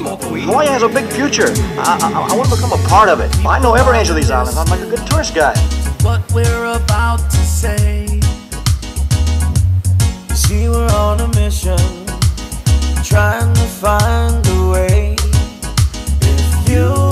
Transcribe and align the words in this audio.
Hawaii 0.00 0.66
has 0.68 0.82
a 0.82 0.88
big 0.88 1.10
future. 1.10 1.48
I, 1.78 1.98
I, 2.00 2.32
I 2.32 2.36
want 2.36 2.48
to 2.48 2.54
become 2.54 2.72
a 2.72 2.88
part 2.88 3.08
of 3.08 3.20
it. 3.20 3.34
I 3.44 3.58
know 3.58 3.74
every 3.74 3.98
inch 3.98 4.08
of 4.08 4.16
these 4.16 4.30
islands. 4.30 4.56
I'm 4.56 4.66
like 4.68 4.80
a 4.80 4.88
good 4.88 5.04
tourist 5.06 5.34
guide. 5.34 5.56
what 6.02 6.22
we're 6.32 6.64
about 6.66 7.18
to 7.30 7.36
say. 7.36 8.06
You 10.28 10.36
see, 10.36 10.68
we're 10.68 10.88
on 10.90 11.20
a 11.20 11.28
mission, 11.34 11.78
trying 13.02 13.52
to 13.54 13.66
find 13.82 14.46
a 14.46 14.70
way. 14.70 15.16
If 16.22 16.68
you 16.68 17.07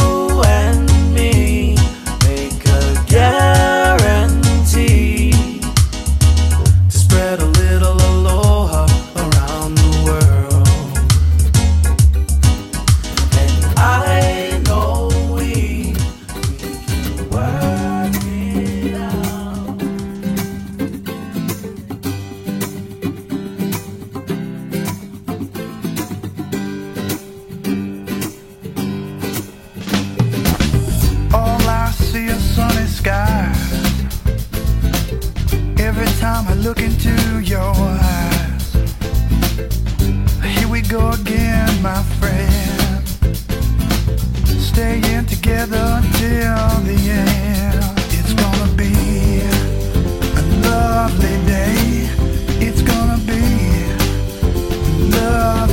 again, 40.97 41.83
my 41.83 42.03
friend. 42.19 43.07
Staying 44.61 45.27
together 45.27 45.85
until 46.01 46.69
the 46.85 46.99
end. 47.11 47.85
It's 48.19 48.33
gonna 48.33 48.73
be 48.75 48.93
a 49.43 50.45
lovely 50.69 51.37
day. 51.47 52.09
It's 52.67 52.83
gonna 52.83 53.19
be 53.33 53.45
a 55.15 55.66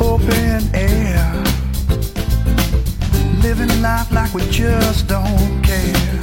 open 0.00 0.74
air. 0.74 1.32
Living 3.42 3.82
life 3.82 4.10
like 4.12 4.32
we 4.34 4.42
just 4.50 5.08
don't 5.08 5.62
care. 5.62 6.20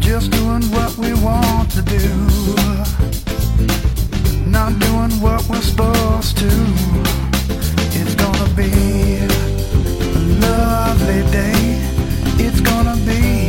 Just 0.00 0.30
doing 0.30 0.62
what 0.70 0.96
we 0.98 1.14
want 1.14 1.70
to 1.72 1.82
do 1.82 2.32
not 4.52 4.78
doing 4.78 5.10
what 5.22 5.42
we're 5.48 5.62
supposed 5.62 6.36
to. 6.36 6.50
It's 7.98 8.14
gonna 8.14 8.48
be 8.54 9.16
a 9.16 10.18
lovely 10.46 11.22
day. 11.32 11.80
It's 12.38 12.60
gonna 12.60 12.96
be 13.06 13.41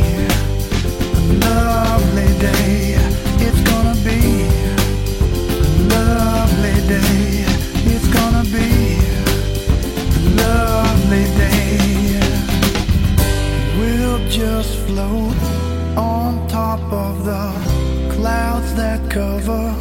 of 16.94 17.24
the 17.24 18.14
clouds 18.14 18.74
that 18.74 19.10
cover 19.10 19.74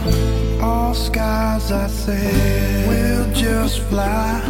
all 0.61 0.93
skies. 0.93 1.71
I 1.71 1.87
say 1.87 2.85
we'll 2.87 3.31
just 3.33 3.79
fly 3.89 4.41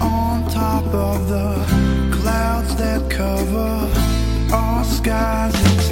on 0.00 0.48
top 0.50 0.86
of 0.94 1.28
the 1.28 1.54
clouds 2.16 2.74
that 2.76 3.10
cover 3.10 3.72
all 4.52 4.84
skies 4.84 5.89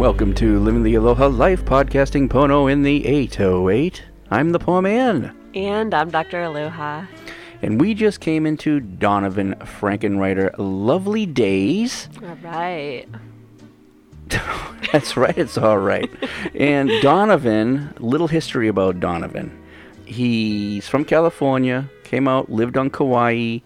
welcome 0.00 0.32
to 0.32 0.58
Living 0.60 0.82
the 0.82 0.94
Aloha 0.94 1.26
Life 1.26 1.62
podcasting 1.66 2.26
Pono 2.26 2.72
in 2.72 2.82
the 2.82 3.06
808. 3.06 4.02
I'm 4.30 4.48
the 4.50 4.58
poor 4.58 4.80
man, 4.80 5.36
And 5.54 5.92
I'm 5.92 6.08
Dr. 6.10 6.40
Aloha. 6.42 7.04
and 7.60 7.78
we 7.78 7.92
just 7.92 8.20
came 8.20 8.46
into 8.46 8.80
Donovan 8.80 9.56
Frankenreiter 9.56 10.54
Lovely 10.56 11.26
Days. 11.26 12.08
All 12.22 12.34
right. 12.42 13.04
That's 14.90 15.18
right, 15.18 15.36
it's 15.36 15.58
all 15.58 15.76
right. 15.78 16.08
and 16.54 16.90
Donovan, 17.02 17.92
little 17.98 18.28
history 18.28 18.68
about 18.68 19.00
Donovan. 19.00 19.54
He's 20.06 20.88
from 20.88 21.04
California, 21.04 21.90
came 22.04 22.26
out, 22.26 22.50
lived 22.50 22.78
on 22.78 22.88
Kauai, 22.88 23.58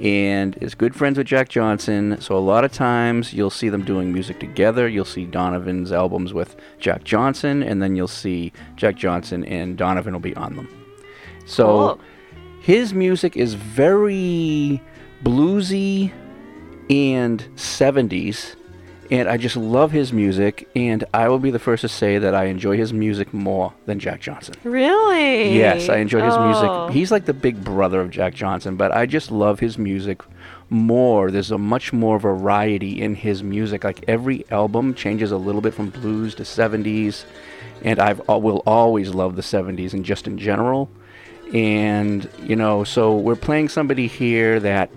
and 0.00 0.56
is 0.60 0.74
good 0.74 0.94
friends 0.94 1.18
with 1.18 1.26
Jack 1.26 1.48
Johnson. 1.48 2.20
So 2.20 2.36
a 2.36 2.40
lot 2.40 2.64
of 2.64 2.72
times 2.72 3.32
you'll 3.32 3.50
see 3.50 3.68
them 3.68 3.84
doing 3.84 4.12
music 4.12 4.40
together. 4.40 4.88
You'll 4.88 5.04
see 5.04 5.24
Donovan's 5.24 5.92
albums 5.92 6.32
with 6.32 6.56
Jack 6.78 7.04
Johnson, 7.04 7.62
and 7.62 7.82
then 7.82 7.94
you'll 7.96 8.08
see 8.08 8.52
Jack 8.76 8.96
Johnson 8.96 9.44
and 9.44 9.76
Donovan 9.76 10.12
will 10.12 10.20
be 10.20 10.34
on 10.36 10.56
them. 10.56 10.68
So 11.46 11.66
Cool. 11.66 12.00
his 12.60 12.92
music 12.94 13.36
is 13.36 13.54
very 13.54 14.82
bluesy 15.22 16.12
and 16.90 17.42
70s 17.56 18.56
and 19.10 19.28
I 19.28 19.36
just 19.36 19.56
love 19.56 19.90
his 19.92 20.12
music 20.12 20.68
and 20.74 21.04
I 21.12 21.28
will 21.28 21.38
be 21.38 21.50
the 21.50 21.58
first 21.58 21.82
to 21.82 21.88
say 21.88 22.18
that 22.18 22.34
I 22.34 22.44
enjoy 22.44 22.76
his 22.76 22.92
music 22.92 23.32
more 23.34 23.72
than 23.86 23.98
Jack 23.98 24.20
Johnson. 24.20 24.54
Really? 24.64 25.56
Yes, 25.56 25.88
I 25.88 25.96
enjoy 25.96 26.22
his 26.24 26.34
Oh. 26.36 26.46
music. 26.86 26.94
He's 26.94 27.10
like 27.10 27.24
the 27.26 27.34
big 27.34 27.62
brother 27.64 28.00
of 28.00 28.10
Jack 28.10 28.34
Johnson, 28.34 28.76
but 28.76 28.92
I 28.92 29.06
just 29.06 29.30
love 29.30 29.60
his 29.60 29.76
music 29.78 30.22
more. 30.70 31.30
There's 31.30 31.50
a 31.50 31.58
much 31.58 31.92
more 31.92 32.18
variety 32.18 33.02
in 33.02 33.14
his 33.14 33.42
music. 33.42 33.84
Like 33.84 34.04
every 34.08 34.44
album 34.50 34.94
changes 34.94 35.30
a 35.32 35.36
little 35.36 35.60
bit 35.60 35.74
from 35.74 35.90
blues 35.90 36.34
to 36.36 36.42
70s, 36.44 37.24
and 37.82 37.98
I've 38.00 38.22
I 38.28 38.36
will 38.36 38.62
always 38.66 39.14
love 39.14 39.36
the 39.36 39.42
70s 39.42 39.92
and 39.92 40.04
just 40.04 40.26
in 40.26 40.38
general. 40.38 40.88
And 41.52 42.28
you 42.42 42.56
know, 42.56 42.84
so 42.84 43.14
we're 43.16 43.36
playing 43.36 43.68
somebody 43.68 44.06
here 44.06 44.58
that 44.60 44.90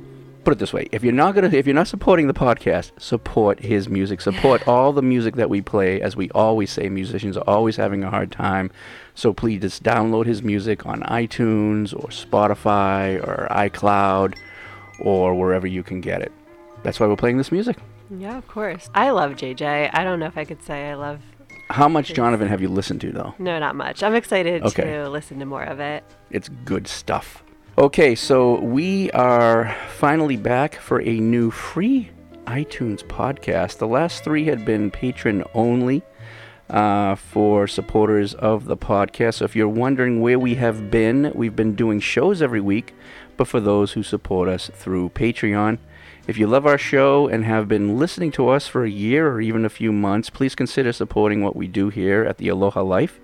put 0.47 0.53
it 0.53 0.59
this 0.59 0.71
way: 0.71 0.87
if 0.93 1.03
you're 1.03 1.11
not 1.11 1.35
gonna, 1.35 1.49
if 1.49 1.67
you're 1.67 1.75
not 1.75 1.89
supporting 1.89 2.27
the 2.27 2.33
podcast, 2.33 2.91
support 2.97 3.59
his 3.59 3.89
music. 3.89 4.21
Support 4.21 4.65
all 4.73 4.93
the 4.93 5.01
music 5.01 5.35
that 5.35 5.49
we 5.49 5.59
play. 5.61 5.99
As 6.01 6.15
we 6.15 6.29
always 6.29 6.71
say, 6.71 6.87
musicians 6.87 7.35
are 7.35 7.43
always 7.45 7.75
having 7.75 8.01
a 8.01 8.09
hard 8.09 8.31
time. 8.31 8.71
So 9.13 9.33
please 9.33 9.59
just 9.59 9.83
download 9.83 10.25
his 10.25 10.41
music 10.41 10.85
on 10.85 11.01
iTunes 11.01 11.93
or 11.93 12.07
Spotify 12.07 13.21
or 13.27 13.49
iCloud 13.51 14.35
or 15.01 15.35
wherever 15.35 15.67
you 15.67 15.83
can 15.83 15.99
get 15.99 16.21
it. 16.21 16.31
That's 16.81 16.97
why 16.97 17.07
we're 17.07 17.17
playing 17.17 17.37
this 17.39 17.51
music. 17.51 17.75
Yeah, 18.09 18.37
of 18.37 18.47
course. 18.47 18.89
I 18.95 19.09
love 19.09 19.31
JJ. 19.33 19.89
I 19.91 20.03
don't 20.05 20.17
know 20.21 20.27
if 20.27 20.37
I 20.37 20.45
could 20.45 20.63
say 20.63 20.89
I 20.89 20.93
love. 20.93 21.19
How 21.69 21.89
much 21.89 22.13
Jonathan 22.13 22.47
have 22.47 22.61
you 22.61 22.69
listened 22.69 23.01
to 23.01 23.11
though? 23.11 23.33
No, 23.37 23.59
not 23.59 23.75
much. 23.75 24.01
I'm 24.01 24.15
excited 24.15 24.63
Okay. 24.63 24.83
to 24.83 25.09
listen 25.09 25.39
to 25.39 25.45
more 25.45 25.63
of 25.63 25.81
it. 25.81 26.05
It's 26.31 26.47
good 26.63 26.87
stuff. 26.87 27.43
Okay, 27.79 28.15
so 28.15 28.59
we 28.59 29.11
are 29.11 29.71
finally 29.97 30.35
back 30.35 30.73
for 30.73 30.99
a 30.99 31.19
new 31.19 31.51
free 31.51 32.09
iTunes 32.47 33.03
podcast. 33.03 33.77
The 33.77 33.85
last 33.85 34.23
three 34.23 34.45
had 34.45 34.65
been 34.65 34.89
patron 34.89 35.43
only 35.53 36.01
uh, 36.71 37.13
for 37.13 37.67
supporters 37.67 38.33
of 38.33 38.65
the 38.65 38.75
podcast. 38.75 39.35
So 39.35 39.45
if 39.45 39.55
you're 39.55 39.69
wondering 39.69 40.21
where 40.21 40.39
we 40.39 40.55
have 40.55 40.89
been, 40.89 41.31
we've 41.35 41.55
been 41.55 41.75
doing 41.75 41.99
shows 41.99 42.41
every 42.41 42.61
week, 42.61 42.95
but 43.37 43.47
for 43.47 43.59
those 43.59 43.91
who 43.91 44.01
support 44.01 44.49
us 44.49 44.71
through 44.73 45.09
Patreon. 45.09 45.77
If 46.25 46.39
you 46.39 46.47
love 46.47 46.65
our 46.65 46.79
show 46.79 47.27
and 47.27 47.45
have 47.45 47.67
been 47.67 47.99
listening 47.99 48.31
to 48.31 48.49
us 48.49 48.67
for 48.67 48.85
a 48.85 48.89
year 48.89 49.31
or 49.31 49.39
even 49.39 49.65
a 49.65 49.69
few 49.69 49.91
months, 49.91 50.31
please 50.31 50.55
consider 50.55 50.91
supporting 50.91 51.43
what 51.43 51.55
we 51.55 51.67
do 51.67 51.89
here 51.89 52.25
at 52.25 52.39
the 52.39 52.47
Aloha 52.47 52.81
Life 52.81 53.19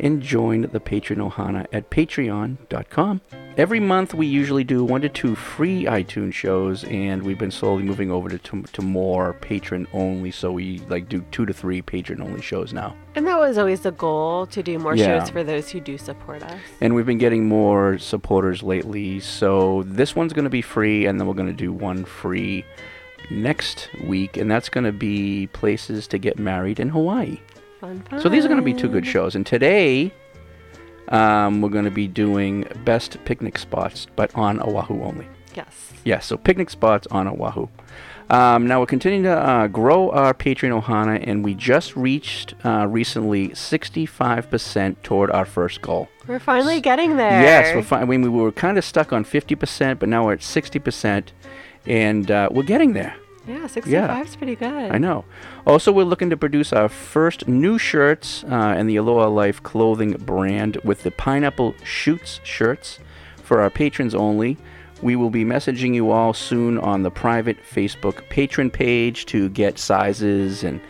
and 0.00 0.22
join 0.22 0.62
the 0.62 0.80
Patreon 0.80 1.30
Ohana 1.30 1.66
at 1.72 1.90
patreon.com. 1.90 3.20
Every 3.56 3.80
month 3.80 4.12
we 4.12 4.26
usually 4.26 4.64
do 4.64 4.84
one 4.84 5.00
to 5.00 5.08
two 5.08 5.34
free 5.34 5.84
iTunes 5.84 6.34
shows 6.34 6.84
and 6.84 7.22
we've 7.22 7.38
been 7.38 7.50
slowly 7.50 7.82
moving 7.82 8.10
over 8.10 8.28
to, 8.28 8.36
to, 8.38 8.62
to 8.62 8.82
more 8.82 9.32
patron 9.34 9.88
only 9.94 10.30
so 10.30 10.52
we 10.52 10.80
like 10.90 11.08
do 11.08 11.24
two 11.30 11.46
to 11.46 11.54
three 11.54 11.80
patron 11.80 12.20
only 12.20 12.42
shows 12.42 12.74
now. 12.74 12.94
And 13.14 13.26
that 13.26 13.38
was 13.38 13.56
always 13.56 13.80
the 13.80 13.92
goal 13.92 14.46
to 14.48 14.62
do 14.62 14.78
more 14.78 14.94
Yeah. 14.94 15.20
shows 15.20 15.30
for 15.30 15.42
those 15.42 15.70
who 15.70 15.80
do 15.80 15.96
support 15.96 16.42
us. 16.42 16.60
And 16.82 16.94
we've 16.94 17.06
been 17.06 17.16
getting 17.16 17.48
more 17.48 17.96
supporters 17.96 18.62
lately. 18.62 19.20
So 19.20 19.84
this 19.86 20.14
one's 20.14 20.34
going 20.34 20.44
to 20.44 20.50
be 20.50 20.60
free, 20.60 21.06
and 21.06 21.18
then 21.18 21.26
we're 21.26 21.32
going 21.32 21.46
to 21.48 21.54
do 21.54 21.72
one 21.72 22.04
free 22.04 22.62
next 23.30 23.88
week, 24.04 24.36
and 24.36 24.50
that's 24.50 24.68
going 24.68 24.84
to 24.84 24.92
be 24.92 25.46
places 25.54 26.06
to 26.08 26.18
get 26.18 26.38
married 26.38 26.78
in 26.78 26.90
Hawaii. 26.90 27.40
Fun, 27.86 28.00
fun. 28.10 28.20
So 28.20 28.28
these 28.28 28.44
are 28.44 28.48
going 28.48 28.60
to 28.60 28.64
be 28.64 28.74
two 28.74 28.88
good 28.88 29.06
shows. 29.06 29.36
And 29.36 29.46
today, 29.46 30.12
um, 31.08 31.62
we're 31.62 31.68
going 31.68 31.84
to 31.84 31.90
be 31.90 32.08
doing 32.08 32.66
best 32.84 33.16
picnic 33.24 33.58
spots, 33.58 34.08
but 34.16 34.34
on 34.34 34.60
Oahu 34.60 35.02
only. 35.02 35.28
Yes. 35.54 35.92
Yeah, 36.04 36.18
so 36.18 36.36
picnic 36.36 36.68
spots 36.68 37.06
on 37.12 37.28
Oahu. 37.28 37.68
Um, 38.28 38.66
now 38.66 38.80
we're 38.80 38.86
continuing 38.86 39.22
to 39.22 39.38
uh, 39.38 39.66
grow 39.68 40.10
our 40.10 40.34
Patreon 40.34 40.82
Ohana, 40.82 41.22
and 41.24 41.44
we 41.44 41.54
just 41.54 41.94
reached 41.94 42.54
uh, 42.64 42.88
recently 42.88 43.50
65% 43.50 44.96
toward 45.04 45.30
our 45.30 45.44
first 45.44 45.80
goal. 45.80 46.08
We're 46.26 46.40
finally 46.40 46.80
getting 46.80 47.16
there. 47.16 47.40
Yes, 47.40 47.72
we're 47.72 47.84
fine. 47.84 48.02
I 48.02 48.04
mean, 48.04 48.22
we 48.22 48.28
were 48.28 48.50
kind 48.50 48.78
of 48.78 48.84
stuck 48.84 49.12
on 49.12 49.24
50%, 49.24 50.00
but 50.00 50.08
now 50.08 50.26
we're 50.26 50.32
at 50.32 50.40
60%, 50.40 51.28
and 51.86 52.30
uh, 52.32 52.48
we're 52.50 52.64
getting 52.64 52.94
there. 52.94 53.16
Yeah, 53.46 53.66
65 53.66 54.26
is 54.26 54.36
pretty 54.36 54.56
good. 54.56 54.90
I 54.90 54.98
know. 54.98 55.24
Also, 55.66 55.92
we're 55.92 56.04
looking 56.04 56.30
to 56.30 56.36
produce 56.36 56.72
our 56.72 56.88
first 56.88 57.46
new 57.46 57.78
shirts 57.78 58.44
uh, 58.44 58.74
in 58.76 58.86
the 58.86 58.96
Aloha 58.96 59.28
Life 59.28 59.62
clothing 59.62 60.12
brand 60.12 60.76
with 60.84 61.02
the 61.02 61.10
Pineapple 61.10 61.74
Shoots 61.84 62.40
shirts 62.42 62.98
for 63.42 63.60
our 63.60 63.70
patrons 63.70 64.14
only. 64.14 64.56
We 65.02 65.14
will 65.14 65.30
be 65.30 65.44
messaging 65.44 65.94
you 65.94 66.10
all 66.10 66.32
soon 66.32 66.78
on 66.78 67.02
the 67.02 67.10
private 67.10 67.58
Facebook 67.62 68.28
patron 68.28 68.70
page 68.70 69.26
to 69.26 69.48
get 69.50 69.78
sizes 69.78 70.64
and 70.64 70.80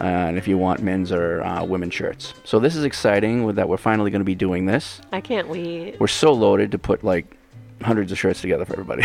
uh, 0.00 0.04
and 0.04 0.36
if 0.36 0.48
you 0.48 0.58
want 0.58 0.82
men's 0.82 1.12
or 1.12 1.40
uh, 1.42 1.64
women's 1.64 1.94
shirts. 1.94 2.34
So 2.44 2.58
this 2.58 2.74
is 2.74 2.84
exciting 2.84 3.54
that 3.54 3.68
we're 3.68 3.76
finally 3.76 4.10
going 4.10 4.20
to 4.20 4.24
be 4.24 4.34
doing 4.34 4.66
this. 4.66 5.00
I 5.12 5.20
can't 5.20 5.48
wait. 5.48 6.00
We're 6.00 6.08
so 6.08 6.32
loaded 6.32 6.72
to 6.72 6.78
put 6.78 7.04
like 7.04 7.36
hundreds 7.84 8.10
of 8.12 8.18
shirts 8.18 8.40
together 8.40 8.64
for 8.64 8.72
everybody. 8.72 9.04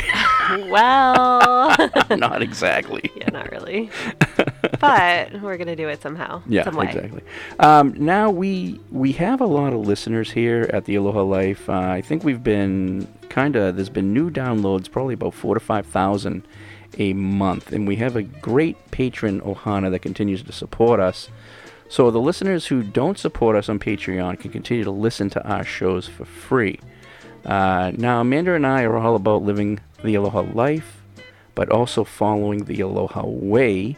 well, 0.70 1.76
Not 2.10 2.42
exactly. 2.42 3.12
yeah, 3.16 3.30
not 3.30 3.52
really. 3.52 3.90
but 4.80 5.42
we're 5.42 5.58
gonna 5.58 5.76
do 5.76 5.88
it 5.90 6.02
somehow. 6.02 6.42
Yeah, 6.48 6.64
some 6.64 6.80
exactly. 6.80 7.22
Um, 7.60 7.94
now 7.98 8.30
we 8.30 8.80
we 8.92 9.12
have 9.14 9.42
a 9.42 9.46
lot 9.46 9.74
of 9.74 9.82
listeners 9.82 10.32
here 10.32 10.70
at 10.74 10.86
the 10.86 10.96
Aloha 10.96 11.22
Life. 11.24 11.70
Uh, 11.70 11.74
I 11.74 12.02
think 12.02 12.24
we've 12.24 12.44
been 12.44 13.08
kind 13.30 13.56
of 13.56 13.76
there's 13.76 13.90
been 13.90 14.14
new 14.14 14.30
downloads, 14.32 14.90
probably 14.90 15.14
about 15.14 15.34
four 15.34 15.54
to 15.54 15.60
five 15.60 15.86
thousand 15.86 16.44
a 16.98 17.14
month, 17.14 17.72
and 17.72 17.88
we 17.88 17.98
have 17.98 18.16
a 18.16 18.24
great 18.24 18.76
patron 18.92 19.42
Ohana 19.42 19.92
that 19.92 20.00
continues 20.00 20.42
to 20.44 20.52
support 20.52 21.00
us. 21.00 21.30
So 21.88 22.12
the 22.12 22.20
listeners 22.20 22.68
who 22.68 22.84
don't 22.84 23.18
support 23.18 23.56
us 23.56 23.68
on 23.68 23.80
Patreon 23.80 24.40
can 24.40 24.52
continue 24.52 24.84
to 24.84 24.92
listen 24.92 25.30
to 25.32 25.44
our 25.48 25.64
shows 25.64 26.08
for 26.08 26.26
free. 26.26 26.80
Uh, 27.46 27.92
now 27.98 28.22
Amanda 28.22 28.54
and 28.54 28.66
I 28.66 28.84
are 28.84 28.98
all 28.98 29.16
about 29.16 29.44
living 29.44 29.80
the 30.04 30.16
Aloha 30.16 30.42
life, 30.54 31.02
but 31.56 31.70
also 31.70 32.04
following 32.04 32.66
the 32.66 32.82
Aloha 32.82 33.26
way. 33.26 33.96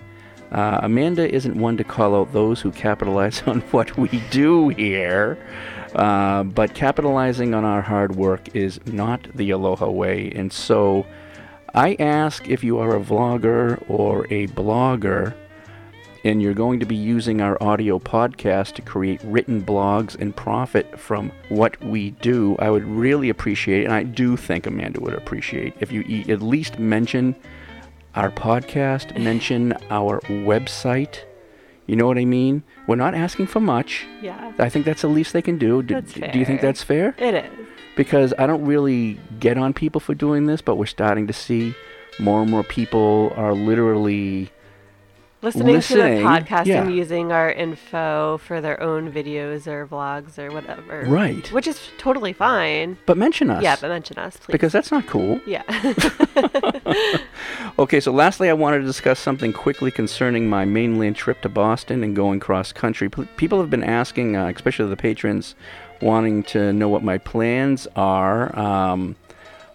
Uh, 0.52 0.82
Amanda 0.84 1.34
isn't 1.34 1.56
one 1.56 1.78
to 1.78 1.84
call 1.84 2.16
out 2.16 2.34
those 2.34 2.60
who 2.62 2.72
capitalize 2.72 3.42
on 3.48 3.62
what 3.72 3.98
we 3.98 4.10
do 4.30 4.70
here, 4.70 5.38
uh, 5.96 6.44
but 6.44 6.74
capitalizing 6.74 7.54
on 7.54 7.64
our 7.64 7.82
hard 7.82 8.16
work 8.16 8.54
is 8.56 8.80
not 8.86 9.28
the 9.36 9.52
Aloha 9.52 9.90
way. 9.90 10.32
And 10.36 10.52
so 10.52 11.06
I 11.74 11.96
ask 12.00 12.50
if 12.50 12.64
you 12.64 12.80
are 12.80 12.96
a 12.96 13.00
vlogger 13.00 13.82
or 13.88 14.26
a 14.26 14.48
blogger 14.48 15.34
and 16.24 16.42
you're 16.42 16.54
going 16.54 16.80
to 16.80 16.86
be 16.86 16.96
using 16.96 17.42
our 17.42 17.62
audio 17.62 17.98
podcast 18.00 18.74
to 18.76 18.82
create 18.82 19.22
written 19.24 19.62
blogs 19.64 20.16
and 20.20 20.36
profit 20.36 21.00
from 21.00 21.32
what 21.50 21.82
we 21.84 22.12
do, 22.12 22.56
I 22.60 22.70
would 22.70 22.86
really 22.86 23.30
appreciate, 23.30 23.86
and 23.86 23.94
I 23.94 24.04
do 24.04 24.38
think 24.38 24.66
Amanda 24.68 25.00
would 25.02 25.14
appreciate, 25.16 25.74
if 25.80 25.92
you 25.92 26.02
at 26.32 26.42
least 26.42 26.78
mention 26.80 27.36
our 28.16 28.30
podcast, 28.30 29.18
mention 29.24 29.74
our 29.90 30.20
website. 30.22 31.20
You 31.88 31.96
know 31.96 32.06
what 32.08 32.18
I 32.20 32.26
mean? 32.26 32.64
We're 32.88 32.96
not 32.96 33.16
asking 33.16 33.48
for 33.48 33.60
much. 33.60 34.06
Yeah. 34.22 34.54
I 34.60 34.70
think 34.70 34.86
that's 34.86 35.02
the 35.02 35.08
least 35.08 35.34
they 35.34 35.42
can 35.42 35.58
do. 35.58 35.82
Do, 35.82 36.00
do 36.02 36.40
you 36.40 36.46
think 36.46 36.62
that's 36.62 36.84
fair? 36.84 37.16
It 37.18 37.34
is. 37.34 37.52
because 37.96 38.34
I 38.38 38.46
don't 38.48 38.64
really 38.64 39.20
get 39.40 39.58
on 39.58 39.74
people 39.74 40.00
for 40.00 40.14
doing 40.14 40.46
this, 40.46 40.62
but 40.62 40.76
we're 40.76 40.86
starting 40.86 41.28
to 41.28 41.34
see 41.34 41.74
more 42.20 42.42
and 42.44 42.52
more 42.52 42.64
people 42.64 43.34
are 43.36 43.54
literally 43.54 44.52
Listening, 45.44 45.76
Listening, 45.76 46.18
to 46.20 46.24
the 46.24 46.30
podcast 46.30 46.66
yeah. 46.68 46.84
and 46.84 46.96
using 46.96 47.32
our 47.32 47.52
info 47.52 48.38
for 48.38 48.62
their 48.62 48.80
own 48.80 49.12
videos 49.12 49.66
or 49.66 49.88
vlogs 49.88 50.38
or 50.38 50.52
whatever. 50.52 51.04
Right. 51.08 51.52
Which 51.52 51.66
is 51.66 51.80
totally 51.98 52.32
fine. 52.32 52.98
but 53.08 53.18
mention 53.18 53.50
us. 53.50 53.64
Yeah, 53.64 53.76
but 53.82 53.88
mention 53.88 54.20
us, 54.20 54.38
please. 54.38 54.52
because 54.52 54.72
that's 54.72 54.92
not 54.92 55.08
cool. 55.08 55.40
yeah. 55.46 55.64
Okay, 57.80 58.00
so 58.00 58.12
lastly, 58.12 58.50
I 58.50 58.54
wanted 58.54 58.80
to 58.80 58.84
discuss 58.86 59.18
something 59.20 59.54
quickly 59.54 59.92
concerning 59.92 60.50
my 60.50 60.66
mainland 60.66 61.16
trip 61.16 61.42
to 61.42 61.50
Boston 61.50 62.04
and 62.04 62.16
going 62.16 62.40
cross 62.40 62.72
country. 62.74 63.10
P- 63.10 63.28
people 63.38 63.60
have 63.60 63.70
been 63.70 63.84
asking, 63.84 64.36
uh, 64.36 64.48
especially 64.54 64.90
the 64.90 64.98
patrons, 64.98 65.56
wanting 66.02 66.44
to 66.44 66.74
know 66.74 66.90
what 66.90 67.02
my 67.04 67.18
plans 67.18 67.88
are. 67.96 68.58
Um, 68.60 69.16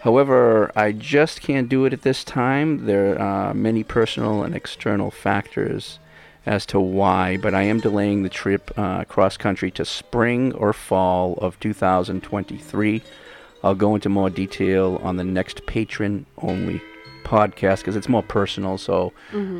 however, 0.00 0.70
I 0.76 0.92
just 0.92 1.40
can't 1.40 1.68
do 1.68 1.84
it 1.84 1.92
at 1.92 2.02
this 2.02 2.24
time. 2.24 2.86
There 2.86 3.20
are 3.20 3.54
many 3.54 3.82
personal 3.84 4.42
and 4.42 4.54
external 4.54 5.10
factors 5.10 5.98
as 6.44 6.64
to 6.66 6.78
why, 6.80 7.36
but 7.36 7.54
I 7.54 7.62
am 7.62 7.80
delaying 7.80 8.22
the 8.22 8.28
trip 8.28 8.70
uh, 8.76 9.04
cross 9.04 9.36
country 9.36 9.70
to 9.72 9.84
spring 9.84 10.52
or 10.54 10.72
fall 10.72 11.34
of 11.34 11.58
2023. 11.60 13.02
I'll 13.64 13.74
go 13.74 13.94
into 13.94 14.08
more 14.08 14.30
detail 14.30 15.00
on 15.02 15.16
the 15.16 15.24
next 15.24 15.66
patron 15.66 16.26
only 16.38 16.80
podcast 17.24 17.78
because 17.78 17.96
it's 17.96 18.08
more 18.08 18.22
personal. 18.22 18.78
So 18.78 19.12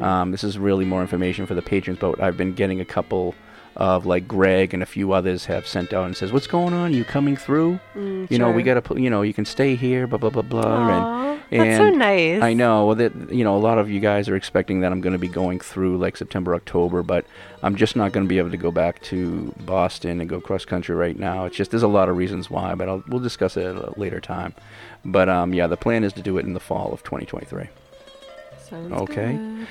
um, 0.03 0.31
this 0.31 0.45
is 0.45 0.59
really 0.59 0.85
more 0.85 1.01
information 1.03 1.45
for 1.47 1.55
the 1.55 1.63
patrons. 1.63 1.99
But 1.99 2.21
I've 2.21 2.37
been 2.37 2.55
getting 2.55 2.81
a 2.81 2.85
couple 2.85 3.35
of 3.77 4.07
like 4.07 4.27
Greg 4.27 4.73
and 4.75 4.83
a 4.83 4.87
few 4.87 5.13
others 5.13 5.45
have 5.47 5.67
sent 5.67 5.93
out 5.93 6.07
and 6.07 6.17
says, 6.17 6.33
"What's 6.33 6.47
going 6.47 6.73
on? 6.75 6.93
you 6.95 7.05
coming 7.05 7.37
through? 7.37 7.79
you 7.95 8.39
know, 8.39 8.51
we 8.51 8.63
Mm, 8.63 8.67
gotta 8.67 8.83
put. 8.83 8.99
You 8.99 9.11
know, 9.11 9.23
you 9.23 9.35
can 9.35 9.45
stay 9.45 9.75
here. 9.77 10.07
Blah 10.07 10.19
blah 10.19 10.31
blah 10.31 10.43
blah." 10.43 10.63
Aw, 10.63 11.39
and 11.51 11.71
that's 11.71 11.77
so 11.77 11.91
nice. 11.91 12.43
I 12.43 12.55
know. 12.55 12.95
That 12.95 13.13
you 13.33 13.45
know, 13.45 13.57
a 13.57 13.59
lot 13.59 13.79
of 13.79 13.91
you 13.91 14.01
guys 14.01 14.29
are 14.29 14.35
expecting 14.37 14.81
that 14.81 14.93
I'm 14.93 15.01
going 15.01 15.13
to 15.13 15.19
be 15.19 15.29
going 15.29 15.61
through 15.61 15.99
like 15.99 16.17
September, 16.17 16.55
October, 16.55 17.03
but 17.03 17.25
I'm 17.63 17.77
just 17.77 17.95
not 17.97 18.13
going 18.13 18.25
to 18.27 18.29
be 18.29 18.39
able 18.39 18.51
to 18.51 18.57
go 18.57 18.71
back 18.71 19.01
to 19.03 19.55
Boston 19.65 20.21
and 20.21 20.29
go 20.29 20.41
cross 20.41 20.65
country 20.65 20.95
right 20.95 21.19
now. 21.19 21.45
It's 21.45 21.57
just 21.57 21.71
there's 21.71 21.83
a 21.83 21.89
lot 21.89 22.09
of 22.09 22.17
reasons 22.17 22.51
why, 22.51 22.75
but 22.75 22.89
I'll, 22.89 23.05
we'll 23.09 23.21
discuss 23.21 23.57
it 23.57 23.65
at 23.67 23.77
a 23.77 23.93
later 23.99 24.21
time. 24.21 24.55
But 25.05 25.29
um, 25.29 25.53
yeah, 25.55 25.67
the 25.67 25.77
plan 25.77 26.03
is 26.03 26.13
to 26.15 26.23
do 26.23 26.39
it 26.39 26.45
in 26.47 26.55
the 26.55 26.61
fall 26.61 26.93
of 26.93 27.03
2023. 27.05 27.69
Sounds 28.59 28.93
Okay. 28.93 29.37
good. 29.37 29.67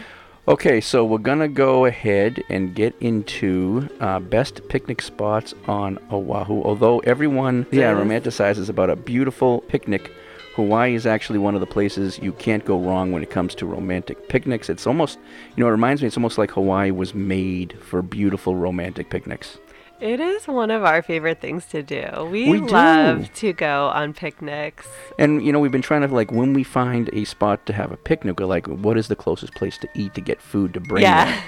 Okay, 0.48 0.80
so 0.80 1.04
we're 1.04 1.18
gonna 1.18 1.48
go 1.48 1.86
ahead 1.86 2.44
and 2.50 2.76
get 2.76 2.96
into 3.00 3.90
uh, 4.00 4.20
best 4.20 4.62
picnic 4.70 5.02
spots 5.02 5.56
on 5.66 5.98
Oahu. 6.12 6.62
Although 6.62 7.00
everyone, 7.00 7.66
yeah, 7.72 7.92
romanticizes 7.92 8.70
about 8.70 8.92
a 8.92 8.96
beautiful 8.96 9.62
picnic, 9.62 10.12
Hawaii 10.56 10.94
is 10.94 11.08
actually 11.08 11.40
one 11.40 11.56
of 11.56 11.62
the 11.62 11.68
places 11.68 12.20
you 12.20 12.32
can't 12.32 12.64
go 12.64 12.80
wrong 12.80 13.12
when 13.12 13.24
it 13.24 13.32
comes 13.32 13.56
to 13.56 13.66
romantic 13.66 14.30
picnics. 14.30 14.70
It's 14.70 14.86
almost, 14.86 15.18
you 15.56 15.64
know, 15.64 15.68
it 15.68 15.72
reminds 15.72 16.04
me. 16.04 16.08
It's 16.08 16.18
almost 16.18 16.38
like 16.38 16.52
Hawaii 16.52 16.92
was 16.92 17.16
made 17.16 17.76
for 17.82 18.04
beautiful 18.04 18.56
romantic 18.56 19.10
picnics. 19.10 19.58
It 20.02 20.20
is 20.20 20.48
one 20.48 20.72
of 20.72 20.84
our 20.84 21.02
favorite 21.02 21.40
things 21.40 21.66
to 21.68 21.82
do. 21.82 22.06
We, 22.30 22.50
We 22.50 22.60
do. 22.60 22.68
love 22.68 23.34
to 23.36 23.54
go 23.54 23.88
on 23.88 24.14
picnics. 24.14 24.88
And 25.18 25.44
you 25.46 25.52
know, 25.54 25.60
we've 25.60 25.72
been 25.72 25.82
trying 25.82 26.02
to 26.02 26.08
like 26.14 26.32
when 26.32 26.54
we 26.54 26.64
find 26.64 27.10
a 27.14 27.24
spot 27.24 27.66
to 27.68 27.74
have 27.74 27.92
a 27.92 27.98
picnic, 27.98 28.40
we're 28.40 28.46
like, 28.46 28.68
what 28.68 28.98
is 28.98 29.08
the 29.08 29.16
closest 29.16 29.54
place 29.56 29.78
to 29.80 29.88
eat 29.96 30.14
to 30.16 30.22
get 30.22 30.42
food 30.42 30.74
to 30.74 30.80
bring? 30.80 31.04
Yeah. 31.04 31.42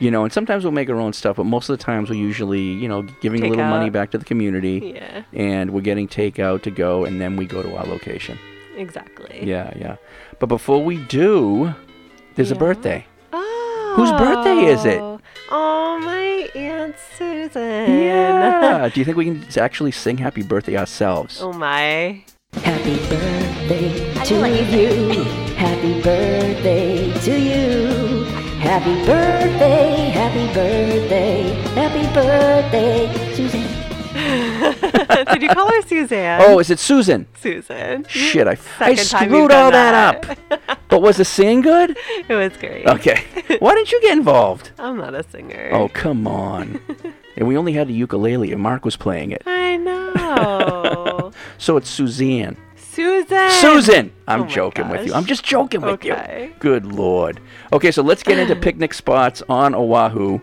You 0.00 0.10
know, 0.10 0.24
and 0.24 0.32
sometimes 0.32 0.64
we'll 0.64 0.72
make 0.72 0.90
our 0.90 0.96
own 0.96 1.12
stuff, 1.12 1.36
but 1.36 1.44
most 1.44 1.68
of 1.68 1.78
the 1.78 1.84
times 1.84 2.10
we're 2.10 2.16
usually, 2.16 2.60
you 2.62 2.88
know, 2.88 3.02
giving 3.20 3.44
a 3.44 3.48
little 3.48 3.64
money 3.64 3.90
back 3.90 4.10
to 4.10 4.18
the 4.18 4.24
community. 4.24 4.92
Yeah. 4.96 5.22
And 5.32 5.70
we're 5.70 5.82
getting 5.82 6.08
takeout 6.08 6.62
to 6.62 6.72
go, 6.72 7.04
and 7.04 7.20
then 7.20 7.36
we 7.36 7.46
go 7.46 7.62
to 7.62 7.76
our 7.76 7.86
location. 7.86 8.36
Exactly. 8.76 9.40
Yeah, 9.44 9.72
yeah. 9.76 9.96
But 10.40 10.46
before 10.46 10.82
we 10.82 10.96
do, 10.96 11.74
there's 12.34 12.50
a 12.50 12.56
birthday. 12.56 13.06
Oh. 13.32 13.92
Whose 13.96 14.10
birthday 14.10 14.64
is 14.72 14.84
it? 14.84 14.98
Oh, 15.52 16.00
my 16.00 16.23
Aunt 16.84 16.96
Susan. 17.16 18.02
Yeah. 18.02 18.90
do 18.92 19.00
you 19.00 19.06
think 19.06 19.16
we 19.16 19.24
can 19.24 19.42
actually 19.56 19.90
sing 19.90 20.18
happy 20.18 20.42
birthday 20.42 20.76
ourselves? 20.76 21.40
oh, 21.40 21.50
my. 21.50 22.22
Happy 22.52 22.96
birthday 23.08 24.12
to 24.24 24.34
you. 24.76 25.24
Happy 25.54 26.02
birthday 26.02 27.10
to 27.20 27.40
you. 27.40 28.24
Happy 28.60 28.94
birthday, 29.06 30.10
happy 30.10 30.46
birthday, 30.52 31.42
happy 31.74 32.04
birthday, 32.12 33.34
Susan. 33.34 33.64
Did 35.32 35.42
you 35.42 35.48
call 35.48 35.68
her 35.70 35.82
Suzanne? 35.82 36.40
Oh, 36.44 36.58
is 36.58 36.70
it 36.70 36.78
Susan? 36.78 37.26
Susan. 37.40 38.04
Shit, 38.08 38.46
I, 38.46 38.56
I 38.80 38.94
screwed 38.94 39.50
all 39.52 39.70
done 39.70 39.72
that 39.72 40.26
up. 40.26 40.78
but 40.88 41.02
was 41.02 41.16
the 41.16 41.24
singing 41.24 41.60
good? 41.62 41.96
It 42.28 42.34
was 42.34 42.56
great. 42.56 42.86
Okay. 42.86 43.24
Why 43.58 43.74
didn't 43.74 43.92
you 43.92 44.00
get 44.00 44.16
involved? 44.16 44.70
I'm 44.78 44.96
not 44.96 45.14
a 45.14 45.22
singer. 45.22 45.70
Oh, 45.72 45.88
come 45.88 46.26
on. 46.26 46.80
and 47.36 47.46
we 47.46 47.56
only 47.56 47.72
had 47.74 47.88
a 47.88 47.92
ukulele, 47.92 48.52
and 48.52 48.62
Mark 48.62 48.84
was 48.84 48.96
playing 48.96 49.32
it. 49.32 49.42
I 49.46 49.76
know. 49.76 51.32
So 51.58 51.76
it's 51.76 51.90
Suzanne. 51.90 52.56
Susan. 52.76 53.50
Susan! 53.50 54.12
I'm 54.28 54.42
Oh 54.42 54.46
joking 54.46 54.88
with 54.88 55.04
you. 55.06 55.14
I'm 55.14 55.24
just 55.24 55.42
joking 55.44 55.80
with 55.80 55.94
Okay. 55.94 56.46
you. 56.48 56.54
Good 56.60 56.86
lord. 56.86 57.40
Okay, 57.72 57.90
so 57.90 58.02
let's 58.02 58.22
get 58.22 58.38
into 58.38 58.54
picnic 58.54 58.94
spots 58.94 59.42
on 59.48 59.74
Oahu. 59.74 60.38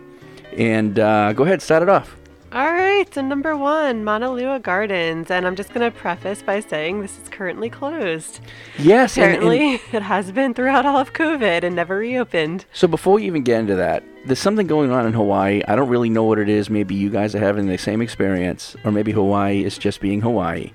And 0.58 1.00
uh, 1.00 1.32
go 1.32 1.46
ahead, 1.46 1.62
start 1.62 1.82
it 1.82 1.88
off. 1.90 2.18
All 2.54 2.74
right, 2.74 3.06
so 3.14 3.22
number 3.22 3.56
one, 3.56 4.04
Moanalua 4.04 4.62
Gardens, 4.62 5.32
and 5.32 5.48
I'm 5.48 5.56
just 5.56 5.74
gonna 5.74 5.90
preface 5.90 6.42
by 6.42 6.60
saying 6.60 7.00
this 7.00 7.18
is 7.18 7.30
currently 7.30 7.70
closed. 7.70 8.42
Yes, 8.78 9.18
and- 9.18 9.42
and- 9.42 9.80
it 9.94 10.02
has 10.02 10.34
been 10.34 10.54
throughout 10.54 10.86
all 10.86 10.98
of 10.98 11.14
COVID 11.14 11.64
and 11.64 11.78
never 11.78 11.98
reopened. 11.98 12.66
So 12.74 12.90
before 12.90 13.14
we 13.14 13.24
even 13.26 13.44
get 13.44 13.62
into 13.62 13.76
that, 13.76 14.04
there's 14.26 14.40
something 14.40 14.68
going 14.68 14.92
on 14.92 15.06
in 15.06 15.14
Hawaii. 15.14 15.62
I 15.66 15.78
don't 15.78 15.88
really 15.88 16.10
know 16.10 16.26
what 16.26 16.40
it 16.40 16.50
is. 16.50 16.70
Maybe 16.70 16.94
you 16.94 17.10
guys 17.10 17.34
are 17.36 17.40
having 17.40 17.68
the 17.68 17.78
same 17.78 18.02
experience, 18.02 18.76
or 18.84 18.92
maybe 18.92 19.14
Hawaii 19.14 19.64
is 19.64 19.78
just 19.78 20.02
being 20.02 20.20
Hawaii. 20.20 20.74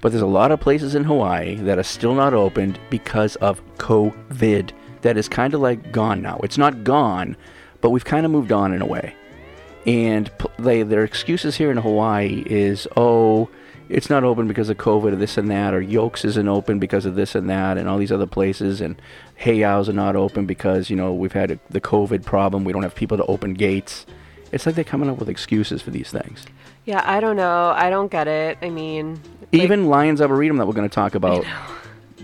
But 0.00 0.12
there's 0.12 0.22
a 0.22 0.26
lot 0.26 0.50
of 0.50 0.60
places 0.60 0.94
in 0.94 1.04
Hawaii 1.04 1.56
that 1.56 1.78
are 1.78 1.82
still 1.82 2.14
not 2.14 2.32
opened 2.32 2.78
because 2.88 3.36
of 3.36 3.60
COVID. 3.76 4.70
That 5.02 5.18
is 5.18 5.28
kind 5.28 5.52
of 5.52 5.60
like 5.60 5.92
gone 5.92 6.22
now. 6.22 6.40
It's 6.42 6.56
not 6.56 6.84
gone, 6.84 7.36
but 7.82 7.90
we've 7.90 8.04
kind 8.04 8.24
of 8.24 8.32
moved 8.32 8.50
on 8.50 8.72
in 8.72 8.80
a 8.80 8.86
way. 8.86 9.14
And 9.88 10.30
they, 10.58 10.82
their 10.82 11.02
excuses 11.02 11.56
here 11.56 11.70
in 11.70 11.78
Hawaii 11.78 12.42
is, 12.44 12.86
oh, 12.94 13.48
it's 13.88 14.10
not 14.10 14.22
open 14.22 14.46
because 14.46 14.68
of 14.68 14.76
COVID 14.76 15.14
or 15.14 15.16
this 15.16 15.38
and 15.38 15.50
that, 15.50 15.72
or 15.72 15.80
Yokes 15.80 16.26
isn't 16.26 16.46
open 16.46 16.78
because 16.78 17.06
of 17.06 17.14
this 17.14 17.34
and 17.34 17.48
that, 17.48 17.78
and 17.78 17.88
all 17.88 17.96
these 17.96 18.12
other 18.12 18.26
places, 18.26 18.82
and 18.82 19.00
Heiaus 19.40 19.88
are 19.88 19.94
not 19.94 20.14
open 20.14 20.44
because, 20.44 20.90
you 20.90 20.96
know, 20.96 21.14
we've 21.14 21.32
had 21.32 21.52
a, 21.52 21.58
the 21.70 21.80
COVID 21.80 22.22
problem. 22.22 22.64
We 22.64 22.74
don't 22.74 22.82
have 22.82 22.94
people 22.94 23.16
to 23.16 23.24
open 23.24 23.54
gates. 23.54 24.04
It's 24.52 24.66
like 24.66 24.74
they're 24.74 24.84
coming 24.84 25.08
up 25.08 25.16
with 25.16 25.30
excuses 25.30 25.80
for 25.80 25.90
these 25.90 26.10
things. 26.10 26.44
Yeah, 26.84 27.02
I 27.06 27.20
don't 27.20 27.36
know. 27.36 27.72
I 27.74 27.88
don't 27.88 28.12
get 28.12 28.28
it. 28.28 28.58
I 28.60 28.68
mean, 28.68 29.14
like, 29.52 29.62
Even 29.62 29.86
Lyons 29.86 30.20
Arboretum 30.20 30.58
that 30.58 30.66
we're 30.66 30.74
going 30.74 30.88
to 30.88 30.94
talk 30.94 31.14
about. 31.14 31.46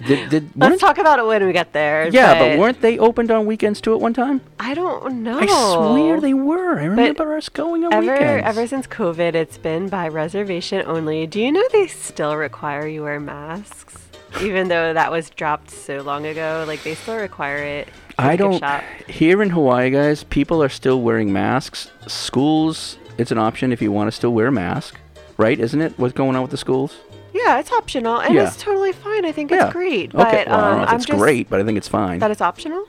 Did, 0.06 0.28
did, 0.28 0.50
let's 0.56 0.80
talk 0.80 0.98
about 0.98 1.18
it 1.18 1.24
when 1.26 1.46
we 1.46 1.52
get 1.52 1.72
there. 1.72 2.08
yeah, 2.08 2.38
but 2.38 2.58
weren't 2.58 2.80
they 2.80 2.98
opened 2.98 3.30
on 3.30 3.46
weekends 3.46 3.80
too 3.80 3.94
at 3.94 4.00
one 4.00 4.12
time? 4.12 4.40
I 4.58 4.74
don't 4.74 5.22
know. 5.22 5.38
I 5.38 5.46
swear 5.46 6.20
they 6.20 6.34
were. 6.34 6.80
I 6.80 6.84
remember 6.84 7.36
us 7.36 7.48
going 7.48 7.84
on 7.84 7.92
ever, 7.92 8.12
weekends. 8.12 8.46
Ever 8.46 8.66
since 8.66 8.86
COVID, 8.88 9.34
it's 9.34 9.56
been 9.56 9.88
by 9.88 10.08
reservation 10.08 10.82
only. 10.86 11.26
Do 11.26 11.40
you 11.40 11.52
know 11.52 11.62
they 11.72 11.86
still 11.86 12.36
require 12.36 12.86
you 12.86 13.02
wear 13.04 13.20
masks? 13.20 14.08
Even 14.42 14.66
though 14.66 14.92
that 14.92 15.12
was 15.12 15.30
dropped 15.30 15.70
so 15.70 16.02
long 16.02 16.26
ago, 16.26 16.64
like 16.66 16.82
they 16.82 16.96
still 16.96 17.16
require 17.16 17.58
it. 17.58 17.88
I 18.18 18.34
don't. 18.36 18.58
shop. 18.58 18.82
Here 19.08 19.40
in 19.42 19.50
Hawaii, 19.50 19.90
guys, 19.90 20.24
people 20.24 20.60
are 20.62 20.68
still 20.68 21.02
wearing 21.02 21.32
masks. 21.32 21.90
Schools, 22.08 22.98
it's 23.16 23.30
an 23.30 23.38
option 23.38 23.72
if 23.72 23.80
you 23.80 23.92
want 23.92 24.08
to 24.08 24.12
still 24.12 24.32
wear 24.32 24.48
a 24.48 24.52
mask, 24.52 24.98
right? 25.36 25.58
Isn't 25.58 25.80
it? 25.80 25.96
What's 26.00 26.14
going 26.14 26.34
on 26.34 26.42
with 26.42 26.50
the 26.50 26.56
schools? 26.56 26.96
Yeah, 27.34 27.58
it's 27.58 27.72
optional, 27.72 28.18
and 28.20 28.32
Yeah. 28.34 28.46
it's 28.46 28.56
totally 28.56 28.92
fine. 28.92 29.24
I 29.26 29.32
think 29.32 29.50
Yeah. 29.50 29.64
it's 29.64 29.72
great. 29.72 30.14
Okay. 30.14 30.44
But, 30.46 30.46
well, 30.48 30.60
I 30.60 30.60
don't 30.62 30.70
um, 30.72 30.76
know 30.78 30.82
if 30.84 30.88
I'm 30.90 30.96
it's 30.96 31.04
just, 31.06 31.18
great, 31.18 31.50
but 31.50 31.60
I 31.60 31.64
think 31.64 31.76
it's 31.76 31.88
fine. 31.88 32.20
That 32.20 32.30
it's 32.30 32.40
optional. 32.40 32.84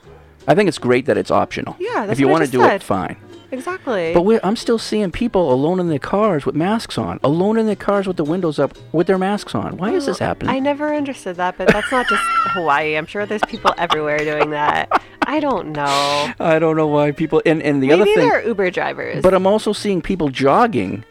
I 0.48 0.54
think 0.54 0.68
it's 0.68 0.78
great 0.78 1.06
that 1.06 1.16
it's 1.18 1.30
optional. 1.32 1.74
Yeah, 1.80 2.04
If 2.08 2.20
you 2.20 2.26
what 2.26 2.30
I 2.30 2.32
want 2.34 2.42
to 2.42 2.46
just 2.46 2.52
do 2.52 2.60
said. 2.60 2.76
it, 2.76 2.82
fine. 2.84 3.16
Exactly. 3.52 4.12
But 4.12 4.22
we're, 4.22 4.40
I'm 4.42 4.56
still 4.56 4.78
seeing 4.78 5.10
people 5.10 5.52
alone 5.52 5.78
in 5.80 5.88
their 5.88 5.98
cars 6.00 6.44
with 6.46 6.54
masks 6.54 6.98
on, 6.98 7.18
alone 7.22 7.58
in 7.58 7.66
their 7.66 7.76
cars 7.76 8.06
with 8.06 8.16
the 8.16 8.24
windows 8.24 8.58
up, 8.58 8.76
with 8.92 9.06
their 9.06 9.18
masks 9.18 9.54
on. 9.54 9.76
Why 9.76 9.90
is 9.92 10.06
this 10.06 10.18
happening? 10.18 10.54
I 10.54 10.58
never 10.58 10.94
understood 10.94 11.36
that, 11.36 11.56
but 11.56 11.68
that's 11.68 11.90
not 11.92 12.08
just 12.08 12.22
Hawaii. 12.54 12.96
I'm 12.96 13.06
sure 13.06 13.24
there's 13.26 13.42
people 13.46 13.72
everywhere 13.78 14.18
doing 14.18 14.50
that. 14.50 14.88
I 15.26 15.40
don't 15.40 15.68
know. 15.72 16.32
I 16.40 16.58
don't 16.58 16.76
know 16.76 16.86
why 16.88 17.12
people. 17.12 17.40
And 17.46 17.62
and 17.62 17.82
the 17.82 17.88
Maybe 17.88 18.00
other 18.02 18.04
thing. 18.14 18.28
they're 18.28 18.46
Uber 18.46 18.70
drivers. 18.70 19.22
But 19.22 19.34
I'm 19.34 19.46
also 19.46 19.72
seeing 19.72 20.00
people 20.02 20.28
jogging 20.28 21.04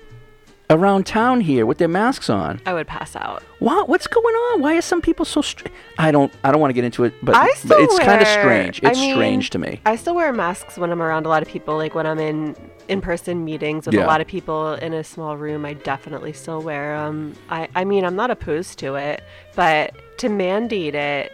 around 0.69 1.05
town 1.05 1.41
here 1.41 1.65
with 1.65 1.77
their 1.77 1.87
masks 1.87 2.29
on. 2.29 2.59
I 2.65 2.73
would 2.73 2.87
pass 2.87 3.15
out. 3.15 3.43
What? 3.59 3.87
What's 3.87 4.07
going 4.07 4.35
on? 4.35 4.61
Why 4.61 4.75
are 4.75 4.81
some 4.81 5.01
people 5.01 5.25
so 5.25 5.41
str 5.41 5.67
I 5.97 6.11
don't. 6.11 6.31
I 6.43 6.51
don't 6.51 6.59
want 6.59 6.69
to 6.69 6.73
get 6.73 6.83
into 6.83 7.03
it, 7.03 7.13
but, 7.23 7.35
I 7.35 7.47
but 7.67 7.79
it's 7.79 7.99
kind 7.99 8.21
of 8.21 8.27
strange. 8.27 8.83
I 8.83 8.89
It's 8.89 8.99
mean, 8.99 9.13
strange 9.15 9.49
to 9.51 9.59
me. 9.59 9.79
I 9.85 9.95
still 9.95 10.15
wear 10.15 10.31
masks 10.33 10.77
when 10.77 10.91
I'm 10.91 11.01
around 11.01 11.25
a 11.25 11.29
lot 11.29 11.41
of 11.41 11.47
people, 11.47 11.77
like 11.77 11.95
when 11.95 12.05
I'm 12.05 12.19
in 12.19 12.55
in-person 12.87 13.43
meetings 13.43 13.85
with 13.85 13.95
Yeah. 13.95 14.05
a 14.05 14.07
lot 14.07 14.21
of 14.21 14.27
people 14.27 14.73
in 14.75 14.93
a 14.93 15.03
small 15.03 15.37
room. 15.37 15.65
I 15.65 15.73
definitely 15.73 16.33
still 16.33 16.61
wear 16.61 16.97
them. 16.97 17.33
I, 17.49 17.67
I 17.75 17.83
mean, 17.85 18.05
I'm 18.05 18.15
not 18.15 18.29
opposed 18.29 18.77
to 18.79 18.95
it, 18.95 19.23
but 19.55 19.95
to 20.19 20.29
mandate 20.29 20.93
it 20.95 21.31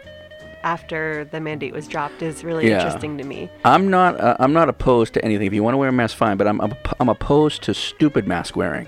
after 0.63 1.25
the 1.25 1.39
mandate 1.39 1.73
was 1.73 1.87
dropped 1.87 2.21
is 2.21 2.43
really 2.43 2.67
Yeah. 2.69 2.77
interesting 2.77 3.17
to 3.17 3.23
me. 3.23 3.49
I'm 3.65 3.89
not. 3.89 4.19
Uh, 4.19 4.35
I'm 4.39 4.53
not 4.53 4.69
opposed 4.69 5.13
to 5.15 5.25
anything. 5.25 5.47
If 5.47 5.53
you 5.53 5.63
want 5.63 5.73
to 5.73 5.77
wear 5.79 5.89
a 5.89 5.91
mask, 5.91 6.15
fine. 6.17 6.37
But. 6.37 6.47
I'm, 6.47 6.61
I'm 6.99 7.09
opposed 7.09 7.63
to 7.63 7.73
stupid 7.73 8.27
mask 8.27 8.55
wearing. 8.55 8.87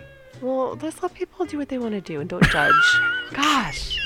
Let's 0.71 1.01
let 1.03 1.13
people 1.13 1.45
do 1.45 1.57
what 1.57 1.69
they 1.69 1.77
want 1.77 1.93
to 1.93 2.01
do 2.01 2.19
and 2.19 2.29
don't 2.29 2.43
judge. 2.49 2.73
Gosh. 3.33 3.99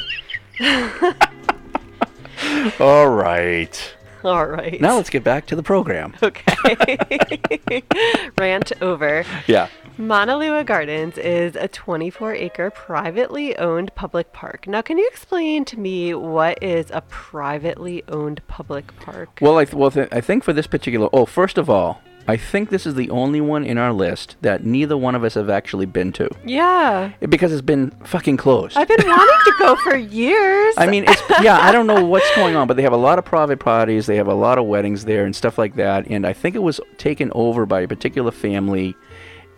All 2.79 3.09
right. 3.09 3.95
All 4.23 4.47
right. 4.47 4.79
Now 4.81 4.95
let's 4.95 5.09
get 5.09 5.23
back 5.23 5.45
to 5.47 5.55
the 5.55 5.63
program. 5.63 6.15
Okay. 6.21 6.99
Rant 8.37 8.71
over. 8.81 9.25
Yeah. 9.47 9.69
Moanalua 9.97 10.65
Gardens 10.65 11.17
is 11.17 11.55
a 11.55 11.67
24 11.67 12.35
acre 12.35 12.69
privately 12.69 13.57
owned 13.57 13.93
public 13.95 14.31
park. 14.33 14.67
Now, 14.67 14.81
can 14.81 14.97
you 14.97 15.07
explain 15.07 15.65
to 15.65 15.79
me 15.79 16.13
what 16.13 16.61
is 16.61 16.91
a 16.91 17.01
privately 17.01 18.03
owned 18.07 18.41
public 18.47 18.95
park? 18.99 19.39
Well, 19.41 19.57
I 19.57 19.65
th- 19.65 19.75
well, 19.75 19.89
th- 19.89 20.09
I 20.11 20.21
think 20.21 20.43
for 20.43 20.53
this 20.53 20.67
particular. 20.67 21.09
Oh, 21.13 21.25
first 21.25 21.57
of 21.57 21.69
all, 21.69 22.01
I 22.29 22.35
think 22.35 22.69
this 22.69 22.85
is 22.85 22.95
the 22.95 23.09
only 23.09 23.39
one 23.39 23.63
in 23.63 23.77
our 23.77 23.93
list 23.93 24.35
that 24.41 24.65
neither 24.65 24.97
one 24.97 25.15
of 25.15 25.23
us 25.23 25.35
have 25.35 25.49
actually 25.49 25.85
been 25.85 26.11
to 26.13 26.29
Yeah. 26.43 27.11
because 27.21 27.53
it's 27.53 27.61
been 27.61 27.91
fucking 28.03 28.35
closed. 28.37 28.75
I've 28.77 28.87
been 28.87 29.07
wanting 29.07 29.39
to 29.45 29.53
go 29.59 29.75
for 29.77 29.95
years. 30.21 30.75
I 30.77 30.87
mean, 30.87 31.05
it's 31.07 31.21
yeah. 31.41 31.57
I 31.59 31.71
don't 31.71 31.87
know 31.87 32.03
what's 32.03 32.29
going 32.35 32.55
on, 32.57 32.67
but 32.67 32.75
they 32.75 32.83
have 32.83 32.91
a 32.93 32.97
lot 32.97 33.17
of 33.17 33.23
private 33.25 33.59
parties. 33.59 34.07
They 34.07 34.17
have 34.17 34.27
a 34.27 34.33
lot 34.33 34.57
of 34.57 34.65
weddings 34.65 35.05
there 35.05 35.23
and 35.25 35.33
stuff 35.35 35.57
like 35.57 35.75
that. 35.75 36.07
And 36.09 36.27
I 36.27 36.33
think 36.33 36.55
it 36.55 36.59
was 36.63 36.81
taken 36.97 37.31
over 37.33 37.65
by 37.65 37.79
a 37.81 37.87
particular 37.87 38.31
family, 38.31 38.93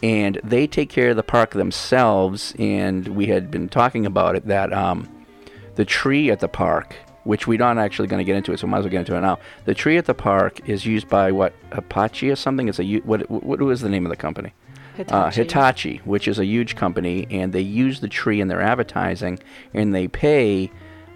and 0.04 0.40
they 0.44 0.68
take 0.68 0.90
care 0.90 1.10
of 1.10 1.16
the 1.16 1.24
park 1.24 1.52
themselves. 1.52 2.54
And 2.60 3.08
we 3.10 3.26
had 3.26 3.50
been 3.50 3.68
talking 3.68 4.06
about 4.06 4.36
it 4.36 4.46
that 4.48 4.72
um, 4.74 5.10
the 5.76 5.86
tree 5.86 6.30
at 6.30 6.40
the 6.40 6.48
park, 6.48 6.96
which 7.30 7.46
we're 7.48 7.60
not 7.68 7.78
actually 7.78 8.08
going 8.12 8.24
to 8.26 8.30
get 8.32 8.36
into 8.36 8.52
it, 8.52 8.60
so 8.60 8.66
we 8.66 8.72
might 8.72 8.80
as 8.80 8.86
well 8.86 8.92
get 8.92 9.02
into 9.06 9.16
it 9.16 9.22
now. 9.22 9.38
The 9.66 9.76
tree 9.76 9.98
at 9.98 10.06
the 10.06 10.16
park 10.16 10.54
is 10.68 10.86
used 10.96 11.08
by 11.08 11.32
what 11.32 11.54
Apache 11.72 12.30
or 12.34 12.36
something. 12.36 12.68
It's 12.70 12.80
a 12.80 12.86
what 13.10 13.30
what 13.30 13.60
was 13.62 13.82
the 13.82 13.90
name 13.90 14.06
of 14.08 14.10
the 14.10 14.22
company? 14.28 14.52
Uh, 14.98 15.30
Hitachi. 15.30 15.42
Hitachi, 15.42 15.96
which 16.14 16.28
is 16.28 16.40
a 16.40 16.46
huge 16.46 16.76
company, 16.76 17.28
and 17.30 17.54
they 17.54 17.62
use 17.86 18.00
the 18.00 18.10
tree 18.10 18.42
in 18.42 18.48
their 18.50 18.62
advertising, 18.62 19.40
and 19.74 19.94
they 19.96 20.08
pay 20.08 20.72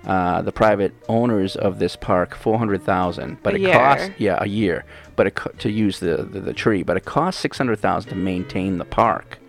uh, 0.06 0.42
the 0.42 0.52
private 0.52 0.94
owners 1.10 1.56
of 1.68 1.80
this 1.80 1.96
park 1.96 2.36
four 2.36 2.58
hundred 2.60 2.82
thousand, 2.84 3.38
but 3.44 3.54
A 3.54 3.56
it 3.58 3.62
year. 3.62 3.74
costs 3.74 4.10
yeah 4.20 4.38
a 4.40 4.48
year, 4.48 4.86
but 5.16 5.28
it 5.28 5.36
co- 5.36 5.56
to 5.64 5.70
use 5.86 5.96
the, 6.00 6.16
the 6.34 6.40
the 6.50 6.54
tree, 6.54 6.84
but 6.84 6.96
it 6.96 7.06
costs 7.06 7.42
six 7.42 7.58
hundred 7.58 7.80
thousand 7.80 8.10
to 8.12 8.16
maintain 8.16 8.78
the 8.78 8.86
park. 9.04 9.40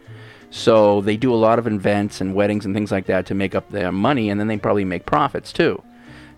So 0.51 1.01
they 1.03 1.17
do 1.17 1.31
a 1.35 1.41
lot 1.47 1.59
of 1.59 1.67
events 1.67 2.21
and 2.23 2.35
weddings 2.35 2.65
and 2.65 2.75
things 2.75 2.91
like 2.91 3.07
that 3.13 3.27
to 3.27 3.35
make 3.35 3.55
up 3.59 3.67
their 3.71 3.93
money, 3.93 4.31
and 4.31 4.37
then 4.41 4.49
they 4.49 4.57
probably 4.57 4.87
make 4.87 5.05
profits 5.05 5.53
too. 5.53 5.83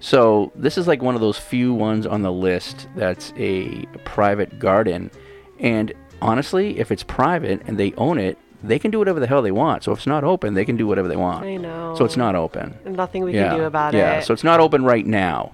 So 0.00 0.52
this 0.54 0.76
is 0.78 0.86
like 0.86 1.02
one 1.02 1.14
of 1.14 1.20
those 1.20 1.38
few 1.38 1.72
ones 1.72 2.06
on 2.06 2.22
the 2.22 2.32
list 2.32 2.88
that's 2.96 3.32
a 3.36 3.86
private 4.04 4.58
garden, 4.58 5.10
and 5.58 5.92
honestly, 6.20 6.78
if 6.78 6.90
it's 6.90 7.02
private 7.02 7.62
and 7.66 7.78
they 7.78 7.92
own 7.94 8.18
it, 8.18 8.38
they 8.62 8.78
can 8.78 8.90
do 8.90 8.98
whatever 8.98 9.20
the 9.20 9.26
hell 9.26 9.42
they 9.42 9.52
want. 9.52 9.84
So 9.84 9.92
if 9.92 9.98
it's 9.98 10.06
not 10.06 10.24
open, 10.24 10.54
they 10.54 10.64
can 10.64 10.76
do 10.76 10.86
whatever 10.86 11.08
they 11.08 11.16
want. 11.16 11.44
I 11.44 11.56
know. 11.56 11.94
So 11.96 12.04
it's 12.04 12.16
not 12.16 12.34
open. 12.34 12.76
Nothing 12.84 13.22
we 13.24 13.34
yeah. 13.34 13.50
can 13.50 13.58
do 13.58 13.64
about 13.64 13.94
yeah. 13.94 13.98
it. 13.98 14.14
Yeah. 14.16 14.20
So 14.20 14.34
it's 14.34 14.44
not 14.44 14.60
open 14.60 14.84
right 14.84 15.06
now, 15.06 15.52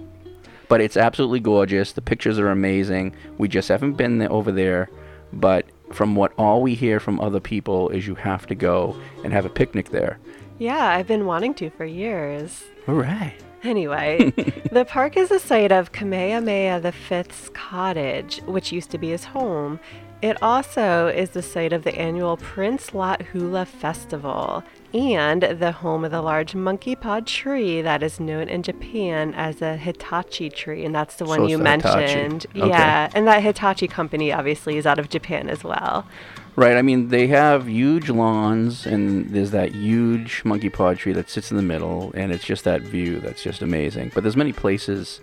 but 0.69 0.81
it's 0.81 0.97
absolutely 0.97 1.41
gorgeous. 1.41 1.93
The 1.93 2.01
pictures 2.01 2.39
are 2.39 2.49
amazing. 2.49 3.15
We 3.39 3.49
just 3.49 3.69
haven't 3.69 3.95
been 3.95 4.19
there, 4.19 4.33
over 4.33 4.51
there, 4.53 4.89
but 5.33 5.67
from 5.93 6.15
what 6.15 6.33
all 6.39 6.63
we 6.63 6.75
hear 6.75 7.01
from 7.01 7.21
other 7.21 7.41
people 7.41 7.91
is 7.91 8.07
you 8.07 8.15
have 8.15 8.47
to 8.47 8.55
go 8.55 8.97
and 9.25 9.33
have 9.33 9.45
a 9.45 9.51
picnic 9.51 9.91
there. 9.91 10.19
yeah, 10.59 10.87
I've 10.89 11.07
been 11.07 11.27
wanting 11.27 11.55
to 11.55 11.71
for 11.71 11.85
years. 11.85 12.65
All 12.89 12.95
right. 12.95 13.35
Anyway, 13.64 14.31
the 14.73 14.85
park 14.85 15.16
is 15.16 15.28
the 15.28 15.38
site 15.38 15.73
of 15.73 15.92
Kamehameha 15.92 16.81
V's 16.81 17.50
cottage, 17.54 18.40
which 18.47 18.73
used 18.73 18.90
to 18.90 18.99
be 18.99 19.11
his 19.11 19.25
home. 19.25 19.78
It 20.21 20.40
also 20.40 21.09
is 21.09 21.31
the 21.31 21.42
site 21.42 21.73
of 21.73 21.83
the 21.83 21.95
annual 21.97 22.37
Prince 22.37 22.95
Lot 22.95 23.23
Hula 23.23 23.66
Festival 23.66 24.62
and 24.95 25.42
the 25.42 25.73
home 25.73 26.04
of 26.04 26.12
the 26.12 26.23
large 26.23 26.54
monkey 26.54 26.95
pod 26.95 27.26
tree 27.26 27.83
that 27.83 28.04
is 28.04 28.21
known 28.21 28.49
in 28.49 28.62
Japan 28.62 29.35
as 29.35 29.61
a 29.61 29.76
Hitachi 29.76 30.49
tree, 30.49 30.85
and 30.85 30.95
that's 30.95 31.16
the 31.16 31.25
one 31.25 31.40
So 31.40 31.47
you 31.49 31.61
it's 31.61 31.64
the 31.64 31.71
Hitachi. 31.88 32.14
mentioned. 32.14 32.47
Okay. 32.54 32.69
Yeah, 32.69 33.11
and 33.14 33.26
that 33.26 33.42
Hitachi 33.42 33.88
company 33.88 34.33
obviously 34.33 34.76
is 34.76 34.87
out 34.87 35.00
of 35.00 35.09
Japan 35.09 35.49
as 35.49 35.64
well. 35.64 36.07
Right. 36.54 36.76
I 36.76 36.82
mean, 36.82 37.09
they 37.09 37.28
have 37.28 37.66
huge 37.66 38.11
lawns, 38.11 38.85
and 38.87 39.30
there's 39.30 39.52
that 39.52 39.73
huge 39.75 40.44
monkey 40.44 40.68
paw 40.68 40.94
tree 40.94 41.12
that 41.14 41.30
sits 41.30 41.50
in 41.50 41.56
the 41.56 41.62
middle, 41.62 42.12
and 42.14 42.30
it's 42.32 42.44
just 42.44 42.64
that 42.64 42.82
view 42.82 43.21
that's 43.21 43.42
just 43.42 43.62
amazing. 43.62 44.12
But 44.14 44.23
there's 44.23 44.37
many 44.37 44.52
places 44.52 45.21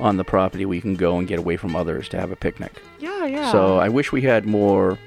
on 0.00 0.16
the 0.16 0.24
property 0.24 0.64
you 0.64 0.80
can 0.80 0.96
go 0.96 1.18
and 1.18 1.28
get 1.28 1.38
away 1.38 1.56
from 1.56 1.76
others 1.76 2.08
to 2.08 2.18
have 2.18 2.32
a 2.32 2.36
picnic. 2.36 2.82
Yeah, 2.98 3.26
yeah. 3.26 3.52
So 3.52 3.78
I 3.78 3.88
wish 3.88 4.10
we 4.10 4.22
had 4.22 4.44
more 4.46 4.98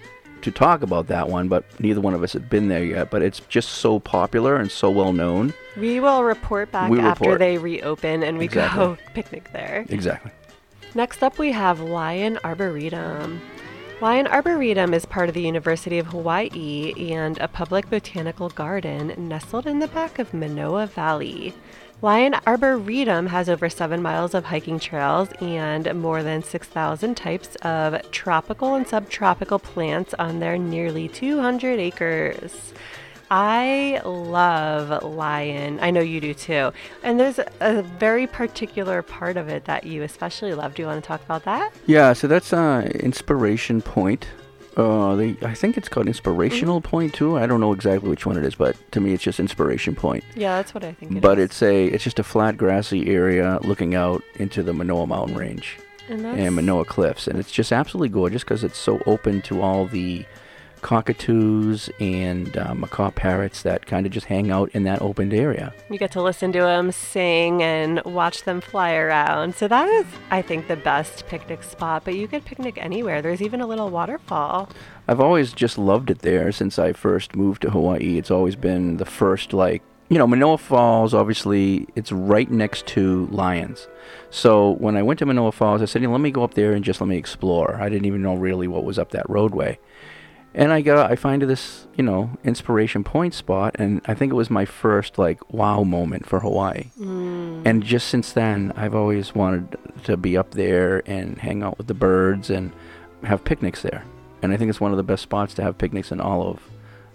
to 0.44 0.52
talk 0.52 0.82
about 0.84 1.08
that 1.08 1.28
one, 1.28 1.48
but 1.50 1.66
neither 1.80 2.00
one 2.00 2.14
of 2.14 2.22
us 2.24 2.32
had 2.34 2.50
been 2.50 2.68
there 2.70 2.84
yet. 2.84 3.10
But 3.10 3.22
it's 3.24 3.42
just 3.50 3.70
so 3.70 4.00
popular 4.00 4.56
and 4.58 4.72
so 4.72 4.90
well 4.92 5.12
known. 5.12 5.54
we 5.76 6.00
will 6.00 6.24
report 6.24 6.72
back 6.72 6.90
We 6.90 7.00
after 7.00 7.24
report. 7.24 7.40
they 7.40 7.58
reopen 7.58 8.24
and 8.24 8.38
we 8.38 8.46
Exactly. 8.46 8.78
go 8.80 8.98
picnic 9.14 9.52
there. 9.52 9.86
Exactly. 9.90 10.32
Next 10.94 11.22
up, 11.24 11.38
we 11.40 11.52
have 11.52 11.82
Lyon 11.82 12.38
Arboretum. 12.46 13.42
Lyon 14.02 14.28
Arboretum 14.28 14.94
is 14.94 15.06
part 15.06 15.30
of 15.30 15.36
the 15.36 15.42
University 15.42 15.98
of 16.00 16.08
Hawaii 16.08 16.94
and 17.14 17.38
a 17.38 17.48
public 17.48 17.90
botanical 17.90 18.50
garden 18.50 19.14
nestled 19.18 19.66
in 19.66 19.80
the 19.80 19.88
back 19.88 20.20
of 20.20 20.34
Manoa 20.34 20.86
Valley. 20.88 21.54
Lyon 22.02 22.36
Arboretum 22.46 23.28
has 23.28 23.48
over 23.48 23.70
seven 23.70 24.02
miles 24.02 24.34
of 24.34 24.44
hiking 24.44 24.80
trails 24.80 25.30
and 25.40 25.96
more 25.96 26.24
than 26.24 26.44
6,000 26.44 27.16
types 27.16 27.56
of 27.62 28.12
tropical 28.12 28.76
and 28.76 28.86
subtropical 28.86 29.60
plants 29.60 30.14
on 30.16 30.42
their 30.42 30.58
nearly 30.58 31.08
200 31.08 31.80
acres. 31.80 32.74
I 33.32 34.02
love 34.06 35.04
Lyon. 35.04 35.80
I 35.82 35.92
know 35.92 36.02
you 36.02 36.22
do 36.22 36.34
too. 36.34 36.72
And 37.04 37.20
there's 37.20 37.40
a, 37.60 37.82
very 37.82 38.28
particular 38.28 39.02
part 39.02 39.38
of 39.38 39.50
it 39.50 39.66
that 39.66 39.86
you 39.86 40.04
especially 40.04 40.54
love. 40.54 40.76
Do 40.76 40.82
you 40.82 40.88
want 40.88 41.04
to 41.04 41.08
talk 41.08 41.24
about 41.24 41.44
that? 41.46 41.74
Yeah. 41.86 42.14
So 42.14 42.28
that's 42.28 42.54
uh, 42.54 42.90
Inspiration 42.96 43.82
Point. 43.82 44.28
Uh, 44.78 45.16
they, 45.16 45.38
I 45.42 45.54
think 45.54 45.78
it's 45.78 45.88
called 45.88 46.08
Inspirational 46.08 46.82
Point 46.82 47.14
too. 47.14 47.38
I 47.38 47.46
don't 47.48 47.62
know 47.62 47.72
exactly 47.72 48.10
which 48.10 48.26
one 48.26 48.38
it 48.38 48.44
is, 48.44 48.56
but 48.56 48.76
to 48.92 49.00
me, 49.00 49.14
it's 49.14 49.24
just 49.24 49.40
Inspiration 49.40 49.96
Point. 49.96 50.24
Yeah, 50.36 50.58
that's 50.58 50.74
what 50.74 50.84
I 50.84 50.92
think. 50.92 51.14
it 51.14 51.22
but 51.22 51.40
is. 51.40 51.46
it's 51.46 51.62
a 51.62 51.86
it's 51.86 52.04
just 52.04 52.20
a 52.20 52.24
flat 52.24 52.58
grassy 52.58 53.08
area 53.08 53.60
looking 53.64 53.96
out 53.96 54.22
into 54.36 54.64
the 54.64 54.74
Manoa 54.74 55.08
Mountain 55.08 55.38
Range 55.38 55.78
And 56.10 56.26
and 56.26 56.56
Manoa 56.56 56.84
Cliffs, 56.84 57.26
and 57.28 57.40
it's 57.40 57.52
just 57.52 57.72
absolutely 57.72 58.10
gorgeous 58.10 58.44
because 58.44 58.66
it's 58.66 58.78
so 58.78 59.02
open 59.06 59.42
to 59.44 59.62
all 59.62 59.86
the 59.86 60.26
cockatoos 60.82 61.90
and 62.00 62.56
uh, 62.58 62.74
macaw 62.76 63.12
parrots 63.12 63.64
that 63.64 63.86
kind 63.86 64.06
of 64.06 64.12
just 64.12 64.28
hang 64.28 64.52
out 64.52 64.70
in 64.74 64.84
that 64.84 65.02
opened 65.02 65.34
area. 65.34 65.74
You 65.90 65.98
get 65.98 66.12
to 66.12 66.22
listen 66.22 66.52
to 66.54 66.60
them 66.60 66.92
sing 66.92 67.64
and 67.64 68.02
watch 68.04 68.44
them 68.44 68.62
fly 68.62 68.94
around. 68.94 69.56
So 69.56 69.68
that 69.68 69.88
is, 69.88 70.06
I 70.32 70.42
think, 70.42 70.68
the 70.68 70.76
best 70.76 71.28
picnic 71.28 71.64
spot. 71.64 72.04
But 72.06 72.16
you 72.16 72.28
could 72.28 72.46
picnic 72.46 72.78
anywhere. 72.78 73.22
There's 73.22 73.42
even 73.42 73.62
a 73.62 73.68
little 73.68 73.90
waterfall. 73.90 74.70
I've 75.08 75.20
always 75.20 75.54
just 75.54 75.78
loved 75.78 76.10
it 76.10 76.20
there 76.20 76.52
since 76.52 76.80
I 76.80 76.94
first 76.94 77.36
moved 77.36 77.62
to 77.64 77.70
Hawaii. 77.70 78.18
It's 78.18 78.32
always 78.32 78.56
been 78.56 78.98
the 78.98 79.06
first, 79.06 79.54
like, 79.54 79.84
you 80.10 80.20
know, 80.20 80.28
Manoa 80.28 80.58
Falls, 80.60 81.14
obviously, 81.16 81.88
it's 81.96 82.12
right 82.12 82.50
next 82.50 82.86
to 82.88 83.26
Lyons. 83.32 83.88
So 84.30 84.72
when 84.72 84.96
I 84.96 85.02
went 85.02 85.18
to 85.20 85.26
Manoa 85.26 85.52
Falls, 85.52 85.82
I 85.82 85.86
said, 85.86 86.04
"You 86.04 86.12
let 86.12 86.22
me 86.22 86.30
go 86.30 86.44
up 86.44 86.54
there 86.54 86.74
and 86.74 86.86
just 86.86 87.02
let 87.02 87.08
me 87.08 87.18
explore. 87.18 87.78
I 87.82 87.90
didn't 87.90 88.06
even 88.06 88.22
know 88.22 88.36
really 88.36 88.68
what 88.68 88.84
was 88.84 89.00
up 89.00 89.12
that 89.12 89.28
roadway. 89.28 89.80
And 90.58 90.72
I 90.72 90.80
got, 90.80 91.12
I 91.12 91.18
find 91.18 91.42
this, 91.42 91.86
you 91.98 92.04
know, 92.04 92.32
inspiration 92.46 93.04
point 93.04 93.34
spot, 93.34 93.76
and 93.78 94.02
I 94.06 94.14
think 94.14 94.32
it 94.32 94.36
was 94.36 94.50
my 94.50 94.64
first, 94.64 95.20
like, 95.20 95.54
wow 95.54 95.84
moment 95.84 96.26
for 96.26 96.40
Hawaii. 96.40 96.92
Mm. 96.98 97.64
And 97.66 97.84
just 97.84 98.08
since 98.08 98.32
then, 98.32 98.72
I've 98.78 98.96
always 98.96 99.36
wanted 99.36 99.78
to 100.06 100.16
be 100.16 100.38
up 100.38 100.52
there 100.52 101.04
and 101.06 101.38
hang 101.38 101.62
out 101.62 101.78
with 101.78 101.88
the 101.88 101.94
birds 101.94 102.50
and 102.50 102.72
have 103.24 103.44
picnics 103.44 103.82
there. 103.82 104.06
And 104.42 104.54
I 104.54 104.58
think 104.58 104.70
it's 104.70 104.80
one 104.80 104.92
of 104.92 104.98
the 104.98 105.04
best 105.04 105.24
spots 105.24 105.54
to 105.56 105.62
have 105.62 105.78
picnics 105.78 106.10
in 106.10 106.22
all 106.22 106.48
of 106.48 106.62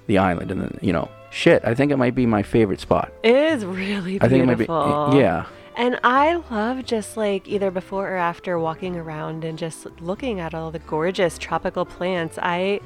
the 0.07 0.19
island. 0.19 0.51
And 0.51 0.61
then, 0.61 0.79
you 0.83 0.93
know, 0.93 1.09
shit, 1.31 1.65
I 1.65 1.75
think 1.75 1.93
it 1.93 1.97
might 1.97 2.15
be 2.15 2.27
my 2.27 2.43
favorite 2.43 2.81
spot. 2.81 3.11
It 3.23 3.35
is 3.35 3.65
really 3.65 4.19
beautiful. 4.19 4.27
I 4.27 4.29
think 4.29 4.43
it 4.43 4.47
might 4.47 5.13
be, 5.13 5.19
yeah. 5.19 5.47
And 5.77 5.99
I 6.05 6.43
love 6.51 6.85
just 6.85 7.17
like 7.17 7.49
either 7.49 7.71
before 7.71 8.11
or 8.11 8.17
after 8.17 8.59
walking 8.59 8.97
around 8.97 9.45
and 9.45 9.57
just 9.57 9.87
looking 10.03 10.41
at 10.41 10.53
all 10.53 10.71
the 10.71 10.81
gorgeous 10.81 11.39
tropical 11.39 11.87
plants. 11.87 12.39
I 12.43 12.81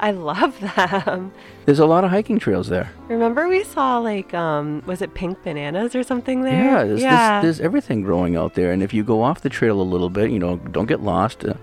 I 0.00 0.10
love 0.12 0.58
them. 0.60 1.32
There's 1.66 1.78
a 1.78 1.86
lot 1.86 2.04
of 2.04 2.10
hiking 2.10 2.38
trails 2.38 2.68
there. 2.68 2.90
Remember 3.08 3.48
we 3.48 3.62
saw 3.64 3.98
like 3.98 4.32
um 4.34 4.82
was 4.86 5.02
it 5.02 5.12
pink 5.14 5.42
bananas 5.44 5.94
or 5.94 6.02
something 6.02 6.42
there? 6.42 6.64
Yeah, 6.64 6.84
there's, 6.84 7.02
yeah. 7.02 7.42
There's, 7.42 7.58
there's 7.58 7.64
everything 7.66 8.02
growing 8.02 8.34
out 8.34 8.54
there. 8.54 8.72
And 8.72 8.82
if 8.82 8.92
you 8.94 9.04
go 9.04 9.22
off 9.22 9.42
the 9.42 9.50
trail 9.50 9.80
a 9.80 9.84
little 9.84 10.08
bit, 10.10 10.30
you 10.30 10.38
know, 10.38 10.56
don't 10.56 10.86
get 10.86 11.00
lost, 11.02 11.44
uh, 11.44 11.54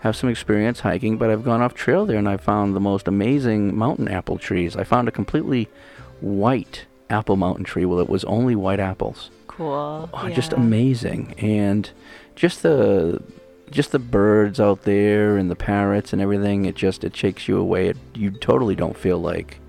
have 0.00 0.14
some 0.14 0.28
experience 0.28 0.80
hiking. 0.80 1.16
But 1.16 1.30
I've 1.30 1.42
gone 1.44 1.62
off 1.62 1.74
trail 1.74 2.04
there 2.06 2.18
and 2.18 2.28
I 2.28 2.36
found 2.36 2.76
the 2.76 2.80
most 2.80 3.08
amazing 3.08 3.76
mountain 3.76 4.08
apple 4.08 4.38
trees. 4.38 4.76
I 4.76 4.84
found 4.84 5.08
a 5.08 5.10
completely 5.10 5.68
white 6.20 6.84
apple 7.08 7.36
mountain 7.36 7.64
tree. 7.64 7.84
Well, 7.86 8.00
it 8.00 8.08
was 8.08 8.24
only 8.24 8.54
white 8.54 8.80
apples. 8.80 9.30
cool. 9.46 10.10
Oh, 10.12 10.28
just 10.28 10.52
amazing. 10.52 11.34
And 11.38 11.90
just 12.34 12.62
the 12.62 13.22
just 13.76 13.92
the 13.92 13.98
birds 13.98 14.58
out 14.58 14.82
there 14.82 15.36
and 15.36 15.50
the 15.50 15.54
parrots 15.54 16.12
and 16.12 16.20
everything, 16.20 16.64
it 16.64 16.74
just 16.74 17.04
it 17.04 17.14
takes 17.14 17.46
you 17.46 17.58
away. 17.58 17.88
It, 17.88 17.96
you 18.14 18.30
totally 18.32 18.74
don't 18.74 18.96
feel 18.96 19.18
like 19.18 19.60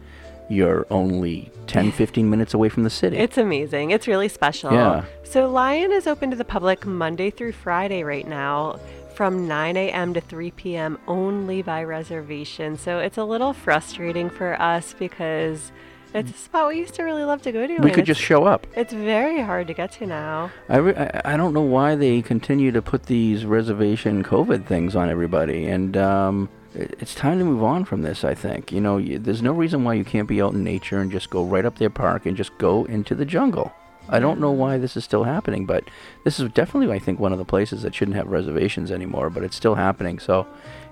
you're 0.50 0.88
only 0.90 1.52
10, 1.68 1.92
15 2.04 2.30
minutes 2.30 2.54
away 2.54 2.70
from 2.70 2.84
the 2.84 2.90
city. 2.90 3.18
It's 3.18 3.38
amazing. 3.38 3.92
It's 3.92 4.08
really 4.08 4.30
special. 4.30 4.72
Yeah. 4.72 5.06
So 5.24 5.50
Lyon 5.52 5.92
is 5.92 6.08
open 6.08 6.32
to 6.32 6.38
the 6.38 6.46
public 6.46 6.86
Monday 6.86 7.30
through 7.30 7.52
Friday 7.52 8.04
right 8.04 8.28
now 8.28 8.80
from 9.14 9.48
9 9.48 9.76
a.m. 9.76 10.14
to 10.14 10.22
3 10.22 10.52
p.m. 10.52 10.98
only 11.08 11.62
by 11.62 11.84
reservation. 11.84 12.78
So 12.78 13.00
it's 13.00 13.18
a 13.18 13.24
little 13.24 13.52
frustrating 13.52 14.30
for 14.30 14.60
us 14.62 14.94
because 14.98 15.72
it's 16.14 16.32
a 16.32 16.34
spot 16.34 16.70
we 16.70 16.78
used 16.78 16.94
to 16.96 17.04
really 17.04 17.24
love 17.24 17.42
to 17.44 17.52
go 17.52 17.68
to. 17.68 17.78
we 17.80 17.92
could 17.92 18.06
just 18.06 18.22
show 18.22 18.46
up. 18.46 18.66
It's 18.76 18.94
very 18.94 19.42
hard 19.42 19.68
to 19.68 19.74
get 19.74 19.92
to 19.94 20.08
now. 20.08 20.52
I, 20.70 20.78
re- 20.78 20.96
I, 20.96 21.34
I 21.34 21.38
don't 21.38 21.54
know 21.54 21.62
why 21.62 21.96
they 21.96 22.22
continue 22.22 22.72
to 22.72 22.82
put 22.82 23.04
these 23.04 23.46
reservation 23.46 24.24
COVID 24.24 24.66
things 24.66 24.96
on 24.96 25.10
everybody, 25.10 25.68
and 25.68 25.96
um, 25.98 26.50
it, 26.74 26.96
it's 27.00 27.14
time 27.16 27.40
to 27.40 27.46
move 27.46 27.64
on 27.64 27.86
from 27.86 28.02
this. 28.02 28.24
I 28.24 28.34
think 28.34 28.72
you 28.72 28.82
know, 28.82 28.96
y 28.96 29.18
there's 29.20 29.42
no 29.42 29.54
reason 29.54 29.84
why 29.84 29.94
you 29.96 30.06
can't 30.06 30.28
be 30.28 30.42
out 30.42 30.54
in 30.54 30.64
nature 30.64 31.00
and 31.00 31.12
just 31.12 31.30
go 31.30 31.44
right 31.44 31.66
up 31.66 31.78
their 31.78 31.90
park 31.90 32.26
and 32.26 32.38
just 32.38 32.58
go 32.58 32.86
into 32.86 33.16
the 33.16 33.26
jungle. 33.26 33.74
I 34.10 34.20
don't 34.20 34.40
know 34.40 34.52
why 34.52 34.78
this 34.78 34.96
is 34.96 35.04
still 35.04 35.26
happening, 35.26 35.66
but 35.66 35.84
this 36.24 36.40
is 36.40 36.50
definitely, 36.52 36.96
I 36.96 37.00
think, 37.00 37.20
one 37.20 37.34
of 37.34 37.38
the 37.38 37.46
places 37.46 37.82
that 37.82 37.94
shouldn't 37.94 38.16
have 38.16 38.28
reservations 38.28 38.90
anymore. 38.90 39.30
But 39.30 39.44
it's 39.44 39.56
still 39.56 39.76
happening. 39.76 40.20
So, 40.20 40.48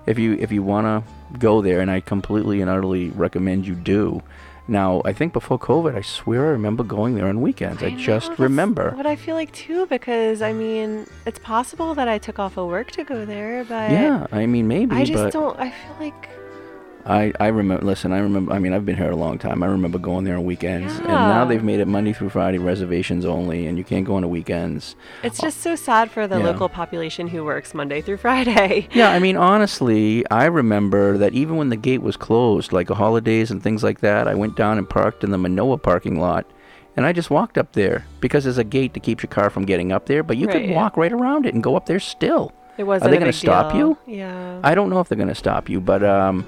if 0.06 0.18
you 0.18 0.34
if 0.34 0.52
you 0.52 0.62
want 0.62 0.86
to 0.86 1.38
go 1.38 1.62
there, 1.62 1.80
and 1.80 1.90
I 1.90 2.00
completely 2.00 2.60
and 2.60 2.70
utterly 2.70 3.08
recommend 3.10 3.66
you 3.66 3.74
do. 3.74 4.22
Now, 4.68 5.00
I 5.04 5.12
think 5.12 5.32
before 5.32 5.58
COVID, 5.58 5.94
I 5.94 6.00
swear 6.00 6.46
I 6.46 6.50
remember 6.50 6.82
going 6.82 7.14
there 7.14 7.26
on 7.26 7.40
weekends. 7.40 7.82
I, 7.82 7.90
know, 7.90 7.98
just 7.98 8.38
remember. 8.38 8.90
What 8.92 9.06
I 9.06 9.14
feel 9.16 9.36
like 9.36 9.52
too, 9.52 9.86
because 9.86 10.42
I 10.42 10.52
mean, 10.52 11.06
it's 11.24 11.38
possible 11.38 11.94
that 11.94 12.08
I 12.08 12.18
took 12.18 12.38
off 12.38 12.56
of 12.56 12.66
work 12.66 12.90
to 12.92 13.04
go 13.04 13.24
there, 13.24 13.64
but 13.64 13.90
Yeah, 13.90 14.26
I 14.32 14.46
mean 14.46 14.66
maybe, 14.66 14.94
I 14.96 15.04
just 15.04 15.32
don't. 15.32 15.58
I 15.58 15.70
feel 15.70 15.96
like 16.00 16.28
I, 17.08 17.32
I 17.38 17.46
remember. 17.48 17.84
Listen, 17.84 18.12
I 18.12 18.18
remember. 18.18 18.52
I 18.52 18.58
mean, 18.58 18.72
I've 18.72 18.84
been 18.84 18.96
here 18.96 19.10
a 19.12 19.16
long 19.16 19.38
time. 19.38 19.62
I 19.62 19.66
remember 19.66 19.96
going 19.98 20.24
there 20.24 20.36
on 20.36 20.44
weekends, 20.44 20.92
Yeah. 20.94 21.02
and 21.02 21.06
now 21.08 21.44
they've 21.44 21.62
made 21.62 21.78
it 21.78 21.86
Monday 21.86 22.12
through 22.12 22.30
Friday 22.30 22.58
reservations 22.58 23.24
only, 23.24 23.66
and 23.68 23.78
you 23.78 23.84
can't 23.84 24.04
go 24.04 24.16
on 24.16 24.22
the 24.22 24.28
weekends. 24.28 24.96
It's 25.22 25.38
just 25.40 25.60
so 25.60 25.76
sad 25.76 26.10
for 26.10 26.26
the 26.26 26.38
Yeah. 26.38 26.44
local 26.46 26.68
population 26.68 27.28
who 27.28 27.44
works 27.44 27.74
Monday 27.74 28.00
through 28.00 28.16
Friday. 28.16 28.88
Yeah, 28.96 29.10
I 29.10 29.18
mean, 29.20 29.36
honestly, 29.36 30.24
I 30.30 30.46
remember 30.46 31.16
that 31.18 31.32
even 31.32 31.56
when 31.56 31.68
the 31.68 31.76
gate 31.76 32.02
was 32.02 32.16
closed, 32.16 32.72
like 32.72 32.88
holidays 32.88 33.50
and 33.52 33.62
things 33.62 33.84
like 33.84 34.00
that, 34.00 34.26
I 34.26 34.34
went 34.34 34.56
down 34.56 34.76
and 34.78 34.88
parked 34.88 35.22
in 35.22 35.30
the 35.30 35.38
Manoa 35.38 35.78
parking 35.78 36.18
lot, 36.18 36.44
and 36.96 37.06
I 37.06 37.12
just 37.12 37.30
walked 37.30 37.56
up 37.56 37.72
there 37.74 38.04
because 38.20 38.42
there's 38.44 38.58
a 38.58 38.64
gate 38.64 38.94
to 38.94 39.00
keep 39.00 39.22
your 39.22 39.28
car 39.30 39.48
from 39.50 39.64
getting 39.64 39.92
up 39.92 40.06
there, 40.06 40.22
but 40.24 40.38
you 40.38 40.46
Right. 40.48 40.66
could 40.66 40.74
walk 40.74 40.96
right 40.96 41.12
around 41.12 41.46
it 41.46 41.54
and 41.54 41.62
go 41.62 41.76
up 41.76 41.86
there 41.86 42.00
still. 42.00 42.52
It 42.78 42.84
wasn't 42.84 43.08
Are 43.08 43.10
they 43.12 43.18
gonna 43.18 43.32
stop 43.32 43.72
deal. 43.72 43.96
you? 44.06 44.14
Yeah. 44.16 44.58
I 44.64 44.74
don't 44.74 44.90
know 44.90 44.98
if 45.00 45.08
they're 45.08 45.16
going 45.16 45.28
to 45.28 45.34
stop 45.34 45.68
you, 45.70 45.80
but 45.80 46.02
um, 46.04 46.44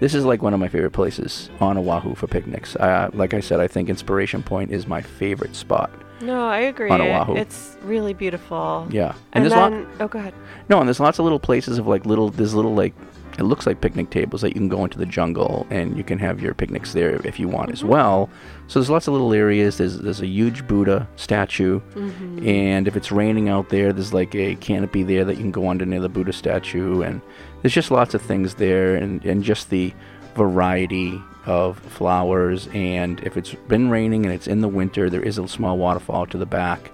this 0.00 0.14
is 0.14 0.24
like 0.24 0.42
one 0.42 0.52
of 0.54 0.60
my 0.60 0.68
favorite 0.68 0.90
places 0.92 1.48
on 1.60 1.78
Oahu 1.78 2.14
for 2.14 2.26
picnics. 2.26 2.74
Uh, 2.76 3.10
like 3.14 3.32
I 3.34 3.40
said, 3.40 3.60
I 3.60 3.68
think 3.68 3.88
Inspiration 3.88 4.42
Point 4.42 4.72
is 4.72 4.86
my 4.86 5.00
favorite 5.02 5.54
spot. 5.54 5.90
No, 6.22 6.46
I 6.48 6.58
agree. 6.60 6.90
On 6.90 7.00
Oahu. 7.00 7.34
It's 7.36 7.76
really 7.82 8.12
beautiful. 8.12 8.86
Yeah, 8.90 9.14
And, 9.32 9.44
there's 9.44 9.54
lot- 9.54 9.72
oh, 10.00 10.08
go 10.08 10.18
ahead. 10.18 10.34
No, 10.68 10.78
and 10.80 10.86
there's 10.88 11.00
lots 11.00 11.18
of 11.18 11.22
little 11.24 11.38
places 11.40 11.78
of 11.78 11.86
like 11.86 12.04
little, 12.04 12.28
there's 12.28 12.52
little 12.54 12.74
like, 12.74 12.92
it 13.38 13.44
looks 13.44 13.66
like 13.66 13.80
picnic 13.80 14.10
tables 14.10 14.42
that 14.42 14.48
you 14.48 14.54
can 14.60 14.68
go 14.68 14.84
into 14.84 14.98
the 14.98 15.06
jungle 15.06 15.66
and 15.70 15.96
you 15.96 16.04
can 16.04 16.18
have 16.18 16.42
your 16.42 16.52
picnics 16.52 16.92
there 16.92 17.24
if 17.26 17.40
you 17.40 17.48
want 17.48 17.70
as 17.70 17.82
well. 17.82 18.28
So 18.66 18.78
there's 18.80 18.90
lots 18.90 19.06
of 19.08 19.12
little 19.14 19.32
areas. 19.32 19.78
There's 19.78 19.98
there's 19.98 20.20
a 20.20 20.26
huge 20.26 20.66
Buddha 20.66 21.08
statue, 21.16 21.80
Mhm. 21.94 22.46
and 22.46 22.86
if 22.86 22.96
it's 22.96 23.10
raining 23.10 23.48
out 23.48 23.70
there, 23.70 23.92
there's 23.94 24.12
like 24.12 24.34
a 24.34 24.56
canopy 24.56 25.04
there 25.04 25.24
that 25.24 25.36
you 25.36 25.40
can 25.42 25.52
go 25.52 25.68
under 25.70 25.86
near 25.86 26.00
the 26.00 26.08
Buddha 26.10 26.32
statue, 26.34 27.00
and 27.02 27.22
there's 27.62 27.74
just 27.74 27.90
lots 27.90 28.14
of 28.14 28.22
things 28.22 28.54
there, 28.54 28.94
and 28.96 29.24
and 29.24 29.42
just 29.42 29.70
the 29.70 29.92
variety 30.34 31.20
of 31.46 31.78
flowers. 31.78 32.68
And 32.72 33.20
if 33.20 33.36
it's 33.36 33.54
been 33.68 33.90
raining 33.90 34.24
and 34.24 34.34
it's 34.34 34.46
in 34.46 34.60
the 34.60 34.68
winter, 34.68 35.10
there 35.10 35.22
is 35.22 35.38
a 35.38 35.48
small 35.48 35.78
waterfall 35.78 36.26
to 36.26 36.38
the 36.38 36.46
back 36.46 36.90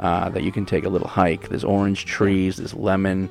uh, 0.00 0.28
that 0.30 0.42
you 0.42 0.52
can 0.52 0.66
take 0.66 0.84
a 0.84 0.88
little 0.88 1.08
hike. 1.08 1.48
There's 1.48 1.64
orange 1.64 2.06
trees, 2.06 2.56
there's 2.56 2.74
lemon, 2.74 3.28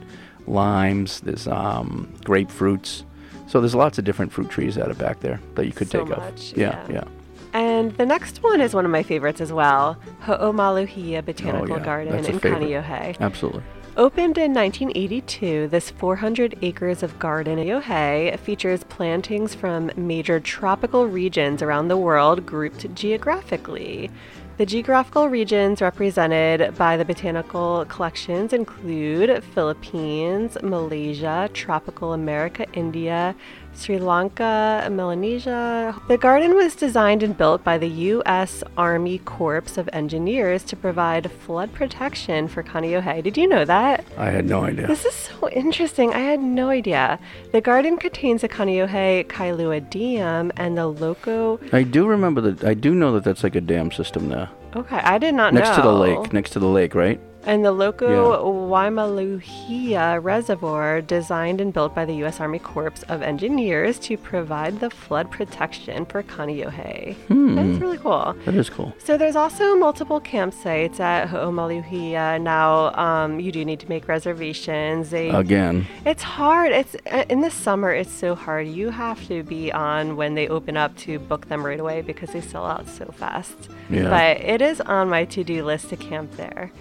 limes, 0.48 1.22
there's 1.22 1.48
um, 1.48 2.14
grapefruits. 2.24 3.04
So 3.48 3.60
there's 3.60 3.74
lots 3.76 3.98
of 3.98 4.06
different 4.06 4.32
fruit 4.32 4.50
trees 4.50 4.78
out 4.78 4.92
are 4.92 4.94
back 4.94 5.22
there 5.22 5.40
that 5.56 5.66
you 5.66 5.72
could 5.72 5.90
So 5.90 6.06
take 6.06 6.18
much. 6.18 6.54
Yeah, 6.56 6.86
yeah. 6.88 6.94
yeah. 6.94 7.04
And 7.52 7.92
the 7.98 8.06
next 8.06 8.44
one 8.44 8.62
is 8.62 8.76
one 8.76 8.86
of 8.86 8.92
my 8.92 9.02
favorites 9.02 9.42
as 9.42 9.52
well 9.52 9.98
Ho'omaluhia 10.22 11.26
Botanical 11.26 11.74
Oh, 11.74 11.78
yeah, 11.78 11.84
Garden 11.84 12.14
in 12.14 12.40
favorite. 12.40 12.62
Kaneohe. 12.62 13.20
Absolutely. 13.20 13.64
Opened 14.00 14.38
in 14.38 14.54
1982, 14.54 15.68
this 15.68 15.90
400 15.90 16.58
acres 16.62 17.04
of 17.04 17.20
garden 17.20 17.60
in 17.60 17.68
Yohei 17.68 18.40
features 18.40 18.86
plantings 18.86 19.54
from 19.54 19.92
major 19.98 20.40
tropical 20.40 21.06
regions 21.06 21.62
around 21.62 21.90
the 21.90 21.98
world 21.98 22.46
grouped 22.46 22.96
geographically. 22.96 24.10
The 24.56 24.66
geographical 24.66 25.28
regions 25.28 25.82
represented 25.82 26.78
by 26.78 26.96
the 26.96 27.04
botanical 27.04 27.84
collections 27.90 28.54
include 28.54 29.44
Philippines, 29.44 30.58
Malaysia, 30.64 31.50
Tropical 31.54 32.14
America, 32.14 32.66
India, 32.72 33.36
Sri 33.74 33.98
Lanka, 33.98 34.88
Melanesia. 34.92 35.96
The 36.08 36.18
garden 36.18 36.56
was 36.56 36.76
designed 36.76 37.24
and 37.24 37.38
built 37.38 37.64
by 37.64 37.78
the 37.78 37.88
U.S. 37.88 38.64
Army 38.78 39.20
Corps 39.20 39.78
of 39.78 39.90
Engineers 39.94 40.64
to 40.66 40.76
provide 40.76 41.32
flood 41.32 41.74
protection 41.74 42.48
for 42.48 42.62
Kaneohe. 42.62 43.24
Did 43.24 43.38
you 43.38 43.48
know 43.48 43.66
that? 43.66 44.04
I 44.18 44.30
had 44.32 44.46
no 44.46 44.66
idea. 44.66 44.88
This 44.88 45.06
is 45.06 45.14
so 45.14 45.50
interesting. 45.50 46.14
I 46.14 46.20
had 46.20 46.42
no 46.42 46.70
idea. 46.70 47.20
The 47.52 47.62
garden 47.62 47.98
contains 47.98 48.42
the 48.42 48.50
Kaneohe 48.50 49.26
Kailua 49.28 49.90
Dam 49.90 50.52
and 50.58 50.78
the 50.78 50.92
Loko. 50.94 51.74
I 51.74 51.84
do 51.84 52.06
remember 52.08 52.42
that. 52.42 52.64
I 52.64 52.74
do 52.74 52.94
know 52.94 53.14
that 53.14 53.24
that's 53.24 53.44
like 53.44 53.56
a 53.56 53.62
dam 53.62 53.92
system 53.92 54.30
there. 54.30 54.50
Okay, 54.76 54.98
I 54.98 55.18
did 55.18 55.34
not 55.34 55.54
next 55.54 55.70
know. 55.70 55.76
to 55.78 55.82
the 55.82 55.94
lake. 55.94 56.34
Next 56.34 56.52
to 56.52 56.60
the 56.60 56.68
lake, 56.68 56.94
right? 56.94 57.20
And 57.46 57.64
the 57.64 57.74
Loko 57.74 58.44
Waimaluhia 58.70 60.22
Reservoir, 60.22 61.02
designed 61.02 61.62
and 61.62 61.74
built 61.74 61.96
by 61.96 62.06
the 62.06 62.14
U.S. 62.16 62.40
Army 62.40 62.60
Corps 62.60 63.04
of 63.08 63.22
Engineers 63.22 63.98
to 64.00 64.18
provide 64.18 64.80
the 64.80 64.90
flood 64.90 65.32
protection 65.32 66.06
for 66.06 66.22
Kaneohe. 66.22 67.16
Hmm. 67.16 67.56
That's 67.56 67.82
really 67.82 67.98
cool. 67.98 68.36
That 68.46 68.56
is 68.56 68.70
cool. 68.70 68.94
So 69.00 69.18
there's 69.18 69.36
also 69.36 69.76
multiple 69.76 70.20
campsites 70.20 71.00
at 71.00 71.30
Ho'omaluhia. 71.30 72.42
Now, 72.42 72.94
um, 72.96 73.40
you 73.40 73.52
do 73.52 73.64
need 73.64 73.80
to 73.80 73.90
make 73.90 74.08
reservations. 74.08 75.10
They, 75.10 75.30
Again. 75.30 75.88
It's 76.06 76.24
hard. 76.24 76.72
It's 76.72 76.96
uh, 77.12 77.26
in 77.30 77.42
the 77.42 77.52
summer. 77.52 77.92
It's 77.92 78.12
so 78.12 78.36
hard. 78.36 78.68
You 78.68 78.90
have 78.90 79.26
to 79.28 79.44
be 79.44 79.72
on 79.72 80.18
when 80.18 80.36
they 80.36 80.48
open 80.50 80.78
up 80.78 80.96
to 80.98 81.20
book 81.20 81.48
them 81.48 81.66
right 81.66 81.80
away 81.80 82.02
because 82.02 82.32
they 82.32 82.42
sell 82.42 82.66
out 82.66 82.88
so 82.88 83.06
fast. 83.06 83.70
Yeah. 83.90 84.10
But 84.10 84.46
it 84.46 84.62
is 84.62 84.82
on 84.82 85.10
my 85.10 85.26
to-do 85.26 85.64
list 85.64 85.90
to 85.90 85.96
camp 85.98 86.32
there. 86.36 86.72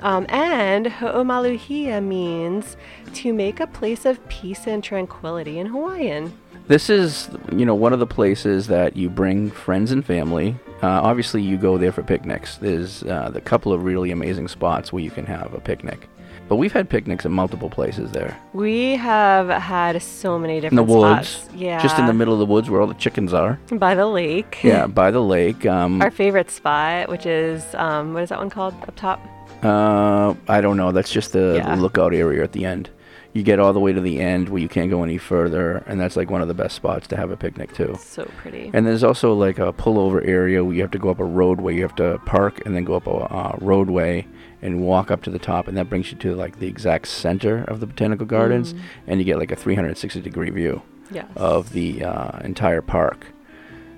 Um, 0.00 0.26
and 0.28 0.86
Ho'omaluhia 0.86 2.02
means 2.04 2.76
to 3.14 3.32
make 3.32 3.60
a 3.60 3.66
place 3.66 4.04
of 4.04 4.26
peace 4.28 4.66
and 4.66 4.82
tranquility 4.84 5.58
in 5.58 5.66
Hawaiian. 5.66 6.32
This 6.68 6.90
is, 6.90 7.28
you 7.52 7.64
know, 7.64 7.74
one 7.74 7.92
of 7.92 7.98
the 8.00 8.06
places 8.06 8.66
that 8.66 8.96
you 8.96 9.08
bring 9.08 9.50
friends 9.50 9.92
and 9.92 10.04
family. 10.04 10.56
Uh, 10.82 10.88
obviously, 10.88 11.40
you 11.40 11.56
go 11.56 11.78
there 11.78 11.92
for 11.92 12.02
picnics. 12.02 12.56
There's 12.58 13.02
uh, 13.04 13.30
the 13.30 13.40
couple 13.40 13.72
of 13.72 13.84
really 13.84 14.10
amazing 14.10 14.48
spots 14.48 14.92
where 14.92 15.02
you 15.02 15.10
can 15.10 15.24
have 15.26 15.54
a 15.54 15.60
picnic. 15.60 16.08
But 16.48 16.56
we've 16.56 16.72
had 16.72 16.88
picnics 16.88 17.24
at 17.24 17.32
multiple 17.32 17.70
places 17.70 18.12
there. 18.12 18.36
We 18.52 18.94
have 18.96 19.48
had 19.48 20.00
so 20.02 20.38
many 20.38 20.60
different 20.60 20.78
In 20.80 20.86
the 20.86 20.92
woods. 20.94 21.28
spots. 21.28 21.54
Yeah. 21.54 21.80
Just 21.82 21.98
in 21.98 22.06
the 22.06 22.12
middle 22.12 22.34
of 22.34 22.38
the 22.40 22.46
woods 22.46 22.68
where 22.70 22.80
all 22.80 22.86
the 22.86 22.94
chickens 22.94 23.32
are. 23.32 23.58
By 23.72 23.94
the 23.96 24.06
lake. 24.06 24.58
Yeah, 24.62 24.86
by 24.86 25.10
the 25.10 25.22
lake. 25.22 25.66
Um, 25.66 26.00
Our 26.02 26.10
favorite 26.10 26.50
spot, 26.50 27.08
which 27.08 27.26
is 27.26 27.64
um, 27.74 28.12
what 28.14 28.22
is 28.24 28.28
that 28.28 28.38
one 28.38 28.50
called 28.50 28.74
up 28.86 28.94
top? 28.96 29.20
Uh, 29.62 30.34
I 30.48 30.60
don't 30.60 30.76
know. 30.76 30.92
That's 30.92 31.10
just 31.10 31.32
the, 31.32 31.54
Yeah. 31.56 31.74
lookout 31.76 32.14
area 32.14 32.42
at 32.42 32.52
the 32.52 32.64
end. 32.64 32.90
You 33.32 33.42
get 33.42 33.58
all 33.60 33.74
the 33.74 33.80
way 33.80 33.92
to 33.92 34.00
the 34.00 34.18
end 34.20 34.48
where 34.48 34.62
you 34.62 34.68
can't 34.68 34.88
go 34.88 35.02
any 35.02 35.18
further, 35.18 35.84
and 35.86 36.00
that's 36.00 36.16
like 36.16 36.30
one 36.30 36.40
of 36.40 36.48
the 36.48 36.54
best 36.54 36.74
spots 36.74 37.06
to 37.08 37.16
have 37.16 37.30
a 37.30 37.36
picnic 37.36 37.74
too. 37.74 37.96
So 38.00 38.24
pretty. 38.40 38.70
And 38.72 38.86
there's 38.86 39.04
also 39.04 39.34
like 39.34 39.58
a 39.58 39.74
pullover 39.74 40.26
area 40.26 40.64
where 40.64 40.74
you 40.74 40.80
have 40.80 40.90
to 40.92 40.98
go 40.98 41.10
up 41.10 41.20
a 41.20 41.24
roadway. 41.24 41.74
You 41.74 41.82
have 41.82 41.94
to 41.96 42.18
park 42.24 42.62
and 42.64 42.74
then 42.74 42.84
go 42.84 42.94
up 42.94 43.06
a 43.06 43.10
uh, 43.10 43.56
roadway 43.60 44.26
and 44.62 44.80
walk 44.80 45.10
up 45.10 45.22
to 45.24 45.30
the 45.30 45.38
top, 45.38 45.68
and 45.68 45.76
that 45.76 45.90
brings 45.90 46.10
you 46.10 46.16
to 46.18 46.34
like 46.34 46.60
the 46.60 46.66
exact 46.66 47.08
center 47.08 47.62
of 47.68 47.80
the 47.80 47.86
botanical 47.86 48.24
gardens, 48.24 48.72
Mm. 48.72 48.78
and 49.06 49.20
you 49.20 49.24
get 49.26 49.38
like 49.38 49.52
a 49.52 49.56
360 49.56 50.20
degree 50.22 50.48
view 50.50 50.80
Yes. 51.10 51.26
of 51.36 51.72
the 51.72 52.04
uh, 52.04 52.38
entire 52.42 52.80
park. 52.80 53.26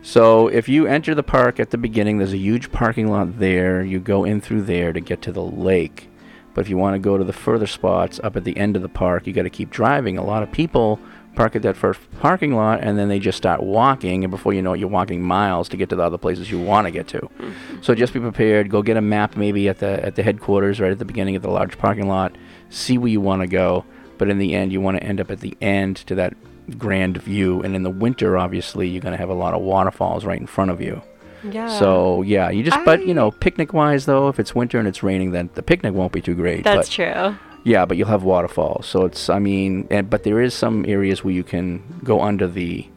So 0.09 0.49
if 0.49 0.71
you 0.71 0.87
enter 0.87 1.14
the 1.14 1.23
park 1.23 1.61
at 1.61 1.68
the 1.68 1.77
beginning, 1.77 2.16
there's 2.16 2.33
a 2.33 2.38
huge 2.38 2.73
parking 2.73 3.09
lot 3.09 3.38
there. 3.38 3.85
You 3.85 4.01
go 4.01 4.25
in 4.25 4.40
through 4.40 4.62
there 4.62 4.90
to 4.90 5.01
get 5.01 5.21
to 5.21 5.33
the 5.33 5.42
lake. 5.42 6.09
But 6.55 6.62
if 6.62 6.71
you 6.71 6.79
want 6.79 6.94
to 6.94 6.99
go 6.99 7.18
to 7.18 7.25
the 7.25 7.33
further 7.35 7.66
spots 7.66 8.18
up 8.25 8.35
at 8.35 8.44
the 8.44 8.57
end 8.57 8.75
of 8.75 8.81
the 8.81 8.88
park, 8.88 9.27
you 9.27 9.35
got 9.35 9.42
to 9.42 9.51
keep 9.51 9.68
driving. 9.68 10.16
A 10.16 10.25
lot 10.25 10.42
of 10.42 10.51
people 10.51 10.99
park 11.35 11.57
at 11.57 11.61
that 11.61 11.77
first 11.77 12.01
parking 12.21 12.55
lot 12.55 12.81
and 12.81 12.99
then 12.99 13.11
they 13.11 13.18
just 13.18 13.37
start 13.37 13.62
walking 13.62 14.25
and 14.25 14.31
before 14.31 14.55
you 14.55 14.62
know 14.62 14.73
it 14.73 14.81
you're 14.81 14.88
walking 14.88 15.21
miles 15.21 15.68
to 15.68 15.77
get 15.77 15.90
to 15.90 15.94
the 15.94 16.03
other 16.03 16.16
places 16.16 16.51
you 16.51 16.59
want 16.59 16.87
to 16.87 16.90
get 16.90 17.07
to. 17.09 17.21
Mm-hmm. 17.21 17.83
So 17.83 17.94
just 17.94 18.14
be 18.14 18.18
prepared, 18.18 18.71
go 18.71 18.81
get 18.81 18.97
a 18.97 19.03
map 19.03 19.37
maybe 19.37 19.68
at 19.68 19.79
the 19.79 20.03
at 20.03 20.14
the 20.14 20.23
headquarters 20.23 20.81
right 20.81 20.90
at 20.90 20.99
the 20.99 21.05
beginning 21.05 21.37
of 21.37 21.42
the 21.42 21.51
large 21.51 21.77
parking 21.77 22.09
lot, 22.09 22.35
see 22.71 22.97
where 22.97 23.11
you 23.11 23.21
want 23.21 23.42
to 23.42 23.47
go, 23.47 23.85
but 24.16 24.31
in 24.31 24.38
the 24.38 24.55
end 24.55 24.73
you 24.73 24.81
want 24.81 24.97
to 24.97 25.05
end 25.05 25.21
up 25.21 25.31
at 25.31 25.40
the 25.40 25.55
end 25.61 25.97
to 25.97 26.14
that 26.14 26.35
grand 26.76 27.16
view 27.16 27.62
and 27.62 27.74
in 27.74 27.83
the 27.83 27.90
winter 27.90 28.37
obviously 28.37 28.88
you're 28.88 29.00
going 29.00 29.12
to 29.12 29.18
have 29.18 29.31
a 29.31 29.35
lot 29.35 29.54
of 29.54 29.62
waterfalls 29.62 30.24
right 30.24 30.40
in 30.40 30.46
front 30.46 30.70
of 30.70 30.81
you. 30.81 31.00
Yeah. 31.44 31.68
So 31.78 32.22
yeah, 32.22 32.50
you 32.50 32.62
just 32.62 32.85
but 32.85 33.07
you 33.07 33.14
know 33.14 33.31
picnic 33.31 33.72
wise 33.72 34.07
though, 34.07 34.28
if 34.28 34.40
it's 34.40 34.54
winter 34.54 34.78
and 34.78 34.88
it's 34.88 35.02
raining, 35.02 35.31
then 35.31 35.50
the 35.54 35.62
picnic 35.62 35.94
won't 35.94 36.12
be 36.12 36.20
too 36.20 36.35
great. 36.35 36.64
That's 36.64 36.88
but, 36.88 36.92
true. 36.92 37.37
Yeah, 37.64 37.85
but 37.85 37.96
you'll 37.96 38.09
have 38.09 38.22
waterfalls. 38.22 38.87
So 38.87 39.04
it's 39.04 39.28
I 39.28 39.38
mean, 39.38 39.87
and 39.90 40.11
but 40.11 40.24
there 40.24 40.40
is 40.40 40.54
some 40.54 40.85
areas 40.87 41.22
where 41.22 41.35
you 41.35 41.44
can 41.44 41.83
go 42.02 42.20
under 42.20 42.46
the 42.46 42.88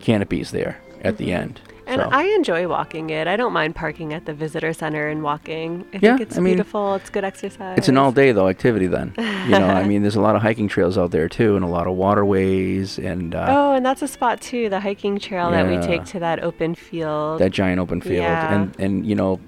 canopies 0.00 0.50
there 0.50 0.80
at 1.02 1.16
the 1.16 1.32
end. 1.32 1.60
And 1.88 2.02
so. 2.02 2.08
I 2.12 2.24
enjoy 2.24 2.68
walking 2.68 3.10
it. 3.10 3.26
I 3.26 3.36
don't 3.36 3.52
mind 3.52 3.74
parking 3.74 4.12
at 4.12 4.26
the 4.26 4.34
visitor 4.34 4.72
center 4.72 5.08
and 5.08 5.22
walking. 5.22 5.84
I 5.94 5.96
Yeah, 5.96 6.00
think 6.16 6.20
it's 6.20 6.36
I 6.36 6.40
mean, 6.40 6.54
beautiful. 6.56 6.94
It's 6.96 7.08
good 7.10 7.24
exercise. 7.24 7.78
It's 7.78 7.88
an 7.88 7.96
all 7.96 8.12
day 8.12 8.30
though 8.32 8.48
activity 8.48 8.86
then. 8.86 9.14
You 9.18 9.58
know, 9.58 9.66
I 9.68 9.84
mean, 9.90 10.02
there's 10.02 10.16
a 10.16 10.20
lot 10.20 10.36
of 10.36 10.42
hiking 10.42 10.68
trails 10.68 10.98
out 10.98 11.10
there 11.10 11.28
too, 11.28 11.56
and 11.56 11.64
a 11.64 11.68
lot 11.68 11.86
of 11.86 11.94
waterways 11.96 12.98
and 12.98 13.34
uh, 13.34 13.46
oh, 13.48 13.72
and 13.74 13.84
that's 13.86 14.02
a 14.02 14.08
spot 14.08 14.40
too, 14.40 14.68
the 14.68 14.80
hiking 14.80 15.18
trail 15.18 15.50
that 15.50 15.66
we 15.66 15.78
take 15.78 16.04
to 16.06 16.20
that 16.20 16.42
open 16.42 16.74
field. 16.74 17.40
that 17.40 17.50
giant 17.52 17.80
open 17.80 18.00
field 18.00 18.16
Yeah. 18.22 18.54
and 18.54 18.76
and 18.78 19.06
you 19.06 19.14
know 19.14 19.40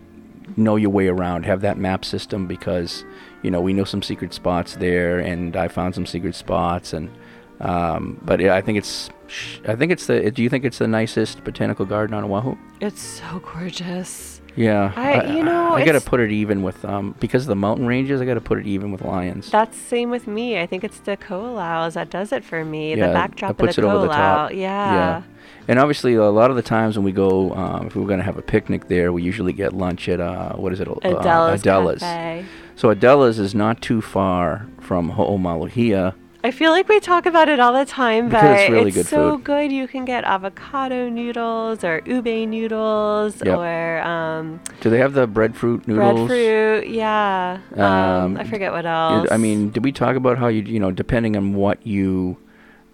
know 0.57 0.76
your 0.76 0.90
way 0.90 1.07
around 1.09 1.44
have 1.46 1.61
that 1.61 1.79
map 1.79 2.05
system 2.05 2.46
because 2.46 3.05
you 3.42 3.50
know 3.50 3.61
we 3.61 3.72
know 3.72 3.85
some 3.85 4.03
secret 4.03 4.35
spots 4.35 4.74
there 4.76 5.20
and 5.20 5.55
i 5.57 5.68
found 5.68 5.94
some 5.94 6.05
secret 6.05 6.35
spots 6.35 6.92
and 6.92 7.09
um, 7.60 8.18
but 8.22 8.40
yeah, 8.40 8.54
i 8.54 8.60
think 8.60 8.78
it's 8.78 9.10
i 9.68 9.74
think 9.76 9.92
it's 9.92 10.06
the 10.06 10.30
do 10.30 10.42
you 10.42 10.48
think 10.48 10.64
it's 10.64 10.78
the 10.78 10.88
nicest 10.88 11.44
botanical 11.44 11.84
garden 11.84 12.14
on 12.14 12.24
oahu 12.24 12.56
It's 12.80 13.00
so 13.00 13.40
gorgeous. 13.40 14.40
Yeah. 14.56 14.92
I- 14.96 15.36
you 15.36 15.44
know, 15.44 15.74
I, 15.74 15.84
gotta 15.84 16.00
put 16.00 16.18
it 16.18 16.32
even 16.32 16.62
with 16.64 16.84
um 16.84 17.14
because 17.20 17.42
of 17.44 17.48
the 17.48 17.54
mountain 17.56 17.86
ranges. 17.86 18.20
I 18.20 18.24
gotta 18.24 18.40
put 18.40 18.58
it 18.58 18.66
even 18.66 18.90
with 18.90 19.02
Lyons. 19.02 19.48
That's 19.50 19.76
same 19.78 20.10
with 20.10 20.26
me. 20.26 20.58
I 20.60 20.66
think 20.66 20.82
it's 20.82 20.98
the 20.98 21.16
Ko'olaus 21.16 21.92
that 21.94 22.10
does 22.10 22.32
it 22.32 22.44
for 22.44 22.64
me. 22.64 22.94
yeah, 22.96 23.06
the 23.08 23.12
backdrop 23.12 23.56
puts 23.56 23.78
of 23.78 23.84
it 23.84 23.86
the 23.86 23.92
over 23.94 24.06
the 24.08 24.12
top. 24.12 24.50
Ko'olau. 24.50 24.56
Yeah. 24.58 25.22
And 25.68 25.78
obviously, 25.78 26.14
a 26.14 26.24
lot 26.30 26.50
of 26.50 26.56
the 26.56 26.62
times 26.62 26.96
when 26.96 27.04
we 27.04 27.12
go, 27.12 27.54
um, 27.54 27.86
if 27.86 27.94
we're 27.94 28.08
gonna 28.08 28.24
have 28.24 28.38
a 28.38 28.42
picnic 28.42 28.88
there, 28.88 29.12
we 29.12 29.22
usually 29.22 29.52
get 29.52 29.72
lunch 29.72 30.08
at 30.08 30.20
uh, 30.20 30.54
what 30.54 30.72
is 30.72 30.80
it? 30.80 30.88
Uh, 30.88 30.94
Adela's 31.04 31.60
Adela's. 31.62 32.00
Cafe. 32.00 32.44
So 32.74 32.90
Adela's 32.90 33.38
is 33.38 33.54
not 33.54 33.80
too 33.80 34.00
far 34.02 34.66
from 34.80 35.12
Ho'omaluhia. 35.12 36.14
I 36.42 36.50
feel 36.50 36.70
like 36.70 36.88
we 36.88 37.00
talk 37.00 37.26
about 37.26 37.50
it 37.50 37.61
all 37.61 37.74
the 37.74 37.85
time, 37.85 38.29
Because 38.31 38.42
but 38.42 38.61
it's 38.61 38.70
really 38.70 38.90
good 38.90 39.07
so 39.07 39.37
food. 39.37 39.44
good. 39.44 39.72
You 39.72 39.87
can 39.87 40.07
get 40.07 40.24
avocado 40.24 41.09
noodles 41.11 41.85
or 41.85 42.00
ube 42.07 42.48
noodles 42.48 43.42
Yep. 43.44 43.59
or 43.59 44.00
um, 44.00 44.61
Do 44.81 44.88
they 44.88 44.98
have 44.98 45.12
the 45.12 45.26
breadfruit 45.26 45.87
noodles? 45.87 46.29
breadfruit. 46.29 46.88
Yeah. 46.88 47.59
Um, 47.76 47.83
Um, 47.83 48.37
I 48.38 48.44
forget 48.44 48.72
what 48.72 48.87
else. 48.87 49.29
I 49.31 49.37
mean, 49.37 49.68
did 49.70 49.85
we 49.85 49.92
talk 49.92 50.16
about 50.16 50.38
how 50.38 50.48
you, 50.48 50.62
you 50.62 50.81
know, 50.81 50.90
depending 50.90 51.37
on 51.37 51.53
what 51.55 51.87
you, 51.87 52.38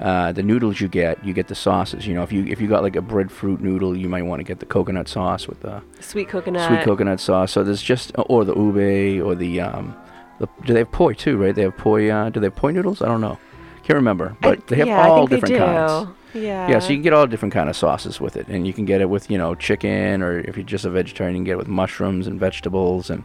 uh, 0.00 0.32
the 0.32 0.42
noodles 0.42 0.80
you 0.80 0.88
get, 0.88 1.24
you 1.24 1.32
get 1.32 1.46
the 1.46 1.54
sauces. 1.54 2.04
You 2.04 2.14
know, 2.14 2.24
if 2.24 2.32
you 2.32 2.44
if 2.46 2.60
you 2.60 2.66
got 2.68 2.82
like 2.82 2.96
a 2.96 3.00
breadfruit 3.00 3.60
noodle, 3.60 3.96
you 3.96 4.08
might 4.08 4.22
want 4.22 4.40
to 4.40 4.44
get 4.44 4.58
the 4.58 4.66
coconut 4.66 5.08
sauce 5.08 5.46
with 5.48 5.60
the 5.60 5.82
sweet 6.00 6.28
coconut. 6.28 6.66
sweet 6.68 6.82
coconut 6.82 7.20
sauce. 7.20 7.52
So 7.52 7.62
there's 7.64 7.80
just 7.82 8.10
or 8.16 8.44
the 8.44 8.54
ube 8.54 9.24
or 9.24 9.34
the 9.36 9.60
um, 9.60 9.96
the, 10.38 10.48
do 10.64 10.72
they 10.72 10.80
have 10.80 10.92
poi 10.92 11.12
too? 11.14 11.36
Right? 11.36 11.54
They 11.54 11.62
have 11.62 11.76
poi. 11.76 12.10
Uh, 12.10 12.30
do 12.30 12.40
they 12.40 12.46
have 12.46 12.56
poi 12.56 12.70
noodles? 12.72 13.02
I 13.02 13.06
don't 13.06 13.20
know. 13.20 13.38
Can't 13.84 13.96
remember, 13.96 14.36
I- 14.42 14.48
but 14.48 14.66
they 14.66 14.76
have 14.76 14.88
yeah, 14.88 15.00
I 15.00 15.08
all 15.08 15.26
different 15.26 15.56
kinds. 15.56 16.08
Yeah. 16.34 16.68
Yeah, 16.68 16.78
so 16.80 16.90
you 16.90 16.96
can 16.96 17.02
get 17.02 17.12
all 17.14 17.26
different 17.26 17.54
kind 17.54 17.70
of 17.70 17.76
sauces 17.76 18.20
with 18.20 18.36
it, 18.36 18.46
and 18.48 18.66
you 18.66 18.72
can 18.74 18.84
get 18.84 19.00
it 19.00 19.08
with 19.08 19.30
you 19.30 19.38
know 19.38 19.54
chicken, 19.54 20.22
or 20.22 20.38
if 20.40 20.56
you're 20.56 20.64
just 20.66 20.84
a 20.84 20.90
vegetarian, 20.90 21.34
you 21.34 21.38
can 21.40 21.44
get 21.44 21.52
it 21.52 21.58
with 21.58 21.68
mushrooms 21.68 22.26
and 22.26 22.38
vegetables, 22.38 23.08
and 23.08 23.22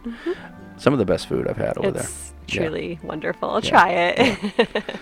some 0.78 0.92
of 0.94 0.98
the 0.98 1.04
best 1.04 1.26
food 1.26 1.46
I've 1.48 1.56
had 1.58 1.76
over 1.78 1.90
there. 1.90 2.02
Mm-hmm. 2.04 2.44
It's 2.44 2.54
Yeah. 2.54 2.60
truly 2.62 2.98
wonderful. 3.02 3.60
Yeah. 3.62 3.70
Try 3.70 3.90
it. 3.90 4.38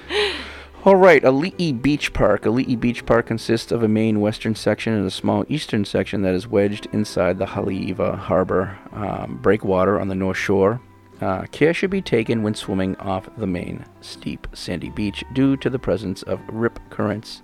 All 0.84 0.96
right, 0.96 1.22
Ali'i 1.22 1.80
Beach 1.80 2.12
Park. 2.14 2.44
Ali'i 2.44 2.78
Beach 2.80 3.04
Park 3.04 3.26
consists 3.26 3.70
of 3.70 3.82
a 3.82 3.88
main 3.88 4.20
western 4.20 4.54
section 4.54 4.94
and 4.94 5.06
a 5.06 5.10
small 5.10 5.44
eastern 5.48 5.84
section 5.84 6.22
that 6.22 6.32
is 6.34 6.48
wedged 6.48 6.86
inside 6.92 7.38
the 7.38 7.44
Haleiwa 7.46 8.16
Harbor 8.18 8.78
um, 8.92 9.38
breakwater 9.42 10.00
on 10.00 10.08
the 10.08 10.14
north 10.14 10.38
shore. 10.38 10.80
Uh, 11.20 11.42
care 11.52 11.74
should 11.74 11.90
be 11.90 12.00
taken 12.00 12.42
when 12.42 12.54
swimming 12.54 12.96
off 12.96 13.28
the 13.36 13.46
main 13.46 13.84
steep 14.00 14.46
sandy 14.54 14.90
beach 14.90 15.22
due 15.34 15.56
to 15.56 15.68
the 15.68 15.78
presence 15.78 16.22
of 16.22 16.40
rip 16.48 16.78
currents 16.90 17.42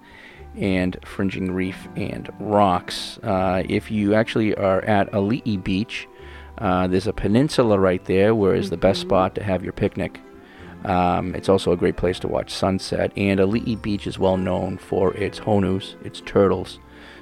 and 0.57 0.97
fringing 1.05 1.53
reef 1.53 1.87
and 1.97 2.31
rocks. 2.41 3.19
Uh, 3.23 3.63
if 3.69 3.91
you 3.91 4.15
actually 4.15 4.55
are 4.55 4.81
at 4.83 5.11
Ali'i 5.13 5.63
Beach, 5.63 6.09
uh, 6.59 6.87
there's 6.87 7.07
a 7.07 7.13
peninsula 7.13 7.79
right 7.79 8.03
there 8.07 8.35
where 8.35 8.55
is 8.55 8.71
the 8.71 8.77
best 8.79 9.03
spot 9.03 9.35
to 9.35 9.43
have 9.43 9.63
your 9.63 9.75
picnic. 9.75 10.21
Um, 10.87 11.35
it's 11.35 11.49
also 11.49 11.73
a 11.73 11.77
great 11.77 11.97
place 11.97 12.19
to 12.21 12.29
watch 12.29 12.51
sunset, 12.53 13.13
and 13.17 13.41
Ali'i 13.41 13.81
Beach 13.81 14.07
is 14.07 14.19
well 14.19 14.37
known 14.37 14.79
for 14.79 15.13
its 15.15 15.41
honus, 15.41 15.97
its 16.05 16.23
turtles. 16.25 16.79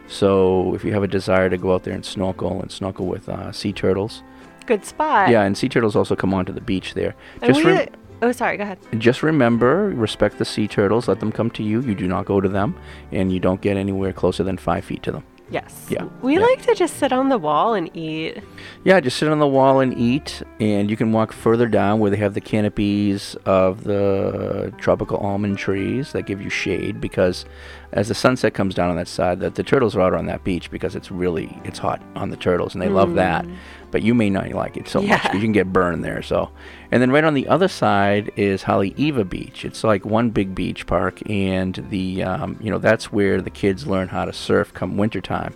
So 0.06 0.74
if 0.74 0.84
you 0.84 0.92
have 0.92 1.02
a 1.02 1.08
desire 1.08 1.48
to 1.48 1.56
go 1.56 1.74
out 1.74 1.82
there 1.82 1.94
and 1.94 2.04
snorkel 2.04 2.60
and 2.60 2.70
snorkel 2.70 3.06
with 3.06 3.28
uh, 3.28 3.52
sea 3.52 3.72
turtles, 3.72 4.22
Good 4.66 4.84
spot. 4.84 5.28
yeah, 5.30 5.42
and 5.42 5.56
sea 5.56 5.68
turtles 5.68 5.96
also 5.96 6.16
come 6.16 6.32
onto 6.34 6.52
the 6.52 6.60
beach 6.60 6.94
there. 6.94 7.14
Just 7.44 7.64
we, 7.64 7.70
rem- 7.72 7.88
oh, 8.22 8.32
sorry. 8.32 8.56
Go 8.56 8.62
ahead. 8.64 8.78
just 8.98 9.22
remember, 9.22 9.88
respect 9.90 10.38
the 10.38 10.44
sea 10.44 10.66
turtles. 10.68 11.08
Let 11.08 11.20
them 11.20 11.32
come 11.32 11.50
to 11.52 11.62
you. 11.62 11.80
You 11.82 11.94
do 11.94 12.06
not 12.08 12.24
go 12.24 12.40
to 12.40 12.48
them, 12.48 12.76
and 13.12 13.32
you 13.32 13.40
don't 13.40 13.60
get 13.60 13.76
anywhere 13.76 14.12
closer 14.12 14.42
than 14.44 14.56
five 14.56 14.84
feet 14.84 15.02
to 15.04 15.12
them. 15.12 15.24
Yes. 15.50 15.86
Yeah, 15.90 16.08
We 16.22 16.34
yeah. 16.34 16.40
like 16.40 16.62
to 16.62 16.74
just 16.74 16.96
sit 16.96 17.12
on 17.12 17.28
the 17.28 17.36
wall 17.36 17.74
and 17.74 17.94
eat. 17.94 18.38
Yeah, 18.82 18.98
just 19.00 19.18
sit 19.18 19.28
on 19.28 19.40
the 19.40 19.46
wall 19.46 19.80
and 19.80 19.96
eat, 19.96 20.42
and 20.58 20.90
you 20.90 20.96
can 20.96 21.12
walk 21.12 21.32
further 21.34 21.68
down 21.68 22.00
where 22.00 22.10
they 22.10 22.16
have 22.16 22.32
the 22.32 22.40
canopies 22.40 23.36
of 23.44 23.84
the 23.84 24.72
tropical 24.78 25.18
almond 25.18 25.58
trees 25.58 26.12
that 26.12 26.22
give 26.22 26.40
you 26.40 26.48
shade. 26.48 26.98
Because 26.98 27.44
as 27.92 28.08
the 28.08 28.14
sunset 28.14 28.54
comes 28.54 28.74
down 28.74 28.88
on 28.88 28.96
that 28.96 29.06
side, 29.06 29.40
that 29.40 29.54
the 29.54 29.62
turtles 29.62 29.94
are 29.94 30.00
out 30.00 30.14
on 30.14 30.24
that 30.26 30.44
beach 30.44 30.70
because 30.70 30.96
it's 30.96 31.10
really 31.10 31.60
it's 31.62 31.78
hot 31.78 32.00
on 32.16 32.30
the 32.30 32.36
turtles, 32.38 32.72
and 32.74 32.80
they 32.80 32.88
love 32.88 33.14
that. 33.14 33.44
Mm. 33.44 33.56
But 33.94 34.02
you 34.02 34.12
may 34.12 34.28
not 34.28 34.50
like 34.50 34.76
it 34.76 34.88
so 34.88 35.00
much 35.00 35.08
Yeah. 35.08 35.18
'cause 35.20 35.34
you 35.34 35.40
can 35.40 35.52
get 35.52 35.72
burned 35.72 36.02
there. 36.02 36.20
So, 36.20 36.50
and 36.90 37.00
then 37.00 37.12
right 37.12 37.22
on 37.22 37.34
the 37.34 37.46
other 37.46 37.68
side 37.68 38.32
is 38.34 38.64
Haleiwa 38.64 39.22
Beach. 39.28 39.64
It's 39.64 39.84
like 39.84 40.04
one 40.04 40.30
big 40.30 40.52
beach 40.52 40.84
park, 40.88 41.20
and 41.30 41.72
the 41.90 42.24
um, 42.24 42.56
you 42.60 42.72
know 42.72 42.78
that's 42.78 43.12
where 43.12 43.40
the 43.40 43.50
kids 43.50 43.86
learn 43.86 44.08
how 44.08 44.24
to 44.24 44.32
surf 44.32 44.74
come 44.74 44.96
wintertime. 44.96 45.54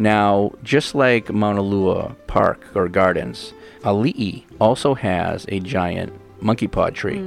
Now, 0.00 0.50
just 0.64 0.96
like 0.96 1.26
Moanalua 1.26 2.16
Park 2.26 2.66
or 2.74 2.88
Gardens, 2.88 3.52
Ali'i 3.84 4.42
also 4.60 4.94
has 4.94 5.46
a 5.48 5.60
giant 5.60 6.12
monkey 6.40 6.66
pod 6.66 6.96
tree. 6.96 7.22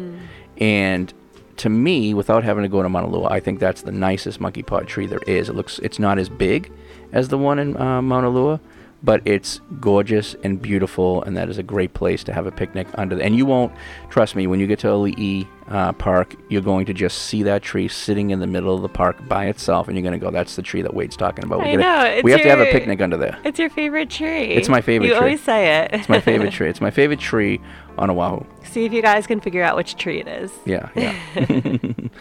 And 0.60 1.14
to 1.58 1.70
me, 1.70 2.14
without 2.14 2.44
having 2.44 2.64
to 2.64 2.70
go 2.70 2.84
to 2.84 2.90
Moanalua, 2.90 3.32
I 3.32 3.40
think 3.40 3.60
that's 3.60 3.84
the 3.84 3.92
nicest 3.94 4.42
monkey 4.42 4.64
pod 4.64 4.88
tree 4.88 5.06
there 5.06 5.24
is. 5.28 5.48
It 5.48 5.56
looks, 5.56 5.80
it's 5.80 5.98
not 6.00 6.20
as 6.20 6.28
big 6.28 6.72
as 7.14 7.30
the 7.30 7.38
one 7.38 7.58
in 7.60 7.78
uh, 7.78 8.02
Moanalua, 8.02 8.60
but 9.04 9.22
it's 9.26 9.60
gorgeous 9.80 10.36
and 10.44 10.62
beautiful, 10.62 11.24
and 11.24 11.36
that 11.38 11.50
is 11.50 11.58
a 11.58 11.64
great 11.64 11.94
place 11.94 12.24
to 12.26 12.34
have 12.34 12.46
a 12.46 12.52
picnic 12.52 12.88
under. 12.96 13.16
The, 13.16 13.24
and 13.24 13.36
you 13.36 13.46
won't, 13.46 13.74
trust 14.10 14.36
me, 14.36 14.48
when 14.48 14.60
you 14.60 14.68
get 14.68 14.80
to 14.80 14.88
Ali'i 14.88 15.48
uh, 15.70 15.94
Park, 15.94 16.36
you're 16.50 16.62
going 16.62 16.86
to 16.86 16.94
just 16.94 17.24
see 17.24 17.44
that 17.44 17.64
tree 17.64 17.88
sitting 17.88 18.30
in 18.30 18.40
the 18.40 18.48
middle 18.48 18.76
of 18.76 18.82
the 18.82 18.90
park 18.90 19.28
by 19.28 19.46
itself, 19.48 19.88
and 19.88 19.98
you're 19.98 20.04
going 20.04 20.20
to 20.20 20.24
go, 20.24 20.30
"That's 20.32 20.56
the 20.56 20.62
tree 20.62 20.82
that 20.82 20.94
Wade's 20.94 21.18
talking 21.18 21.46
about." 21.46 21.60
We're 21.60 21.78
gonna- 21.78 21.78
know. 21.78 22.22
We 22.24 22.32
have 22.32 22.42
to 22.42 22.50
have 22.50 22.60
a 22.60 22.72
picnic 22.72 23.02
under 23.02 23.18
there. 23.18 23.38
It's 23.44 23.58
your 23.58 23.70
favorite 23.70 24.10
tree. 24.10 24.52
It's 24.52 24.70
my 24.70 24.82
favorite 24.82 25.08
tree. 25.08 25.16
You 25.16 25.20
tree. 25.20 25.28
always 25.30 25.42
say 25.42 25.82
it. 25.82 25.92
It's 25.94 26.10
my 26.10 26.20
favorite 26.20 26.54
tree. 26.58 26.70
It's 26.70 26.82
my 26.82 26.92
favorite 26.92 27.20
tree 27.20 27.60
on 27.98 28.10
Oahu. 28.10 28.46
See 28.64 28.86
if 28.86 28.94
you 28.94 29.02
guys 29.02 29.26
can 29.28 29.40
figure 29.40 29.64
out 29.64 29.76
which 29.76 29.96
tree 29.96 30.20
it 30.20 30.28
is. 30.28 30.52
Yeah, 30.66 30.90
yeah. 30.96 31.16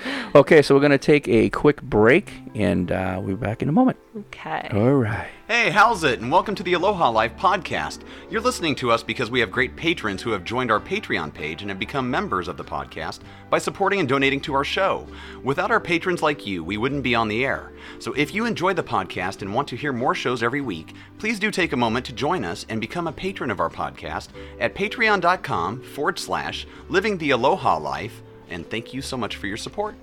okay, 0.35 0.63
so 0.63 0.75
we're 0.75 0.81
going 0.81 0.91
to 0.93 0.99
take 0.99 1.29
a 1.29 1.51
quick 1.51 1.83
break, 1.83 2.33
and 2.55 2.91
uh, 2.91 3.21
we'll 3.23 3.37
be 3.37 3.41
back 3.41 3.63
in 3.63 3.69
a 3.69 3.73
moment. 3.73 3.99
Okay. 4.17 4.69
All 4.73 4.95
right. 4.95 5.29
Hey, 5.51 5.71
how's 5.71 6.05
it? 6.05 6.21
And 6.21 6.31
welcome 6.31 6.55
to 6.55 6.63
the 6.63 6.75
Aloha 6.75 7.11
Life 7.11 7.37
podcast. 7.37 8.03
You're 8.31 8.41
listening 8.41 8.77
to 8.77 8.93
us 8.93 9.03
because 9.03 9.33
we 9.33 9.41
have 9.41 9.51
great 9.51 9.75
patrons 9.75 10.23
who 10.23 10.31
have 10.31 10.45
joined 10.45 10.71
our 10.71 10.79
Patreon 10.79 11.35
page 11.35 11.61
and 11.61 11.71
have 11.73 11.79
become 11.81 12.09
members 12.09 12.47
of 12.47 12.57
the 12.57 12.63
podcast 12.63 13.19
by 13.51 13.59
supporting 13.59 13.99
and 13.99 14.09
donating 14.09 14.41
to 14.43 14.55
our 14.55 14.63
show. 14.63 15.09
Without 15.43 15.73
our 15.73 15.81
patrons 15.81 16.23
like 16.23 16.47
you, 16.47 16.63
we 16.63 16.77
wouldn't 16.77 17.03
be 17.03 17.17
on 17.17 17.27
the 17.27 17.45
air. 17.45 17.73
So 17.99 18.13
if 18.13 18.33
you 18.33 18.47
enjoy 18.47 18.75
the 18.75 18.85
podcast 18.85 19.43
and 19.43 19.53
want 19.53 19.67
to 19.71 19.77
hear 19.77 19.93
more 19.93 20.15
shows 20.15 20.45
every 20.45 20.61
week, 20.61 20.95
please 21.19 21.41
do 21.41 21.51
take 21.51 21.73
a 21.73 21.77
moment 21.77 22.07
to 22.07 22.13
join 22.13 22.45
us 22.45 22.65
and 22.69 22.81
become 22.81 23.09
a 23.09 23.13
patron 23.13 23.51
of 23.51 23.59
our 23.59 23.71
podcast 23.71 24.29
at 24.61 24.77
patreon.com 24.77 25.83
forward 25.83 26.21
slash 26.21 26.65
living 26.89 27.19
the 27.19 27.31
Aloha 27.31 27.77
Life. 27.77 28.23
And 28.51 28.71
thank 28.71 28.95
you 28.95 29.03
so 29.03 29.17
much 29.17 29.35
for 29.35 29.49
your 29.49 29.57
support. 29.57 29.97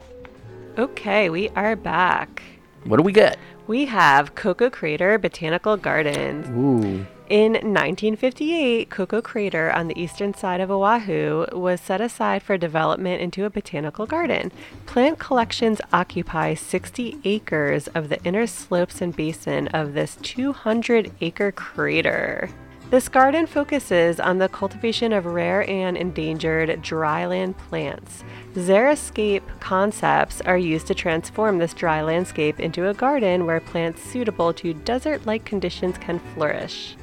Okay, 0.77 1.29
we 1.29 1.47
are 1.51 1.77
back. 1.77 2.43
What 2.83 2.97
do 2.97 3.03
we 3.03 3.13
get? 3.13 3.38
We 3.67 3.84
have 3.88 4.34
Koko 4.34 4.69
Crater 4.69 5.17
Botanical 5.17 5.75
Gardens. 5.75 6.47
Ooh. 6.47 7.06
In 7.27 7.51
1958, 7.51 8.89
Koko 8.89 9.21
Crater 9.21 9.69
on 9.73 9.89
the 9.89 10.01
eastern 10.01 10.34
side 10.34 10.62
of 10.62 10.71
Oahu 10.71 11.45
was 11.51 11.82
set 11.82 11.99
aside 11.99 12.43
for 12.43 12.58
development 12.58 13.21
into 13.21 13.43
a 13.43 13.49
botanical 13.49 14.06
garden. 14.06 14.53
Plant 14.86 15.19
collections 15.19 15.82
occupy 15.91 16.53
60 16.53 17.17
acres 17.25 17.89
of 17.89 18.08
the 18.08 18.23
inner 18.23 18.47
slopes 18.47 19.01
and 19.01 19.13
basin 19.13 19.67
of 19.69 19.93
this 19.93 20.17
200 20.21 21.12
acre 21.19 21.51
crater. 21.51 22.49
This 22.89 23.10
garden 23.10 23.47
focuses 23.47 24.17
on 24.17 24.38
the 24.38 24.47
cultivation 24.47 25.12
of 25.12 25.25
rare 25.25 25.69
and 25.69 25.97
endangered 25.97 26.69
dryland 26.82 27.58
plants. 27.58 28.23
Xeriscape 28.57 29.43
concepts 29.59 30.41
are 30.41 30.57
used 30.57 30.87
to 30.87 30.95
transform 30.95 31.59
this 31.59 31.75
dry 31.75 32.01
landscape 32.01 32.59
into 32.59 32.89
a 32.89 32.93
garden 32.95 33.45
where 33.45 33.59
plants 33.59 34.01
suitable 34.01 34.51
to 34.53 34.73
desert 34.73 35.27
like 35.27 35.45
conditions 35.45 35.95
can 35.99 36.17
flourish. 36.33 36.95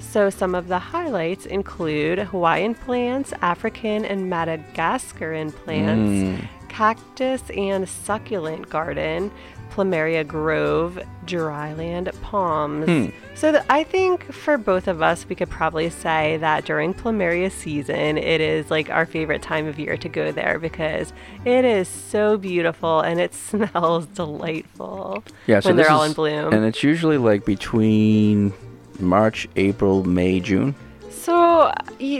So, 0.00 0.28
some 0.28 0.56
of 0.56 0.66
the 0.66 0.80
highlights 0.80 1.46
include 1.46 2.18
Hawaiian 2.18 2.74
plants, 2.74 3.32
African 3.42 4.04
and 4.04 4.28
Madagascaran 4.30 5.54
plants, 5.54 6.42
Mm. 6.42 6.48
cactus 6.68 7.42
and 7.56 7.88
succulent 7.88 8.68
garden, 8.68 9.30
Plumeria 9.72 10.26
Grove, 10.26 10.98
dryland 11.24 12.12
palms. 12.20 12.84
Hmm. 12.86 13.06
So, 13.34 13.50
th- 13.52 13.64
I 13.70 13.82
think 13.84 14.30
for 14.32 14.58
both 14.58 14.86
of 14.86 15.00
us, 15.00 15.26
we 15.28 15.34
could 15.34 15.48
probably 15.48 15.88
say 15.88 16.36
that 16.38 16.64
during 16.66 16.92
Plumeria 16.92 17.50
season, 17.50 18.18
it 18.18 18.40
is 18.42 18.70
like 18.70 18.90
our 18.90 19.06
favorite 19.06 19.40
time 19.42 19.66
of 19.66 19.78
year 19.78 19.96
to 19.96 20.08
go 20.08 20.30
there 20.30 20.58
because 20.58 21.12
it 21.46 21.64
is 21.64 21.88
so 21.88 22.36
beautiful 22.36 23.00
and 23.00 23.18
it 23.18 23.32
smells 23.48 24.06
delightful 24.06 25.24
Yeah, 25.46 25.60
so 25.60 25.70
when 25.70 25.76
they're 25.76 25.90
all 25.90 26.02
is- 26.02 26.10
in 26.10 26.14
bloom. 26.14 26.52
And 26.52 26.64
it's 26.64 26.82
usually 26.82 27.16
like 27.16 27.44
between 27.46 28.52
March, 29.00 29.48
April, 29.56 30.04
May, 30.04 30.38
June. 30.40 30.74
So 31.10 31.72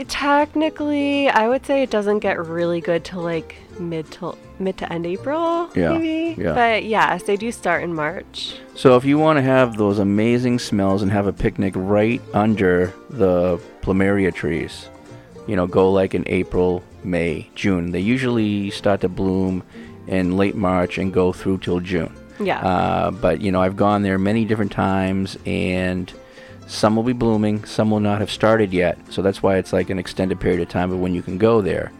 technically, 0.07 1.27
I 1.29 1.47
would 1.49 1.65
say 1.65 1.83
it 1.83 1.89
doesn't 1.89 2.19
get 2.19 2.43
really 2.43 2.79
good 2.81 3.03
till 3.03 3.21
like 3.21 3.55
mid 3.79 4.09
to 4.11 4.35
mid 4.63 4.77
to 4.77 4.91
end 4.91 5.05
April, 5.05 5.69
Yeah, 5.75 5.89
maybe. 5.97 6.41
yeah. 6.41 6.53
But 6.53 6.85
yes, 6.85 7.23
they 7.23 7.35
do 7.35 7.51
start 7.51 7.83
in 7.83 7.93
March. 7.93 8.55
So 8.75 8.95
if 8.95 9.05
you 9.05 9.17
want 9.19 9.37
to 9.37 9.41
have 9.43 9.77
those 9.77 9.99
amazing 9.99 10.59
smells 10.59 11.01
and 11.01 11.11
have 11.11 11.27
a 11.27 11.33
picnic 11.33 11.73
right 11.75 12.21
under 12.33 12.93
the 13.09 13.59
plumeria 13.81 14.33
trees, 14.33 14.89
you 15.47 15.55
know, 15.55 15.67
go 15.67 15.91
like 15.91 16.15
in 16.15 16.23
April, 16.27 16.83
May, 17.03 17.49
June. 17.55 17.91
They 17.91 17.99
usually 17.99 18.69
start 18.71 19.01
to 19.01 19.09
bloom 19.09 19.61
in 20.07 20.37
late 20.37 20.55
March 20.55 20.97
and 20.97 21.13
go 21.13 21.33
through 21.33 21.57
till 21.59 21.79
June. 21.81 22.13
Yeah. 22.39 22.59
Uh, 22.59 23.11
but 23.11 23.41
you 23.41 23.51
know, 23.51 23.61
I've 23.61 23.75
gone 23.75 24.01
there 24.01 24.17
many 24.17 24.45
different 24.45 24.71
times, 24.71 25.37
and 25.45 26.11
some 26.67 26.95
will 26.95 27.03
be 27.03 27.13
blooming, 27.13 27.63
some 27.65 27.91
will 27.91 27.99
not 27.99 28.19
have 28.19 28.31
started 28.31 28.73
yet. 28.73 28.97
So 29.09 29.21
that's 29.21 29.43
why 29.43 29.57
it's 29.57 29.73
like 29.73 29.89
an 29.89 29.99
extended 29.99 30.39
period 30.39 30.61
of 30.61 30.69
time 30.69 30.91
of 30.91 30.99
when 30.99 31.13
you 31.13 31.21
can 31.21 31.37
go 31.37 31.61
there. 31.61 31.91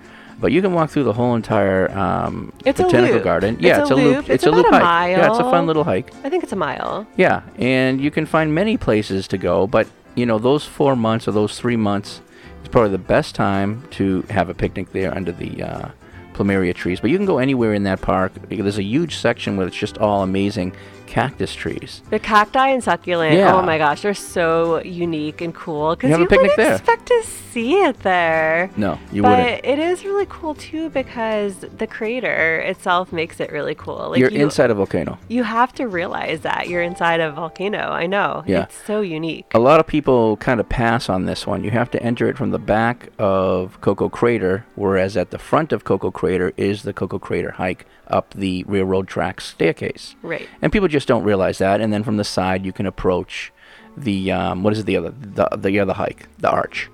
But 0.44 0.52
you 0.52 0.62
can 0.62 0.74
walk 0.74 0.90
through 0.90 1.06
the 1.06 1.14
whole 1.14 1.36
entire 1.36 1.90
um, 1.98 2.52
It's 2.66 2.78
a 2.78 2.84
botanical 2.84 3.16
loop. 3.16 3.24
garden. 3.24 3.54
It's 3.56 3.64
yeah, 3.64 3.78
a 3.78 3.82
it's 3.84 3.92
a 3.92 3.96
loop. 3.96 4.18
loop. 4.18 4.30
It's 4.30 4.44
a 4.46 4.52
loop 4.52 4.68
about 4.68 4.82
a 4.82 4.86
hike. 4.86 5.16
Yeah, 5.16 5.30
it's 5.30 5.40
a 5.40 5.44
fun 5.44 5.66
little 5.68 5.86
hike. 5.86 6.14
I 6.26 6.30
think 6.30 6.44
it's 6.44 6.52
a 6.52 6.58
mile. 6.58 7.08
Yeah, 7.16 7.44
and 7.58 8.02
you 8.02 8.12
can 8.12 8.26
find 8.26 8.54
many 8.54 8.76
places 8.76 9.26
to 9.30 9.38
go, 9.38 9.68
but 9.68 9.88
you 10.16 10.26
know 10.26 10.40
those 10.40 10.66
four 10.66 10.98
months 10.98 11.30
or 11.30 11.32
those 11.32 11.58
three 11.58 11.78
months 11.78 12.20
is 12.62 12.68
probably 12.68 12.90
the 12.92 12.98
best 12.98 13.36
time 13.36 13.88
to 13.92 14.24
have 14.30 14.50
a 14.50 14.54
picnic 14.54 14.92
there 14.92 15.16
under 15.16 15.32
the 15.32 15.64
uh, 15.64 15.90
plumeria 16.34 16.76
trees. 16.76 17.00
But 17.00 17.10
you 17.10 17.16
can 17.16 17.26
go 17.26 17.38
anywhere 17.38 17.74
in 17.74 17.84
that 17.84 18.02
park. 18.02 18.34
There's 18.50 18.78
a 18.78 18.84
huge 18.84 19.16
section 19.16 19.56
where 19.56 19.66
it's 19.66 19.78
just 19.78 19.98
all 19.98 20.24
amazing 20.24 20.76
cactus 21.14 21.54
trees. 21.54 22.02
The 22.10 22.18
cacti 22.18 22.70
and 22.70 22.84
succulent. 22.84 23.34
Oh 23.36 23.38
yeah. 23.38 23.54
Oh 23.56 23.62
my 23.62 23.78
gosh, 23.78 24.02
they're 24.02 24.16
so 24.16 24.82
unique 24.82 25.42
and 25.42 25.54
cool 25.54 25.96
because 25.96 26.10
You 26.10 26.18
you, 26.18 26.28
wouldn't 26.30 26.56
there. 26.58 26.74
expect 26.74 27.06
to 27.08 27.22
see 27.24 27.76
it 27.76 28.00
there. 28.00 28.72
No, 28.78 28.98
you 29.12 29.22
but 29.22 29.38
wouldn't. 29.38 29.64
it 29.66 29.78
is 29.78 30.04
really 30.06 30.26
cool 30.28 30.56
too 30.56 30.90
because 30.90 31.58
the 31.78 31.86
crater 31.86 32.60
itself 32.62 33.14
makes 33.14 33.40
it 33.40 33.52
really 33.52 33.76
cool. 33.76 34.10
Like 34.10 34.20
You're 34.20 34.32
you, 34.32 34.42
inside 34.42 34.72
a 34.72 34.74
volcano. 34.74 35.20
You 35.28 35.44
have 35.44 35.72
to 35.76 35.88
realize 35.88 36.42
that 36.42 36.68
you're 36.68 36.82
inside 36.82 37.20
a 37.20 37.32
volcano. 37.32 37.92
I 37.92 38.08
know. 38.08 38.44
Yeah. 38.48 38.64
It's 38.64 38.84
so 38.88 39.02
unique. 39.02 39.46
A 39.54 39.60
lot 39.60 39.80
of 39.80 39.86
people 39.86 40.38
kind 40.38 40.60
of 40.60 40.68
pass 40.68 41.10
on 41.10 41.26
this 41.26 41.46
one. 41.46 41.64
You 41.64 41.70
have 41.72 41.92
to 41.92 42.02
enter 42.02 42.28
it 42.28 42.38
from 42.38 42.50
the 42.50 42.60
back 42.60 43.10
of 43.20 43.80
Koko 43.82 44.10
Crater, 44.10 44.66
whereas 44.76 45.16
at 45.16 45.30
the 45.30 45.38
front 45.38 45.72
of 45.72 45.84
Koko 45.84 46.10
Crater 46.10 46.54
is 46.58 46.82
the 46.82 46.94
Koko 46.94 47.20
Crater 47.20 47.52
hike 47.52 47.86
up 48.08 48.34
the 48.34 48.64
railroad 48.68 49.08
track 49.08 49.42
staircase. 49.42 50.16
Right. 50.22 50.48
And 50.62 50.72
people 50.72 50.88
just 50.88 51.08
don't 51.08 51.24
realize 51.24 51.58
that. 51.60 51.82
And 51.82 51.92
then 51.94 52.04
from 52.04 52.18
the 52.18 52.24
side, 52.24 52.66
you 52.66 52.74
can 52.74 52.86
approach 52.86 53.52
the 53.96 54.32
um, 54.32 54.64
what 54.64 54.74
is 54.74 54.80
it? 54.80 54.86
The 54.86 54.98
other 54.98 55.12
the 55.12 55.48
the 55.58 55.80
other 55.80 55.94
hike, 55.94 56.28
the 56.40 56.50
arch. 56.50 56.90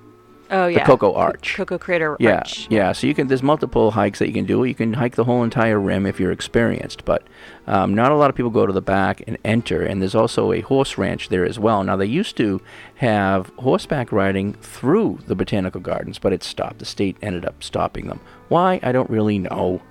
Oh 0.51 0.65
yeah. 0.65 0.79
The. 0.79 0.85
Koko 0.85 1.13
Arch. 1.13 1.53
Koko 1.55 1.77
Crater 1.77 2.17
Yeah, 2.19 2.37
Arch. 2.37 2.65
yeah. 2.71 2.91
So 2.91 3.05
you 3.05 3.13
can. 3.13 3.27
There's 3.27 3.43
multiple 3.43 3.91
hikes 3.91 4.17
that 4.17 4.27
you 4.27 4.33
can 4.33 4.45
do. 4.45 4.63
You 4.63 4.73
can 4.73 4.93
hike 4.93 5.15
the 5.15 5.23
whole 5.23 5.43
entire 5.43 5.79
rim 5.79 6.07
if 6.07 6.19
you're 6.19 6.31
experienced, 6.31 7.05
but 7.05 7.21
um, 7.67 7.93
not 7.93 8.11
a 8.11 8.15
lot 8.15 8.31
of 8.31 8.35
people 8.35 8.49
go 8.49 8.65
to 8.65 8.73
the 8.73 8.81
back 8.81 9.21
and 9.27 9.37
enter. 9.45 9.83
And 9.83 10.01
there's 10.01 10.15
also 10.15 10.51
a 10.51 10.61
horse 10.61 10.97
ranch 10.97 11.29
there 11.29 11.45
as 11.45 11.59
well. 11.59 11.83
Now 11.83 11.95
they 11.95 12.07
used 12.07 12.35
to 12.37 12.61
have 12.95 13.51
horseback 13.59 14.11
riding 14.11 14.53
through 14.53 15.19
the 15.27 15.35
botanical 15.35 15.81
gardens, 15.81 16.17
but 16.17 16.33
it 16.33 16.43
stopped. 16.43 16.79
The 16.79 16.85
state 16.85 17.15
ended 17.21 17.45
up 17.45 17.63
stopping 17.63 18.07
them. 18.07 18.19
Why? 18.47 18.79
I 18.81 18.91
don't 18.91 19.09
really 19.09 19.37
know. 19.37 19.81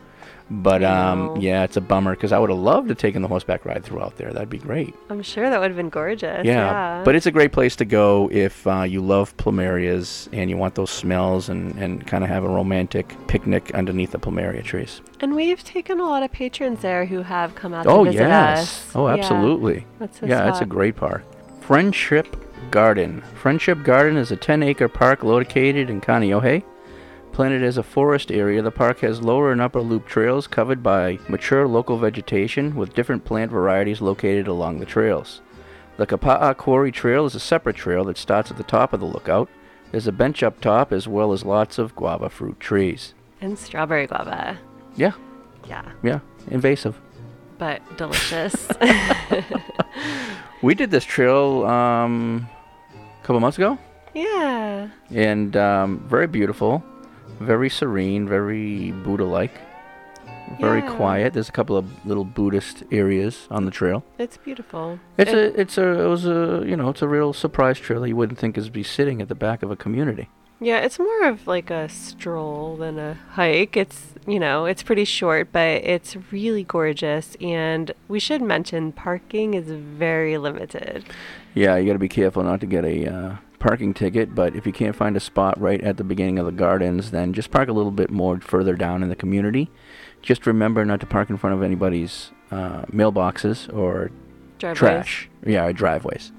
But 0.51 0.83
um, 0.83 1.37
yeah, 1.37 1.65
it's 1.65 1.77
a 1.77 1.81
bummer 1.83 2.15
because 2.15 2.33
I 2.33 2.39
would 2.39 2.49
have 2.49 2.59
loved 2.59 2.89
to 2.89 2.93
have 2.93 2.99
taken 2.99 3.21
the 3.21 3.29
horseback 3.29 3.67
ride 3.67 3.85
throughout 3.85 4.17
there. 4.17 4.33
That'd 4.33 4.49
be 4.49 4.57
great. 4.59 4.95
I'm 5.11 5.23
sure 5.23 5.51
that 5.51 5.61
would 5.61 5.71
have 5.71 5.77
been 5.77 5.91
gorgeous. 5.91 6.45
Yeah, 6.45 6.55
Yeah. 6.55 7.03
but 7.05 7.15
it's 7.15 7.27
a 7.27 7.31
great 7.31 7.53
place 7.53 7.77
to 7.77 7.85
go 7.85 8.31
if 8.33 8.67
uh, 8.67 8.83
you 8.83 9.03
love 9.03 9.37
plumerias 9.37 10.29
and 10.33 10.49
you 10.49 10.57
want 10.57 10.75
those 10.75 10.91
smells 10.91 11.49
and, 11.51 11.77
and 11.77 12.07
kind 12.07 12.25
of 12.25 12.31
have 12.31 12.45
a 12.45 12.49
romantic 12.49 13.15
picnic 13.27 13.71
underneath 13.75 14.13
the 14.13 14.19
plumeria 14.19 14.65
trees. 14.65 15.03
And 15.21 15.35
we've 15.35 15.63
taken 15.65 16.01
a 16.01 16.05
lot 16.05 16.23
of 16.23 16.33
patrons 16.33 16.81
there 16.81 17.05
who 17.05 17.21
have 17.23 17.55
come 17.55 17.75
out 17.75 17.87
oh 17.87 18.05
to 18.05 18.11
visit 18.11 18.25
yes, 18.27 18.61
us. 18.89 18.97
oh 18.97 19.07
Yeah. 19.09 19.15
absolutely. 19.15 19.85
That's 19.99 20.23
a 20.23 20.29
yeah, 20.29 20.49
it's 20.49 20.61
a 20.61 20.67
great 20.67 20.97
park. 20.97 21.25
Friendship 21.61 22.37
Garden. 22.71 23.23
Friendship 23.35 23.83
Garden 23.83 24.17
is 24.17 24.31
a 24.33 24.37
10-acre 24.37 24.89
park 24.89 25.23
located 25.25 25.91
in 25.91 26.01
Kaneohe. 26.01 26.63
Planted 27.39 27.63
as 27.63 27.79
a 27.79 27.85
forest 27.85 28.33
area, 28.33 28.61
the 28.63 28.73
park 28.73 28.99
has 28.99 29.23
lower 29.23 29.53
and 29.53 29.61
upper 29.61 29.81
loop 29.81 30.09
trails 30.09 30.49
covered 30.49 30.83
by 30.83 31.21
mature 31.29 31.69
local 31.69 31.97
vegetation 31.97 32.75
with 32.75 32.95
different 32.95 33.25
plant 33.25 33.53
varieties 33.53 34.01
located 34.01 34.49
along 34.49 34.81
the 34.81 34.85
trails. 34.85 35.41
The 35.99 36.07
Kapa'a 36.09 36.57
Quarry 36.57 36.91
Trail 36.91 37.27
is 37.27 37.37
a 37.37 37.39
separate 37.41 37.77
trail 37.77 38.03
that 38.07 38.19
starts 38.19 38.51
at 38.51 38.57
the 38.57 38.65
top 38.65 38.93
of 38.93 38.99
the 38.99 39.07
lookout. 39.07 39.49
There's 39.93 40.09
a 40.09 40.13
bench 40.13 40.43
up 40.43 40.61
top 40.61 40.93
as 40.93 41.07
well 41.07 41.33
as 41.33 41.45
lots 41.45 41.79
of 41.79 41.95
guava 41.95 42.29
fruit 42.29 42.59
trees. 42.59 43.15
And 43.41 43.57
strawberry 43.57 44.09
guava. 44.09 44.59
Yeah, 44.97 45.13
Yeah. 45.65 45.93
yeah, 46.03 46.19
invasive. 46.51 47.01
But 47.57 47.83
delicious. 47.97 48.67
We 50.61 50.75
did 50.75 50.91
this 50.91 51.05
trail 51.05 51.65
um, 51.67 52.49
a 52.93 53.25
couple 53.25 53.39
months 53.39 53.59
ago, 53.59 53.79
yeah. 54.13 54.89
and 55.13 55.57
um, 55.57 56.05
very 56.09 56.27
beautiful, 56.27 56.83
very 57.41 57.69
serene, 57.71 58.29
very 58.29 58.91
Buddha-like, 58.93 59.53
very 60.61 60.81
Yeah. 60.81 60.97
quiet. 60.97 61.33
There's 61.35 61.49
a 61.49 61.53
couple 61.53 61.77
of 61.77 62.07
little 62.07 62.25
Buddhist 62.25 62.83
areas 62.91 63.47
on 63.51 63.65
the 63.65 63.71
trail. 63.71 64.03
It's 64.19 64.37
beautiful. 64.39 64.99
It's 65.17 65.33
It- 65.33 65.37
a, 65.57 65.61
it's 65.61 65.79
a, 65.79 66.05
it 66.05 66.09
was 66.09 66.27
a, 66.27 66.65
you 66.67 66.77
know, 66.77 66.89
it's 66.89 67.03
a 67.03 67.09
real 67.09 67.33
surprise 67.33 67.79
trail 67.79 68.01
that 68.01 68.09
you 68.09 68.17
wouldn't 68.17 68.39
think 68.39 68.57
is 68.59 68.69
be 68.71 68.83
sitting 68.83 69.21
at 69.23 69.29
the 69.29 69.35
back 69.35 69.63
of 69.63 69.71
a 69.71 69.77
community. 69.77 70.29
Yeah, 70.61 70.79
it's 70.79 70.99
more 70.99 71.29
of 71.29 71.47
like 71.47 71.71
a 71.71 71.89
stroll 71.89 72.77
than 72.77 72.99
a 72.99 73.15
hike. 73.35 73.77
It's, 73.77 74.15
you 74.27 74.41
know, 74.41 74.65
it's 74.65 74.83
pretty 74.83 75.05
short, 75.05 75.53
but 75.53 75.85
it's 75.85 76.17
really 76.33 76.65
gorgeous. 76.65 77.37
And 77.41 77.93
we 78.09 78.19
should 78.19 78.43
mention 78.43 78.91
parking 78.91 79.55
is 79.55 79.67
very 79.71 80.37
limited. 80.37 81.05
Yeah, 81.55 81.77
you 81.77 81.87
got 81.87 81.93
to 81.93 82.01
be 82.01 82.09
careful 82.09 82.43
not 82.43 82.59
to 82.61 82.67
get 82.67 82.85
a 82.85 83.07
uh, 83.07 83.37
parking 83.59 83.95
ticket. 83.95 84.35
But 84.35 84.55
if 84.57 84.67
you 84.67 84.73
can't 84.73 84.95
find 84.97 85.17
a 85.17 85.21
spot 85.21 85.61
right 85.61 85.81
at 85.83 85.97
the 85.97 86.05
beginning 86.05 86.39
of 86.39 86.47
the 86.47 86.53
gardens, 86.53 87.11
then 87.11 87.33
just 87.33 87.51
park 87.51 87.69
a 87.69 87.73
little 87.73 87.91
bit 87.91 88.11
more 88.11 88.41
further 88.41 88.75
down 88.75 89.03
in 89.03 89.09
the 89.09 89.17
community. 89.17 89.71
Just 90.23 90.47
remember 90.47 90.85
not 90.85 91.01
to 91.01 91.07
park 91.07 91.31
in 91.31 91.37
front 91.37 91.55
of 91.55 91.63
anybody's 91.63 92.31
uh, 92.51 92.83
mailboxes 92.87 93.73
or 93.75 94.11
Driveways. 94.59 94.79
trash. 94.79 95.31
Yeah, 95.47 95.65
or 95.67 95.73
driveways, 95.73 96.33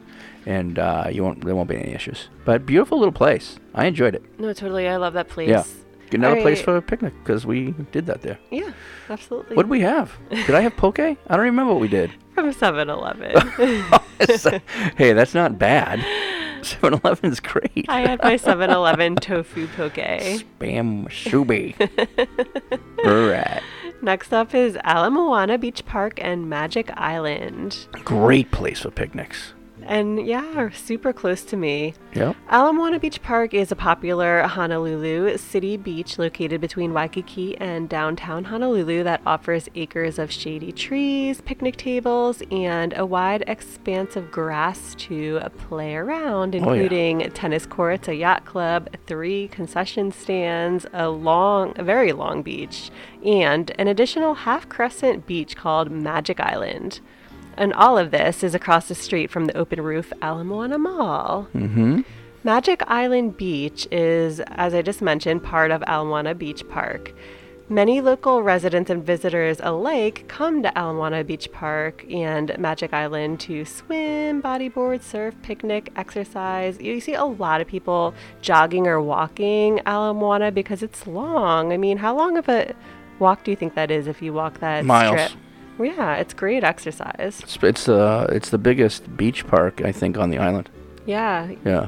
and 0.46 0.78
uh, 0.78 1.08
you 1.12 1.24
won't. 1.24 1.46
There 1.46 1.56
won't 1.56 1.70
be 1.70 1.78
any 1.78 1.94
issues. 1.94 2.28
But 2.44 2.66
beautiful 2.66 2.98
little 3.00 3.14
place. 3.14 3.58
I 3.74 3.86
enjoyed 3.86 4.16
it. 4.16 4.24
No, 4.40 4.52
totally. 4.52 4.88
I 4.90 4.98
love 4.98 5.14
that 5.14 5.30
place. 5.30 5.48
Yeah, 5.50 5.64
another 6.12 6.42
place 6.42 6.62
for 6.62 6.76
a 6.76 6.82
picnic 6.82 7.14
because 7.24 7.46
we 7.46 7.74
did 7.94 8.06
that 8.08 8.22
there. 8.22 8.38
Yeah, 8.52 8.72
absolutely. 9.10 9.56
What 9.56 9.64
did 9.64 9.70
we 9.70 9.80
have? 9.82 10.12
Did 10.30 10.52
I 10.52 10.60
have 10.62 10.76
poke? 10.76 11.00
I 11.00 11.16
don't 11.30 11.40
remember 11.40 11.72
what 11.74 11.80
we 11.82 11.88
did. 11.88 12.12
From 12.34 12.52
7 12.52 12.90
Eleven. 12.90 13.32
hey, 14.98 15.14
that's 15.14 15.34
not 15.34 15.58
bad. 15.60 16.00
7-Eleven 16.64 17.32
is 17.32 17.40
great. 17.40 17.86
I 17.90 18.02
had 18.02 18.22
my 18.24 18.36
7 18.36 18.70
Eleven 18.70 19.16
tofu 19.22 19.68
poke. 19.76 19.96
Bam 20.60 21.06
shubi. 21.08 21.76
All 23.06 23.28
right. 23.30 23.62
Next 24.02 24.34
up 24.34 24.54
is 24.54 24.78
Ala 24.88 25.12
Moana 25.12 25.58
Beach 25.58 25.86
Park 25.86 26.20
and 26.24 26.50
Magic 26.50 26.90
Island. 26.98 27.88
Great 28.06 28.50
place 28.52 28.82
for 28.82 28.92
picnics. 28.92 29.54
And 29.90 30.24
yeah, 30.28 30.70
super 30.70 31.12
close 31.12 31.44
to 31.46 31.58
me. 31.58 31.96
Yep. 32.14 32.36
Ala 32.54 32.72
Moana 32.74 33.00
Beach 33.00 33.24
Park 33.24 33.56
is 33.56 33.72
a 33.72 33.76
popular 33.76 34.44
Honolulu 34.44 35.36
city 35.40 35.78
beach 35.78 36.20
located 36.20 36.62
between 36.62 36.94
Waikiki 36.94 37.58
and 37.58 37.90
downtown 37.90 38.44
Honolulu 38.44 39.04
that 39.04 39.22
offers 39.26 39.68
acres 39.74 40.20
of 40.20 40.32
shady 40.32 40.72
trees, 40.72 41.42
picnic 41.42 41.76
tables, 41.76 42.44
and 42.52 42.94
a 42.96 43.04
wide 43.04 43.44
expanse 43.48 44.16
of 44.16 44.30
grass 44.30 44.94
to 45.00 45.40
play 45.58 45.96
around, 45.96 46.54
Oh, 46.54 46.60
yeah. 46.60 46.64
including 46.84 47.32
tennis 47.32 47.66
courts, 47.66 48.08
a 48.08 48.14
yacht 48.14 48.46
club, 48.46 48.90
three 49.08 49.48
concession 49.48 50.12
stands, 50.12 50.86
a 50.94 51.10
long, 51.10 51.74
a 51.78 51.84
very 51.84 52.12
long 52.14 52.44
beach, 52.44 52.92
and 53.26 53.72
an 53.80 53.88
additional 53.88 54.36
half 54.36 54.70
crescent 54.70 55.26
beach 55.26 55.56
called 55.56 55.90
Magic 55.90 56.40
Island. 56.40 57.00
And 57.60 57.74
all 57.74 57.98
of 57.98 58.12
this 58.12 58.42
is 58.42 58.56
across 58.56 58.88
the 58.88 58.96
street 58.96 59.30
from 59.30 59.46
the 59.46 59.58
open 59.58 59.82
roof 59.82 60.14
Ala 60.24 60.46
Moana 60.46 60.80
Mall. 60.80 61.50
Mm-hmm. 61.54 62.02
Magic 62.42 62.82
Island 62.88 63.36
Beach 63.36 63.86
is, 63.92 64.40
as 64.40 64.74
I 64.74 64.82
just 64.82 65.02
mentioned, 65.02 65.44
part 65.44 65.70
of 65.70 65.84
Ala 65.86 66.06
Moana 66.06 66.34
Beach 66.34 66.66
Park. 66.70 67.14
Many 67.68 68.00
local 68.00 68.42
residents 68.44 68.90
and 68.90 69.06
visitors 69.06 69.60
alike 69.62 70.24
come 70.30 70.64
to 70.64 70.72
Ala 70.76 70.94
Moana 70.94 71.26
Beach 71.26 71.52
Park 71.52 72.06
and 72.10 72.58
Magic 72.58 72.94
Island 72.94 73.42
to 73.42 73.66
swim, 73.66 74.42
bodyboard, 74.42 75.02
surf, 75.02 75.36
picnic, 75.42 75.92
exercise. 75.98 76.80
You 76.80 77.02
see 77.02 77.14
a 77.14 77.26
lot 77.26 77.60
of 77.60 77.68
people 77.68 78.14
jogging 78.42 78.88
or 78.88 79.02
walking 79.02 79.82
Ala 79.86 80.14
Moana 80.14 80.50
because 80.54 80.82
it's 80.82 81.06
long. 81.06 81.74
I 81.74 81.78
mean, 81.78 81.98
how 81.98 82.16
long 82.16 82.38
of 82.38 82.48
a 82.48 82.74
walk 83.20 83.44
do 83.44 83.52
you 83.52 83.58
think 83.58 83.76
that 83.76 83.92
is 83.92 84.08
if 84.08 84.22
you 84.22 84.32
walk 84.32 84.62
that 84.62 84.86
Miles. 84.86 85.20
strip? 85.20 85.40
Yeah, 85.80 86.16
it's 86.16 86.34
great 86.34 86.64
exercise. 86.64 87.40
It's 87.44 87.58
it's 87.62 87.90
uh 87.90 88.28
it's 88.30 88.50
the 88.50 88.58
biggest 88.58 89.16
beach 89.16 89.48
park 89.48 89.82
I 89.82 89.92
think 89.92 90.18
on 90.18 90.30
the 90.30 90.38
island. 90.38 90.70
Yeah, 91.06 91.52
Yeah. 91.66 91.88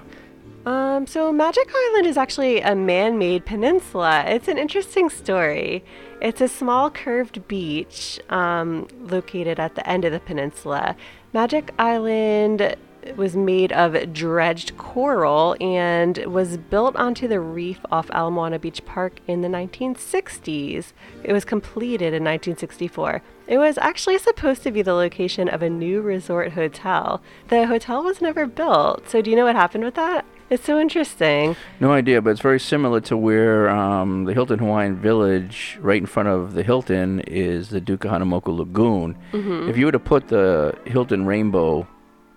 Um, 0.66 1.08
so 1.08 1.32
Magic 1.32 1.68
Island 1.76 2.06
is 2.06 2.18
actually 2.18 2.62
a 2.62 2.76
man-made 2.76 3.46
peninsula. 3.46 4.24
It's 4.28 4.48
an 4.48 4.60
interesting 4.60 5.10
story. 5.10 5.84
It's 6.22 6.39
a 6.39 6.48
small 6.48 6.92
curved 6.92 7.48
beach 7.48 8.20
um, 8.30 8.88
located 9.00 9.60
at 9.60 9.74
the 9.74 9.88
end 9.89 10.06
of 10.06 10.12
the 10.12 10.20
peninsula. 10.20 10.96
Magic 11.34 11.72
Island 11.80 12.76
was 13.16 13.36
made 13.36 13.72
of 13.72 14.14
dredged 14.14 14.78
coral 14.78 15.56
and 15.60 16.18
was 16.26 16.58
built 16.58 16.96
onto 16.96 17.28
the 17.28 17.39
reef 17.39 17.80
off 17.92 18.12
Ala 18.12 18.30
Moana 18.30 18.60
Beach 18.60 18.86
Park 18.86 19.20
in 19.28 19.42
the 19.42 19.48
1960s. 19.48 20.94
It 21.24 21.34
was 21.34 21.46
completed 21.46 22.14
in 22.14 22.24
1964. 22.24 23.24
It 23.52 23.58
was 23.58 23.78
actually 23.80 24.18
supposed 24.18 24.64
to 24.64 24.72
be 24.72 24.82
the 24.82 24.93
location 24.93 25.49
of 25.49 25.62
a 25.62 25.70
new 25.70 25.99
resort 25.99 26.54
hotel. 26.54 27.22
The 27.49 27.68
hotel 27.68 28.02
was 28.02 28.22
never 28.22 28.45
built. 28.47 29.10
So, 29.10 29.22
do 29.22 29.30
you 29.30 29.36
know 29.36 29.43
what 29.43 29.58
happened 29.58 29.84
with 29.84 29.95
that? 29.95 30.24
It's 30.49 30.64
so 30.64 30.80
interesting. 30.80 31.58
No 31.82 31.91
idea, 31.91 32.22
but 32.22 32.30
it's 32.30 32.39
very 32.39 32.62
similar 32.62 33.02
to 33.02 33.18
where 33.18 33.70
um, 33.70 34.24
the 34.24 34.34
Hilton 34.34 34.60
Hawaiian 34.60 34.95
Village, 34.95 35.78
right 35.82 35.99
in 35.99 36.06
front 36.06 36.30
of 36.30 36.54
the 36.54 36.64
Hilton, 36.64 37.20
is 37.28 37.72
the 37.72 37.82
Duke 37.82 38.04
Kahanamoku 38.04 38.56
Lagoon. 38.56 39.18
Mhm. 39.34 39.68
If 39.68 39.76
you 39.78 39.86
were 39.86 39.91
to 39.91 39.99
put 39.99 40.30
the 40.30 40.74
Hilton 40.86 41.26
Rainbow 41.26 41.86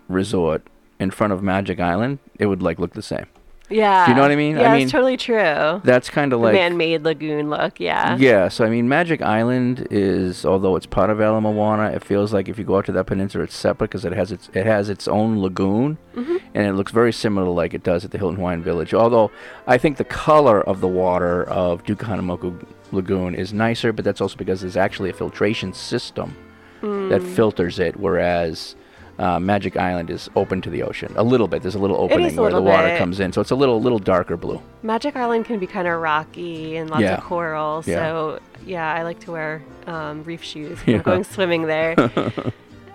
Resort 0.08 0.62
in 0.98 1.12
front 1.12 1.32
of 1.32 1.44
Magic 1.44 1.78
Island, 1.78 2.18
it 2.40 2.46
would 2.46 2.60
like 2.60 2.80
look 2.80 2.94
the 2.94 3.02
same. 3.02 3.26
Yeah. 3.74 4.04
Do 4.06 4.12
you 4.12 4.16
know 4.16 4.22
what 4.22 4.30
I 4.30 4.36
mean? 4.36 4.56
Yeah, 4.56 4.70
I 4.70 4.74
mean, 4.76 4.82
it's 4.84 4.92
totally 4.92 5.16
true. 5.16 5.80
That's 5.82 6.08
kind 6.08 6.32
of 6.32 6.40
like 6.40 6.52
man-made 6.54 7.02
lagoon 7.02 7.50
look. 7.50 7.80
Yeah. 7.80 8.16
Yeah, 8.16 8.48
so 8.48 8.64
I 8.64 8.70
mean, 8.70 8.88
Magic 8.88 9.20
Island 9.20 9.88
is, 9.90 10.44
although 10.46 10.76
it's 10.76 10.86
part 10.86 11.10
of 11.10 11.20
Ala 11.20 11.40
Moana, 11.40 11.90
it 11.90 12.04
feels 12.04 12.32
like 12.32 12.48
if 12.48 12.56
you 12.58 12.64
go 12.64 12.76
out 12.78 12.86
to 12.86 12.92
that 12.92 13.06
peninsula, 13.06 13.44
it's 13.44 13.56
separate 13.56 13.90
because 13.90 14.04
it 14.04 14.12
has 14.12 14.30
its 14.30 14.48
it 14.54 14.64
has 14.66 14.88
its 14.88 15.08
own 15.08 15.40
lagoon, 15.42 15.98
Mhm. 16.14 16.40
and 16.54 16.66
it 16.68 16.74
looks 16.74 16.92
very 16.92 17.12
similar 17.12 17.48
like 17.48 17.74
it 17.74 17.82
does 17.82 18.04
at 18.04 18.12
the 18.12 18.18
Hilton 18.18 18.36
Hawaiian 18.36 18.62
Village. 18.62 18.94
Although 18.94 19.30
I 19.66 19.76
think 19.76 19.96
the 19.96 20.04
color 20.04 20.60
of 20.60 20.80
the 20.80 20.88
water 20.88 21.42
of 21.44 21.82
Duke 21.84 21.98
Kahanamoku 21.98 22.64
Lagoon 22.92 23.34
is 23.34 23.52
nicer, 23.52 23.92
but 23.92 24.04
that's 24.04 24.20
also 24.20 24.36
because 24.36 24.60
there's 24.60 24.76
actually 24.76 25.10
a 25.10 25.14
filtration 25.14 25.72
system 25.72 26.36
that 26.80 27.22
Mm. 27.22 27.34
filters 27.34 27.78
it, 27.80 27.98
whereas. 27.98 28.76
Uh, 29.18 29.38
Magic 29.38 29.76
Island 29.76 30.10
is 30.10 30.28
open 30.34 30.60
to 30.62 30.70
the 30.70 30.82
ocean 30.82 31.12
a 31.16 31.22
little 31.22 31.46
bit. 31.46 31.62
There's 31.62 31.76
a 31.76 31.78
little 31.78 31.96
opening 31.96 32.36
a 32.36 32.42
where 32.42 32.50
the 32.50 32.60
water 32.60 32.88
bit. 32.88 32.98
comes 32.98 33.20
in, 33.20 33.32
so 33.32 33.40
it's 33.40 33.52
a 33.52 33.54
little 33.54 33.80
little 33.80 33.98
darker 34.00 34.36
blue. 34.36 34.60
Magic 34.82 35.14
Island 35.16 35.44
can 35.44 35.58
be 35.60 35.66
kind 35.66 35.86
of 35.86 36.00
rocky 36.00 36.76
and 36.76 36.90
lots 36.90 37.02
Yeah. 37.02 37.18
of 37.18 37.24
coral. 37.24 37.84
Yeah. 37.86 37.96
So 37.96 38.40
yeah, 38.66 38.92
I 38.92 39.02
like 39.04 39.20
to 39.20 39.32
wear 39.32 39.62
um, 39.86 40.24
reef 40.24 40.42
shoes 40.42 40.78
when 40.80 40.94
Yeah. 40.94 40.96
I'm 40.96 41.02
going 41.02 41.24
swimming 41.24 41.66
there. 41.66 41.94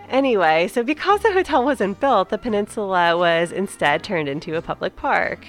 Anyway, 0.10 0.68
so 0.68 0.82
because 0.82 1.22
the 1.22 1.32
hotel 1.32 1.64
wasn't 1.64 2.00
built, 2.00 2.30
the 2.30 2.38
peninsula 2.40 3.16
was 3.16 3.52
instead 3.52 4.04
turned 4.04 4.28
into 4.28 4.56
a 4.56 4.62
public 4.62 4.96
park. 4.96 5.46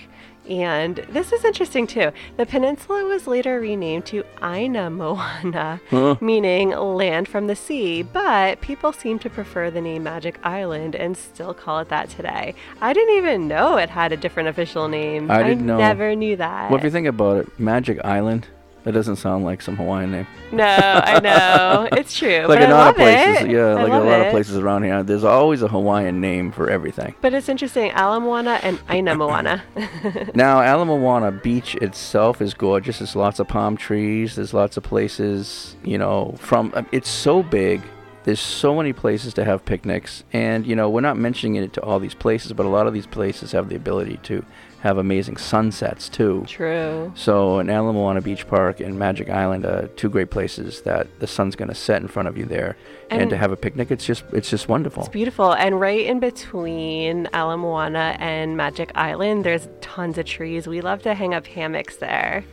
And 0.51 0.97
this 1.09 1.33
is 1.33 1.45
interesting 1.45 1.87
too. 1.87 2.11
The 2.37 2.45
peninsula 2.45 3.05
was 3.05 3.29
later 3.29 3.61
renamed 3.61 4.05
to 4.07 4.25
Aina 4.43 4.91
Moana, 4.91 5.81
Huh. 5.91 6.17
meaning 6.21 6.71
land 6.71 7.29
from 7.29 7.47
the 7.47 7.55
sea, 7.55 8.03
but 8.03 8.61
people 8.61 8.93
seem 8.93 9.21
to 9.21 9.31
prefer 9.31 9.71
the 9.71 9.81
name 9.81 10.03
Magic 10.03 10.39
Island 10.43 10.97
and 10.97 11.17
still 11.17 11.55
call 11.55 11.79
it 11.79 11.89
that 11.91 12.09
today. 12.11 12.55
I 12.81 12.93
didn't 12.93 13.17
even 13.17 13.47
know 13.47 13.77
it 13.77 13.91
had 13.91 14.11
a 14.13 14.17
different 14.17 14.49
official 14.49 14.89
name. 14.89 15.31
I 15.31 15.45
didn't 15.45 15.65
know. 15.67 15.79
never 15.79 16.17
knew 16.17 16.35
that. 16.37 16.69
Well, 16.71 16.79
if 16.79 16.85
you 16.85 16.91
think 16.91 17.07
about 17.07 17.37
it, 17.39 17.61
Magic 17.61 18.05
Island, 18.05 18.49
that 18.85 18.93
doesn't 18.93 19.17
sound 19.17 19.45
like 19.45 19.61
some 19.61 19.77
Hawaiian 19.77 20.11
name. 20.11 20.27
No, 20.53 20.65
I 20.65 21.21
know. 21.21 21.89
It's 22.01 22.17
true. 22.17 22.39
like 22.47 22.61
but 22.61 22.63
a 22.63 22.67
I 22.67 22.71
lot 22.71 22.89
of 22.91 22.97
places, 22.97 23.43
it. 23.45 23.51
yeah, 23.51 23.67
I 23.67 23.83
like 23.83 23.93
a 23.93 23.99
lot 23.99 24.21
it. 24.21 24.27
of 24.27 24.33
places 24.33 24.57
around 24.57 24.85
here. 24.85 25.03
There's 25.03 25.25
always 25.25 25.61
a 25.63 25.69
Hawaiian 25.69 26.21
name 26.21 26.51
for 26.51 26.71
everything. 26.71 27.15
But 27.21 27.35
it's 27.35 27.49
interesting, 27.49 27.91
Ala 27.93 28.21
Moana 28.21 28.59
and 28.63 28.81
Aina 28.89 29.15
Moana. 29.15 29.63
Now, 30.35 30.63
Ala 30.63 30.85
Moana 30.87 31.31
Beach 31.31 31.75
itself 31.77 32.41
is 32.41 32.55
gorgeous. 32.55 32.99
There's 33.01 33.17
lots 33.17 33.39
of 33.39 33.49
palm 33.49 33.77
trees. 33.77 34.37
There's 34.37 34.55
lots 34.55 34.77
of 34.77 34.83
places, 34.83 35.77
you 35.85 35.99
know, 35.99 36.35
from 36.39 36.73
uh, 36.75 36.83
it's 36.93 37.09
so 37.11 37.43
big. 37.43 37.83
There's 38.25 38.41
so 38.41 38.77
many 38.77 38.93
places 38.93 39.35
to 39.35 39.45
have 39.45 39.65
picnics, 39.65 40.25
and 40.33 40.67
you 40.67 40.77
know, 40.77 40.89
we're 40.91 41.01
not 41.01 41.17
mentioning 41.17 41.57
it 41.57 41.73
to 41.75 41.83
all 41.83 41.99
these 41.99 42.15
places, 42.15 42.53
but 42.53 42.67
a 42.67 42.69
lot 42.69 42.87
of 42.87 42.93
these 42.95 43.07
places 43.07 43.53
have 43.53 43.69
the 43.69 43.77
ability 43.77 44.19
to 44.25 44.45
have 44.81 44.97
amazing 44.97 45.37
sunsets 45.37 46.09
too. 46.09 46.45
True. 46.49 47.13
So, 47.15 47.59
in 47.59 47.69
Ala 47.69 47.93
Moana 47.93 48.21
Beach 48.23 48.47
Park 48.49 48.81
and 48.81 48.99
Magic 48.99 49.29
Island 49.29 49.65
are 49.67 49.89
two 49.89 50.09
great 50.09 50.31
places 50.31 50.83
that 50.83 51.07
the 51.21 51.27
sun's 51.27 51.55
going 51.55 51.69
to 51.69 51.75
set 51.75 52.01
in 52.01 52.09
front 52.09 52.29
of 52.29 52.39
you 52.39 52.47
there, 52.47 52.77
and, 53.11 53.21
And- 53.23 53.31
to 53.31 53.37
have 53.37 53.53
a 53.53 53.57
picnic, 53.57 53.91
it's 53.91 54.07
just 54.07 54.25
it's 54.33 54.49
just 54.49 54.69
wonderful. 54.69 55.03
It's 55.03 55.13
beautiful. 55.13 55.53
And 55.53 55.79
right 55.81 56.01
in 56.07 56.19
between 56.19 57.29
Ala 57.35 57.57
Moana 57.59 58.17
and 58.19 58.57
Magic 58.57 58.91
Island, 58.95 59.45
there's 59.45 59.69
tons 59.81 60.17
of 60.17 60.25
trees. 60.25 60.67
We 60.67 60.81
love 60.81 61.03
to 61.03 61.15
hang 61.15 61.35
up 61.35 61.47
hammocks 61.47 61.97
there 61.97 62.45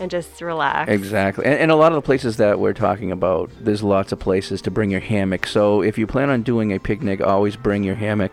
and 0.00 0.10
just 0.10 0.40
relax. 0.40 0.90
Exactly. 0.90 1.44
And, 1.44 1.54
and 1.54 1.70
a 1.70 1.76
lot 1.76 1.92
of 1.92 1.96
the 1.96 2.02
places 2.02 2.36
that 2.38 2.58
we're 2.58 2.72
talking 2.72 3.12
about, 3.12 3.50
there's 3.60 3.82
lots 3.82 4.10
of 4.10 4.18
places 4.18 4.60
to 4.62 4.70
bring 4.70 4.90
your 4.90 5.00
hammock. 5.00 5.46
So 5.46 5.82
if 5.82 5.98
you 5.98 6.06
plan 6.06 6.30
on 6.30 6.42
doing 6.42 6.72
a 6.72 6.80
picnic, 6.80 7.20
always 7.20 7.56
bring 7.56 7.84
your 7.84 7.94
hammock 7.94 8.32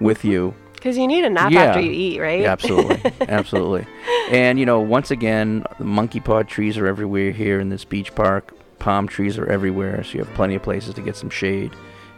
with 0.00 0.24
you. 0.24 0.54
Because 0.82 0.98
you 0.98 1.06
need 1.06 1.24
a 1.24 1.30
nap 1.30 1.52
Yeah. 1.52 1.62
after 1.66 1.80
you 1.80 1.92
eat, 1.92 2.18
right? 2.20 2.40
Yeah, 2.40 2.50
absolutely. 2.50 3.12
absolutely. 3.28 3.86
And, 4.32 4.58
you 4.58 4.66
know, 4.66 4.80
once 4.80 5.12
again, 5.12 5.64
the 5.78 5.84
monkey 5.84 6.18
pod 6.18 6.48
trees 6.48 6.76
are 6.76 6.88
everywhere 6.88 7.30
here 7.30 7.60
in 7.60 7.68
this 7.68 7.84
beach 7.84 8.12
park. 8.16 8.52
Palm 8.80 9.06
trees 9.06 9.38
are 9.38 9.46
everywhere. 9.46 10.02
So 10.02 10.14
you 10.14 10.24
have 10.24 10.34
plenty 10.34 10.56
of 10.56 10.62
places 10.64 10.94
to 10.94 11.00
get 11.00 11.14
some 11.14 11.30
shade 11.30 11.70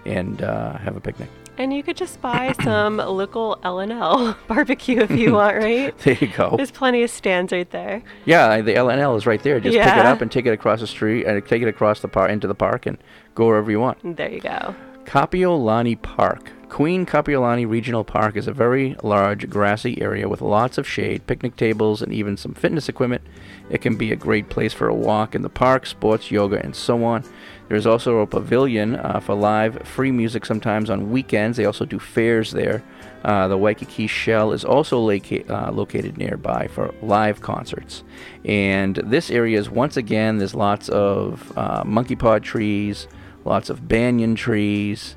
and 0.07 0.41
uh, 0.41 0.79
have 0.79 0.97
a 0.97 1.01
picnic. 1.01 1.29
And 1.59 1.75
you 1.75 1.83
could 1.83 1.99
just 1.99 2.23
buy 2.23 2.55
some 2.65 2.97
local 2.97 3.59
L&L 3.65 4.35
barbecue 4.49 5.01
if 5.03 5.11
you 5.11 5.35
want, 5.35 5.59
right? 5.59 5.95
There 6.03 6.17
you 6.19 6.29
go. 6.29 6.55
There's 6.57 6.71
plenty 6.71 7.03
of 7.03 7.11
stands 7.11 7.53
right 7.53 7.71
there. 7.71 8.03
Yeah, 8.25 8.63
the 8.63 8.77
LNL 8.77 9.15
is 9.19 9.27
right 9.27 9.43
there. 9.43 9.61
Just 9.61 9.77
pick 9.77 9.87
it 9.87 10.07
up 10.07 10.23
and 10.23 10.33
take 10.33 10.47
it 10.47 10.53
across 10.55 10.81
the 10.81 10.87
street 10.87 11.27
and 11.27 11.47
take 11.47 11.61
it 11.61 11.69
across 11.69 12.01
the 12.01 12.09
park 12.09 12.31
into 12.31 12.47
the 12.47 12.55
park 12.55 12.87
and 12.87 12.97
go 13.35 13.45
wherever 13.47 13.71
you 13.71 13.79
want. 13.79 14.17
There 14.17 14.31
you 14.31 14.41
go. 14.41 14.75
Kapiolani 15.05 16.01
Park. 16.01 16.51
Queen 16.75 17.07
Kapiolani 17.07 17.71
Regional 17.71 18.03
Park 18.03 18.35
is 18.35 18.49
a 18.49 18.53
very 18.53 18.97
large 19.05 19.49
grassy 19.49 20.03
area 20.03 20.29
with 20.29 20.43
lots 20.43 20.77
of 20.77 20.89
shade, 20.89 21.25
picnic 21.25 21.55
tables, 21.55 22.03
and 22.03 22.13
even 22.13 22.37
some 22.37 22.53
fitness 22.53 22.89
equipment. 22.89 23.23
It 23.71 23.81
can 23.81 23.95
be 23.95 24.11
a 24.11 24.17
great 24.17 24.49
place 24.49 24.73
for 24.73 24.89
a 24.89 24.95
walk 24.95 25.37
in 25.37 25.43
the 25.43 25.49
park, 25.49 25.87
sports, 25.87 26.33
yoga, 26.33 26.61
and 26.61 26.75
so 26.75 27.05
on. 27.05 27.23
There's 27.69 27.87
also 27.87 28.19
a 28.19 28.27
pavilion 28.27 28.97
uh, 28.97 29.21
for 29.21 29.37
live 29.37 29.87
free 29.87 30.11
music 30.11 30.45
sometimes 30.45 30.91
on 30.91 31.13
weekends. 31.13 31.59
They 31.59 31.65
also 31.65 31.85
do 31.85 32.01
fairs 32.01 32.51
there. 32.51 32.83
Uh, 33.23 33.47
the 33.47 33.57
Waikiki 33.57 34.09
Shell 34.09 34.51
is 34.51 34.65
also 34.65 34.99
loca- 34.99 35.47
uh, 35.49 35.71
located 35.71 36.19
nearby 36.19 36.67
for 36.67 36.93
live 37.03 37.41
concerts. 37.41 38.03
And 38.45 38.97
this 38.97 39.31
area 39.31 39.61
is 39.61 39.71
once 39.71 39.97
again, 39.97 40.39
there's 40.39 40.57
lots 40.57 40.89
of 40.89 41.57
uh, 41.57 41.85
monkey 41.87 42.17
pod 42.17 42.43
trees, 42.43 43.07
lots 43.45 43.71
of 43.71 43.87
banyan 43.87 44.35
trees. 44.35 45.15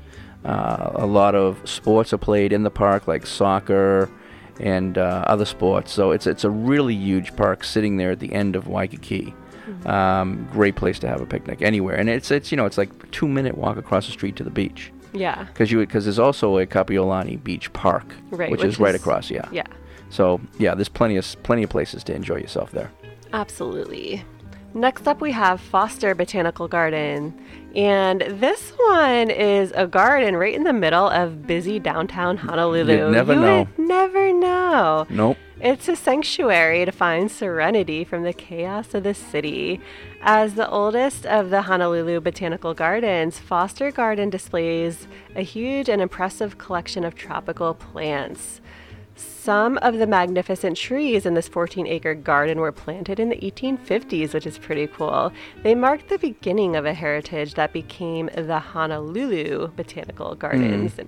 Uh, 0.48 0.92
a 0.94 1.06
lot 1.06 1.34
of 1.34 1.60
sports 1.68 2.12
are 2.12 2.18
played 2.18 2.52
in 2.52 2.62
the 2.62 2.70
park, 2.70 3.06
like 3.06 3.26
soccer 3.26 4.10
and 4.58 4.96
uh, 4.96 5.22
other 5.26 5.44
sports. 5.44 5.92
So 5.92 6.10
it's 6.10 6.26
it's 6.26 6.44
a 6.44 6.50
really 6.50 6.94
huge 6.94 7.36
park 7.36 7.64
sitting 7.64 7.98
there 7.98 8.10
at 8.12 8.20
the 8.20 8.32
end 8.32 8.56
of 8.56 8.66
Waikiki. 8.66 9.34
Um, 9.84 10.48
great 10.50 10.76
place 10.76 10.98
to 11.00 11.08
have 11.08 11.20
a 11.20 11.26
picnic 11.26 11.60
anywhere, 11.60 11.96
and 11.96 12.08
it's 12.08 12.30
it's 12.30 12.50
you 12.50 12.56
know 12.56 12.64
it's 12.64 12.78
like 12.78 13.10
two 13.10 13.28
minute 13.28 13.58
walk 13.58 13.76
across 13.76 14.06
the 14.06 14.12
street 14.12 14.36
to 14.36 14.44
the 14.44 14.50
beach. 14.50 14.90
Yeah. 15.12 15.44
Because 15.44 15.70
you 15.70 15.78
because 15.80 16.04
there's 16.04 16.18
also 16.18 16.58
a 16.58 16.66
Kapiolani 16.66 17.42
Beach 17.42 17.70
Park, 17.74 18.06
Right, 18.30 18.50
which, 18.50 18.60
which 18.60 18.68
is 18.68 18.80
right 18.80 18.94
across. 18.94 19.30
Yeah. 19.30 19.46
yeah. 19.52 19.66
So 20.10 20.40
yeah, 20.58 20.74
there's 20.74 20.88
plenty 20.88 21.16
of 21.18 21.36
plenty 21.42 21.62
of 21.62 21.70
places 21.70 22.02
to 22.04 22.14
enjoy 22.14 22.36
yourself 22.36 22.70
there. 22.72 22.90
Absolutely. 23.34 24.24
Next 24.74 25.08
up, 25.08 25.20
we 25.20 25.32
have 25.32 25.60
Foster 25.60 26.14
Botanical 26.14 26.68
Garden. 26.68 27.34
And 27.74 28.20
this 28.20 28.70
one 28.76 29.30
is 29.30 29.72
a 29.74 29.86
garden 29.86 30.36
right 30.36 30.54
in 30.54 30.64
the 30.64 30.72
middle 30.72 31.08
of 31.08 31.46
busy 31.46 31.78
downtown 31.78 32.36
Honolulu. 32.36 32.96
You'd 32.96 33.10
never 33.12 33.34
You 33.34 33.40
know. 33.40 33.68
never 33.78 34.32
know. 34.32 35.06
Nope. 35.08 35.36
It's 35.60 35.88
a 35.88 35.96
sanctuary 35.96 36.84
to 36.84 36.92
find 36.92 37.30
serenity 37.30 38.04
from 38.04 38.22
the 38.22 38.32
chaos 38.32 38.94
of 38.94 39.02
the 39.02 39.14
city. 39.14 39.80
As 40.22 40.54
the 40.54 40.68
oldest 40.70 41.26
of 41.26 41.50
the 41.50 41.62
Honolulu 41.62 42.20
Botanical 42.20 42.74
Gardens, 42.74 43.38
Foster 43.40 43.90
Garden 43.90 44.30
displays 44.30 45.08
a 45.34 45.42
huge 45.42 45.88
and 45.88 46.00
impressive 46.00 46.58
collection 46.58 47.04
of 47.04 47.16
tropical 47.16 47.74
plants. 47.74 48.60
Some 49.40 49.78
of 49.78 49.98
the 49.98 50.06
magnificent 50.06 50.76
trees 50.76 51.24
in 51.24 51.34
this 51.34 51.46
14 51.46 51.86
acre 51.86 52.14
garden 52.14 52.58
were 52.58 52.72
planted 52.72 53.20
in 53.20 53.28
the 53.28 53.36
1850s, 53.36 54.34
which 54.34 54.46
is 54.46 54.58
pretty 54.58 54.88
cool. 54.88 55.32
They 55.62 55.76
marked 55.76 56.08
the 56.08 56.18
beginning 56.18 56.74
of 56.74 56.84
a 56.84 56.92
heritage 56.92 57.54
that 57.54 57.72
became 57.72 58.28
the 58.34 58.58
Honolulu 58.58 59.68
Botanical 59.68 60.34
Gardens. 60.34 60.94
Hmm. 60.94 61.02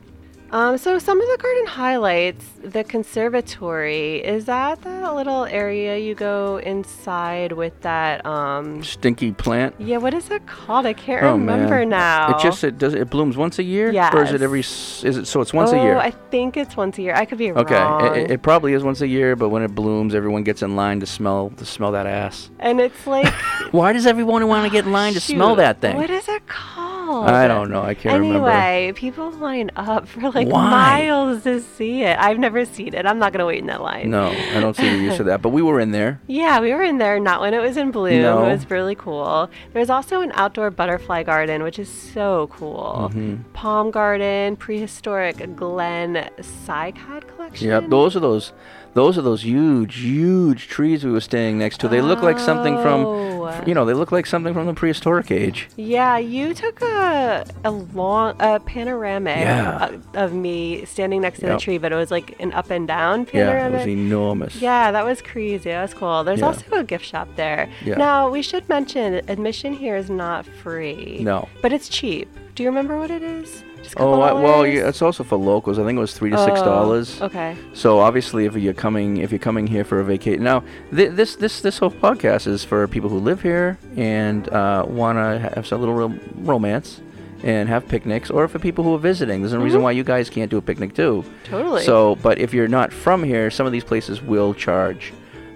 Um, 0.53 0.79
so 0.79 0.99
some 0.99 1.21
of 1.21 1.29
the 1.29 1.39
garden 1.41 1.67
highlights, 1.67 2.45
the 2.65 2.83
conservatory, 2.83 4.17
is 4.17 4.47
that 4.47 4.83
that 4.83 5.15
little 5.15 5.45
area 5.45 5.97
you 5.99 6.17
go 6.17 6.57
inside 6.59 7.53
with 7.53 7.81
that 7.83 8.27
um 8.27 8.83
Stinky 8.83 9.31
plant. 9.31 9.77
yeah, 9.79 9.99
what 9.99 10.13
is 10.13 10.29
it 10.31 10.47
called? 10.49 10.87
I 10.87 10.93
can't 10.93 11.23
Oh 11.23 11.33
remember 11.33 11.79
man. 11.81 11.91
now. 11.91 12.37
It 12.37 12.43
just 12.43 12.65
it 12.65 12.79
does 12.79 12.95
it 12.95 13.11
blooms 13.11 13.37
once 13.37 13.61
a 13.61 13.63
year. 13.63 13.89
Or 14.13 14.23
is 14.25 14.33
it 14.33 14.43
every? 14.43 14.61
Is 14.61 15.05
it 15.05 15.27
so? 15.27 15.41
It's 15.41 15.53
once 15.55 15.71
oh, 15.73 15.79
a 15.79 15.83
year. 15.83 15.97
I 15.97 16.11
think 16.11 16.57
it's 16.57 16.77
once 16.77 16.99
a 16.99 17.03
year. 17.03 17.15
I 17.15 17.27
could 17.27 17.39
be 17.39 17.53
Okay, 17.53 17.75
wrong. 17.77 18.17
it, 18.17 18.31
it 18.33 18.43
probably 18.43 18.73
is 18.73 18.83
once 18.83 19.01
a 19.03 19.07
year, 19.09 19.37
but 19.37 19.51
when 19.51 19.63
it 19.63 19.73
blooms, 19.75 20.15
everyone 20.17 20.43
gets 20.43 20.63
in 20.63 20.75
line 20.75 20.99
to 20.99 21.07
smell 21.07 21.51
to 21.59 21.65
smell 21.65 21.93
that 21.93 22.07
ass. 22.07 22.51
and 22.59 22.81
it's 22.81 23.07
like 23.07 23.33
Why 23.71 23.93
does 23.93 24.05
everyone 24.05 24.47
want 24.49 24.65
to 24.67 24.71
get 24.71 24.85
in 24.85 24.91
line 24.93 25.13
to 25.15 25.21
smell 25.21 25.55
that 25.57 25.81
thing? 25.81 25.97
What 25.97 26.11
is 26.11 26.29
it 26.29 26.45
called? 26.49 26.90
I 27.23 27.47
don't 27.49 27.71
know. 27.71 27.83
I 27.83 27.95
can't 27.95 28.21
remember. 28.21 28.49
Anyway, 28.49 28.93
people 28.95 29.31
line 29.33 29.71
up 29.77 30.09
for 30.09 30.31
like 30.31 30.49
Why? 30.49 30.71
miles 31.09 31.43
to 31.45 31.61
see 31.61 32.03
it. 32.03 32.17
I've 32.19 32.39
never 32.39 32.65
seen 32.65 32.95
it. 32.95 33.07
I'm 33.07 33.19
not 33.19 33.33
gonna 33.33 33.47
wait 33.47 33.59
in 33.59 33.67
that 33.67 33.83
line. 33.83 34.11
No, 34.11 34.29
I 34.29 34.61
don't 34.61 34.77
see 34.77 34.89
the 34.89 35.03
use 35.03 35.19
of 35.21 35.27
that. 35.27 35.43
But 35.43 35.51
we 35.51 35.63
were 35.63 35.81
in 35.81 35.91
there. 35.93 36.21
Yeah, 36.41 36.61
we 36.61 36.73
were 36.73 36.83
in 36.83 36.99
there 36.99 37.21
not 37.21 37.41
when 37.43 37.53
it 37.55 37.59
was 37.61 37.77
in 37.77 37.91
bloom. 37.91 38.23
No. 38.23 38.45
It 38.47 38.53
was 38.53 38.71
really 38.71 38.95
cool. 38.95 39.51
There's 39.73 39.91
also 39.91 40.21
an 40.23 40.31
outdoor 40.35 40.71
butterfly 40.71 41.23
garden, 41.25 41.63
which 41.63 41.79
is 41.79 41.89
so 41.89 42.49
cool. 42.53 43.11
Mhm. 43.15 43.45
Palm 43.53 43.91
garden, 43.91 44.57
prehistoric 44.57 45.55
Glen 45.57 46.31
cycad 46.41 47.27
collection. 47.29 47.69
Yep, 47.69 47.89
those 47.91 48.17
are 48.17 48.21
those, 48.21 48.53
those 48.95 49.17
are 49.17 49.23
those 49.23 49.43
huge, 49.43 49.97
huge 50.01 50.69
trees 50.69 51.05
we 51.05 51.11
were 51.13 51.21
staying 51.21 51.59
next 51.59 51.79
to. 51.81 51.89
They 51.89 52.01
look 52.01 52.23
like 52.23 52.39
something 52.39 52.77
from, 52.83 53.05
Oh. 53.07 53.63
you 53.67 53.75
know, 53.75 53.85
they 53.85 53.95
look 53.95 54.13
like 54.13 54.27
something 54.27 54.53
from 54.55 54.67
the 54.67 54.75
prehistoric 54.75 55.31
age. 55.31 55.69
Yeah, 55.77 56.19
you 56.19 56.55
took 56.55 56.81
a 56.83 57.45
a 57.65 57.71
long 57.71 58.35
a 58.41 58.59
panoramic 58.61 59.37
Yeah. 59.39 59.87
of, 59.87 60.03
of 60.15 60.33
me 60.35 60.85
standing 60.85 61.21
next 61.23 61.41
to 61.41 61.47
Yep. 61.47 61.59
the 61.59 61.61
tree, 61.65 61.79
but 61.79 61.93
it 61.93 61.97
was 61.97 62.11
like 62.11 62.35
an 62.41 62.53
up 62.53 62.71
and 62.71 62.87
down 62.89 63.27
panoramic. 63.27 63.61
Yeah, 63.61 63.67
it 63.69 63.73
was 63.79 63.87
enormous. 63.89 64.57
Yeah, 64.61 64.91
that 64.93 65.05
was 65.05 65.23
crazy. 65.23 65.71
That 65.71 65.83
was 65.83 65.95
cool. 65.95 66.25
There's 66.25 66.41
Yeah. 66.41 66.47
also 66.47 66.65
a 66.73 66.85
gift 66.85 67.05
shop 67.05 67.29
there. 67.37 67.69
Yeah. 67.85 67.95
Now, 67.97 68.29
we 68.31 68.43
should 68.43 68.69
mention 68.69 69.21
admission 69.29 69.73
here 69.75 69.97
is 69.97 70.11
not 70.11 70.47
free. 70.47 71.19
No. 71.21 71.49
But 71.63 71.73
it's 71.73 71.89
cheap. 71.89 72.29
Do 72.55 72.63
you 72.65 72.69
remember 72.69 72.99
what 72.99 73.11
it 73.11 73.23
is? 73.23 73.63
Oh, 73.97 74.21
I, 74.21 74.33
well, 74.33 74.67
yeah, 74.67 74.89
it's 74.89 75.03
also 75.03 75.25
for 75.25 75.37
locals. 75.37 75.79
I 75.79 75.85
think 75.85 75.97
it 75.97 76.01
was 76.01 76.15
three 76.15 76.31
to 76.31 76.39
six 76.39 76.61
Oh, 76.61 76.65
dollars. 76.65 77.21
okay. 77.21 77.57
So 77.73 77.99
obviously, 77.99 78.45
if 78.45 78.55
you're 78.57 78.73
coming, 78.75 79.17
if 79.19 79.33
you're 79.33 79.39
coming 79.41 79.67
here 79.67 79.85
for 79.85 79.99
a 80.01 80.05
vacation, 80.05 80.45
now 80.45 80.63
th- 80.95 81.13
this 81.13 81.37
this 81.37 81.61
this 81.61 81.79
whole 81.79 81.91
podcast 81.91 82.47
is 82.47 82.63
for 82.65 82.87
people 82.87 83.11
who 83.11 83.19
live 83.19 83.43
here 83.43 83.79
and 83.97 84.49
uh, 84.51 84.85
want 84.89 85.19
to 85.19 85.51
have 85.55 85.67
some 85.67 85.81
little 85.81 85.95
rom- 85.95 86.21
romance 86.37 87.01
and 87.43 87.69
have 87.69 87.89
picnics, 87.89 88.31
or 88.31 88.47
for 88.49 88.59
people 88.59 88.85
who 88.85 88.95
are 88.95 88.99
visiting. 88.99 89.41
There's 89.41 89.55
no 89.55 89.61
reason 89.63 89.81
Mhm. 89.81 89.85
why 89.85 89.93
you 89.93 90.05
guys 90.05 90.29
can't 90.31 90.51
do 90.51 90.59
a 90.59 90.63
picnic 90.63 90.95
too. 90.95 91.25
Totally. 91.45 91.83
So, 91.83 92.17
but 92.23 92.39
if 92.39 92.53
you're 92.55 92.69
not 92.69 92.93
from 92.93 93.25
here, 93.25 93.51
some 93.51 93.65
of 93.67 93.73
these 93.73 93.85
places 93.85 94.23
will 94.23 94.53
charge 94.55 95.13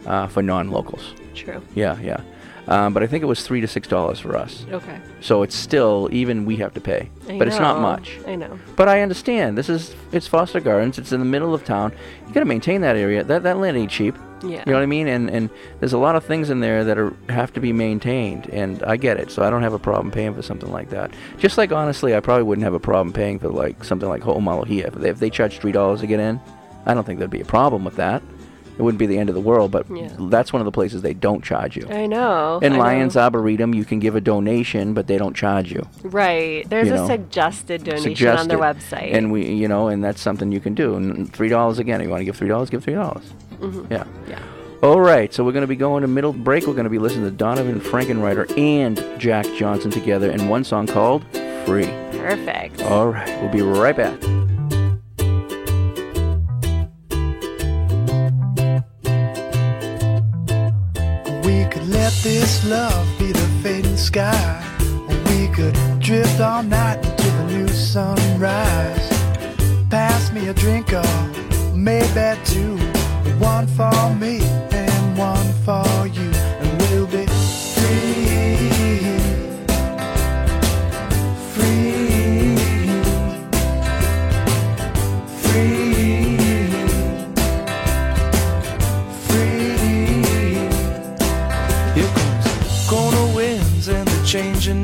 uh, 0.06 0.26
for 0.26 0.42
non-locals. 0.42 1.14
True. 1.34 1.60
Yeah, 1.74 1.98
yeah. 2.00 2.20
Um, 2.66 2.94
but 2.94 3.02
I 3.02 3.06
think 3.06 3.22
it 3.22 3.26
was 3.26 3.46
three 3.46 3.60
to 3.60 3.68
six 3.68 3.86
dollars 3.88 4.18
for 4.18 4.36
us. 4.36 4.64
Okay. 4.70 4.98
So 5.20 5.42
it's 5.42 5.54
still 5.54 6.08
even 6.12 6.46
we 6.46 6.56
have 6.56 6.72
to 6.74 6.80
pay, 6.80 7.10
I 7.28 7.38
but 7.38 7.46
it's 7.46 7.58
not 7.58 7.76
know, 7.76 7.82
much. 7.82 8.18
I 8.26 8.36
know. 8.36 8.58
But 8.76 8.88
I 8.88 9.02
understand. 9.02 9.58
This 9.58 9.68
is 9.68 9.94
it's 10.12 10.26
Foster 10.26 10.60
Gardens. 10.60 10.98
It's 10.98 11.12
in 11.12 11.20
the 11.20 11.26
middle 11.26 11.52
of 11.52 11.64
town. 11.64 11.92
You 12.26 12.32
got 12.32 12.40
to 12.40 12.46
maintain 12.46 12.80
that 12.80 12.96
area. 12.96 13.22
That 13.22 13.42
that 13.42 13.58
land 13.58 13.76
ain't 13.76 13.90
cheap. 13.90 14.16
Yeah. 14.42 14.62
You 14.66 14.72
know 14.72 14.78
what 14.78 14.82
I 14.82 14.86
mean? 14.86 15.08
And 15.08 15.30
and 15.30 15.50
there's 15.80 15.92
a 15.92 15.98
lot 15.98 16.16
of 16.16 16.24
things 16.24 16.50
in 16.50 16.60
there 16.60 16.84
that 16.84 16.98
are 16.98 17.14
have 17.28 17.52
to 17.54 17.60
be 17.60 17.72
maintained, 17.72 18.48
and 18.50 18.82
I 18.82 18.96
get 18.96 19.18
it. 19.18 19.30
So 19.30 19.42
I 19.42 19.50
don't 19.50 19.62
have 19.62 19.74
a 19.74 19.78
problem 19.78 20.10
paying 20.10 20.34
for 20.34 20.42
something 20.42 20.70
like 20.70 20.90
that. 20.90 21.12
Just 21.38 21.58
like 21.58 21.72
honestly, 21.72 22.14
I 22.14 22.20
probably 22.20 22.44
wouldn't 22.44 22.64
have 22.64 22.74
a 22.74 22.80
problem 22.80 23.12
paying 23.12 23.38
for 23.38 23.48
like 23.48 23.84
something 23.84 24.08
like 24.08 24.22
Ho'omaluhia. 24.22 24.88
If 24.88 24.94
they, 24.94 25.10
if 25.10 25.18
they 25.18 25.30
charge 25.30 25.58
three 25.58 25.72
dollars 25.72 26.00
to 26.00 26.06
get 26.06 26.20
in, 26.20 26.40
I 26.86 26.94
don't 26.94 27.04
think 27.04 27.18
there'd 27.18 27.30
be 27.30 27.40
a 27.40 27.46
problem 27.46 27.84
with 27.84 27.96
that. 27.96 28.22
It 28.76 28.82
wouldn't 28.82 28.98
be 28.98 29.06
the 29.06 29.18
end 29.18 29.28
of 29.28 29.36
the 29.36 29.40
world, 29.40 29.70
but 29.70 29.86
Yeah. 29.88 30.08
that's 30.18 30.52
one 30.52 30.60
of 30.60 30.64
the 30.66 30.72
places 30.72 31.00
they 31.02 31.14
don't 31.14 31.44
charge 31.44 31.76
you. 31.76 31.86
I 31.88 32.06
know. 32.06 32.58
In 32.60 32.72
I 32.72 32.76
know. 32.76 32.82
Lyons 32.82 33.16
Arboretum, 33.16 33.72
you 33.72 33.84
can 33.84 34.00
give 34.00 34.16
a 34.16 34.20
donation, 34.20 34.94
but 34.94 35.06
they 35.06 35.16
don't 35.16 35.34
charge 35.36 35.70
you. 35.70 35.86
Right. 36.02 36.68
There's 36.68 36.88
you 36.88 36.94
a 36.94 36.96
know, 36.96 37.06
suggested 37.06 37.84
donation 37.84 38.28
on 38.36 38.48
their 38.48 38.58
website. 38.58 39.14
And 39.14 39.30
we, 39.30 39.46
you 39.48 39.68
know, 39.68 39.86
and 39.88 40.02
that's 40.02 40.20
something 40.20 40.50
you 40.50 40.58
can 40.60 40.74
do. 40.74 40.96
And 40.96 41.32
three 41.32 41.48
dollars 41.48 41.78
again. 41.78 42.00
You 42.02 42.08
want 42.08 42.20
to 42.20 42.24
give 42.24 42.36
three 42.36 42.48
dollars? 42.48 42.68
Give 42.68 42.82
three 42.82 42.94
dollars. 42.94 43.32
Mhm. 43.60 43.86
Yeah. 43.90 44.04
Yeah. 44.28 44.38
All 44.82 45.00
right. 45.00 45.32
So 45.32 45.44
we're 45.44 45.52
going 45.52 45.62
to 45.62 45.68
be 45.68 45.76
going 45.76 46.02
to 46.02 46.08
middle 46.08 46.32
break. 46.32 46.66
We're 46.66 46.72
going 46.74 46.84
to 46.84 46.90
be 46.90 46.98
listening 46.98 47.24
to 47.24 47.30
Donovan 47.30 47.80
Frankenreiter 47.80 48.58
and 48.58 49.02
Jack 49.20 49.46
Johnson 49.56 49.90
together 49.92 50.30
in 50.30 50.48
one 50.48 50.64
song 50.64 50.86
called 50.88 51.22
"Free." 51.64 51.88
Perfect. 52.18 52.82
All 52.82 53.06
right. 53.06 53.40
We'll 53.40 53.52
be 53.52 53.62
right 53.62 53.96
back. 53.96 54.20
We 61.44 61.66
could 61.66 61.86
let 61.88 62.12
this 62.22 62.64
love 62.64 63.06
be 63.18 63.30
the 63.30 63.46
fading 63.62 63.98
sky. 63.98 64.62
Or 65.08 65.16
we 65.28 65.48
could 65.48 65.74
drift 66.00 66.40
all 66.40 66.62
night 66.62 67.04
into 67.04 67.30
the 67.30 67.44
new 67.44 67.68
sunrise. 67.68 69.08
Pass 69.90 70.32
me 70.32 70.48
a 70.48 70.54
drink 70.54 70.94
of 70.94 71.76
maybe 71.76 72.40
two. 72.44 72.78
One 73.38 73.66
for 73.66 74.14
me 74.14 74.40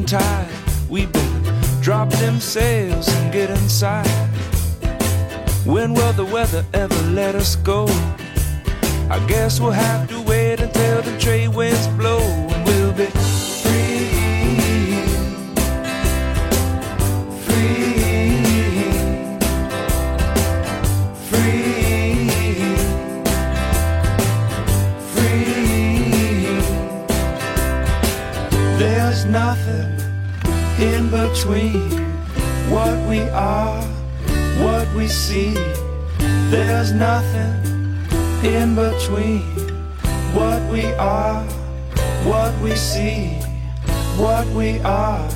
tide. 0.06 0.48
We 0.88 1.06
better 1.06 1.52
drop 1.80 2.10
them 2.10 2.40
sails 2.40 3.08
and 3.08 3.32
get 3.32 3.50
inside. 3.50 4.06
When 5.64 5.94
will 5.94 6.12
the 6.12 6.24
weather 6.24 6.64
ever 6.72 7.02
let 7.12 7.34
us 7.34 7.56
go? 7.56 7.86
I 9.10 9.18
guess 9.26 9.60
we'll 9.60 9.72
have 9.72 10.08
to 10.08 10.20
wait 10.22 10.60
until 10.60 11.02
the 11.02 11.18
trade 11.18 11.48
winds 11.48 11.86
blow 11.88 12.20
and 12.20 12.64
we'll 12.66 12.92
be 12.92 13.06
free. 13.06 14.08
Free. 17.44 18.30
Free. 21.26 21.70
Free. 25.12 26.60
There's 28.78 29.24
nothing 29.24 29.69
in 29.69 29.69
between 31.32 31.90
what 32.70 32.96
we 33.08 33.20
are, 33.30 33.82
what 34.64 34.86
we 34.94 35.06
see. 35.06 35.54
There's 36.50 36.92
nothing 36.92 37.54
in 38.42 38.74
between 38.74 39.42
what 40.34 40.60
we 40.72 40.84
are, 40.94 41.44
what 42.24 42.52
we 42.60 42.74
see, 42.74 43.38
what 44.16 44.46
we 44.48 44.80
are. 44.80 45.28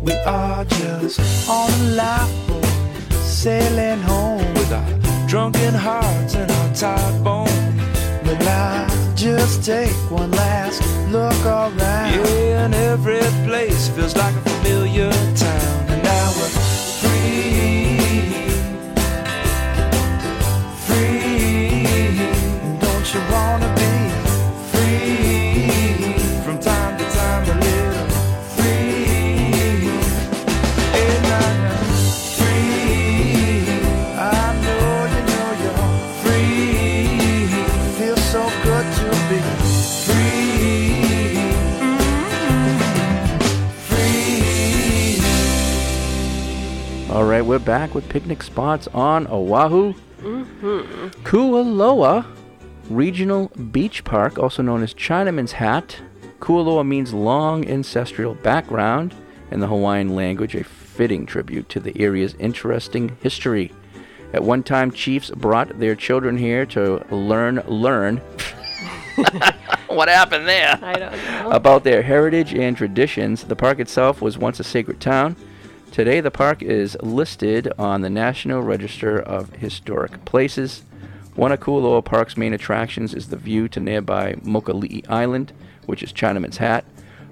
We 0.00 0.12
are 0.26 0.64
just 0.64 1.48
on 1.48 1.70
a 1.70 1.90
lifeboat, 2.02 2.64
sailing 3.24 4.00
home 4.02 4.54
with 4.54 4.72
our 4.72 5.26
drunken 5.26 5.74
hearts 5.74 6.34
and 6.36 6.50
our 6.50 6.74
tired 6.74 7.24
bones. 7.24 7.50
But 8.24 8.38
just 9.18 9.64
take 9.64 9.90
one 10.12 10.30
last 10.30 10.80
look 11.10 11.44
around. 11.44 11.74
Yeah, 11.74 12.66
and 12.66 12.74
every 12.74 13.18
place 13.44 13.88
feels 13.88 14.14
like 14.16 14.32
a 14.32 14.40
familiar 14.48 15.10
town. 15.34 15.86
And 15.88 16.02
now 16.04 16.30
we're 16.36 16.48
free, 17.00 17.87
right, 47.38 47.46
we're 47.46 47.58
back 47.60 47.94
with 47.94 48.08
picnic 48.08 48.42
spots 48.42 48.88
on 48.88 49.28
Oahu. 49.28 49.94
Mm-hmm. 50.20 51.06
Kualoa 51.22 52.26
Regional 52.90 53.46
Beach 53.70 54.02
Park, 54.02 54.38
also 54.38 54.60
known 54.60 54.82
as 54.82 54.92
Chinaman's 54.92 55.52
Hat. 55.52 56.00
Kualoa 56.40 56.84
means 56.84 57.14
long 57.14 57.64
ancestral 57.68 58.34
background 58.34 59.14
in 59.52 59.60
the 59.60 59.68
Hawaiian 59.68 60.16
language, 60.16 60.56
a 60.56 60.64
fitting 60.64 61.26
tribute 61.26 61.68
to 61.68 61.78
the 61.78 61.96
area's 62.00 62.34
interesting 62.40 63.16
history. 63.22 63.72
At 64.32 64.42
one 64.42 64.64
time, 64.64 64.90
chiefs 64.90 65.30
brought 65.30 65.78
their 65.78 65.94
children 65.94 66.36
here 66.36 66.66
to 66.66 67.04
learn, 67.14 67.62
learn. 67.68 68.16
what 69.86 70.08
happened 70.08 70.48
there? 70.48 70.76
I 70.82 70.92
don't 70.94 71.12
know. 71.12 71.50
About 71.52 71.84
their 71.84 72.02
heritage 72.02 72.52
and 72.52 72.76
traditions. 72.76 73.44
The 73.44 73.54
park 73.54 73.78
itself 73.78 74.20
was 74.20 74.36
once 74.36 74.58
a 74.58 74.64
sacred 74.64 75.00
town. 75.00 75.36
Today, 75.92 76.20
the 76.20 76.30
park 76.30 76.62
is 76.62 76.96
listed 77.02 77.72
on 77.76 78.02
the 78.02 78.10
National 78.10 78.62
Register 78.62 79.18
of 79.18 79.54
Historic 79.54 80.24
Places. 80.24 80.82
One 81.34 81.50
of 81.50 81.58
Kualoa 81.58 82.04
Park's 82.04 82.36
main 82.36 82.52
attractions 82.52 83.14
is 83.14 83.28
the 83.28 83.36
view 83.36 83.68
to 83.68 83.80
nearby 83.80 84.34
Mokoli'i 84.44 85.08
Island, 85.08 85.52
which 85.86 86.04
is 86.04 86.12
Chinaman's 86.12 86.58
Hat. 86.58 86.84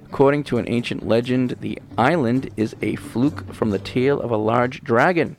According 0.05 0.43
to 0.45 0.57
an 0.57 0.67
ancient 0.67 1.07
legend, 1.07 1.57
the 1.61 1.79
island 1.97 2.49
is 2.57 2.75
a 2.81 2.95
fluke 2.97 3.53
from 3.53 3.69
the 3.69 3.79
tail 3.79 4.19
of 4.19 4.31
a 4.31 4.37
large 4.37 4.83
dragon. 4.83 5.37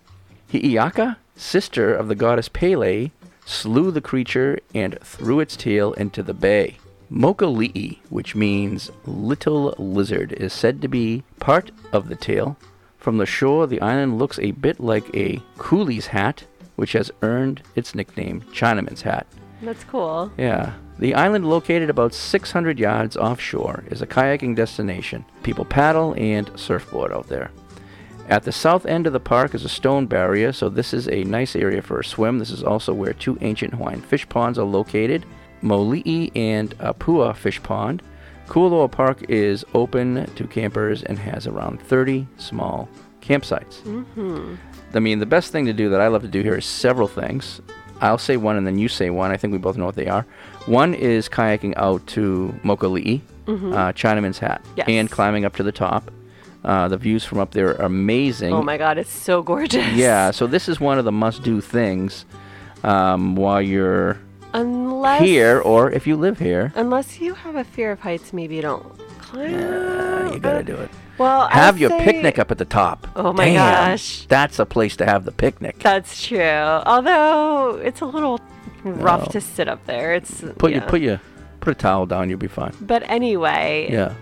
Hi'iaka, 0.50 1.16
sister 1.36 1.94
of 1.94 2.08
the 2.08 2.14
goddess 2.14 2.48
Pele, 2.48 3.10
slew 3.44 3.90
the 3.90 4.00
creature 4.00 4.58
and 4.74 4.98
threw 5.00 5.40
its 5.40 5.56
tail 5.56 5.92
into 5.94 6.22
the 6.22 6.34
bay. 6.34 6.78
Mokoli'i, 7.10 7.98
which 8.08 8.34
means 8.34 8.90
little 9.04 9.74
lizard, 9.78 10.32
is 10.32 10.52
said 10.52 10.80
to 10.80 10.88
be 10.88 11.24
part 11.40 11.70
of 11.92 12.08
the 12.08 12.16
tail. 12.16 12.56
From 12.98 13.18
the 13.18 13.26
shore, 13.26 13.66
the 13.66 13.80
island 13.80 14.18
looks 14.18 14.38
a 14.38 14.50
bit 14.52 14.80
like 14.80 15.14
a 15.14 15.40
coolie's 15.56 16.08
hat, 16.08 16.44
which 16.76 16.92
has 16.92 17.10
earned 17.22 17.62
its 17.74 17.94
nickname 17.94 18.42
Chinaman's 18.52 19.02
Hat. 19.02 19.26
That's 19.62 19.84
cool. 19.84 20.30
Yeah. 20.36 20.74
The 20.98 21.14
island, 21.14 21.48
located 21.48 21.90
about 21.90 22.12
600 22.12 22.78
yards 22.78 23.16
offshore, 23.16 23.84
is 23.86 24.02
a 24.02 24.06
kayaking 24.06 24.56
destination. 24.56 25.24
People 25.42 25.64
paddle 25.64 26.14
and 26.16 26.50
surfboard 26.58 27.12
out 27.12 27.28
there. 27.28 27.50
At 28.28 28.42
the 28.42 28.52
south 28.52 28.84
end 28.84 29.06
of 29.06 29.12
the 29.12 29.20
park 29.20 29.54
is 29.54 29.64
a 29.64 29.68
stone 29.68 30.06
barrier, 30.06 30.52
so 30.52 30.68
this 30.68 30.92
is 30.92 31.08
a 31.08 31.24
nice 31.24 31.56
area 31.56 31.80
for 31.80 32.00
a 32.00 32.04
swim. 32.04 32.38
This 32.38 32.50
is 32.50 32.62
also 32.62 32.92
where 32.92 33.14
two 33.14 33.38
ancient 33.40 33.74
Hawaiian 33.74 34.02
fish 34.02 34.28
ponds 34.28 34.58
are 34.58 34.64
located 34.64 35.24
Moli'i 35.62 36.30
and 36.36 36.76
Apua 36.78 37.34
Fish 37.34 37.62
Pond. 37.62 38.02
Kualoa 38.48 38.90
Park 38.90 39.24
is 39.28 39.64
open 39.74 40.26
to 40.34 40.46
campers 40.46 41.02
and 41.02 41.18
has 41.18 41.46
around 41.46 41.80
30 41.82 42.26
small 42.38 42.88
campsites. 43.20 43.80
Mm-hmm. 43.82 44.54
I 44.94 44.98
mean, 45.00 45.18
the 45.18 45.26
best 45.26 45.52
thing 45.52 45.66
to 45.66 45.72
do 45.72 45.90
that 45.90 46.00
I 46.00 46.08
love 46.08 46.22
to 46.22 46.28
do 46.28 46.42
here 46.42 46.54
is 46.56 46.64
several 46.64 47.08
things. 47.08 47.60
I'll 48.00 48.16
say 48.16 48.36
one 48.36 48.56
and 48.56 48.66
then 48.66 48.78
you 48.78 48.88
say 48.88 49.10
one. 49.10 49.30
I 49.30 49.36
think 49.36 49.52
we 49.52 49.58
both 49.58 49.76
know 49.76 49.84
what 49.84 49.96
they 49.96 50.06
are. 50.06 50.24
One 50.66 50.94
is 50.94 51.28
kayaking 51.28 51.74
out 51.76 52.06
to 52.08 52.54
Mokoli'i, 52.64 53.20
Mhm. 53.46 53.74
uh, 53.74 53.92
Chinaman's 53.92 54.38
Hat, 54.38 54.64
Yes. 54.76 54.86
and 54.88 55.10
climbing 55.10 55.44
up 55.44 55.56
to 55.56 55.62
the 55.62 55.72
top. 55.72 56.10
Uh, 56.64 56.88
the 56.88 56.96
views 56.96 57.24
from 57.24 57.38
up 57.38 57.52
there 57.52 57.68
are 57.70 57.84
amazing. 57.86 58.52
Oh 58.52 58.62
my 58.62 58.76
god, 58.78 58.98
it's 58.98 59.10
so 59.12 59.42
gorgeous. 59.42 59.86
Yeah, 59.94 60.30
so 60.30 60.46
this 60.46 60.68
is 60.68 60.80
one 60.80 60.98
of 60.98 61.04
the 61.04 61.12
must-do 61.12 61.60
things 61.60 62.24
um, 62.84 63.36
while 63.36 63.60
you're 63.60 64.18
Unless 64.54 65.22
here, 65.22 65.60
or 65.60 65.90
if 65.90 66.06
you 66.06 66.16
live 66.16 66.38
here. 66.38 66.72
unless 66.74 67.20
you 67.20 67.34
have 67.34 67.56
a 67.56 67.64
fear 67.64 67.92
of 67.92 68.00
heights, 68.00 68.32
maybe 68.32 68.56
you 68.56 68.62
don't 68.62 68.84
climb. 69.18 70.32
you 70.32 70.38
gotta 70.40 70.62
do 70.62 70.74
it. 70.76 70.90
Well, 71.18 71.48
Have 71.48 71.78
your 71.78 71.90
say- 71.90 72.04
picnic 72.04 72.38
up 72.38 72.50
at 72.50 72.58
the 72.58 72.64
top. 72.64 73.06
Oh 73.16 73.32
my 73.32 73.46
Damn, 73.46 73.56
gosh. 73.90 74.24
That's 74.28 74.58
a 74.58 74.64
place 74.66 74.96
to 74.96 75.04
have 75.04 75.24
the 75.24 75.32
picnic. 75.32 75.80
That's 75.80 76.24
true. 76.26 76.40
Although 76.40 77.80
it's 77.82 78.00
a 78.00 78.06
little 78.06 78.38
rough 78.84 79.22
No. 79.26 79.32
to 79.32 79.40
sit 79.40 79.68
up 79.68 79.84
there. 79.86 80.14
It's 80.14 80.42
Put 80.58 80.70
yeah. 80.70 80.78
your 80.78 80.86
put 80.88 81.00
your 81.00 81.20
put 81.60 81.72
a 81.72 81.74
towel 81.74 82.06
down, 82.06 82.30
you'll 82.30 82.38
be 82.38 82.46
fine. 82.46 82.72
But 82.80 83.02
anyway, 83.10 83.88
Yeah. 83.90 84.12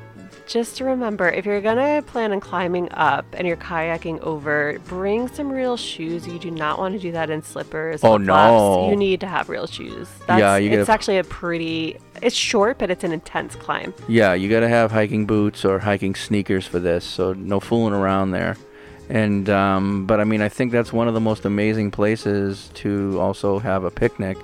Just 0.46 0.80
remember 0.80 1.28
if 1.28 1.44
you're 1.44 1.60
gonna 1.60 2.02
plan 2.02 2.32
on 2.32 2.40
climbing 2.40 2.88
up 2.92 3.24
and 3.32 3.46
you're 3.46 3.56
kayaking 3.56 4.20
over, 4.20 4.78
bring 4.86 5.28
some 5.28 5.50
real 5.50 5.76
shoes. 5.76 6.26
You 6.26 6.38
do 6.38 6.50
not 6.50 6.78
want 6.78 6.94
to 6.94 7.00
do 7.00 7.12
that 7.12 7.30
in 7.30 7.42
slippers. 7.42 8.02
Oh, 8.04 8.16
no. 8.16 8.88
You 8.90 8.96
need 8.96 9.20
to 9.20 9.26
have 9.26 9.48
real 9.48 9.66
shoes. 9.66 10.08
That's, 10.26 10.40
Yeah, 10.40 10.56
you 10.56 10.70
It's 10.70 10.86
gotta- 10.86 10.92
actually 10.92 11.18
a 11.18 11.24
pretty. 11.24 11.98
It's 12.22 12.34
short, 12.36 12.78
but 12.78 12.90
it's 12.90 13.04
an 13.04 13.12
intense 13.12 13.56
climb. 13.56 13.92
Yeah, 14.08 14.32
you 14.34 14.48
got 14.48 14.60
to 14.60 14.68
have 14.68 14.90
hiking 14.90 15.26
boots 15.26 15.64
or 15.64 15.78
hiking 15.80 16.14
sneakers 16.14 16.66
for 16.66 16.78
this, 16.78 17.04
so 17.04 17.34
no 17.34 17.60
fooling 17.60 17.92
around 17.92 18.30
there. 18.30 18.56
And 19.10 19.48
um, 19.50 20.06
but 20.06 20.18
I 20.20 20.24
mean, 20.24 20.40
I 20.40 20.48
think 20.48 20.72
that's 20.72 20.92
one 20.92 21.08
of 21.08 21.14
the 21.14 21.20
most 21.20 21.44
amazing 21.44 21.90
places 21.90 22.70
to 22.74 23.18
also 23.20 23.58
have 23.58 23.84
a 23.84 23.90
picnic 23.90 24.38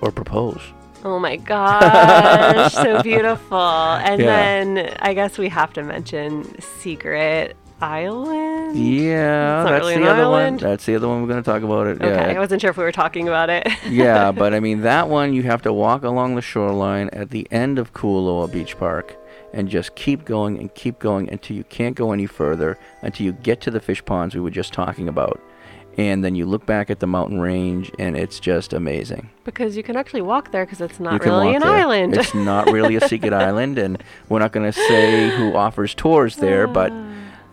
or 0.00 0.10
propose. 0.12 0.60
Oh 1.08 1.20
my 1.20 1.36
gosh, 1.36 2.72
so 2.72 3.00
beautiful. 3.12 3.56
And 3.58 4.20
Yeah. 4.20 4.26
then 4.26 4.96
I 4.98 5.14
guess 5.14 5.38
we 5.38 5.48
have 5.50 5.72
to 5.74 5.84
mention 5.84 6.60
Secret 6.60 7.56
Island. 7.80 8.76
Yeah, 8.76 9.62
that's 9.62 9.80
really 9.86 9.98
the 9.98 10.10
other 10.10 10.22
island. 10.22 10.60
one. 10.60 10.68
That's 10.70 10.84
the 10.84 10.96
other 10.96 11.06
one 11.06 11.22
we're 11.22 11.28
going 11.28 11.42
to 11.44 11.48
talk 11.48 11.62
about 11.62 11.86
it. 11.86 12.02
Okay, 12.02 12.08
Yeah. 12.32 12.36
I 12.36 12.40
wasn't 12.40 12.60
sure 12.60 12.70
if 12.70 12.76
we 12.76 12.82
were 12.82 12.90
talking 12.90 13.28
about 13.28 13.50
it. 13.50 13.68
yeah, 13.88 14.32
but 14.40 14.52
I 14.52 14.58
mean 14.58 14.80
that 14.80 15.08
one 15.08 15.32
you 15.32 15.44
have 15.44 15.62
to 15.62 15.72
walk 15.72 16.02
along 16.02 16.34
the 16.34 16.42
shoreline 16.42 17.08
at 17.12 17.30
the 17.30 17.46
end 17.52 17.78
of 17.78 17.92
Kualoa 17.94 18.50
Beach 18.50 18.76
Park 18.76 19.16
and 19.54 19.68
just 19.68 19.94
keep 19.94 20.24
going 20.24 20.58
and 20.58 20.74
keep 20.74 20.98
going 20.98 21.30
until 21.30 21.56
you 21.56 21.62
can't 21.64 21.94
go 21.94 22.10
any 22.10 22.26
further 22.26 22.76
until 23.02 23.26
you 23.26 23.32
get 23.32 23.60
to 23.60 23.70
the 23.70 23.78
fish 23.80 24.04
ponds 24.04 24.34
we 24.34 24.40
were 24.40 24.50
just 24.50 24.72
talking 24.72 25.06
about. 25.08 25.40
And 25.96 26.22
then 26.22 26.34
you 26.34 26.44
look 26.44 26.66
back 26.66 26.90
at 26.90 27.00
the 27.00 27.06
mountain 27.06 27.40
range 27.40 27.90
and 27.98 28.16
it's 28.16 28.38
just 28.38 28.74
amazing. 28.74 29.30
because 29.44 29.76
you 29.76 29.82
can 29.82 29.96
actually 29.96 30.20
walk 30.20 30.52
there 30.52 30.66
because 30.66 30.82
it's 30.82 31.00
not 31.00 31.24
really 31.24 31.54
an 31.54 31.62
there. 31.62 31.70
island. 31.70 32.16
It's 32.16 32.34
not 32.34 32.70
really 32.70 32.96
a 32.96 33.08
secret 33.08 33.32
island 33.48 33.78
and 33.78 34.02
we're 34.28 34.40
not 34.40 34.52
going 34.52 34.70
to 34.70 34.78
say 34.78 35.30
who 35.30 35.54
offers 35.54 35.94
tours 35.94 36.36
there 36.36 36.68
ah. 36.68 36.72
but 36.72 36.92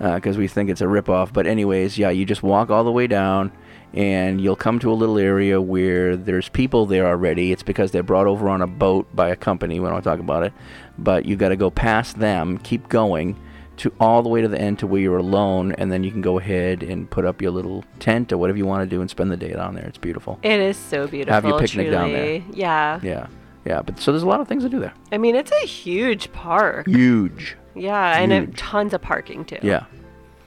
uh, 0.03 0.15
because 0.15 0.37
we 0.37 0.47
think 0.47 0.69
it's 0.69 0.81
a 0.81 0.85
ripoff. 0.85 1.31
But 1.33 1.47
anyways, 1.47 1.97
yeah, 1.97 2.09
you 2.09 2.25
just 2.25 2.43
walk 2.43 2.69
all 2.69 2.83
the 2.83 2.91
way 2.91 3.07
down, 3.07 3.51
and 3.93 4.41
you'll 4.41 4.55
come 4.55 4.79
to 4.79 4.91
a 4.91 4.93
little 4.93 5.17
area 5.17 5.61
where 5.61 6.17
there's 6.17 6.49
people 6.49 6.85
there 6.85 7.07
already. 7.07 7.51
It's 7.51 7.63
because 7.63 7.91
they're 7.91 8.03
brought 8.03 8.27
over 8.27 8.49
on 8.49 8.61
a 8.61 8.67
boat 8.67 9.07
by 9.15 9.29
a 9.29 9.35
company. 9.35 9.79
We 9.79 9.87
don't 9.87 10.01
talk 10.01 10.19
about 10.19 10.43
it, 10.43 10.53
but 10.97 11.25
you 11.25 11.35
got 11.35 11.49
to 11.49 11.55
go 11.55 11.69
past 11.69 12.19
them, 12.19 12.57
keep 12.57 12.89
going 12.89 13.39
to 13.77 13.91
all 13.99 14.21
the 14.21 14.29
way 14.29 14.41
to 14.41 14.47
the 14.47 14.59
end 14.59 14.79
to 14.79 14.87
where 14.87 15.01
you're 15.01 15.17
alone, 15.17 15.71
and 15.73 15.91
then 15.91 16.03
you 16.03 16.11
can 16.11 16.21
go 16.21 16.37
ahead 16.39 16.83
and 16.83 17.09
put 17.09 17.25
up 17.25 17.41
your 17.41 17.51
little 17.51 17.83
tent 17.99 18.31
or 18.31 18.37
whatever 18.37 18.57
you 18.57 18.65
want 18.65 18.87
to 18.87 18.95
do 18.95 19.01
and 19.01 19.09
spend 19.09 19.31
the 19.31 19.37
day 19.37 19.51
down 19.53 19.73
there. 19.75 19.85
It's 19.85 19.97
beautiful. 19.97 20.39
It 20.43 20.59
is 20.59 20.77
so 20.77 21.07
beautiful. 21.07 21.33
Have 21.33 21.45
your 21.45 21.59
picnic 21.59 21.89
down 21.91 22.11
there. 22.11 22.43
Yeah. 22.51 22.99
Yeah, 23.01 23.27
yeah. 23.65 23.81
But 23.81 23.99
so 23.99 24.11
there's 24.11 24.23
a 24.23 24.27
lot 24.27 24.39
of 24.41 24.47
things 24.47 24.63
to 24.63 24.69
do 24.69 24.79
there. 24.79 24.93
I 25.11 25.17
mean, 25.17 25.35
it's 25.35 25.51
a 25.51 25.65
huge 25.65 26.31
park. 26.33 26.87
Huge. 26.87 27.57
Yeah, 27.75 28.19
and 28.19 28.31
it, 28.31 28.55
tons 28.55 28.93
of 28.93 29.01
parking 29.01 29.43
too. 29.45 29.57
Yeah. 29.63 29.85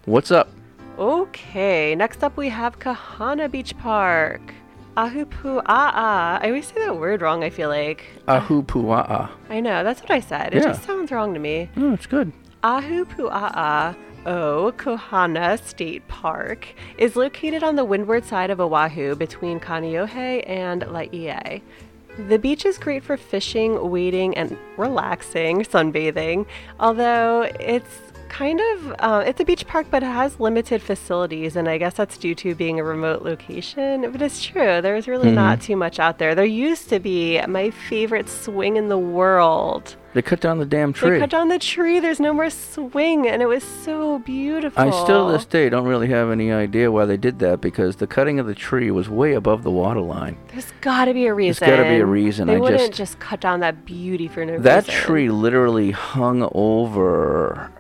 What's 0.05 0.31
up? 0.31 0.49
Okay, 0.99 1.95
next 1.95 2.23
up 2.23 2.37
we 2.37 2.49
have 2.49 2.79
Kahana 2.79 3.51
Beach 3.51 3.77
Park. 3.79 4.41
Ahupua'a. 4.97 5.63
I 5.67 6.41
always 6.45 6.67
say 6.69 6.75
that 6.87 6.97
word 6.99 7.21
wrong, 7.21 7.45
I 7.45 7.51
feel 7.51 7.69
like. 7.69 8.05
Ahupua'a. 8.29 9.29
I 9.51 9.61
know, 9.61 9.85
that's 9.85 10.01
what 10.01 10.11
I 10.11 10.21
said. 10.21 10.55
It 10.55 10.63
Yeah. 10.63 10.69
just 10.71 10.85
sounds 10.85 11.11
wrong 11.13 11.35
to 11.35 11.41
me. 11.41 11.69
No, 11.77 11.93
it's 11.93 12.07
good. 12.07 12.33
Ahupua'a 12.67 13.95
O 14.27 14.73
Kahana 14.77 15.57
State 15.65 16.07
Park 16.09 16.67
is 16.99 17.15
located 17.15 17.63
on 17.63 17.77
the 17.77 17.85
windward 17.85 18.25
side 18.25 18.51
of 18.51 18.61
Oahu 18.61 19.15
between 19.15 19.61
Kaneohe 19.61 20.43
and 20.49 20.81
Laie. 20.93 21.63
The 22.27 22.39
beach 22.41 22.65
is 22.67 22.77
great 22.77 23.05
for 23.05 23.17
fishing, 23.17 23.89
wading, 23.89 24.37
and 24.37 24.59
relaxing, 24.77 25.61
sunbathing, 25.61 26.45
although 26.81 27.43
it's 27.61 28.01
kind 28.29 28.61
of 28.73 28.95
uh, 28.99 29.23
it's 29.25 29.41
a 29.41 29.45
beach 29.45 29.65
park 29.69 29.87
but 29.89 30.03
it 30.03 30.07
has 30.07 30.41
limited 30.41 30.83
facilities 30.83 31.55
and 31.55 31.69
i 31.69 31.79
guess 31.79 31.95
that's 31.95 32.19
due 32.19 32.35
to 32.35 32.57
being 32.57 32.81
a 32.81 32.83
remote 32.83 33.23
location 33.23 34.11
but 34.11 34.21
it's 34.21 34.45
true 34.45 34.83
there's 34.83 35.07
really 35.07 35.31
not 35.31 35.61
Mhm. 35.61 35.63
too 35.63 35.77
much 35.77 36.01
out 36.01 36.19
there 36.19 36.35
there 36.35 36.45
used 36.45 36.89
to 36.89 36.99
be 36.99 37.41
my 37.47 37.71
favorite 37.71 38.29
swing 38.29 38.77
in 38.77 38.89
the 38.89 38.99
world 38.99 39.95
They 40.17 40.23
cut 40.23 40.41
down 40.41 40.57
the 40.57 40.65
damn 40.65 40.95
tree. 40.95 41.11
they 41.11 41.19
cut 41.19 41.29
down 41.29 41.49
the 41.49 41.59
tree. 41.59 42.01
There's 42.01 42.21
no 42.21 42.33
more 42.33 42.49
swing, 42.49 43.29
and 43.29 43.43
it 43.43 43.45
was 43.45 43.63
so 43.63 44.19
beautiful. 44.21 44.83
I 44.83 44.89
still 44.89 45.27
to 45.27 45.33
this 45.35 45.45
day 45.45 45.69
don't 45.69 45.85
really 45.87 46.09
have 46.09 46.31
any 46.31 46.51
idea 46.51 46.91
why 46.91 47.05
they 47.05 47.19
did 47.19 47.39
that 47.41 47.61
because 47.61 47.97
the 47.97 48.07
cutting 48.07 48.39
of 48.39 48.47
the 48.47 48.55
tree 48.55 48.91
was 48.91 49.11
way 49.11 49.35
above 49.35 49.63
the 49.63 49.71
water 49.71 50.01
line. 50.01 50.39
There's 50.49 50.73
got 50.81 51.05
to 51.05 51.13
be 51.13 51.27
a 51.27 51.35
reason. 51.35 51.67
There's 51.69 51.79
gotta 51.81 51.91
be 51.91 52.01
a 52.01 52.07
reason. 52.07 52.47
They 52.47 52.55
I 52.55 52.59
wouldn't 52.59 52.81
just- 52.81 52.93
just 52.95 53.19
cut 53.19 53.41
down 53.41 53.61
that 53.61 53.85
beauty 53.85 54.27
for 54.27 54.43
no 54.47 54.59
That 54.59 54.87
reason. 54.89 55.03
tree 55.03 55.29
literally 55.29 55.91
hung 55.91 56.49
over 56.55 57.71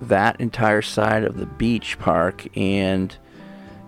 that 0.00 0.40
entire 0.40 0.80
side 0.80 1.24
of 1.24 1.36
the 1.36 1.44
beach 1.44 1.98
park 1.98 2.46
and 2.56 3.14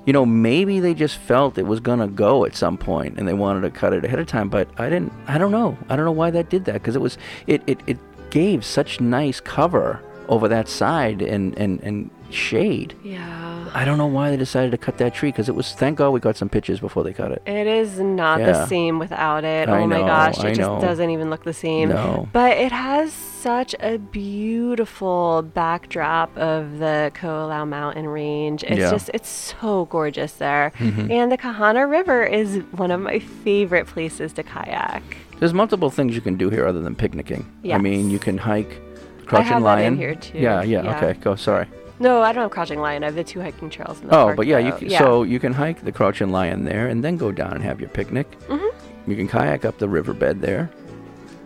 you 0.07 0.13
know 0.13 0.27
maybe 0.27 0.81
they 0.81 0.95
just 0.95 1.17
felt 1.17 1.57
it 1.59 1.67
was 1.67 1.81
going 1.81 1.99
to 1.99 2.07
go 2.09 2.45
at 2.45 2.55
some 2.55 2.77
point 2.77 3.19
and 3.19 3.27
they 3.27 3.33
wanted 3.35 3.63
to 3.63 3.71
cut 3.71 3.93
it 3.93 4.05
ahead 4.05 4.19
of 4.19 4.27
time 4.27 4.49
but 4.49 4.69
I 4.79 4.89
didn't 4.91 5.13
I 5.27 5.39
don't 5.39 5.53
know. 5.53 5.77
I 5.89 5.97
don't 5.97 6.05
know 6.05 6.13
why 6.13 6.31
that 6.31 6.51
did 6.51 6.65
that 6.67 6.75
because 6.75 6.97
it 6.97 7.03
was 7.03 7.17
it, 7.47 7.63
it 7.67 7.81
it 7.87 7.99
gave 8.31 8.65
such 8.65 9.01
nice 9.01 9.41
cover 9.41 10.01
over 10.29 10.49
that 10.49 10.69
side 10.69 11.23
and 11.23 11.57
and 11.59 11.81
and 11.83 12.11
shade. 12.31 12.95
Yeah. 13.03 13.43
I 13.77 13.85
don't 13.85 13.99
know 13.99 14.07
why 14.07 14.31
they 14.31 14.37
decided 14.37 14.71
to 14.71 14.79
cut 14.79 14.99
that 14.99 15.15
tree 15.15 15.31
because 15.31 15.49
it 15.49 15.55
was. 15.55 15.73
Thank 15.73 15.99
God 15.99 16.11
we 16.11 16.21
got 16.21 16.37
some 16.37 16.49
pictures 16.49 16.79
before 16.79 17.03
they 17.03 17.13
cut 17.13 17.33
it. 17.33 17.43
It 17.45 17.67
is 17.67 17.99
not 17.99 18.39
Yeah. 18.41 18.47
the 18.53 18.67
same 18.67 18.99
without 19.01 19.43
it. 19.43 19.69
I 19.69 19.81
oh 19.81 19.87
my 19.89 19.99
gosh, 19.99 20.39
it 20.39 20.45
I 20.45 20.49
just 20.51 20.61
know. 20.61 20.81
doesn't 20.81 21.11
even 21.11 21.29
look 21.29 21.43
the 21.45 21.53
same. 21.55 21.89
No. 21.89 22.29
But 22.33 22.57
it 22.57 22.71
has 22.71 23.13
such 23.45 23.75
a 23.81 23.99
beautiful 23.99 25.43
backdrop 25.53 26.31
of 26.39 26.79
the 26.79 27.13
Ko'olau 27.21 27.69
mountain 27.69 28.07
range. 28.09 28.65
It's 28.65 28.79
Yeah. 28.81 28.91
just 28.91 29.11
it's 29.13 29.29
so 29.29 29.85
gorgeous 29.97 30.33
there. 30.47 30.73
Mhm. 30.79 31.11
And 31.11 31.27
the 31.31 31.37
Kahana 31.37 31.85
River 31.99 32.25
is 32.25 32.63
one 32.83 32.91
of 32.91 33.01
my 33.03 33.19
favorite 33.45 33.87
places 33.87 34.33
to 34.39 34.43
kayak. 34.43 35.03
There's 35.41 35.53
multiple 35.53 35.91
things 35.91 36.15
you 36.15 36.23
can 36.23 36.37
do 36.37 36.49
here 36.49 36.67
other 36.67 36.81
than 36.81 36.95
picnicking. 36.95 37.45
I 37.71 37.77
mean, 37.77 38.09
you 38.09 38.19
can 38.19 38.39
hike 38.39 38.81
Crouching 39.27 39.53
have 39.53 39.63
that 39.65 39.79
in 39.81 39.85
Lion. 39.93 39.97
here, 39.99 40.15
too. 40.15 40.39
Yeah, 40.39 40.63
yeah, 40.63 40.83
Yeah. 40.83 40.97
Okay, 40.97 41.13
go. 41.21 41.35
Sorry. 41.35 41.67
No, 42.01 42.23
I 42.23 42.33
don't 42.33 42.43
have 42.49 42.51
Crouching 42.51 42.81
Lion. 42.81 43.03
I 43.05 43.07
have 43.13 43.15
the 43.15 43.25
two 43.25 43.41
hiking 43.43 43.69
trails 43.69 44.01
in 44.01 44.09
the 44.09 44.15
Oh, 44.17 44.25
park, 44.25 44.37
but 44.37 44.47
yeah, 44.47 44.59
you 44.59 44.73
can, 44.73 44.89
so 44.91 45.23
you 45.23 45.39
can 45.39 45.53
hike 45.53 45.85
the 45.85 45.93
Crouching 45.93 46.31
Lion 46.33 46.65
there, 46.65 46.87
and 46.89 47.05
then 47.05 47.17
go 47.19 47.31
down 47.31 47.53
and 47.53 47.63
have 47.63 47.79
your 47.79 47.91
picnic. 47.91 48.27
Mhm. 48.49 48.71
You 49.07 49.17
can 49.17 49.29
kayak 49.29 49.65
up 49.69 49.77
the 49.79 49.89
riverbed 49.89 50.41
there. 50.41 50.71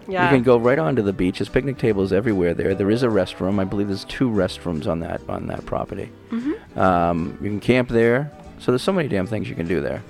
Yeah. 0.09 0.25
You 0.31 0.37
can 0.37 0.43
go 0.43 0.57
right 0.59 0.79
onto 0.79 1.03
the 1.03 1.13
beach. 1.13 1.39
There's 1.39 1.49
picnic 1.51 1.79
tables 1.79 2.13
everywhere 2.13 2.55
there. 2.55 2.75
There 2.75 2.91
is 2.91 3.03
a 3.03 3.09
restroom. 3.09 3.61
I 3.61 3.65
believe 3.65 3.89
there's 3.89 4.05
two 4.05 4.31
restrooms 4.31 4.87
on 4.87 5.01
that 5.01 5.21
on 5.29 5.47
that 5.49 5.65
property. 5.67 6.11
Mhm. 6.31 6.77
Um, 6.77 7.39
you 7.43 7.51
can 7.51 7.61
camp 7.61 7.89
there. 7.91 8.31
So 8.59 8.73
there's 8.73 8.83
so 8.83 8.93
many 8.93 9.09
damn 9.09 9.27
things 9.27 9.49
you 9.49 9.55
can 9.55 9.67
do 9.69 9.81
there. 9.81 10.03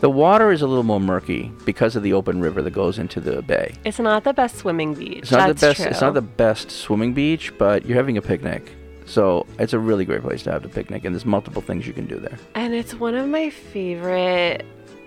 The 0.00 0.10
water 0.10 0.52
is 0.52 0.60
a 0.60 0.66
little 0.66 0.82
more 0.82 1.00
murky 1.00 1.50
because 1.64 1.96
of 1.96 2.02
the 2.02 2.12
open 2.12 2.40
river 2.40 2.60
that 2.60 2.72
goes 2.72 2.98
into 2.98 3.20
the 3.20 3.40
bay. 3.40 3.72
It's 3.84 3.98
not 3.98 4.24
the 4.24 4.34
best 4.34 4.56
swimming 4.56 4.92
beach. 4.92 5.18
It's 5.22 5.30
not 5.30 5.46
That's 5.46 5.60
the 5.60 5.66
best. 5.68 5.80
True. 5.80 5.90
It's 5.90 6.00
not 6.02 6.12
the 6.14 6.20
best 6.20 6.70
swimming 6.70 7.14
beach, 7.14 7.52
but 7.56 7.86
you're 7.86 7.96
having 7.96 8.18
a 8.18 8.22
picnic, 8.22 8.72
so 9.06 9.46
it's 9.58 9.72
a 9.72 9.78
really 9.78 10.04
great 10.04 10.20
place 10.22 10.42
to 10.42 10.52
have 10.52 10.62
a 10.64 10.68
picnic. 10.68 11.04
And 11.06 11.14
there's 11.14 11.24
multiple 11.24 11.62
things 11.62 11.86
you 11.86 11.94
can 11.94 12.06
do 12.06 12.18
there. 12.18 12.36
And 12.54 12.74
it's 12.74 12.92
one 12.94 13.14
of 13.14 13.26
my 13.28 13.48
favorite 13.48 14.66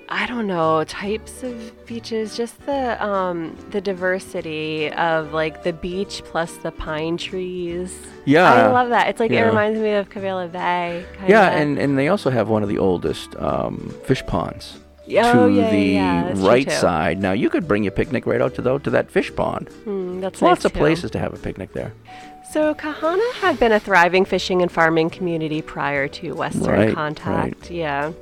I 0.09 0.25
don't 0.25 0.47
know, 0.47 0.83
types 0.85 1.43
of 1.43 1.85
beaches, 1.85 2.37
just 2.37 2.65
the 2.65 3.03
um 3.05 3.55
the 3.71 3.81
diversity 3.81 4.89
of 4.93 5.33
like 5.33 5.63
the 5.63 5.73
beach 5.73 6.21
plus 6.25 6.55
the 6.57 6.71
pine 6.71 7.17
trees. 7.17 7.93
Yeah. 8.25 8.51
I 8.51 8.67
love 8.71 8.89
that. 8.89 9.09
It's 9.09 9.19
like 9.19 9.31
it 9.31 9.43
reminds 9.43 9.79
me 9.79 9.91
of 9.93 10.09
Kawela 10.09 10.51
Bay. 10.51 11.05
Kinda. 11.13 11.29
Yeah, 11.31 11.49
and, 11.49 11.77
and 11.77 11.97
they 11.97 12.07
also 12.07 12.29
have 12.29 12.47
one 12.49 12.63
of 12.63 12.69
the 12.69 12.77
oldest 12.77 13.35
um, 13.37 13.93
fish 14.05 14.25
ponds 14.25 14.79
Yeah, 15.05 15.31
to 15.31 15.39
oh, 15.43 15.47
yeah, 15.47 15.69
the 15.71 15.77
yeah, 15.79 16.33
right 16.37 16.69
side. 16.71 17.19
Now 17.21 17.31
you 17.31 17.49
could 17.49 17.67
bring 17.67 17.83
your 17.83 17.91
picnic 17.93 18.25
right 18.25 18.41
out 18.41 18.55
to 18.55 18.61
the, 18.61 18.77
to 18.79 18.89
that 18.89 19.09
fish 19.11 19.33
pond. 19.35 19.69
Hmm, 19.85 20.19
that's 20.21 20.41
Lots 20.41 20.59
nice, 20.59 20.65
of 20.65 20.73
too. 20.73 20.79
places 20.79 21.11
to 21.11 21.19
have 21.19 21.33
a 21.33 21.37
picnic 21.37 21.73
there. 21.73 21.93
So 22.51 22.73
Kahana 22.75 23.33
had 23.35 23.59
been 23.59 23.73
a 23.73 23.79
thriving 23.79 24.23
fishing 24.25 24.61
and 24.61 24.71
farming 24.71 25.09
community 25.09 25.61
prior 25.61 26.07
to 26.09 26.31
Western 26.33 26.63
Right, 26.79 26.93
contact. 26.95 27.69
Yeah. 27.71 28.13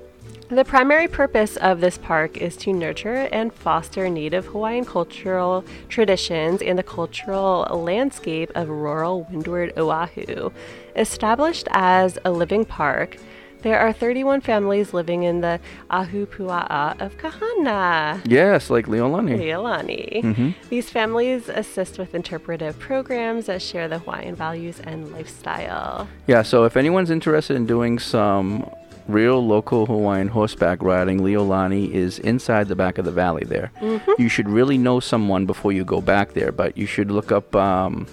The 0.50 0.64
primary 0.64 1.08
purpose 1.08 1.58
of 1.58 1.82
this 1.82 1.98
park 1.98 2.38
is 2.38 2.56
to 2.58 2.72
nurture 2.72 3.28
and 3.32 3.52
foster 3.52 4.08
native 4.10 4.46
Hawaiian 4.46 4.86
cultural 4.86 5.66
traditions 5.90 6.62
and 6.62 6.78
the 6.78 6.84
cultural 6.84 7.62
landscape 7.74 8.52
of 8.54 8.70
rural 8.70 9.24
windward 9.24 9.74
Oahu. 9.76 10.52
Established 10.96 11.68
as 11.72 12.20
a 12.24 12.32
living 12.32 12.64
park, 12.64 13.18
there 13.64 13.80
are 13.80 13.92
31 13.92 14.42
families 14.42 14.94
living 14.94 15.24
in 15.24 15.42
the 15.42 15.60
Ahupua'a 15.90 17.02
of 17.02 17.18
Kahana. 17.18 18.22
Yes, 18.24 18.70
like 18.70 18.86
Leolani. 18.86 19.40
Leilani. 19.40 20.22
Mhm. 20.22 20.54
These 20.70 20.92
families 20.92 21.50
assist 21.50 21.98
with 21.98 22.14
interpretive 22.14 22.78
programs 22.78 23.48
that 23.48 23.64
share 23.64 23.88
the 23.88 23.98
Hawaiian 23.98 24.36
values 24.36 24.80
and 24.84 25.12
lifestyle. 25.12 26.08
Yeah, 26.28 26.44
so 26.44 26.66
if 26.66 26.78
anyone's 26.78 27.10
interested 27.10 27.56
in 27.56 27.66
doing 27.66 27.98
some 27.98 28.70
real 29.08 29.46
local 29.46 29.86
Hawaiian 29.86 30.28
horseback 30.28 30.82
riding, 30.82 31.20
Leolani 31.20 31.92
is 31.92 32.20
inside 32.20 32.68
the 32.68 32.76
back 32.76 32.98
of 32.98 33.06
the 33.06 33.12
valley 33.12 33.44
there. 33.46 33.72
Mhm. 33.82 34.02
You 34.18 34.30
should 34.30 34.50
really 34.50 34.78
know 34.78 35.00
someone 35.00 35.46
before 35.46 35.72
you 35.72 35.84
go 35.86 36.02
back 36.02 36.34
there, 36.34 36.52
but 36.52 36.78
you 36.78 36.86
should 36.86 37.12
look 37.12 37.32
up 37.32 37.56
um, 37.56 38.08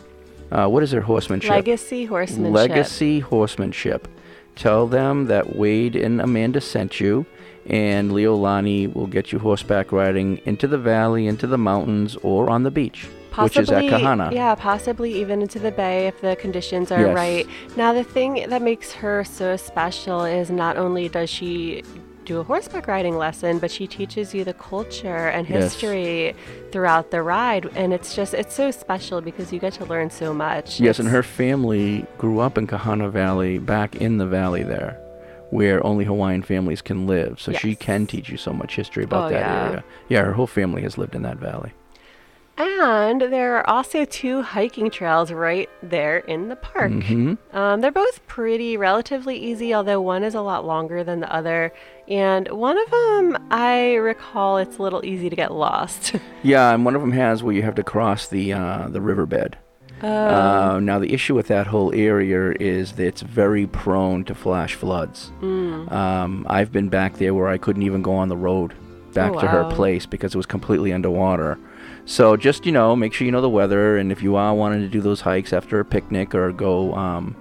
uh, 0.51 0.68
what 0.68 0.82
is 0.82 0.90
their 0.90 1.01
horsemanship? 1.01 1.51
Legacy 1.51 2.05
horsemanship. 2.05 2.53
Legacy 2.55 3.20
horsemanship. 3.20 4.07
Tell 4.55 4.86
them 4.86 5.26
that 5.28 5.57
Wade 5.57 5.97
and 5.97 6.20
Amanda 6.20 6.61
sent 6.61 7.01
you, 7.01 7.24
and 7.66 8.11
Leolani 8.11 8.93
will 8.93 9.07
get 9.07 9.32
you 9.32 9.38
horseback 9.38 9.93
riding 9.93 10.40
into 10.45 10.66
the 10.66 10.76
valley, 10.76 11.26
into 11.26 11.47
the 11.47 11.57
mountains, 11.57 12.16
or 12.22 12.51
on 12.51 12.64
the 12.64 12.70
beach, 12.70 13.09
which 13.38 13.56
is 13.56 13.70
at 13.70 13.84
Kahana. 13.84 14.32
Yeah, 14.32 14.54
possibly 14.54 15.12
even 15.20 15.42
into 15.42 15.58
the 15.58 15.72
bay 15.72 16.06
if 16.06 16.20
the 16.20 16.36
conditions 16.36 16.90
are 16.92 17.00
Yes. 17.00 17.14
right. 17.14 17.46
Now, 17.76 17.92
the 17.92 18.04
thing 18.04 18.46
that 18.48 18.62
makes 18.62 18.92
her 18.92 19.24
so 19.24 19.56
special 19.56 20.24
is 20.24 20.50
not 20.50 20.76
only 20.76 21.08
does 21.08 21.30
she 21.30 21.82
do 22.24 22.38
a 22.38 22.44
horseback 22.44 22.86
riding 22.86 23.16
lesson, 23.18 23.58
but 23.58 23.68
she 23.70 23.86
teaches 23.88 24.32
you 24.32 24.44
the 24.44 24.54
culture 24.54 25.26
and 25.28 25.48
Yes. 25.48 25.74
history 25.74 26.34
throughout 26.70 27.10
the 27.10 27.20
ride. 27.20 27.68
And 27.74 27.92
it's 27.92 28.14
just, 28.14 28.32
it's 28.32 28.54
so 28.54 28.70
special 28.70 29.20
because 29.20 29.52
you 29.52 29.58
get 29.58 29.72
to 29.74 29.84
learn 29.86 30.08
so 30.10 30.32
much. 30.32 30.78
Yes, 30.78 31.00
and 31.00 31.08
her 31.08 31.24
family 31.24 32.06
grew 32.18 32.38
up 32.38 32.56
in 32.56 32.66
Kahana 32.68 33.10
Valley, 33.10 33.58
back 33.58 33.96
in 33.96 34.18
the 34.18 34.26
valley 34.26 34.62
there, 34.62 34.96
where 35.50 35.84
only 35.84 36.04
Hawaiian 36.04 36.42
families 36.42 36.80
can 36.80 37.08
live. 37.08 37.40
So 37.40 37.52
she 37.52 37.74
can 37.74 38.06
teach 38.06 38.28
you 38.28 38.36
so 38.36 38.52
much 38.52 38.76
history 38.76 39.02
about 39.02 39.24
Oh, 39.24 39.28
that 39.34 39.40
yeah. 39.40 39.64
area. 39.66 39.84
Yeah, 40.08 40.22
her 40.22 40.32
whole 40.32 40.46
family 40.46 40.82
has 40.82 40.96
lived 40.96 41.16
in 41.16 41.22
that 41.22 41.38
valley. 41.38 41.72
And 42.59 43.22
there 43.22 43.57
are 43.57 43.68
also 43.68 44.05
two 44.05 44.42
hiking 44.42 44.90
trails 44.90 45.32
right 45.32 45.68
there 45.82 46.18
in 46.18 46.48
the 46.48 46.57
park. 46.57 46.92
Mhm. 46.92 47.38
Um, 47.53 47.80
they're 47.80 47.90
both 47.90 48.24
pretty 48.26 48.76
relatively 48.76 49.36
easy, 49.36 49.74
although 49.74 50.00
one 50.00 50.22
is 50.22 50.34
a 50.34 50.42
lot 50.42 50.64
longer 50.66 51.03
than 51.03 51.20
the 51.20 51.34
other. 51.34 51.72
And 52.09 52.48
one 52.48 52.76
of 52.78 52.90
them, 52.90 53.38
I 53.50 53.94
recall, 53.94 54.59
it's 54.59 54.78
a 54.78 54.82
little 54.82 55.05
easy 55.05 55.30
to 55.30 55.36
get 55.36 55.53
lost. 55.53 56.14
Yeah, 56.44 56.74
and 56.74 56.84
one 56.84 56.96
of 56.96 57.00
them 57.00 57.12
has 57.12 57.40
where 57.42 57.55
you 57.55 57.62
have 57.62 57.76
to 57.76 57.84
cross 57.84 58.26
the 58.26 58.53
uh, 58.53 58.88
the 58.88 59.00
riverbed. 59.00 59.57
Oh. 60.03 60.09
Uh, 60.09 60.80
now 60.80 60.98
the 60.98 61.12
issue 61.14 61.36
with 61.36 61.46
that 61.46 61.68
whole 61.68 61.94
area 61.94 62.53
is 62.59 62.92
that 62.94 63.07
it's 63.07 63.22
very 63.22 63.68
prone 63.68 64.24
to 64.24 64.34
flash 64.34 64.74
floods. 64.74 65.30
Mm. 65.40 65.90
Um, 65.92 66.44
I've 66.50 66.72
been 66.72 66.88
back 66.88 67.18
there 67.18 67.32
where 67.32 67.46
I 67.46 67.59
couldn't 67.59 67.82
even 67.82 68.03
go 68.03 68.14
on 68.16 68.28
the 68.28 68.36
road 68.36 68.74
back 69.14 69.32
Oh, 69.36 69.40
to 69.40 69.46
her 69.46 69.70
place 69.70 70.05
because 70.05 70.34
it 70.34 70.36
was 70.36 70.46
completely 70.46 70.92
underwater. 70.92 71.59
So 72.05 72.36
just 72.36 72.66
you 72.66 72.72
know, 72.72 72.94
make 72.96 73.12
sure 73.12 73.24
you 73.24 73.32
know 73.32 73.40
the 73.40 73.48
weather, 73.48 73.96
and 73.96 74.11
if 74.12 74.22
you 74.22 74.36
are 74.36 74.55
wanting 74.55 74.80
to 74.80 74.88
do 74.88 75.00
those 75.00 75.20
hikes 75.20 75.53
after 75.53 75.78
a 75.80 75.84
picnic 75.84 76.34
or 76.34 76.50
go 76.53 76.92
um, 76.94 77.36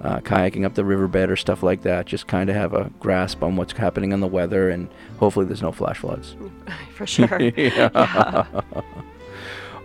uh, 0.00 0.18
kayaking 0.20 0.64
up 0.66 0.74
the 0.74 0.84
riverbed 0.84 1.30
or 1.30 1.36
stuff 1.36 1.62
like 1.62 1.82
that, 1.82 2.06
just 2.06 2.26
kind 2.26 2.50
of 2.50 2.56
have 2.56 2.74
a 2.74 2.90
grasp 3.00 3.42
on 3.42 3.56
what's 3.56 3.72
happening 3.72 4.12
on 4.12 4.20
the 4.20 4.26
weather, 4.26 4.70
and 4.70 4.88
hopefully 5.18 5.46
there's 5.46 5.62
no 5.62 5.72
flash 5.72 5.98
floods. 5.98 6.34
For 6.94 7.06
sure. 7.06 7.38
Yeah. 7.56 7.90
Yeah. 7.94 8.60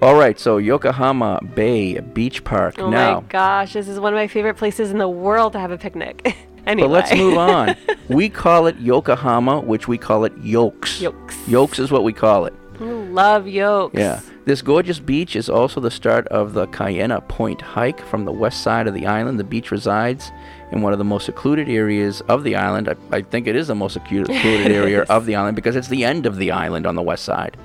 All 0.01 0.13
right, 0.15 0.39
so 0.39 0.57
Yokohama 0.57 1.39
Bay 1.55 1.99
Beach 1.99 2.43
Park 2.43 2.75
Oh 2.77 2.87
now. 2.89 3.21
my 3.21 3.25
gosh, 3.29 3.73
this 3.73 3.87
is 3.87 3.99
one 3.99 4.13
of 4.13 4.17
my 4.17 4.27
favorite 4.27 4.53
places 4.55 4.91
in 4.91 4.99
the 4.99 5.09
world 5.09 5.53
to 5.53 5.59
have 5.59 5.71
a 5.71 5.77
picnic. 5.77 6.35
anyway. 6.67 6.87
But 6.87 6.93
let's 6.93 7.15
move 7.15 7.35
on. 7.37 7.75
we 8.07 8.29
call 8.29 8.67
it 8.67 8.77
Yokohama, 8.77 9.61
which 9.61 9.87
we 9.87 9.97
call 9.97 10.23
it 10.25 10.33
Yokes. 10.37 11.01
Yokes. 11.01 11.47
Yokes 11.47 11.79
is 11.79 11.89
what 11.91 12.03
we 12.03 12.13
call 12.13 12.45
it. 12.45 12.53
Love 12.79 13.47
yokes. 13.47 13.97
Yeah. 13.97 14.21
This 14.45 14.61
gorgeous 14.61 14.99
beach 14.99 15.35
is 15.35 15.49
also 15.49 15.81
the 15.81 15.91
start 15.91 16.27
of 16.27 16.53
the 16.53 16.67
Kaena 16.67 17.27
Point 17.27 17.61
hike 17.61 17.99
from 18.05 18.23
the 18.23 18.31
west 18.31 18.61
side 18.63 18.87
of 18.87 18.93
the 18.93 19.05
island. 19.05 19.39
The 19.39 19.43
beach 19.43 19.71
resides 19.71 20.31
in 20.71 20.81
one 20.81 20.93
of 20.93 20.99
the 20.99 21.05
most 21.05 21.25
secluded 21.25 21.69
areas 21.69 22.21
of 22.21 22.43
the 22.43 22.55
island. 22.55 22.87
I, 22.87 22.95
I 23.17 23.21
think 23.21 23.47
it 23.47 23.55
is 23.55 23.67
the 23.67 23.75
most 23.75 23.93
secluded 23.93 24.27
secluded 24.35 24.71
area 24.71 25.03
of 25.03 25.25
the 25.25 25.35
island 25.35 25.55
because 25.55 25.75
it's 25.75 25.89
the 25.89 26.05
end 26.05 26.25
of 26.25 26.37
the 26.37 26.51
island 26.51 26.85
on 26.85 26.95
the 26.95 27.01
west 27.01 27.25
side. 27.25 27.57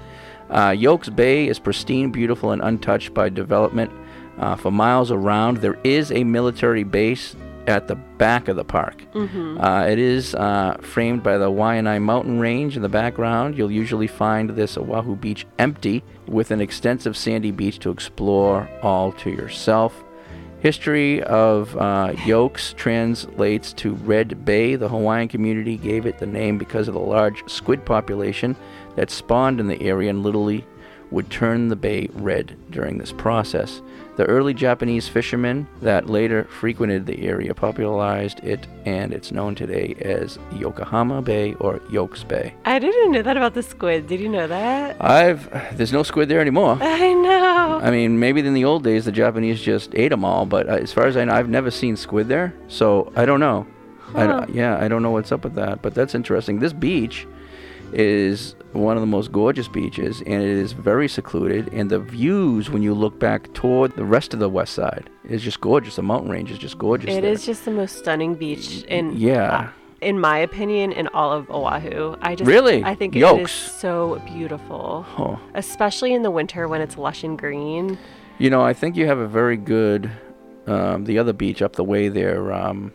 Uh, 0.51 0.75
Yokes 0.77 1.09
Bay 1.09 1.49
is 1.49 1.59
pristine, 1.59 2.11
beautiful, 2.11 2.51
and 2.51 2.63
untouched 2.63 3.15
by 3.15 3.29
development 3.29 3.91
uh, 4.39 4.57
for 4.57 4.71
miles 4.71 5.11
around. 5.11 5.59
There 5.59 5.79
is 5.85 6.11
a 6.13 6.25
military 6.25 6.85
base 6.85 7.37
at 7.67 7.89
the 7.89 7.95
back 7.95 8.49
of 8.49 8.57
the 8.57 8.65
park. 8.65 9.05
Mhm. 9.15 9.57
Uh, 9.63 9.87
it 9.89 9.99
is 9.99 10.35
uh, 10.35 10.77
framed 10.81 11.23
by 11.23 11.39
the 11.39 11.51
Waianae 11.51 12.01
mountain 12.03 12.41
range 12.41 12.77
in 12.77 12.83
the 12.83 12.89
background. 12.89 13.57
You'll 13.57 13.71
usually 13.71 14.07
find 14.07 14.51
this 14.51 14.77
Oahu 14.77 15.17
beach 15.17 15.47
empty 15.59 16.03
with 16.27 16.51
an 16.51 16.61
extensive 16.61 17.17
sandy 17.17 17.51
beach 17.51 17.79
to 17.81 17.91
explore 17.91 18.69
all 18.83 19.13
to 19.13 19.31
yourself. 19.31 20.03
History 20.61 21.21
of 21.25 21.77
uh, 21.77 22.13
Yokes 22.25 22.73
translates 22.75 23.73
to 23.75 23.95
Red 23.95 24.45
Bay. 24.45 24.77
The 24.77 24.89
Hawaiian 24.89 25.27
community 25.29 25.77
gave 25.77 26.07
it 26.07 26.19
the 26.19 26.27
name 26.27 26.57
because 26.57 26.87
of 26.87 26.95
the 26.95 27.01
large 27.01 27.43
squid 27.51 27.85
population 27.85 28.55
that 28.95 29.11
spawned 29.11 29.59
in 29.59 29.67
the 29.67 29.83
area 29.83 30.11
and 30.11 30.23
literally 30.23 30.65
would 31.11 31.31
turn 31.31 31.69
the 31.69 31.77
bay 31.77 32.09
red 32.15 32.57
during 32.71 32.99
this 32.99 33.13
process. 33.13 33.83
The 34.15 34.27
early 34.27 34.53
Japanese 34.53 35.09
fishermen 35.09 35.67
that 35.81 36.09
later 36.11 36.45
frequented 36.45 37.07
the 37.07 37.23
area 37.27 37.55
popularized 37.55 38.41
it, 38.45 38.67
and 38.85 39.11
it's 39.11 39.33
known 39.33 39.55
today 39.55 39.95
as 40.01 40.39
Yokohama 40.55 41.23
Bay 41.23 41.55
or 41.55 41.81
Yokes 41.91 42.23
Bay. 42.23 42.55
I 42.67 42.79
didn't 42.79 43.13
know 43.13 43.23
that 43.23 43.39
about 43.39 43.55
the 43.55 43.63
squid. 43.63 44.07
Did 44.09 44.21
you 44.21 44.29
know 44.29 44.47
that? 44.47 44.97
I've 45.01 45.49
there's 45.79 45.95
no 45.95 46.03
squid 46.03 46.29
there 46.29 46.41
anymore. 46.43 46.77
I 46.83 47.13
know. 47.15 47.81
I 47.83 47.91
mean, 47.91 48.19
maybe 48.21 48.41
in 48.47 48.53
the 48.53 48.67
old 48.67 48.85
days 48.85 49.07
the 49.07 49.13
Japanese 49.13 49.63
just 49.63 49.95
ate 49.95 50.11
them 50.11 50.27
all, 50.27 50.45
but 50.45 50.69
uh, 50.69 50.73
as 50.73 50.93
far 50.93 51.07
as 51.07 51.17
I 51.17 51.25
know, 51.25 51.33
I've 51.33 51.49
never 51.49 51.71
seen 51.71 51.97
squid 51.97 52.29
there, 52.29 52.53
so 52.69 53.11
I 53.17 53.25
don't 53.25 53.41
know. 53.41 53.67
Huh. 53.99 54.27
don't- 54.27 54.55
yeah, 54.55 54.77
I 54.79 54.89
don't 54.89 55.03
know 55.03 55.11
what's 55.11 55.33
up 55.33 55.43
with 55.43 55.55
that, 55.55 55.81
but 55.81 55.95
that's 55.95 56.15
interesting. 56.15 56.59
This 56.59 56.75
beach 56.75 57.27
is 57.95 58.55
one 58.73 58.97
of 58.97 59.01
the 59.03 59.07
most 59.07 59.33
gorgeous 59.33 59.69
beaches, 59.69 60.21
and 60.23 60.43
it 60.43 60.49
is 60.49 60.73
very 60.73 61.09
secluded. 61.09 61.73
And 61.73 61.91
the 61.91 61.99
views, 61.99 62.71
when 62.71 62.83
you 62.83 62.95
look 62.95 63.19
back 63.19 63.53
toward 63.53 63.95
the 63.97 64.05
rest 64.05 64.33
of 64.35 64.41
the 64.41 64.49
west 64.49 64.73
side, 64.75 65.11
is 65.25 65.43
just 65.43 65.61
gorgeous. 65.61 65.97
The 65.97 66.03
mountain 66.03 66.31
range 66.31 66.51
is 66.51 66.59
just 66.59 66.79
gorgeous. 66.79 67.15
It 67.15 67.21
there. 67.23 67.31
is 67.33 67.45
just 67.45 67.65
the 67.65 67.71
most 67.71 67.99
stunning 67.99 68.35
beach 68.35 68.83
in 68.85 69.17
Yeah. 69.17 69.69
in 70.01 70.19
my 70.19 70.39
opinion 70.39 70.91
in 70.93 71.07
all 71.09 71.33
of 71.33 71.49
Oahu. 71.51 72.17
I 72.23 72.35
just 72.35 72.49
Really? 72.49 72.83
I 72.83 72.95
think 72.95 73.15
it 73.15 73.21
Yokes. 73.21 73.53
is 73.67 73.73
so 73.73 74.21
beautiful. 74.27 75.05
Especially 75.55 76.13
in 76.15 76.23
the 76.23 76.31
winter 76.31 76.67
when 76.67 76.81
it's 76.81 76.97
lush 76.99 77.23
and 77.25 77.39
green. 77.39 77.99
You 78.39 78.51
know, 78.51 78.63
I 78.63 78.73
think 78.73 78.97
you 78.97 79.07
have 79.07 79.19
a 79.19 79.29
very 79.29 79.57
good. 79.57 80.11
Um, 80.67 81.05
the 81.05 81.19
other 81.19 81.33
beach 81.33 81.61
up 81.61 81.75
the 81.77 81.85
way 81.85 82.09
there, 82.09 82.53
um, 82.53 82.93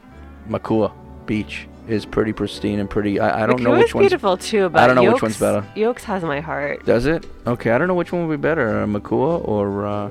Makua 0.47 0.91
Beach, 1.25 1.67
is 1.89 2.05
pretty 2.05 2.33
pristine 2.33 2.79
and 2.79 2.89
pretty. 2.89 3.19
I, 3.19 3.43
I 3.43 3.45
don't 3.45 3.61
know 3.61 3.71
which 3.77 3.93
one's 3.95 4.03
beautiful 4.03 4.37
too, 4.37 4.69
but 4.69 4.81
I 4.83 4.87
don't 4.87 4.95
know 4.95 5.11
which 5.11 5.21
one's 5.21 5.39
better. 5.39 5.65
Yokes 5.75 6.03
has 6.05 6.23
my 6.23 6.39
heart. 6.39 6.85
Does 6.85 7.05
it? 7.05 7.25
Okay, 7.45 7.71
I 7.71 7.77
don't 7.77 7.87
know 7.87 7.93
which 7.95 8.11
one 8.11 8.27
would 8.27 8.39
be 8.39 8.41
better, 8.41 8.81
uh, 8.81 8.87
Makua 8.87 9.37
or 9.39 9.85
uh, 9.85 10.09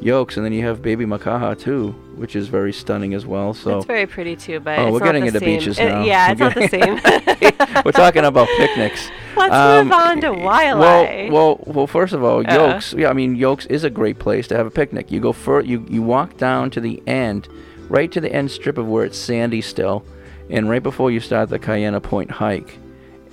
Yokes, 0.00 0.36
and 0.36 0.44
then 0.46 0.52
you 0.52 0.64
have 0.66 0.80
Baby 0.82 1.04
Makaha 1.04 1.58
too, 1.58 1.90
which 2.16 2.34
is 2.36 2.48
very 2.48 2.72
stunning 2.72 3.14
as 3.14 3.26
well. 3.26 3.52
So 3.54 3.78
it's 3.78 3.86
very 3.86 4.06
pretty 4.06 4.36
too, 4.36 4.60
but 4.60 4.78
Oh, 4.78 4.86
it's 4.88 4.92
we're 4.92 4.98
not 5.00 5.04
getting 5.06 5.20
the 5.22 5.26
into 5.28 5.38
same. 5.40 5.58
beaches 5.58 5.78
It- 5.78 5.88
now. 5.88 6.02
yeah, 6.04 6.28
We're 6.28 6.32
it's 6.32 6.40
not 6.40 6.54
the 6.54 6.68
same. 7.74 7.82
we're 7.84 7.92
talking 7.92 8.24
about 8.24 8.48
picnics. 8.56 9.10
Let's 9.36 9.54
Um, 9.54 9.84
move 9.88 9.92
on 9.92 10.20
to 10.22 10.28
Waialae. 10.30 11.30
Well, 11.30 11.56
well, 11.58 11.60
well. 11.66 11.86
First 11.86 12.12
of 12.12 12.24
all, 12.24 12.38
Uh. 12.48 12.54
Yokes. 12.54 12.92
Yeah, 12.94 13.08
I 13.10 13.12
mean, 13.12 13.36
Yokes 13.36 13.66
is 13.66 13.84
a 13.84 13.90
great 13.90 14.18
place 14.18 14.48
to 14.48 14.56
have 14.56 14.66
a 14.66 14.70
picnic. 14.70 15.12
You 15.12 15.20
go 15.20 15.32
for 15.32 15.60
you 15.62 15.84
you 15.88 16.02
walk 16.02 16.36
down 16.38 16.70
to 16.70 16.80
the 16.80 17.02
end, 17.06 17.48
right 17.88 18.10
to 18.12 18.20
the 18.20 18.32
end 18.32 18.50
strip 18.50 18.78
of 18.78 18.88
where 18.88 19.04
it's 19.04 19.16
sandy 19.18 19.60
still, 19.60 20.04
and 20.50 20.68
right 20.68 20.82
before 20.82 21.10
you 21.10 21.20
start 21.20 21.48
the 21.48 21.58
Kaena 21.58 22.02
Point 22.02 22.30
hike. 22.30 22.78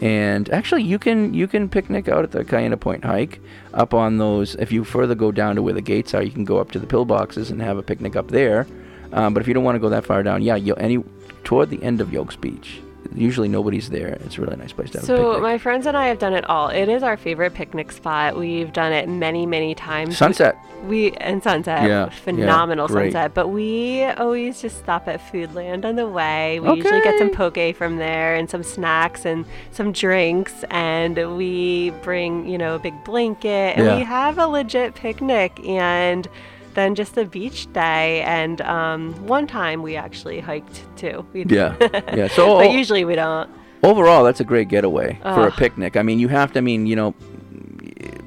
And 0.01 0.49
actually, 0.49 0.83
you 0.83 0.99
can 0.99 1.33
you 1.33 1.47
can 1.47 1.69
picnic 1.69 2.09
out 2.09 2.23
at 2.23 2.31
the 2.31 2.43
Kaena 2.43 2.79
Point 2.79 3.05
hike 3.05 3.39
up 3.73 3.93
on 3.93 4.17
those. 4.17 4.55
If 4.55 4.71
you 4.71 4.83
further 4.83 5.15
go 5.15 5.31
down 5.31 5.55
to 5.55 5.61
where 5.61 5.73
the 5.73 5.81
gates 5.81 6.13
are, 6.13 6.21
you 6.21 6.31
can 6.31 6.43
go 6.43 6.57
up 6.57 6.71
to 6.71 6.79
the 6.79 6.87
pillboxes 6.87 7.49
and 7.49 7.61
have 7.61 7.77
a 7.77 7.83
picnic 7.83 8.15
up 8.15 8.27
there. 8.27 8.67
Um, 9.13 9.33
but 9.33 9.41
if 9.41 9.47
you 9.47 9.53
don't 9.53 9.63
want 9.63 9.75
to 9.75 9.79
go 9.79 9.89
that 9.89 10.05
far 10.05 10.23
down, 10.23 10.41
yeah, 10.41 10.55
you 10.55 10.73
any 10.75 11.03
toward 11.43 11.69
the 11.69 11.81
end 11.81 12.01
of 12.01 12.11
Yokes 12.11 12.35
Beach. 12.35 12.81
Usually 13.13 13.47
nobody's 13.47 13.89
there. 13.89 14.07
It's 14.25 14.37
a 14.37 14.41
really 14.41 14.55
nice 14.55 14.71
place 14.73 14.89
to 14.91 14.99
have 14.99 15.03
a 15.03 15.07
So 15.07 15.39
my 15.39 15.57
friends 15.57 15.85
and 15.85 15.95
I 15.95 16.07
have 16.07 16.19
done 16.19 16.33
it 16.33 16.43
all. 16.49 16.69
It 16.69 16.89
is 16.89 17.03
our 17.03 17.17
favorite 17.17 17.53
picnic 17.53 17.91
spot. 17.91 18.37
We've 18.37 18.71
done 18.73 18.93
it 18.93 19.07
many, 19.07 19.45
many 19.45 19.75
times. 19.75 20.17
Sunset. 20.17 20.57
We 20.85 21.11
and 21.13 21.41
sunset. 21.41 21.83
Yeah, 21.83 21.87
yeah, 22.05 22.09
phenomenal 22.09 22.87
great. 22.87 23.11
sunset. 23.13 23.33
But 23.33 23.47
we 23.49 24.03
always 24.03 24.61
just 24.61 24.77
stop 24.77 25.07
at 25.07 25.19
Foodland 25.31 25.85
on 25.85 25.95
the 25.95 26.07
way. 26.07 26.59
We 26.59 26.73
usually 26.73 27.01
get 27.01 27.17
some 27.17 27.31
poke 27.31 27.75
from 27.75 27.97
there 27.97 28.35
and 28.35 28.49
some 28.49 28.63
snacks 28.63 29.25
and 29.25 29.45
some 29.71 29.91
drinks, 29.91 30.63
and 30.69 31.37
we 31.37 31.91
bring 32.01 32.47
you 32.47 32.57
know 32.57 32.75
a 32.75 32.79
big 32.79 33.03
blanket 33.03 33.77
and 33.77 33.85
Yeah. 33.85 33.97
we 33.97 34.03
have 34.03 34.37
a 34.37 34.47
legit 34.47 34.95
picnic 34.95 35.59
and. 35.67 36.27
Then 36.75 36.93
just 36.93 37.17
a 37.17 37.25
beach 37.25 37.71
day, 37.73 38.21
and 38.23 38.61
um, 38.61 39.13
one 39.27 39.47
time 39.47 39.81
we 39.81 39.95
actually 39.95 40.39
hiked 40.41 40.83
too. 40.97 41.25
We- 41.33 41.45
Yeah, 41.47 41.75
yeah. 42.13 42.27
So- 42.35 42.57
but 42.57 42.71
usually 42.71 43.05
we 43.05 43.15
don't. 43.15 43.49
Overall, 43.83 44.23
that's 44.23 44.39
a 44.39 44.43
great 44.43 44.67
getaway 44.67 45.17
for 45.21 45.47
a 45.47 45.51
picnic. 45.51 45.95
I 45.95 46.01
mean, 46.03 46.19
you 46.19 46.27
have 46.27 46.51
to. 46.53 46.57
I 46.59 46.61
mean, 46.61 46.85
you 46.87 46.95
know, 46.95 47.13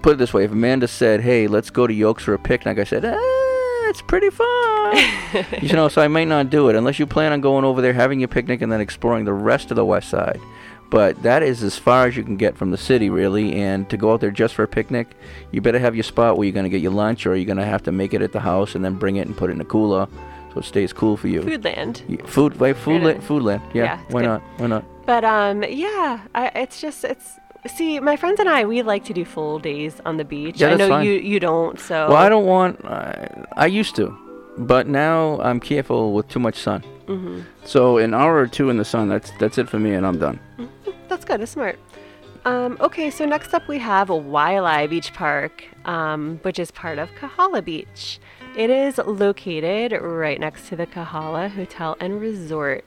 put 0.03 0.13
it 0.15 0.19
this 0.19 0.33
way: 0.33 0.45
if 0.45 0.53
Amanda 0.53 0.87
said, 0.89 1.21
"Hey, 1.21 1.47
let's 1.49 1.69
go 1.71 1.87
to 1.87 1.93
Yokes 1.93 2.23
for 2.23 2.33
a 2.35 2.39
picnic," 2.39 2.79
I 2.79 2.85
said, 2.85 3.05
"Ah, 3.05 3.89
it's 3.89 4.01
pretty 4.03 4.31
fun." 4.31 4.97
you 5.63 5.73
know, 5.75 5.89
so 5.89 6.01
I 6.01 6.09
might 6.09 6.29
not 6.29 6.49
do 6.51 6.69
it 6.69 6.77
unless 6.77 6.99
you 6.99 7.07
plan 7.07 7.33
on 7.33 7.41
going 7.41 7.65
over 7.65 7.83
there, 7.83 7.93
having 7.93 8.21
your 8.21 8.29
picnic, 8.29 8.63
and 8.63 8.71
then 8.71 8.81
exploring 8.81 9.25
the 9.25 9.33
rest 9.33 9.71
of 9.71 9.77
the 9.77 9.85
west 9.85 10.09
side. 10.11 10.41
But 10.91 11.23
that 11.23 11.43
is 11.43 11.63
as 11.63 11.77
far 11.77 12.07
as 12.07 12.17
you 12.17 12.25
can 12.25 12.37
get 12.37 12.57
from 12.57 12.71
the 12.71 12.79
city, 12.79 13.11
really. 13.11 13.55
And 13.61 13.89
to 13.91 13.97
go 13.99 14.13
out 14.13 14.21
there 14.21 14.31
just 14.31 14.55
for 14.55 14.63
a 14.63 14.69
picnic, 14.69 15.09
you 15.53 15.61
better 15.61 15.79
have 15.79 15.95
your 15.95 16.03
spot 16.05 16.37
where 16.39 16.47
you're 16.47 16.55
going 16.55 16.65
to 16.65 16.71
get 16.71 16.81
your 16.81 16.93
lunch, 16.93 17.27
or 17.27 17.37
you're 17.37 17.45
going 17.45 17.59
to 17.59 17.65
have 17.67 17.83
to 17.85 17.93
make 17.93 18.15
it 18.15 18.23
at 18.23 18.33
the 18.33 18.41
house 18.41 18.75
and 18.75 18.83
then 18.85 18.95
bring 18.95 19.17
it 19.17 19.27
and 19.27 19.37
put 19.37 19.51
it 19.51 19.55
in 19.55 19.61
a 19.61 19.65
cooler 19.67 20.09
so 20.55 20.61
it 20.61 20.65
stays 20.65 20.95
cool 20.95 21.17
for 21.19 21.29
you. 21.29 21.43
Foodland. 21.43 22.03
Yeah, 22.09 22.25
Food, 22.25 22.59
wait, 22.59 22.77
food, 22.77 23.03
Foodland. 23.03 23.21
foodland. 23.23 23.63
Yeah, 23.75 23.85
Yeah, 23.85 24.01
why 24.09 24.21
good. 24.23 24.27
not? 24.29 24.43
Why 24.57 24.67
not? 24.67 24.85
But 25.05 25.25
um, 25.25 25.63
yeah, 25.65 26.21
I, 26.35 26.47
it's 26.55 26.81
just 26.81 27.05
it's. 27.05 27.39
See, 27.67 27.99
my 28.01 28.17
friends 28.17 28.41
and 28.41 28.49
I, 28.49 28.65
we 28.65 28.81
like 28.83 29.05
to 29.07 29.13
do 29.13 29.25
full 29.27 29.59
days 29.59 30.01
on 30.07 30.17
the 30.17 30.25
beach. 30.25 30.59
Yeah, 30.61 30.69
I 30.69 30.75
know 30.77 30.89
fine. 30.89 31.05
you 31.07 31.13
you 31.13 31.39
don't. 31.41 31.79
So 31.79 32.09
Well, 32.09 32.17
I 32.17 32.29
don't 32.31 32.47
want. 32.47 32.83
I, 32.85 33.45
I 33.57 33.67
used 33.67 33.95
to, 33.97 34.17
but 34.57 34.87
now 34.87 35.39
I'm 35.43 35.61
careful 35.61 36.15
with 36.15 36.29
too 36.29 36.39
much 36.39 36.57
sun. 36.57 36.83
mm-hmm. 37.07 37.41
So 37.65 37.99
an 37.99 38.15
hour 38.15 38.37
or 38.39 38.47
two 38.47 38.71
in 38.71 38.77
the 38.79 38.85
sun, 38.85 39.09
that's 39.09 39.33
that's 39.39 39.59
it 39.59 39.69
for 39.69 39.79
me, 39.79 39.93
and 39.93 40.07
I'm 40.07 40.19
done. 40.19 40.39
That's 41.09 41.25
good. 41.25 41.41
That's 41.41 41.53
smart. 41.53 41.79
Um, 42.45 42.77
okay, 42.81 43.11
so 43.11 43.25
next 43.25 43.53
up 43.53 43.67
we 43.67 43.79
have 43.79 44.09
Waialae 44.09 44.89
Beach 44.89 45.13
Park, 45.13 45.65
um, 45.85 46.39
which 46.43 46.59
is 46.59 46.71
part 46.71 46.99
of 46.99 47.11
Kahala 47.11 47.65
Beach. 47.65 48.21
It 48.57 48.71
is 48.71 48.99
located 48.99 50.01
right 50.01 50.39
next 50.39 50.69
to 50.69 50.77
the 50.77 50.87
Kahala 50.87 51.51
Hotel 51.51 51.97
and 52.01 52.21
Resort. 52.21 52.85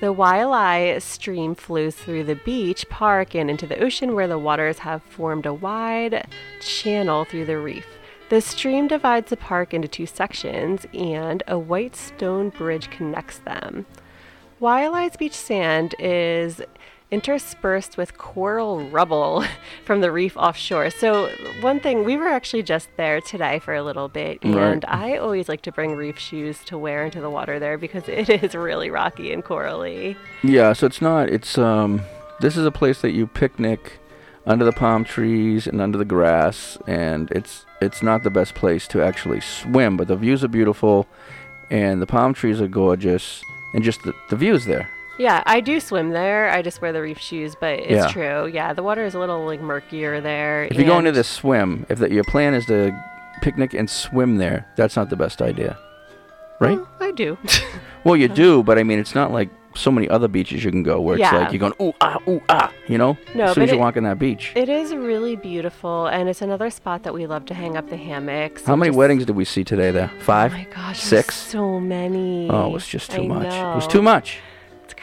The 0.00 0.12
Waialae 0.12 1.00
stream 1.00 1.54
flows 1.54 1.94
through 1.94 2.24
the 2.24 2.34
beach, 2.34 2.86
park, 2.88 3.34
and 3.34 3.48
into 3.48 3.66
the 3.66 3.82
ocean 3.82 4.14
where 4.14 4.28
the 4.28 4.38
waters 4.38 4.80
have 4.80 5.02
formed 5.02 5.46
a 5.46 5.54
wide 5.54 6.26
channel 6.60 7.24
through 7.24 7.46
the 7.46 7.58
reef. 7.58 7.86
The 8.28 8.40
stream 8.40 8.88
divides 8.88 9.30
the 9.30 9.36
park 9.36 9.72
into 9.72 9.88
two 9.88 10.06
sections, 10.06 10.84
and 10.92 11.42
a 11.46 11.58
white 11.58 11.96
stone 11.96 12.50
bridge 12.50 12.90
connects 12.90 13.38
them. 13.38 13.86
Waialae's 14.60 15.16
beach 15.16 15.32
sand 15.34 15.94
is 15.98 16.60
interspersed 17.10 17.96
with 17.96 18.18
coral 18.18 18.88
rubble 18.90 19.44
from 19.84 20.00
the 20.00 20.10
reef 20.10 20.36
offshore. 20.36 20.90
So, 20.90 21.28
one 21.60 21.80
thing, 21.80 22.04
we 22.04 22.16
were 22.16 22.28
actually 22.28 22.62
just 22.62 22.88
there 22.96 23.20
today 23.20 23.58
for 23.58 23.74
a 23.74 23.82
little 23.82 24.08
bit, 24.08 24.38
Right. 24.44 24.54
and 24.56 24.84
I 24.86 25.16
always 25.16 25.48
like 25.48 25.62
to 25.62 25.72
bring 25.72 25.94
reef 25.96 26.18
shoes 26.18 26.58
to 26.64 26.76
wear 26.78 27.04
into 27.04 27.20
the 27.20 27.30
water 27.30 27.58
there 27.58 27.78
because 27.78 28.04
it 28.08 28.28
is 28.28 28.54
really 28.54 28.90
rocky 28.90 29.32
and 29.32 29.44
corally. 29.44 30.16
Yeah. 30.42 30.72
So 30.72 30.86
it's 30.86 31.00
not. 31.00 31.28
It's 31.28 31.56
um. 31.58 32.02
This 32.40 32.56
is 32.56 32.66
a 32.66 32.70
place 32.70 33.00
that 33.00 33.12
you 33.12 33.26
picnic 33.26 33.98
under 34.44 34.64
the 34.64 34.72
palm 34.72 35.04
trees 35.04 35.66
and 35.66 35.80
under 35.80 35.96
the 35.96 36.04
grass, 36.04 36.76
and 36.86 37.30
it's 37.30 37.64
it's 37.80 38.02
not 38.02 38.22
the 38.24 38.30
best 38.30 38.54
place 38.54 38.86
to 38.88 39.02
actually 39.02 39.40
swim, 39.40 39.96
but 39.96 40.08
the 40.08 40.16
views 40.16 40.44
are 40.44 40.48
beautiful, 40.48 41.06
and 41.70 42.02
the 42.02 42.06
palm 42.06 42.34
trees 42.34 42.60
are 42.60 42.68
gorgeous, 42.68 43.42
and 43.74 43.82
just 43.82 44.02
the, 44.02 44.12
the 44.28 44.36
views 44.36 44.66
there. 44.66 44.88
Yeah, 45.18 45.42
I 45.46 45.60
do 45.60 45.80
swim 45.80 46.10
there. 46.10 46.50
I 46.50 46.60
just 46.62 46.82
wear 46.82 46.92
the 46.92 47.00
reef 47.00 47.18
shoes, 47.18 47.54
but 47.58 47.78
it's 47.78 47.90
Yeah. 47.90 48.08
true. 48.08 48.46
Yeah, 48.52 48.72
the 48.74 48.82
water 48.82 49.04
is 49.04 49.14
a 49.14 49.18
little 49.18 49.46
like 49.46 49.60
murkier 49.62 50.20
there. 50.20 50.64
If 50.64 50.76
you're 50.76 50.84
going 50.86 51.04
to 51.04 51.08
and- 51.10 51.16
this 51.16 51.28
swim, 51.28 51.86
if 51.88 51.98
that 52.00 52.10
your 52.10 52.24
plan 52.24 52.52
is 52.54 52.66
to 52.66 52.92
picnic 53.40 53.72
and 53.74 53.88
swim 53.88 54.36
there, 54.36 54.66
that's 54.76 54.94
not 54.96 55.08
the 55.10 55.16
best 55.16 55.40
idea, 55.40 55.78
right? 56.60 56.78
I 57.00 57.12
do. 57.12 57.38
Well, 58.04 58.16
you 58.16 58.28
do, 58.28 58.62
but 58.62 58.78
I 58.78 58.84
mean, 58.84 59.00
it's 59.00 59.16
not 59.16 59.32
like 59.32 59.48
so 59.74 59.90
many 59.90 60.08
other 60.08 60.28
beaches 60.28 60.62
you 60.64 60.70
can 60.70 60.84
go 60.84 61.00
where 61.00 61.16
it's 61.16 61.22
Yeah. 61.22 61.38
like 61.38 61.50
you're 61.52 61.58
going 61.58 61.72
ooh 61.82 61.92
ah 62.00 62.18
ooh 62.28 62.40
ah, 62.48 62.70
you 62.86 62.98
know. 62.98 63.18
No, 63.34 63.46
as 63.46 63.54
soon 63.54 63.62
but 63.62 63.64
as 63.64 63.70
you 63.72 63.76
it- 63.78 63.80
walk 63.80 63.96
on 63.96 64.04
that 64.04 64.20
beach. 64.20 64.52
It 64.54 64.68
is 64.68 64.94
really 64.94 65.34
beautiful, 65.34 66.06
and 66.06 66.28
it's 66.28 66.40
another 66.40 66.70
spot 66.70 67.02
that 67.02 67.12
we 67.12 67.26
love 67.26 67.46
to 67.46 67.54
hang 67.54 67.76
up 67.76 67.88
the 67.90 67.96
hammocks. 67.96 68.64
How 68.64 68.74
and 68.74 68.80
many 68.80 68.90
just- 68.90 68.98
weddings 68.98 69.24
did 69.24 69.34
we 69.34 69.44
see 69.44 69.64
today 69.64 69.90
there? 69.90 70.12
Five? 70.20 70.52
Oh 70.52 70.56
my 70.58 70.66
gosh, 70.72 71.00
Six? 71.00 71.34
so 71.34 71.80
many. 71.80 72.48
Oh, 72.48 72.66
it 72.68 72.72
was 72.74 72.86
just 72.86 73.10
too 73.10 73.22
I 73.22 73.26
much. 73.26 73.46
It 73.52 73.74
was 73.74 73.86
know. 73.86 73.90
too 73.90 74.02
much. 74.02 74.38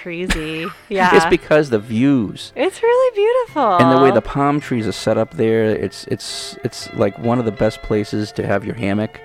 It's 0.05 0.33
crazy. 0.33 0.67
Yeah. 0.89 1.15
It's 1.15 1.25
because 1.25 1.69
the 1.69 1.79
views 1.79 2.51
It's 2.55 2.81
really 2.83 3.15
beautiful. 3.15 3.77
and 3.77 3.91
the 3.97 4.03
way 4.03 4.11
the 4.11 4.21
palm 4.21 4.59
trees 4.59 4.87
are 4.87 4.91
set 4.91 5.17
up 5.17 5.31
there. 5.35 5.65
It's 5.65 6.05
it's 6.07 6.57
it's 6.63 6.93
like 6.93 7.17
one 7.19 7.39
of 7.39 7.45
the 7.45 7.51
best 7.51 7.81
places 7.81 8.31
to 8.33 8.45
have 8.45 8.65
your 8.65 8.75
hammock, 8.75 9.19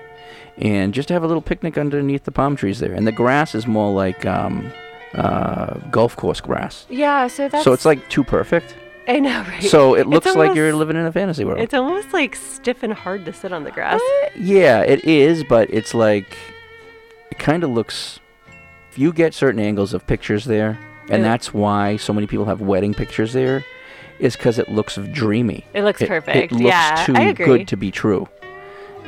and 0.57 0.93
just 0.93 1.07
to 1.09 1.13
have 1.13 1.23
a 1.23 1.27
little 1.27 1.41
picnic 1.41 1.77
underneath 1.77 2.23
the 2.23 2.31
palm 2.31 2.55
trees 2.55 2.79
there. 2.79 2.93
And 2.93 3.05
the 3.05 3.11
grass 3.11 3.53
is 3.55 3.67
more 3.67 3.93
like 3.93 4.25
um, 4.25 4.71
uh, 5.13 5.75
golf 5.91 6.15
course 6.15 6.41
grass. 6.41 6.85
Yeah, 6.89 7.27
so 7.27 7.49
that's. 7.49 7.63
So 7.63 7.73
it's 7.73 7.85
like 7.85 8.09
too 8.09 8.23
perfect. 8.23 8.75
I 9.07 9.19
know, 9.19 9.41
right? 9.47 9.63
So 9.63 9.95
it 9.95 10.07
looks 10.07 10.33
like 10.35 10.55
you're 10.55 10.73
living 10.73 10.95
in 10.95 11.05
a 11.05 11.11
fantasy 11.11 11.43
world. 11.45 11.59
It's 11.59 11.73
almost 11.73 12.13
like 12.13 12.35
stiff 12.35 12.83
and 12.83 12.93
hard 12.93 13.25
to 13.25 13.33
sit 13.33 13.51
on 13.51 13.63
the 13.63 13.71
grass. 13.71 14.01
Yeah, 14.35 14.81
it 14.81 15.03
is, 15.05 15.43
but 15.43 15.69
it's 15.71 15.93
like 15.93 16.37
it 17.31 17.37
kind 17.37 17.63
of 17.63 17.69
looks. 17.69 18.19
You 18.99 19.13
get 19.13 19.33
certain 19.33 19.61
angles 19.61 19.93
of 19.93 20.05
pictures 20.07 20.43
there, 20.43 20.77
and 21.09 21.23
Yeah. 21.23 21.29
that's 21.29 21.53
why 21.53 21.95
so 21.95 22.11
many 22.11 22.27
people 22.27 22.43
have 22.51 22.59
wedding 22.59 22.93
pictures 22.93 23.31
there, 23.31 23.63
is 24.19 24.35
because 24.35 24.59
it 24.59 24.67
looks 24.67 24.97
dreamy. 25.13 25.63
It 25.73 25.83
looks 25.83 26.01
perfect. 26.03 26.27
It 26.35 26.49
perfect. 26.49 26.51
looks 26.51 26.65
Yeah, 26.65 27.03
too 27.05 27.13
I 27.15 27.21
agree. 27.21 27.45
good 27.45 27.67
to 27.69 27.77
be 27.77 27.91
true. 27.91 28.27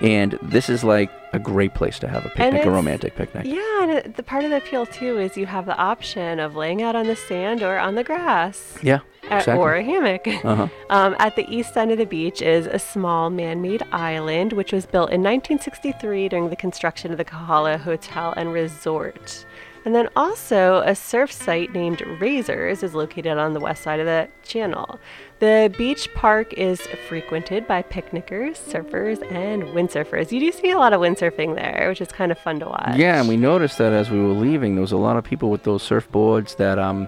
And 0.02 0.40
this 0.42 0.70
is 0.70 0.86
like 0.86 1.10
a 1.34 1.40
great 1.40 1.74
place 1.74 2.00
to 2.00 2.08
have 2.08 2.26
a 2.26 2.30
picnic, 2.30 2.54
a 2.54 2.58
it's- 2.60 2.68
romantic 2.68 3.16
picnic. 3.16 3.46
Yeah, 3.46 3.84
and 3.84 3.92
it, 3.92 4.16
the 4.16 4.24
part 4.24 4.46
of 4.46 4.50
the 4.52 4.58
appeal 4.64 4.86
too 4.86 5.20
is 5.20 5.36
you 5.36 5.46
have 5.46 5.66
the 5.66 5.78
option 5.78 6.40
of 6.40 6.56
laying 6.56 6.82
out 6.82 6.96
on 6.96 7.08
the 7.08 7.16
sand 7.18 7.62
or 7.62 7.78
on 7.78 7.96
the 7.96 8.04
grass. 8.06 8.78
Yeah, 8.82 9.00
Uh, 9.30 9.36
exactly. 9.36 9.54
or 9.58 9.76
a 9.76 9.84
hammock. 9.84 10.26
Uh-huh. 10.46 10.68
Um, 10.90 11.16
at 11.20 11.36
the 11.36 11.46
east 11.54 11.76
end 11.78 11.92
of 11.92 11.98
the 11.98 12.06
beach 12.06 12.42
is 12.42 12.66
a 12.66 12.80
small 12.80 13.30
man-made 13.30 13.84
island, 13.92 14.54
which 14.54 14.72
was 14.72 14.86
built 14.86 15.10
in 15.12 15.22
1963 15.22 16.30
during 16.30 16.50
the 16.50 16.56
construction 16.56 17.12
of 17.12 17.18
the 17.18 17.26
Kahala 17.26 17.78
Hotel 17.80 18.34
and 18.38 18.52
Resort. 18.54 19.46
And 19.84 19.96
then 19.96 20.10
also 20.16 20.84
a 20.86 20.94
surf 20.94 21.32
site 21.32 21.74
named 21.74 22.02
Razors 22.20 22.84
is 22.84 22.94
located 22.94 23.38
on 23.38 23.54
the 23.54 23.60
west 23.60 23.82
side 23.82 24.00
of 24.00 24.06
the 24.06 24.28
channel. 24.44 25.00
The 25.40 25.74
beach 25.76 26.14
park 26.14 26.54
is 26.54 26.82
frequented 27.08 27.68
by 27.68 27.82
picnickers, 27.82 28.60
surfers, 28.60 29.24
and 29.32 29.64
windsurfers. 29.64 30.32
You 30.32 30.40
do 30.40 30.52
see 30.52 30.70
a 30.70 30.78
lot 30.78 30.94
of 30.94 31.02
windsurfing 31.02 31.56
there, 31.56 31.88
which 31.90 32.00
is 32.00 32.12
kind 32.12 32.32
of 32.32 32.38
fun 32.38 32.60
to 32.60 32.68
watch. 32.68 32.96
Yeah, 32.96 33.20
and 33.20 33.28
we 33.28 33.38
noticed 33.38 33.80
that 33.80 33.92
as 33.92 34.12
we 34.12 34.20
were 34.20 34.34
leaving, 34.34 34.76
there 34.76 34.82
was 34.82 34.92
a 34.92 34.98
lot 34.98 35.18
of 35.18 35.24
people 35.24 35.50
with 35.50 35.64
those 35.64 35.82
surfboards 35.88 36.58
that 36.58 36.78
um 36.78 37.08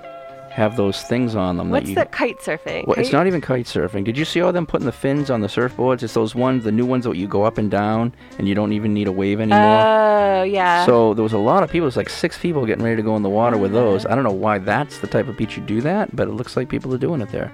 have 0.54 0.78
those 0.78 1.01
things 1.01 1.36
on 1.36 1.58
them. 1.58 1.72
What's 1.72 1.86
that 1.86 1.89
you, 1.89 1.95
the 1.95 2.06
kite 2.06 2.39
surfing? 2.39 2.86
Well, 2.86 2.97
it's 2.99 3.12
not 3.12 3.26
even 3.26 3.41
kite 3.41 3.66
surfing. 3.66 4.04
Did 4.04 4.16
you 4.18 4.24
see 4.24 4.39
all 4.39 4.54
them 4.54 4.68
putting 4.68 4.86
the 4.86 4.91
fins 4.91 5.32
on 5.32 5.41
the 5.41 5.47
surfboards? 5.47 6.04
It's 6.04 6.14
those 6.14 6.36
ones, 6.36 6.64
the 6.64 6.72
new 6.72 6.86
ones 6.86 7.06
that 7.06 7.18
you 7.18 7.28
go 7.28 7.43
up 7.43 7.58
and 7.58 7.72
down, 7.72 8.14
and 8.38 8.47
you 8.47 8.54
don't 8.54 8.72
even 8.72 8.93
need 8.93 9.08
a 9.08 9.12
wave 9.12 9.39
anymore. 9.39 9.60
Oh, 9.60 10.43
yeah. 10.43 10.86
So 10.86 11.16
there 11.16 11.24
was 11.24 11.34
a 11.34 11.39
lot 11.39 11.64
of 11.64 11.72
people. 11.72 11.88
It's 11.88 11.97
like 11.97 12.10
six 12.10 12.38
people 12.38 12.68
getting 12.68 12.84
ready 12.84 12.97
to 12.97 13.01
go 13.01 13.16
in 13.16 13.24
the 13.24 13.30
water 13.30 13.58
with 13.58 13.72
those. 13.72 14.06
Uh-huh. 14.06 14.12
I 14.12 14.16
don't 14.16 14.24
know 14.24 14.32
why 14.32 14.60
that's 14.60 14.99
the 14.99 15.08
type 15.08 15.28
of 15.28 15.38
beach 15.38 15.58
you 15.58 15.64
do 15.64 15.82
that, 15.82 16.16
but 16.16 16.28
it 16.28 16.34
looks 16.34 16.56
like 16.56 16.70
people 16.70 16.93
are 16.93 16.99
doing 16.99 17.22
it 17.22 17.30
there. 17.30 17.51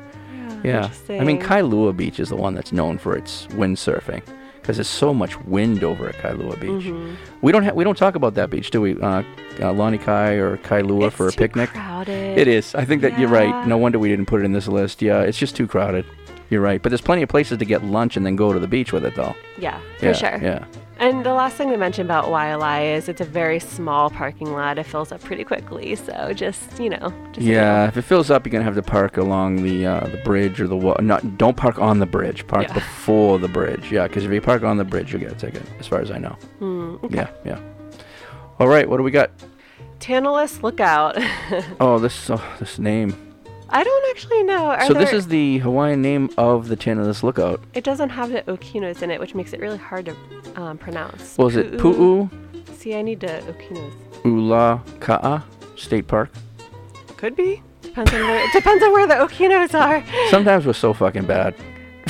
Oh, 0.50 0.62
yeah. 0.66 0.92
I 1.10 1.24
mean. 1.24 1.40
Kailua 1.40 1.96
Beach 1.96 2.20
is 2.20 2.28
the 2.30 2.36
one 2.36 2.54
that's 2.54 2.74
known 2.74 2.98
for 2.98 3.16
its 3.16 3.48
windsurfing 3.48 4.22
because 4.70 4.78
there's 4.78 4.88
so 4.88 5.16
much 5.16 5.36
wind 5.46 5.84
over 5.84 6.08
at 6.08 6.16
Kailua 6.18 6.60
Beach. 6.60 6.86
Mhm. 6.86 7.16
We 7.42 7.52
don't 7.52 7.64
ha- 7.64 7.72
we 7.74 7.84
don't 7.84 7.98
talk 7.98 8.14
about 8.14 8.36
that 8.36 8.52
beach, 8.52 8.70
do 8.70 8.82
we? 8.82 8.92
Uh, 9.02 9.08
uh, 9.18 9.24
Lanikai 9.74 10.38
or 10.38 10.58
Kailua 10.58 11.12
for 11.12 11.28
a 11.28 11.32
too 11.32 11.40
picnic. 11.40 11.72
crowded. 11.72 12.38
It 12.38 12.48
is. 12.48 12.76
I 12.76 12.86
think 12.86 13.02
that 13.02 13.18
you're 13.18 13.30
right. 13.30 13.66
No 13.66 13.78
wonder 13.78 13.98
we 13.98 14.10
didn't 14.10 14.28
put 14.28 14.42
it 14.42 14.46
in 14.46 14.52
this 14.52 14.68
list. 14.68 15.02
Yeah, 15.02 15.22
it's 15.22 15.40
just 15.40 15.56
too 15.56 15.66
crowded. 15.66 16.06
You're 16.52 16.62
right. 16.62 16.84
But 16.84 16.90
there's 16.90 17.02
plenty 17.02 17.24
of 17.24 17.30
places 17.30 17.58
to 17.58 17.66
get 17.66 17.84
lunch 17.84 18.16
and 18.16 18.24
then 18.24 18.36
go 18.36 18.54
to 18.54 18.60
the 18.60 18.68
beach 18.68 18.94
with 18.94 19.04
it, 19.06 19.16
though. 19.16 19.34
Yeah, 19.58 19.80
for 19.98 20.06
yeah, 20.06 20.14
sure. 20.14 20.40
Yeah. 20.40 20.66
And 21.00 21.26
the 21.26 21.34
last 21.34 21.56
thing 21.56 21.70
to 21.72 21.78
mention 21.78 22.06
about 22.06 22.26
Waialae 22.26 22.94
is 22.98 23.08
it's 23.08 23.22
a 23.22 23.26
very 23.26 23.58
small 23.60 24.10
parking 24.10 24.52
lot. 24.52 24.78
It 24.78 24.84
fills 24.86 25.14
up 25.14 25.22
pretty 25.24 25.46
quickly, 25.46 25.96
so 25.96 26.34
just 26.34 26.78
you 26.78 26.90
know, 26.90 27.14
just 27.32 27.48
Yeah, 27.48 27.88
if 27.88 27.96
it 27.96 28.02
fills 28.02 28.30
up, 28.30 28.46
you're 28.46 28.52
gonna 28.52 28.66
have 28.66 28.76
to 28.76 28.82
park 28.84 29.16
along 29.16 29.64
the 29.64 29.86
uh, 29.86 30.08
the 30.08 30.18
bridge 30.26 30.60
or 30.60 30.68
the 30.68 30.76
wa- 30.76 30.98
not. 31.00 31.38
Don't 31.38 31.56
park 31.56 31.80
on 31.80 32.00
the 32.00 32.06
bridge. 32.06 32.46
Park 32.48 32.68
Yeah. 32.68 32.74
before 32.74 33.40
the 33.40 33.48
bridge. 33.48 33.90
Yeah, 33.92 34.08
because 34.10 34.26
if 34.26 34.32
you 34.32 34.42
park 34.42 34.64
on 34.64 34.76
the 34.76 34.84
bridge, 34.84 35.14
you'll 35.14 35.22
get 35.22 35.32
a 35.32 35.36
ticket. 35.36 35.64
As 35.80 35.88
far 35.88 36.02
as 36.02 36.12
I 36.12 36.18
know. 36.18 36.36
Hmm, 36.60 36.96
okay. 37.06 37.16
Yeah, 37.16 37.30
yeah. 37.46 37.60
All 38.60 38.68
right, 38.68 38.88
what 38.90 38.98
do 38.98 39.04
we 39.04 39.12
got? 39.12 39.32
Tantalus 40.02 40.62
Lookout. 40.64 41.18
Oh, 41.80 41.98
this 42.00 42.30
oh, 42.30 42.44
this 42.60 42.78
name. 42.78 43.16
I 43.72 43.84
don't 43.84 44.10
actually 44.10 44.44
know. 44.44 44.66
Are 44.68 44.86
so 44.86 44.94
this 44.94 45.10
there- 45.10 45.18
is 45.18 45.28
the 45.28 45.60
Hawaiian 45.60 46.02
name 46.02 46.30
of 46.38 46.68
the 46.68 46.76
Tantalus 46.76 47.24
Lookout. 47.24 47.62
It 47.74 47.84
doesn't 47.84 48.10
have 48.10 48.32
the 48.32 48.42
Okinos 48.44 49.02
in 49.02 49.12
it, 49.12 49.20
which 49.20 49.36
makes 49.36 49.54
it 49.54 49.60
really 49.60 49.78
hard 49.78 50.06
to 50.06 50.16
um, 50.62 50.78
pronounce. 50.78 51.38
Was 51.38 51.56
it 51.56 51.74
Pu'u 51.74 52.30
See, 52.76 52.96
I 52.96 53.02
need 53.02 53.20
the 53.20 53.44
Okinos. 53.48 53.94
Ula 54.26 54.82
Ka'a 55.00 55.44
State 55.76 56.08
Park? 56.08 56.30
Could 57.18 57.36
be. 57.36 57.62
Depends 57.82 58.14
on 58.14 58.22
where. 58.22 58.46
It 58.46 58.54
depends 58.54 58.84
on 58.84 58.92
where 58.94 59.08
the 59.08 59.16
Okinos 59.16 59.74
are. 59.74 60.04
Sometimes 60.30 60.66
we're 60.66 60.74
so 60.74 60.94
fucking 60.94 61.26
bad. 61.26 61.56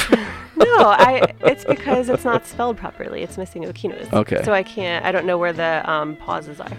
No, 0.60 0.90
I. 0.90 1.34
It's 1.40 1.64
because 1.64 2.10
it's 2.10 2.26
not 2.26 2.46
spelled 2.46 2.76
properly. 2.76 3.22
It's 3.24 3.38
missing 3.38 3.64
Okinos. 3.64 4.12
Okay. 4.12 4.44
So 4.44 4.52
I 4.52 4.62
can't. 4.62 5.06
I 5.06 5.12
don't 5.14 5.26
know 5.26 5.38
where 5.38 5.54
the 5.54 5.90
um, 5.90 6.18
pauses 6.18 6.60
are. 6.60 6.72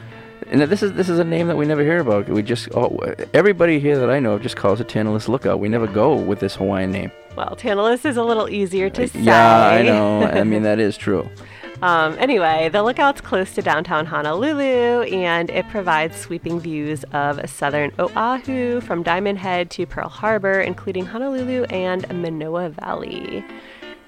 And 0.50 0.60
this 0.62 0.82
is 0.82 0.92
this 0.94 1.08
is 1.08 1.20
a 1.20 1.24
name 1.24 1.46
that 1.46 1.56
we 1.56 1.64
never 1.64 1.82
hear 1.82 2.00
about. 2.00 2.28
We 2.28 2.42
just 2.42 2.68
oh, 2.74 2.98
everybody 3.32 3.78
here 3.78 3.98
that 4.00 4.10
I 4.10 4.18
know 4.18 4.36
just 4.36 4.56
calls 4.56 4.80
it 4.80 4.88
Tantalus 4.88 5.28
Lookout. 5.28 5.60
We 5.60 5.68
never 5.68 5.86
go 5.86 6.16
with 6.16 6.40
this 6.40 6.56
Hawaiian 6.56 6.90
name. 6.90 7.12
Well, 7.36 7.54
Tantalus 7.54 8.04
is 8.04 8.16
a 8.16 8.24
little 8.24 8.48
easier 8.48 8.90
to 8.90 9.06
say. 9.06 9.20
Yeah, 9.20 9.68
I 9.68 9.82
know. 9.82 10.22
I 10.24 10.42
mean 10.42 10.64
that 10.64 10.80
is 10.80 10.96
true. 10.96 11.28
Um, 11.82 12.14
anyway, 12.18 12.68
the 12.70 12.82
lookout's 12.82 13.22
close 13.22 13.54
to 13.54 13.62
downtown 13.62 14.04
Honolulu 14.04 15.02
and 15.04 15.48
it 15.48 15.66
provides 15.68 16.14
sweeping 16.14 16.60
views 16.60 17.04
of 17.14 17.48
southern 17.48 17.90
Oahu 17.98 18.82
from 18.82 19.02
Diamond 19.02 19.38
Head 19.38 19.70
to 19.70 19.86
Pearl 19.86 20.10
Harbor, 20.10 20.60
including 20.60 21.06
Honolulu 21.06 21.64
and 21.70 22.06
Manoa 22.12 22.68
Valley. 22.68 23.42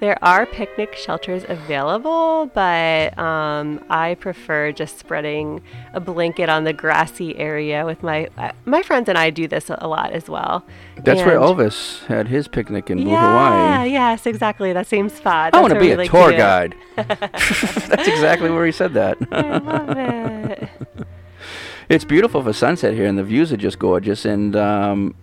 There 0.03 0.21
are 0.21 0.45
picnic 0.45 0.95
shelters 0.95 1.45
available, 1.47 2.47
but 2.47 3.17
um, 3.17 3.81
I 3.89 4.15
prefer 4.15 4.73
just 4.73 4.99
spreading 4.99 5.61
a 5.93 6.01
blanket 6.01 6.49
on 6.49 6.65
the 6.65 6.73
grassy 6.73 7.37
area 7.37 7.85
with 7.85 8.03
my 8.03 8.27
uh, 8.37 8.51
my 8.65 8.83
friends 8.83 9.07
and 9.07 9.17
I 9.17 9.29
do 9.29 9.47
this 9.47 9.69
a 9.69 9.87
lot 9.87 10.11
as 10.11 10.27
well. 10.27 10.65
That's 10.97 11.21
where 11.21 11.39
Elvis 11.39 12.05
had 12.07 12.27
his 12.27 12.49
picnic 12.49 12.89
in 12.89 12.97
Blue 12.97 13.11
yeah, 13.11 13.21
Hawaii. 13.21 13.91
Yeah, 13.91 14.11
yes, 14.11 14.25
exactly. 14.25 14.73
That 14.73 14.87
same 14.87 15.07
spot. 15.07 15.55
I 15.55 15.61
want 15.61 15.73
to 15.73 15.79
be 15.79 15.93
a 15.93 15.95
like 15.95 16.11
tour 16.11 16.33
it. 16.33 16.37
guide. 16.37 16.75
That's 16.97 18.05
exactly 18.05 18.49
where 18.49 18.65
he 18.65 18.73
said 18.73 18.95
that. 18.95 19.17
I 19.31 19.57
love 19.57 19.97
it. 19.97 20.69
it's 21.87 22.03
beautiful 22.03 22.43
for 22.43 22.51
sunset 22.51 22.93
here, 22.93 23.05
and 23.05 23.17
the 23.17 23.23
views 23.23 23.53
are 23.53 23.57
just 23.57 23.79
gorgeous. 23.79 24.25
And 24.25 24.53
um, 24.57 25.15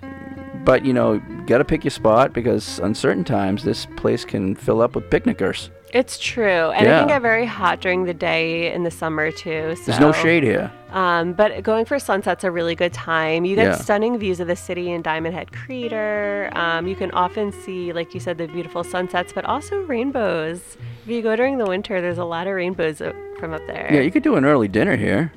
but 0.64 0.84
you 0.84 0.92
know, 0.92 1.18
gotta 1.46 1.64
pick 1.64 1.84
your 1.84 1.90
spot 1.90 2.32
because 2.32 2.80
on 2.80 2.94
certain 2.94 3.24
times 3.24 3.64
this 3.64 3.86
place 3.96 4.24
can 4.24 4.54
fill 4.54 4.80
up 4.80 4.94
with 4.94 5.11
picnickers. 5.11 5.70
It's 5.92 6.20
true, 6.20 6.70
and 6.70 6.86
it 6.86 6.88
Yeah. 6.90 7.00
can 7.00 7.08
get 7.08 7.20
very 7.22 7.46
hot 7.46 7.80
during 7.80 8.04
the 8.04 8.14
day 8.14 8.72
in 8.72 8.84
the 8.84 8.92
summer 8.92 9.32
too. 9.32 9.74
So. 9.74 9.82
There's 9.86 9.98
no 9.98 10.12
shade 10.12 10.44
here. 10.44 10.70
Um, 10.92 11.32
but 11.32 11.64
going 11.64 11.84
for 11.84 11.98
sunset's 11.98 12.44
a 12.44 12.50
really 12.50 12.76
good 12.76 12.92
time. 12.92 13.44
You 13.44 13.56
get 13.56 13.64
Yeah. 13.66 13.74
stunning 13.74 14.16
views 14.16 14.38
of 14.38 14.46
the 14.46 14.54
city 14.54 14.92
and 14.92 15.02
Diamond 15.02 15.34
Head 15.34 15.50
Crater. 15.52 16.50
Um, 16.54 16.86
you 16.86 16.94
can 16.94 17.11
often 17.11 17.50
see, 17.50 17.92
like 17.92 18.14
you 18.14 18.20
said, 18.20 18.38
the 18.38 18.46
beautiful 18.46 18.84
sunsets, 18.84 19.32
but 19.32 19.44
also 19.44 19.80
rainbows. 19.82 20.76
If 21.04 21.11
you 21.11 21.22
go 21.22 21.34
during 21.34 21.58
the 21.58 21.66
winter, 21.66 22.00
there's 22.00 22.18
a 22.18 22.24
lot 22.24 22.46
of 22.46 22.54
rainbows 22.54 23.00
uh, 23.00 23.12
from 23.40 23.52
up 23.52 23.66
there. 23.66 23.88
Yeah, 23.90 24.00
you 24.00 24.12
could 24.12 24.22
do 24.22 24.36
an 24.36 24.44
early 24.44 24.68
dinner 24.68 24.94
here. 24.96 25.32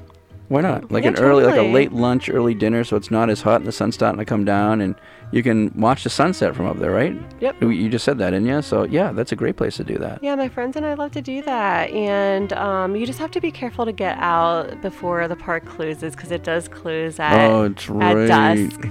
Why 0.53 0.61
not? 0.61 0.91
Like 0.91 1.03
Yeah, 1.03 1.09
an 1.09 1.19
early, 1.19 1.43
like 1.45 1.57
a 1.57 1.63
late 1.63 1.93
lunch, 1.93 2.29
early 2.29 2.53
dinner, 2.53 2.83
so 2.83 2.95
it's 2.95 3.09
not 3.09 3.31
as 3.31 3.41
hot 3.41 3.55
and 3.55 3.65
the 3.65 3.71
sun's 3.71 3.95
starting 3.95 4.19
to 4.19 4.25
come 4.25 4.45
down, 4.45 4.81
and 4.81 4.93
you 5.31 5.41
can 5.41 5.73
watch 5.75 6.03
the 6.03 6.11
sunset 6.11 6.55
from 6.55 6.67
up 6.67 6.77
there, 6.77 6.91
right? 6.91 7.19
Yep. 7.39 7.63
You- 7.63 7.89
just 7.89 8.05
said 8.05 8.19
that, 8.19 8.29
didn't 8.29 8.45
you? 8.47 8.61
So 8.61 8.83
yeah, 8.83 9.11
that's 9.11 9.31
a 9.31 9.35
great 9.35 9.55
place 9.57 9.77
to 9.77 9.83
do 9.83 9.97
that. 9.97 10.19
Yeah, 10.23 10.35
my 10.35 10.47
friends 10.49 10.75
and 10.75 10.85
I 10.85 10.93
love 10.93 11.11
to 11.13 11.23
do 11.23 11.41
that. 11.41 11.89
And 11.89 12.53
um, 12.53 12.95
you 12.95 13.07
just 13.07 13.17
have 13.17 13.31
to 13.31 13.41
be 13.41 13.49
careful 13.49 13.83
to 13.85 13.91
get 13.91 14.15
out 14.19 14.79
before 14.83 15.27
the 15.27 15.35
park 15.35 15.65
closes 15.65 16.15
because 16.15 16.29
it 16.29 16.43
does 16.43 16.67
close 16.67 17.19
at, 17.19 17.49
Oh, 17.49 17.67
that's 17.69 17.89
at 17.89 18.27
dusk. 18.27 18.87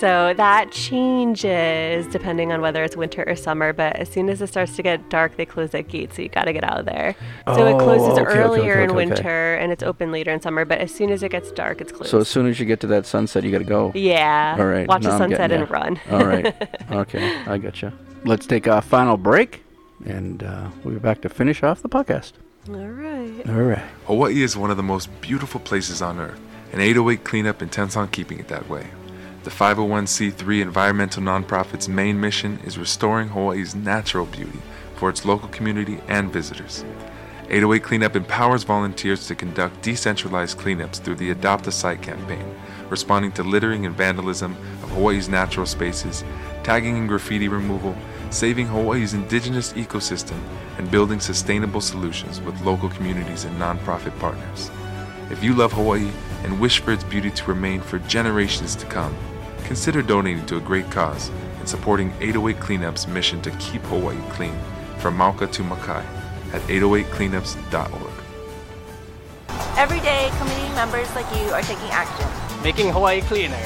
So 0.00 0.34
that 0.36 0.70
changes 0.72 2.06
depending 2.08 2.52
on 2.52 2.60
whether 2.60 2.82
it's 2.82 2.96
winter 2.96 3.24
or 3.26 3.36
summer. 3.36 3.72
But 3.72 3.96
as 3.96 4.08
soon 4.08 4.28
as 4.28 4.40
it 4.42 4.48
starts 4.48 4.74
to 4.76 4.82
get 4.82 5.08
dark, 5.10 5.36
they 5.36 5.46
close 5.46 5.70
that 5.70 5.88
gate. 5.88 6.12
So 6.14 6.22
you 6.22 6.28
got 6.28 6.44
to 6.44 6.52
get 6.52 6.64
out 6.64 6.78
of 6.80 6.86
there. 6.86 7.14
So 7.46 7.66
it 7.66 7.74
Oh, 7.74 7.78
closes 7.78 8.08
okay, 8.18 8.22
okay, 8.22 8.38
earlier 8.38 8.72
okay, 8.74 8.84
in 8.84 8.90
okay, 8.90 8.98
okay. 8.98 9.06
winter 9.06 9.54
and 9.56 9.70
it's 9.72 9.82
open 9.82 10.10
later 10.12 10.30
in 10.32 10.40
summer. 10.40 10.64
But 10.64 10.78
as 10.78 10.92
soon 10.94 11.10
as 11.10 11.22
it 11.22 11.30
gets 11.30 11.52
dark, 11.52 11.80
it's 11.80 11.92
closed. 11.92 12.10
So 12.10 12.18
as 12.18 12.28
soon 12.28 12.46
as 12.46 12.58
you 12.58 12.66
get 12.66 12.80
to 12.80 12.86
that 12.88 13.06
sunset, 13.06 13.44
you 13.44 13.50
got 13.52 13.58
to 13.58 13.64
go. 13.64 13.92
Yeah. 13.94 14.56
All 14.58 14.66
right. 14.66 14.88
Watch 14.88 15.02
the 15.02 15.08
now 15.08 15.14
I'm 15.14 15.20
sunset 15.20 15.50
getting 15.50 15.60
and 15.62 15.68
there. 15.70 15.80
run. 15.80 16.00
All 16.10 16.24
right. 16.26 16.68
Okay, 16.92 17.36
I 17.46 17.58
gotcha. 17.58 17.92
Let's 18.24 18.46
take 18.46 18.66
a 18.66 18.82
final 18.82 19.16
break, 19.16 19.64
and 20.04 20.42
uh, 20.42 20.68
we'll 20.84 20.94
be 20.94 21.00
back 21.00 21.22
to 21.22 21.28
finish 21.28 21.62
off 21.62 21.80
the 21.82 21.88
podcast. 21.88 22.32
All 22.68 22.74
right. 22.76 23.48
All 23.48 23.54
right. 23.62 23.82
Hawaii 24.06 24.42
is 24.42 24.56
one 24.56 24.70
of 24.70 24.76
the 24.76 24.82
most 24.82 25.08
beautiful 25.22 25.58
places 25.60 26.02
on 26.02 26.18
earth, 26.20 26.38
and 26.72 26.80
808 26.82 27.24
Cleanup 27.24 27.62
intends 27.62 27.96
on 27.96 28.08
keeping 28.08 28.38
it 28.38 28.48
that 28.48 28.68
way. 28.68 28.86
The 29.44 29.50
501c3 29.50 30.62
environmental 30.62 31.20
nonprofit's 31.20 31.88
main 31.88 32.20
mission 32.20 32.60
is 32.64 32.78
restoring 32.78 33.26
Hawaii's 33.26 33.74
natural 33.74 34.24
beauty 34.24 34.60
for 34.94 35.10
its 35.10 35.24
local 35.24 35.48
community 35.48 35.98
and 36.06 36.32
visitors. 36.32 36.84
808 37.48 37.82
Cleanup 37.82 38.14
empowers 38.14 38.62
volunteers 38.62 39.26
to 39.26 39.34
conduct 39.34 39.82
decentralized 39.82 40.58
cleanups 40.58 41.00
through 41.00 41.16
the 41.16 41.30
Adopt 41.30 41.66
a 41.66 41.72
Site 41.72 42.00
campaign, 42.00 42.54
responding 42.88 43.32
to 43.32 43.42
littering 43.42 43.84
and 43.84 43.96
vandalism 43.96 44.52
of 44.84 44.90
Hawaii's 44.90 45.28
natural 45.28 45.66
spaces, 45.66 46.22
tagging 46.62 46.96
and 46.96 47.08
graffiti 47.08 47.48
removal, 47.48 47.96
saving 48.30 48.68
Hawaii's 48.68 49.12
indigenous 49.12 49.72
ecosystem, 49.72 50.40
and 50.78 50.88
building 50.88 51.18
sustainable 51.18 51.80
solutions 51.80 52.40
with 52.40 52.64
local 52.64 52.90
communities 52.90 53.44
and 53.44 53.60
nonprofit 53.60 54.16
partners. 54.20 54.70
If 55.30 55.42
you 55.42 55.52
love 55.52 55.72
Hawaii 55.72 56.12
and 56.44 56.60
wish 56.60 56.78
for 56.78 56.92
its 56.92 57.02
beauty 57.02 57.32
to 57.32 57.44
remain 57.46 57.80
for 57.80 57.98
generations 58.00 58.76
to 58.76 58.86
come, 58.86 59.16
consider 59.72 60.02
donating 60.02 60.44
to 60.44 60.58
a 60.58 60.60
great 60.60 60.90
cause 60.90 61.30
and 61.58 61.66
supporting 61.66 62.12
808 62.20 62.60
Cleanup's 62.60 63.06
mission 63.06 63.40
to 63.40 63.50
keep 63.52 63.80
Hawaii 63.84 64.20
clean 64.28 64.54
from 64.98 65.16
Mauka 65.16 65.50
to 65.50 65.62
Makai 65.62 66.04
at 66.52 66.60
808cleanups.org. 66.68 68.12
Every 69.78 70.00
day, 70.00 70.30
community 70.36 70.74
members 70.74 71.08
like 71.14 71.24
you 71.34 71.48
are 71.54 71.62
taking 71.62 71.88
action. 71.88 72.28
Making 72.62 72.92
Hawaii 72.92 73.22
cleaner. 73.22 73.56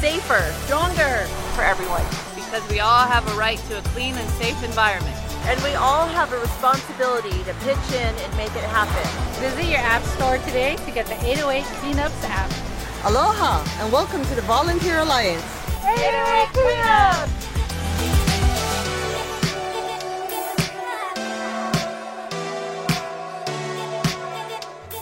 Safer, 0.00 0.40
stronger 0.64 1.26
for 1.52 1.60
everyone. 1.60 2.06
Because 2.34 2.66
we 2.70 2.80
all 2.80 3.06
have 3.06 3.30
a 3.30 3.36
right 3.36 3.58
to 3.68 3.80
a 3.80 3.82
clean 3.92 4.14
and 4.14 4.30
safe 4.40 4.64
environment. 4.64 5.14
And 5.44 5.62
we 5.62 5.74
all 5.74 6.06
have 6.06 6.32
a 6.32 6.38
responsibility 6.38 7.36
to 7.44 7.52
pitch 7.68 7.86
in 7.92 8.14
and 8.16 8.36
make 8.38 8.56
it 8.56 8.64
happen. 8.72 9.04
Visit 9.42 9.66
your 9.66 9.80
app 9.80 10.02
store 10.04 10.38
today 10.38 10.76
to 10.76 10.90
get 10.90 11.04
the 11.04 11.20
808 11.22 11.64
Cleanups 11.84 12.24
app. 12.30 12.69
Aloha 13.02 13.64
and 13.82 13.90
welcome 13.90 14.22
to 14.26 14.34
the 14.34 14.42
Volunteer 14.42 14.98
Alliance. 14.98 15.42
808 15.82 16.48
Cleanups! 16.52 17.30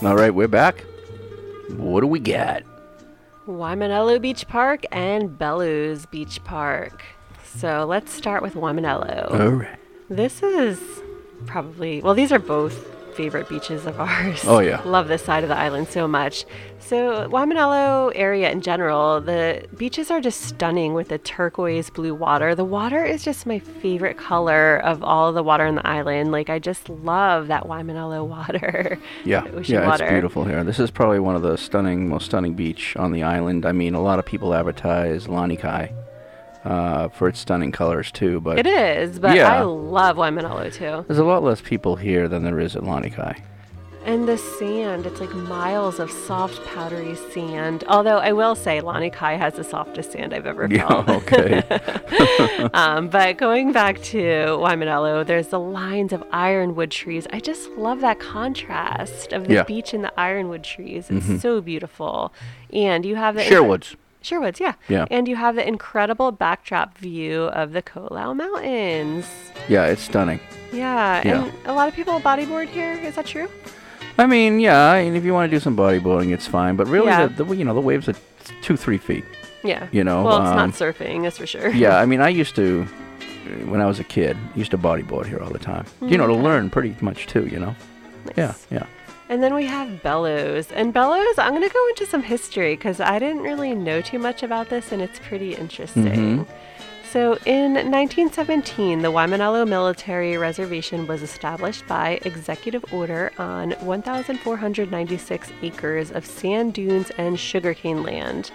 All 0.04 0.14
right, 0.16 0.32
we're 0.32 0.46
back. 0.46 0.84
What 1.70 2.02
do 2.02 2.06
we 2.06 2.20
got? 2.20 2.62
Waimanalo 3.48 4.22
Beach 4.22 4.46
Park 4.46 4.84
and 4.92 5.36
Bellows 5.36 6.06
Beach 6.06 6.44
Park. 6.44 7.02
So 7.42 7.84
let's 7.84 8.14
start 8.14 8.44
with 8.44 8.54
Waimanalo. 8.54 9.28
All 9.32 9.48
right. 9.48 9.76
This 10.08 10.40
is 10.44 10.78
probably, 11.46 12.00
well, 12.00 12.14
these 12.14 12.30
are 12.30 12.38
both 12.38 12.97
favorite 13.18 13.48
beaches 13.48 13.84
of 13.84 13.98
ours. 13.98 14.44
Oh, 14.46 14.60
yeah. 14.60 14.80
Love 14.86 15.08
this 15.08 15.24
side 15.24 15.42
of 15.42 15.48
the 15.48 15.56
island 15.56 15.88
so 15.88 16.06
much. 16.06 16.44
So, 16.78 17.28
Waimanalo 17.28 18.12
area 18.14 18.48
in 18.48 18.60
general, 18.60 19.20
the 19.20 19.66
beaches 19.76 20.08
are 20.12 20.20
just 20.20 20.42
stunning 20.42 20.94
with 20.94 21.08
the 21.08 21.18
turquoise 21.18 21.90
blue 21.90 22.14
water. 22.14 22.54
The 22.54 22.64
water 22.64 23.04
is 23.04 23.24
just 23.24 23.44
my 23.44 23.58
favorite 23.58 24.18
color 24.18 24.78
of 24.84 25.02
all 25.02 25.32
the 25.32 25.42
water 25.42 25.66
on 25.66 25.74
the 25.74 25.84
island. 25.86 26.30
Like, 26.30 26.48
I 26.48 26.60
just 26.60 26.88
love 26.88 27.48
that 27.48 27.64
Waimanalo 27.64 28.24
water. 28.36 29.00
Yeah, 29.24 29.44
yeah, 29.64 29.84
water. 29.88 30.04
it's 30.04 30.12
beautiful 30.12 30.44
here. 30.44 30.62
This 30.62 30.78
is 30.78 30.92
probably 30.92 31.18
one 31.18 31.34
of 31.34 31.42
the 31.42 31.56
stunning, 31.56 32.08
most 32.08 32.26
stunning 32.26 32.54
beach 32.54 32.94
on 32.96 33.10
the 33.10 33.24
island. 33.24 33.66
I 33.66 33.72
mean, 33.72 33.94
a 33.94 34.00
lot 34.00 34.20
of 34.20 34.26
people 34.26 34.54
advertise 34.54 35.26
Lanikai 35.26 35.92
uh, 36.68 37.08
for 37.08 37.28
its 37.28 37.38
stunning 37.40 37.72
colors 37.72 38.12
too, 38.12 38.40
but 38.40 38.58
It 38.58 38.66
is, 38.66 39.18
but 39.18 39.34
yeah, 39.36 39.52
I 39.52 39.62
love 39.62 40.16
Waimanalo 40.16 40.72
too. 40.72 41.04
there's 41.08 41.18
a 41.18 41.24
lot 41.24 41.42
less 41.42 41.60
people 41.60 41.96
here 41.96 42.28
than 42.28 42.44
there 42.44 42.60
is 42.60 42.76
at 42.76 42.82
Lanikai. 42.82 43.40
And 44.04 44.26
the 44.26 44.38
sand, 44.38 45.04
it's 45.04 45.20
like 45.20 45.34
miles 45.34 45.98
of 45.98 46.10
soft, 46.10 46.64
powdery 46.64 47.14
sand. 47.34 47.84
Although 47.88 48.18
I 48.18 48.32
will 48.32 48.54
say, 48.54 48.80
Lanikai 48.80 49.36
has 49.36 49.54
the 49.54 49.64
softest 49.64 50.12
sand 50.12 50.32
I've 50.32 50.46
ever 50.46 50.66
felt. 50.66 51.08
Yeah, 51.08 51.16
okay. 51.16 51.62
um, 52.74 53.08
but 53.08 53.36
going 53.36 53.72
back 53.72 54.00
to 54.14 54.18
Waimanalo, 54.64 55.26
there's 55.26 55.48
the 55.48 55.60
lines 55.60 56.14
of 56.14 56.24
ironwood 56.32 56.90
trees. 56.90 57.26
I 57.34 57.40
just 57.40 57.68
love 57.72 58.00
that 58.00 58.18
contrast 58.18 59.32
of 59.34 59.46
the 59.46 59.54
Yeah. 59.54 59.62
beach 59.64 59.92
and 59.92 60.02
the 60.04 60.12
ironwood 60.18 60.64
trees. 60.64 61.10
It's 61.10 61.26
Mhm. 61.26 61.40
so 61.42 61.60
beautiful. 61.60 62.32
And 62.72 63.04
you 63.04 63.16
have 63.16 63.34
the 63.34 63.42
Sherwoods. 63.42 63.94
Sherwoods, 64.22 64.60
yeah. 64.60 64.74
Yeah. 64.88 65.06
And 65.10 65.28
you 65.28 65.36
have 65.36 65.54
the 65.54 65.66
incredible 65.66 66.32
backdrop 66.32 66.98
view 66.98 67.44
of 67.44 67.72
the 67.72 67.82
Ko'olau 67.82 68.34
Mountains. 68.36 69.26
Yeah, 69.68 69.86
it's 69.86 70.02
stunning. 70.02 70.40
Yeah, 70.72 71.22
Yeah. 71.24 71.44
and 71.44 71.52
a 71.66 71.72
lot 71.72 71.88
of 71.88 71.94
people 71.94 72.18
bodyboard 72.20 72.68
here. 72.68 72.92
Is 72.94 73.14
that 73.14 73.26
true? 73.26 73.48
I 74.18 74.26
mean, 74.26 74.58
yeah, 74.60 74.94
and 74.94 75.16
if 75.16 75.24
you 75.24 75.32
want 75.32 75.50
to 75.50 75.56
do 75.56 75.60
some 75.60 75.76
bodyboarding, 75.76 76.32
it's 76.32 76.46
fine. 76.46 76.74
But 76.76 76.88
really, 76.88 77.06
Yeah. 77.06 77.26
the, 77.28 77.44
the 77.44 77.54
you 77.56 77.64
know 77.64 77.74
the 77.74 77.80
waves 77.80 78.08
are 78.08 78.14
two, 78.62 78.76
three 78.76 78.98
feet. 78.98 79.24
Yeah. 79.62 79.86
You 79.92 80.02
know, 80.04 80.24
Well, 80.24 80.38
it's 80.42 80.50
um, 80.50 80.56
not 80.56 80.70
surfing, 80.70 81.22
that's 81.22 81.38
for 81.38 81.46
sure. 81.46 81.68
yeah, 81.70 81.98
I 81.98 82.06
mean, 82.10 82.20
I 82.20 82.28
used 82.28 82.54
to, 82.56 82.84
when 83.66 83.80
I 83.80 83.86
was 83.86 83.98
a 84.00 84.04
kid, 84.04 84.36
used 84.56 84.70
to 84.72 84.78
bodyboard 84.78 85.26
here 85.26 85.38
all 85.40 85.50
the 85.50 85.58
time. 85.58 85.86
You 86.02 86.18
know, 86.18 86.26
to 86.26 86.34
learn 86.34 86.70
pretty 86.70 86.96
much 87.00 87.26
too. 87.28 87.46
You 87.46 87.60
know. 87.60 87.76
Yeah, 88.36 88.54
yeah. 88.70 88.86
And 89.28 89.42
then 89.42 89.54
we 89.54 89.66
have 89.66 90.02
Bellows. 90.02 90.72
And 90.72 90.92
Bellows, 90.92 91.38
I'm 91.38 91.54
going 91.54 91.68
to 91.68 91.72
go 91.72 91.88
into 91.88 92.06
some 92.06 92.22
history 92.22 92.76
because 92.76 92.98
I 92.98 93.18
didn't 93.18 93.42
really 93.42 93.74
know 93.74 94.00
too 94.00 94.18
much 94.18 94.42
about 94.42 94.70
this 94.70 94.90
and 94.90 95.02
it's 95.02 95.18
pretty 95.18 95.54
interesting. 95.54 96.46
Mhm. 96.46 96.46
So, 97.10 97.38
in 97.46 97.72
1917, 97.90 99.00
the 99.00 99.10
Waimanalo 99.10 99.66
Military 99.66 100.36
Reservation 100.36 101.06
was 101.06 101.22
established 101.22 101.86
by 101.86 102.20
executive 102.26 102.84
order 102.92 103.32
on 103.38 103.70
1,496 103.80 105.50
acres 105.62 106.10
of 106.10 106.26
sand 106.26 106.74
dunes 106.74 107.10
and 107.16 107.40
sugarcane 107.40 108.02
land. 108.02 108.50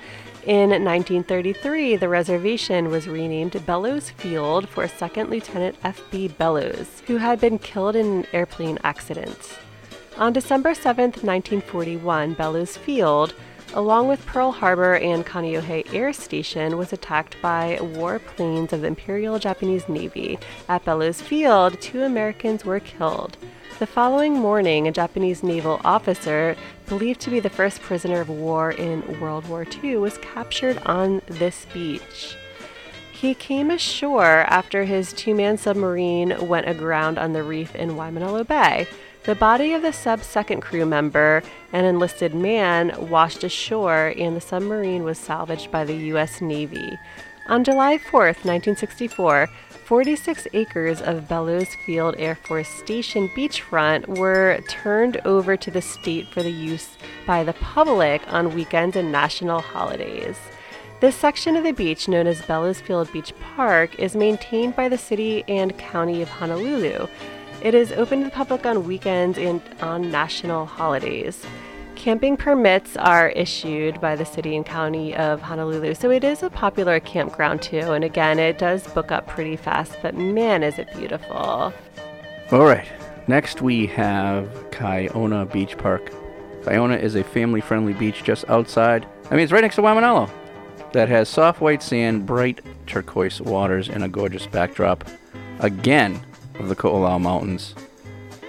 In 0.45 0.69
1933, 0.69 1.95
the 1.95 2.09
reservation 2.09 2.89
was 2.89 3.07
renamed 3.07 3.65
Bellows 3.65 4.11
Field 4.11 4.69
for 4.69 4.87
Second 4.87 5.31
Lieutenant 5.31 5.75
F.B. 5.83 6.27
Bellows, 6.27 7.01
who 7.07 7.17
had 7.17 7.39
been 7.39 7.57
killed 7.57 7.95
in 7.95 8.05
an 8.05 8.27
airplane 8.33 8.77
accident. 8.83 9.57
On 10.15 10.31
December 10.31 10.75
7, 10.75 11.05
1941, 11.05 12.33
Bellows 12.35 12.77
Field, 12.77 13.33
along 13.73 14.07
with 14.07 14.23
Pearl 14.27 14.51
Harbor 14.51 14.95
and 14.95 15.25
Kaneohe 15.25 15.91
Air 15.91 16.13
Station, 16.13 16.77
was 16.77 16.93
attacked 16.93 17.35
by 17.41 17.79
warplanes 17.81 18.71
of 18.73 18.81
the 18.81 18.87
Imperial 18.87 19.39
Japanese 19.39 19.89
Navy. 19.89 20.37
At 20.69 20.85
Bellows 20.85 21.19
Field, 21.19 21.81
two 21.81 22.03
Americans 22.03 22.63
were 22.63 22.79
killed. 22.79 23.37
The 23.79 23.87
following 23.87 24.33
morning, 24.33 24.87
a 24.87 24.91
Japanese 24.91 25.41
naval 25.41 25.81
officer, 25.83 26.55
believed 26.87 27.19
to 27.21 27.31
be 27.31 27.39
the 27.39 27.49
first 27.49 27.81
prisoner 27.81 28.21
of 28.21 28.29
war 28.29 28.69
in 28.69 29.19
World 29.19 29.49
War 29.49 29.65
II, 29.83 29.97
was 29.97 30.19
captured 30.19 30.77
on 30.85 31.23
this 31.25 31.65
beach. 31.73 32.37
He 33.11 33.33
came 33.33 33.71
ashore 33.71 34.45
after 34.47 34.83
his 34.83 35.11
two 35.11 35.33
man 35.33 35.57
submarine 35.57 36.47
went 36.47 36.69
aground 36.69 37.17
on 37.17 37.33
the 37.33 37.41
reef 37.41 37.73
in 37.73 37.91
Waimanalo 37.91 38.45
Bay. 38.45 38.85
The 39.25 39.35
body 39.35 39.71
of 39.73 39.83
the 39.83 39.93
sub's 39.93 40.25
second 40.25 40.59
crew 40.59 40.85
member, 40.85 41.43
an 41.71 41.85
enlisted 41.85 42.35
man, 42.35 42.93
washed 43.09 43.45
ashore 43.45 44.13
and 44.17 44.35
the 44.35 44.41
submarine 44.41 45.03
was 45.03 45.17
salvaged 45.17 45.71
by 45.71 45.85
the 45.85 45.95
U.S. 46.11 46.41
Navy. 46.41 46.99
On 47.47 47.63
July 47.63 47.97
4, 47.97 48.21
1964, 48.21 49.47
46 49.85 50.47
acres 50.51 51.01
of 51.01 51.29
Bellows 51.29 51.69
Field 51.85 52.15
Air 52.17 52.35
Force 52.35 52.67
Station 52.67 53.29
beachfront 53.29 54.07
were 54.17 54.59
turned 54.67 55.21
over 55.23 55.55
to 55.55 55.71
the 55.71 55.81
state 55.81 56.27
for 56.27 56.43
the 56.43 56.51
use 56.51 56.97
by 57.25 57.45
the 57.45 57.53
public 57.53 58.21
on 58.27 58.53
weekends 58.53 58.97
and 58.97 59.09
national 59.09 59.61
holidays. 59.61 60.37
This 60.99 61.15
section 61.15 61.55
of 61.55 61.63
the 61.63 61.73
beach, 61.73 62.07
known 62.07 62.27
as 62.27 62.41
Bellows 62.43 62.79
Field 62.79 63.11
Beach 63.11 63.33
Park, 63.55 63.99
is 63.99 64.15
maintained 64.15 64.75
by 64.75 64.87
the 64.87 64.97
city 64.97 65.43
and 65.49 65.77
county 65.77 66.21
of 66.21 66.29
Honolulu. 66.29 67.07
It 67.63 67.73
is 67.73 67.93
open 67.93 68.19
to 68.19 68.25
the 68.25 68.31
public 68.31 68.65
on 68.65 68.85
weekends 68.85 69.37
and 69.37 69.61
on 69.81 70.11
national 70.11 70.65
holidays. 70.65 71.45
Camping 71.95 72.35
permits 72.35 72.97
are 72.97 73.29
issued 73.29 74.01
by 74.01 74.17
the 74.17 74.25
city 74.25 74.57
and 74.57 74.65
county 74.65 75.15
of 75.15 75.41
Honolulu, 75.41 75.93
so 75.93 76.11
it 76.11 76.25
is 76.25 76.43
a 76.43 76.49
popular 76.49 76.99
campground 76.99 77.61
too. 77.61 77.93
And 77.93 78.03
again, 78.03 78.37
it 78.37 78.57
does 78.57 78.85
book 78.87 79.13
up 79.13 79.27
pretty 79.27 79.55
fast, 79.55 79.95
but 80.01 80.13
man, 80.13 80.61
is 80.61 80.77
it 80.77 80.91
beautiful. 80.93 81.73
All 82.51 82.65
right. 82.65 82.85
Next, 83.29 83.61
we 83.61 83.87
have 83.87 84.49
Kaiona 84.71 85.49
Beach 85.49 85.77
Park. 85.77 86.11
Kaiona 86.63 86.99
is 86.99 87.15
a 87.15 87.23
family-friendly 87.23 87.93
beach 87.93 88.25
just 88.25 88.43
outside. 88.49 89.07
I 89.31 89.35
mean, 89.35 89.43
it's 89.45 89.53
right 89.53 89.61
next 89.61 89.75
to 89.75 89.81
Waimanalo. 89.81 90.29
That 90.91 91.07
has 91.07 91.29
soft 91.29 91.61
white 91.61 91.81
sand, 91.81 92.25
bright 92.25 92.59
turquoise 92.87 93.39
waters, 93.39 93.87
and 93.87 94.03
a 94.03 94.09
gorgeous 94.09 94.47
backdrop. 94.47 95.05
Again, 95.59 96.19
of 96.59 96.69
the 96.69 96.75
Ko'olau 96.75 97.19
Mountains. 97.21 97.75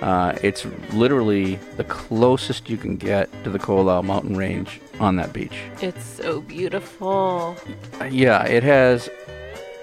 Uh, 0.03 0.37
it's 0.43 0.67
literally 0.93 1.55
the 1.77 1.85
closest 1.85 2.69
you 2.69 2.77
can 2.77 2.97
get 2.97 3.29
to 3.45 3.51
the 3.51 3.59
Ko'olau 3.59 4.03
mountain 4.05 4.37
range 4.37 4.81
on 5.01 5.17
that 5.17 5.33
beach. 5.33 5.57
It's 5.81 6.05
so 6.05 6.41
beautiful. 6.43 7.57
Yeah, 8.11 8.45
it 8.45 8.63
has 8.65 9.09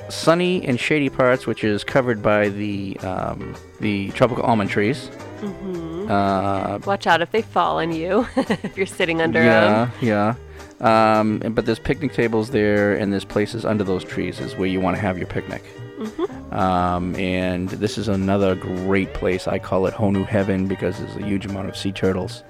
sunny 0.10 0.64
and 0.68 0.80
shady 0.80 1.10
parts, 1.10 1.48
which 1.48 1.64
is 1.64 1.84
covered 1.84 2.22
by 2.22 2.50
the 2.50 2.98
um, 3.00 3.56
the 3.80 4.12
tropical 4.12 4.44
almond 4.44 4.70
trees. 4.70 5.08
hmm 5.40 6.06
Uh, 6.12 6.78
Watch 6.86 7.08
out 7.08 7.22
if 7.22 7.32
they 7.32 7.42
fall 7.42 7.80
on 7.80 7.92
you 7.94 8.28
if 8.36 8.76
you're 8.78 8.86
sitting 8.86 9.22
under 9.22 9.42
yeah, 9.42 9.86
them. 9.86 9.92
yeah. 10.02 10.36
Um, 10.82 11.40
but 11.40 11.66
there's 11.66 11.80
picnic 11.80 12.14
tables 12.14 12.50
there, 12.50 12.96
and 12.96 13.12
there's 13.14 13.26
places 13.26 13.66
under 13.66 13.84
those 13.84 14.04
trees 14.04 14.40
is 14.40 14.56
where 14.56 14.68
you 14.68 14.82
want 14.82 14.96
to 14.98 15.02
have 15.02 15.18
your 15.18 15.28
picnic. 15.28 15.64
Mhm. 16.02 16.54
Um, 16.54 17.16
and 17.16 17.70
this 17.70 17.98
is 17.98 18.08
another 18.08 18.56
great 18.56 19.14
place. 19.14 19.48
I 19.48 19.60
call 19.60 19.86
it 19.86 19.94
Honu 19.94 20.26
Heaven 20.26 20.68
because 20.68 20.98
there's 20.98 21.16
a 21.16 21.24
huge 21.26 21.46
amount 21.46 21.70
of 21.70 21.78
sea 21.78 21.92
turtles, 21.92 22.44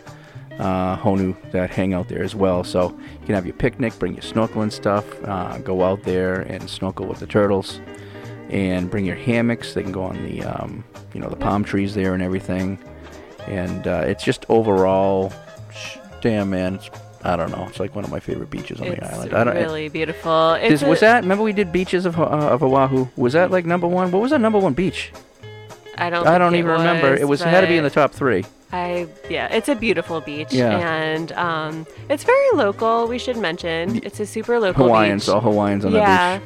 uh, 0.58 0.95
Honu, 0.95 1.36
that 1.52 1.70
hang 1.70 1.93
out 1.93 2.08
there 2.08 2.24
as 2.24 2.34
well. 2.34 2.64
So 2.64 2.91
you 3.20 3.26
can 3.26 3.36
have 3.36 3.45
your 3.45 3.56
picnic, 3.56 3.97
bring 3.99 4.14
your 4.14 4.22
snorkeling 4.22 4.72
stuff, 4.72 5.06
uh, 5.26 5.58
go 5.58 5.84
out 5.84 6.04
there 6.04 6.41
and 6.41 6.70
snorkel 6.70 7.06
with 7.08 7.20
the 7.20 7.28
turtles, 7.28 7.82
and 8.49 8.89
bring 8.89 9.06
your 9.06 9.18
hammocks. 9.18 9.74
They 9.74 9.84
can 9.84 9.91
go 9.91 10.04
on 10.04 10.24
the, 10.24 10.43
um, 10.43 10.84
you 11.14 11.20
know, 11.20 11.30
the 11.30 11.36
palm 11.36 11.64
trees 11.66 11.93
there 11.93 12.14
and 12.14 12.24
everything. 12.24 12.80
And 13.47 13.86
uh, 13.86 14.04
it's 14.06 14.24
just 14.24 14.45
overall, 14.47 15.34
damn 16.22 16.52
man, 16.52 16.76
it's 16.76 16.89
I 17.24 17.36
don't 17.36 17.51
know. 17.51 17.67
It's 17.69 17.80
like 17.80 17.95
one 17.95 18.03
of 18.03 18.11
my 18.11 18.19
favorite 18.19 18.49
beaches 18.49 18.82
on 18.82 18.88
It's 18.88 18.99
the 18.99 19.13
island. 19.13 19.34
I 19.34 19.43
don't, 19.43 19.55
really 19.55 19.89
beautiful. 19.89 20.53
It's 20.53 20.82
was 20.84 20.99
a- 20.99 21.01
that? 21.01 21.24
Remember 21.24 21.43
we 21.43 21.53
did 21.53 21.72
beaches 21.72 22.05
of 22.05 22.19
uh, 22.19 22.24
of 22.24 22.63
Oahu? 22.63 23.07
Was 23.15 23.34
that 23.34 23.51
like 23.51 23.65
number 23.65 23.88
one? 23.88 24.11
What 24.11 24.22
was 24.22 24.32
that 24.32 24.41
number 24.41 24.59
one 24.59 24.74
beach? 24.74 25.11
I 25.97 26.09
don't. 26.09 26.26
I 26.26 26.38
don't 26.38 26.55
it 26.55 26.59
even 26.59 26.72
remember. 26.72 27.15
It 27.15 27.28
was 27.28 27.41
had 27.41 27.61
to 27.61 27.67
be 27.67 27.78
in 27.78 27.84
the 27.84 27.89
but 27.89 27.93
top 27.95 28.11
three. 28.11 28.45
I 28.72 29.07
yeah, 29.30 29.53
it's 29.53 29.67
a 29.69 29.76
beautiful 29.76 30.22
beach, 30.22 30.53
Yeah. 30.53 30.78
and 30.78 31.32
um, 31.34 31.86
it's 32.09 32.24
very 32.24 32.49
local. 32.53 33.07
We 33.07 33.19
should 33.19 33.38
mention 33.38 33.97
it's 34.03 34.19
a 34.19 34.26
super 34.26 34.59
local 34.59 34.86
Hawaiians, 34.86 35.26
beach. 35.26 35.34
all 35.34 35.41
Hawaiians 35.41 35.86
on 35.86 35.91
yeah. 35.91 36.39
that 36.39 36.43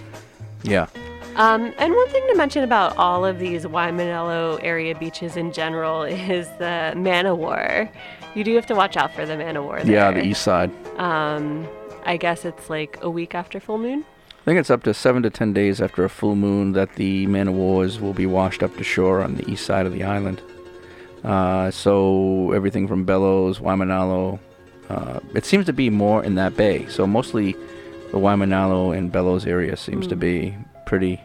beach. 0.63 0.71
Yeah. 0.71 0.87
Um, 1.35 1.73
and 1.77 1.93
one 1.93 2.09
thing 2.09 2.25
to 2.31 2.35
mention 2.35 2.63
about 2.63 2.95
all 2.97 3.25
of 3.25 3.39
these 3.39 3.65
Waimanalo 3.65 4.59
area 4.63 4.95
beaches 4.95 5.35
in 5.35 5.51
general 5.51 6.03
is 6.03 6.47
the 6.57 6.93
man 6.95 7.27
o' 7.27 7.35
war. 7.35 7.89
You 8.35 8.43
do 8.43 8.53
have 8.55 8.65
to 8.67 8.75
watch 8.75 8.97
out 8.97 9.13
for 9.13 9.25
the 9.25 9.37
man 9.37 9.57
o' 9.57 9.63
war 9.63 9.81
there. 9.81 9.91
Yeah, 9.93 10.11
the 10.11 10.23
east 10.25 10.41
side. 10.43 10.69
Um, 10.99 11.67
I 12.05 12.17
guess 12.17 12.45
it's 12.45 12.69
like 12.69 12.97
a 13.01 13.09
week 13.09 13.33
after 13.33 13.59
full 13.59 13.77
moon. 13.77 14.05
I 14.29 14.43
think 14.45 14.59
it's 14.59 14.69
up 14.69 14.83
to 14.83 14.93
seven 14.93 15.23
to 15.23 15.29
ten 15.31 15.53
days 15.53 15.81
after 15.81 16.03
a 16.03 16.09
full 16.09 16.35
moon 16.35 16.73
that 16.73 16.95
the 16.95 17.25
man 17.27 17.47
o' 17.47 17.51
wars 17.53 17.99
will 17.99 18.13
be 18.13 18.25
washed 18.27 18.61
up 18.61 18.75
to 18.77 18.83
shore 18.83 19.21
on 19.21 19.35
the 19.35 19.49
east 19.49 19.65
side 19.65 19.85
of 19.87 19.93
the 19.93 20.03
island. 20.03 20.41
Uh, 21.23 21.71
so 21.71 22.51
everything 22.51 22.87
from 22.87 23.05
Bellows, 23.05 23.57
Waimanalo, 23.59 24.37
uh, 24.89 25.19
it 25.33 25.45
seems 25.45 25.65
to 25.65 25.73
be 25.73 25.89
more 25.89 26.23
in 26.23 26.35
that 26.35 26.55
bay. 26.55 26.85
So 26.87 27.07
mostly 27.07 27.53
the 28.11 28.19
Waimanalo 28.19 28.95
and 28.95 29.11
Bellows 29.11 29.47
area 29.47 29.75
seems 29.77 30.05
to 30.07 30.15
Mm. 30.15 30.19
be 30.19 30.57
pretty 30.85 31.19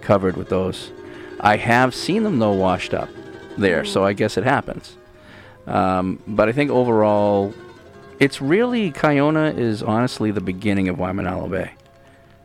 covered 0.00 0.36
with 0.36 0.48
those. 0.48 0.90
I 1.38 1.56
have 1.58 1.94
seen 1.94 2.24
them 2.24 2.40
though 2.40 2.52
washed 2.52 2.92
up 2.94 3.08
there, 3.56 3.84
so 3.84 4.04
I 4.04 4.14
guess 4.14 4.36
it 4.36 4.42
happens. 4.44 4.96
Um, 5.66 6.22
but 6.26 6.48
I 6.48 6.52
think 6.52 6.70
overall, 6.70 7.54
it's 8.18 8.40
really 8.40 8.90
Kaiona 8.92 9.56
is 9.56 9.82
honestly 9.82 10.30
the 10.30 10.40
beginning 10.40 10.88
of 10.88 10.96
Waimanalo 10.96 11.50
Bay. 11.50 11.72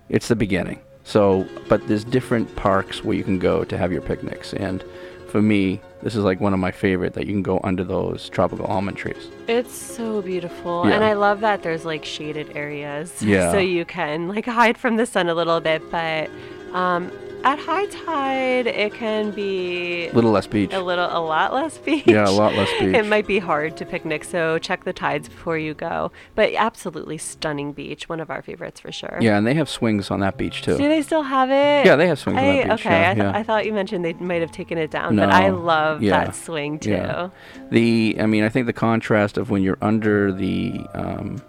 It's 0.10 0.27
the 0.27 0.35
beginning. 0.35 0.80
So, 1.03 1.48
but 1.69 1.88
there's 1.88 2.03
different 2.03 2.53
parks 2.56 3.03
where 3.03 3.15
you 3.15 3.23
can 3.23 3.39
go 3.39 3.64
to 3.64 3.77
have 3.77 3.91
your 3.91 4.02
picnics, 4.02 4.53
and 4.53 4.84
for 5.30 5.41
me, 5.41 5.81
this 6.03 6.15
is 6.15 6.23
like 6.23 6.39
one 6.39 6.53
of 6.53 6.60
my 6.60 6.72
favorite 6.72 7.14
that 7.14 7.26
you 7.27 7.34
can 7.34 7.41
go 7.41 7.60
under 7.64 7.84
those 7.84 8.30
tropical 8.30 8.65
almond 8.65 8.98
trees. 8.98 9.30
It's 9.48 9.73
so 9.73 10.22
beautiful. 10.22 10.88
Yeah. 10.88 10.95
And 10.95 11.03
I 11.03 11.14
love 11.14 11.41
that 11.41 11.64
there's 11.64 11.85
like 11.85 12.06
shaded 12.06 12.56
areas. 12.56 13.14
Yeah. 13.22 13.52
So 13.52 13.60
you 13.60 13.84
can 13.84 14.27
like 14.27 14.45
hide 14.45 14.77
from 14.77 14.95
the 14.95 15.06
sun 15.06 15.27
a 15.27 15.34
little 15.34 15.60
bit. 15.60 15.81
But 15.91 16.30
um, 16.73 17.11
at 17.43 17.59
high 17.59 17.85
tide, 17.85 18.68
it 18.68 18.93
can 18.93 19.31
be 19.31 20.07
A 20.07 20.11
little 20.14 20.31
less 20.31 20.47
beach. 20.47 20.73
A 20.73 20.81
little, 20.81 21.05
a 21.05 21.19
lot 21.19 21.53
less 21.53 21.77
beach. 21.85 22.05
Yeah, 22.05 22.27
a 22.27 22.31
lot 22.31 22.53
less 22.53 22.69
beach. 22.80 22.93
it 22.95 23.05
might 23.05 23.26
be 23.27 23.39
hard 23.39 23.77
to 23.77 23.85
picnic. 23.85 24.23
So 24.23 24.57
check 24.59 24.84
the 24.84 24.93
tides 24.93 25.30
before 25.30 25.57
you 25.57 25.73
go. 25.73 26.11
But 26.35 26.53
absolutely 26.55 27.18
stunning 27.18 27.72
beach. 27.73 28.09
One 28.09 28.19
of 28.19 28.30
our 28.30 28.41
favorites 28.41 28.80
for 28.81 28.91
sure. 28.91 29.18
Yeah, 29.22 29.38
and 29.38 29.45
they 29.47 29.53
have 29.53 29.69
swings 29.69 30.11
on 30.11 30.19
that 30.22 30.38
beach 30.38 30.61
too. 30.61 30.77
Do 30.77 30.88
they 30.89 31.01
still 31.01 31.23
have 31.23 31.49
it? 31.49 31.85
Yeah, 31.85 31.95
they 31.95 32.07
have 32.07 32.19
swings 32.19 32.38
on 32.39 32.43
that 32.45 32.64
beach, 32.64 32.72
Okay, 32.85 32.89
yeah, 33.01 33.11
I, 33.11 33.14
th- 33.14 33.23
yeah. 33.23 33.38
I 33.38 33.43
thought 33.43 33.65
you 33.65 33.73
mentioned 33.73 34.03
they 34.03 34.14
might 34.14 34.41
have 34.41 34.51
taken 34.51 34.77
it 34.77 34.91
down, 34.91 35.15
but 35.15 35.30
I 35.30 35.49
love 35.49 36.01
yeah, 36.03 36.26
that 36.26 36.35
swing 36.35 36.80
too. 36.80 37.31
The 37.69 38.18
I 38.19 38.26
mean, 38.26 38.43
I 38.43 38.49
think 38.49 38.65
the 38.65 38.73
contrast 38.73 39.38
of 39.38 39.49
when 39.49 39.64
you're 39.64 39.77
under 39.81 40.31
the 40.34 40.81
um, 40.93 41.41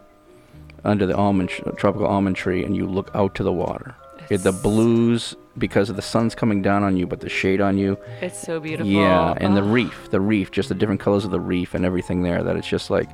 under 0.84 1.06
the 1.06 1.16
almond 1.16 1.48
tr- 1.48 1.70
tropical 1.70 2.06
almond 2.06 2.36
tree 2.36 2.64
and 2.64 2.76
you 2.76 2.86
look 2.86 3.10
out 3.14 3.34
to 3.36 3.42
the 3.42 3.52
water, 3.52 3.94
it, 4.30 4.38
the 4.38 4.52
blues 4.52 5.34
because 5.58 5.90
of 5.90 5.96
the 5.96 6.02
sun's 6.02 6.34
coming 6.34 6.62
down 6.62 6.82
on 6.82 6.96
you, 6.96 7.06
but 7.06 7.20
the 7.20 7.28
shade 7.28 7.60
on 7.60 7.76
you. 7.78 7.98
It's 8.20 8.38
so 8.38 8.60
beautiful. 8.60 8.90
Yeah, 8.90 9.34
and 9.36 9.56
the 9.56 9.62
Oh. 9.62 9.68
reef, 9.68 10.08
the 10.10 10.20
reef, 10.20 10.50
just 10.50 10.68
the 10.68 10.74
different 10.74 11.00
colors 11.00 11.24
of 11.24 11.30
the 11.30 11.40
reef 11.40 11.74
and 11.74 11.84
everything 11.84 12.22
there. 12.22 12.42
That 12.42 12.56
it's 12.56 12.68
just 12.68 12.90
like, 12.90 13.08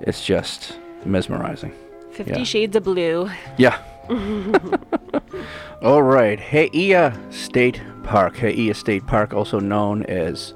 it's 0.00 0.24
just 0.24 0.78
mesmerizing. 1.04 1.72
Fifty 2.10 2.38
yeah. 2.38 2.44
Shades 2.44 2.76
of 2.76 2.84
Blue. 2.84 3.28
Yeah. 3.56 3.78
All 5.82 6.02
right, 6.02 6.40
He'eia 6.40 7.16
State 7.30 7.80
Park. 8.02 8.36
He'eia 8.38 8.74
State 8.74 9.06
Park, 9.06 9.32
also 9.34 9.60
known 9.60 10.02
as 10.04 10.54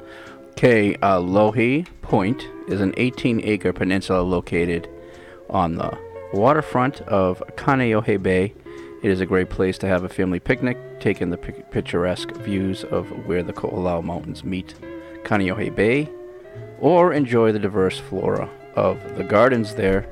Kealohi 0.56 1.86
Point, 2.02 2.46
is 2.68 2.80
an 2.80 2.92
18-acre 2.92 3.72
peninsula 3.72 4.22
located 4.22 4.88
on 5.50 5.74
the 5.76 5.96
waterfront 6.32 7.00
of 7.02 7.42
Kaneohe 7.56 8.20
Bay. 8.22 8.54
It 9.02 9.10
is 9.10 9.20
a 9.20 9.26
great 9.26 9.50
place 9.50 9.78
to 9.78 9.88
have 9.88 10.04
a 10.04 10.08
family 10.08 10.38
picnic, 10.38 10.78
take 11.00 11.20
in 11.20 11.30
the 11.30 11.36
pic- 11.36 11.70
picturesque 11.72 12.30
views 12.36 12.84
of 12.84 13.08
where 13.26 13.42
the 13.42 13.52
Ko'olau 13.52 14.02
Mountains 14.04 14.44
meet 14.44 14.74
Kaneohe 15.24 15.74
Bay, 15.74 16.08
or 16.78 17.12
enjoy 17.12 17.50
the 17.52 17.58
diverse 17.58 17.98
flora 17.98 18.48
of 18.76 19.16
the 19.16 19.24
gardens 19.24 19.74
there. 19.74 20.06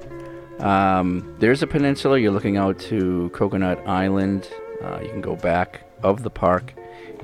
Um, 0.59 1.35
there's 1.39 1.62
a 1.62 1.67
peninsula. 1.69 2.19
You're 2.19 2.33
looking 2.33 2.57
out 2.57 2.79
to 2.81 3.31
Coconut 3.33 3.79
Island. 3.87 4.49
Uh, 4.83 4.99
you 5.03 5.09
can 5.09 5.21
go 5.21 5.37
back 5.37 5.83
of 6.03 6.23
the 6.25 6.31
park 6.31 6.75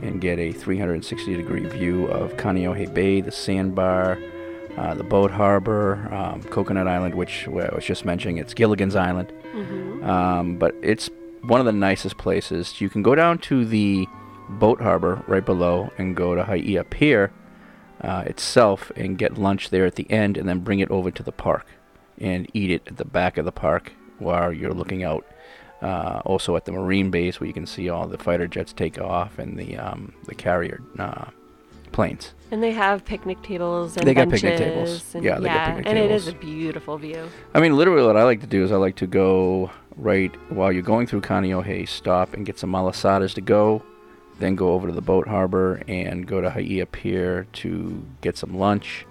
and 0.03 0.21
get 0.21 0.39
a 0.39 0.53
360 0.53 1.35
degree 1.37 1.67
view 1.67 2.07
of 2.07 2.35
Kaneohe 2.37 2.93
Bay, 2.95 3.21
the 3.21 3.33
sandbar, 3.33 4.19
uh, 4.77 4.95
the 4.95 5.03
boat 5.05 5.31
harbor, 5.33 6.09
um, 6.13 6.43
Coconut 6.45 6.87
Island, 6.87 7.15
which 7.15 7.49
well, 7.49 7.69
I 7.73 7.75
was 7.75 7.85
just 7.85 8.05
mentioning. 8.05 8.37
It's 8.39 8.55
Gilligan's 8.55 8.95
Island. 8.95 9.33
Mhm. 9.55 10.05
Um, 10.07 10.57
but 10.59 10.75
it's 10.83 11.11
one 11.47 11.61
of 11.61 11.67
the 11.67 11.73
nicest 11.73 12.19
places. 12.19 12.81
You 12.81 12.89
can 12.89 13.03
go 13.03 13.15
down 13.15 13.39
to 13.39 13.65
the 13.65 14.07
boat 14.49 14.81
harbor 14.81 15.23
right 15.27 15.45
below 15.45 15.91
and 15.99 16.17
go 16.17 16.35
to 16.35 16.45
He'eia 16.45 16.85
Pier 16.85 17.33
uh, 18.01 18.25
itself 18.27 18.93
and 18.97 19.19
get 19.19 19.39
lunch 19.39 19.71
there 19.71 19.87
at 19.87 19.97
the 19.97 20.11
end 20.11 20.37
and 20.37 20.49
then 20.49 20.61
bring 20.61 20.81
it 20.81 20.91
over 20.91 21.11
to 21.11 21.23
the 21.23 21.33
park 21.33 21.67
and 22.19 22.49
eat 22.55 22.71
it 22.71 22.83
at 22.87 22.97
the 22.97 23.05
back 23.05 23.37
of 23.39 23.45
the 23.45 23.53
park 23.53 23.93
while 24.19 24.53
you're 24.53 24.75
looking 24.75 25.03
out. 25.03 25.27
Uh, 25.83 26.23
also 26.25 26.57
at 26.57 26.65
the 26.65 26.73
marine 26.73 27.11
base 27.11 27.39
where 27.39 27.47
you 27.47 27.53
can 27.53 27.67
see 27.67 27.91
all 27.91 28.07
the 28.07 28.17
fighter 28.17 28.47
jets 28.47 28.73
take 28.73 28.99
off 28.99 29.39
and 29.39 29.59
the 29.59 29.77
um, 29.77 30.15
the 30.25 30.35
carrier 30.35 30.81
planes. 31.97 32.35
And 32.51 32.63
they 32.63 32.73
have 32.73 33.05
picnic 33.05 33.43
tables 33.43 33.97
and 33.97 34.07
They 34.07 34.13
got 34.13 34.29
picnic 34.29 34.59
tables. 34.59 35.15
And, 35.15 35.25
Yeah, 35.25 35.41
they 35.41 35.49
got 35.49 35.69
picnic 35.69 35.87
and 35.89 35.99
it 35.99 36.11
is 36.11 36.29
a 36.29 36.35
beautiful 36.35 36.99
view. 36.99 37.29
I 37.55 37.61
mean, 37.61 37.75
literally, 37.75 38.07
what 38.07 38.19
I 38.19 38.23
like 38.23 38.41
to 38.43 38.47
do 38.47 38.63
is 38.63 38.71
I 38.71 38.77
like 38.77 38.97
to 38.97 39.07
go 39.07 39.71
right 39.97 40.33
while 40.51 40.71
you're 40.71 40.83
going 40.83 41.07
through 41.07 41.23
Kaneohe, 41.23 41.89
stop 41.89 42.35
and 42.35 42.45
get 42.45 42.59
some 42.59 42.71
malasadas 42.71 43.33
to 43.35 43.41
go, 43.41 43.83
then 44.39 44.55
go 44.55 44.75
over 44.75 44.87
to 44.87 44.93
the 44.93 45.01
boat 45.01 45.27
harbor 45.27 45.83
and 45.89 46.27
go 46.27 46.43
to 46.43 46.51
He'eia 46.51 46.85
Pier 46.85 47.47
to 47.55 48.05
get 48.21 48.37
some 48.37 48.59
lunch, 48.59 49.07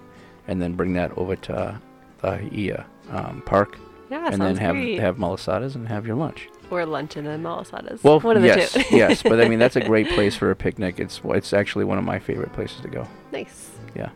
and 0.48 0.62
then 0.62 0.74
bring 0.74 0.94
that 0.94 1.12
over 1.18 1.36
to 1.36 1.82
the 2.22 2.38
He'eia 2.38 2.86
um, 3.10 3.42
Park. 3.48 3.80
Yeah, 4.12 4.30
and 4.32 4.40
then 4.40 4.58
have 4.58 4.76
great. 4.76 5.00
have 5.00 5.18
malasadas 5.18 5.74
and 5.74 5.88
have 5.88 6.06
your 6.06 6.16
lunch. 6.16 6.48
Or 6.72 6.86
luncheon 6.86 7.28
and 7.28 7.44
malasadas. 7.44 8.04
Well, 8.04 8.20
one 8.20 8.38
of 8.38 8.44
yes, 8.44 8.74
the 8.74 8.84
two. 8.84 8.96
yes, 8.96 9.24
but 9.24 9.40
I 9.40 9.48
mean 9.48 9.60
that's 9.60 9.76
a 9.76 9.82
great 9.86 10.10
place 10.10 10.36
for 10.36 10.52
a 10.52 10.56
picnic. 10.56 11.00
It's 11.00 11.22
it's 11.26 11.54
actually 11.54 11.86
one 11.86 11.98
of 11.98 12.04
my 12.04 12.20
favorite 12.20 12.54
places 12.54 12.82
to 12.82 12.88
go. 12.88 13.08
Nice. 13.32 13.72
Yeah. 13.96 14.10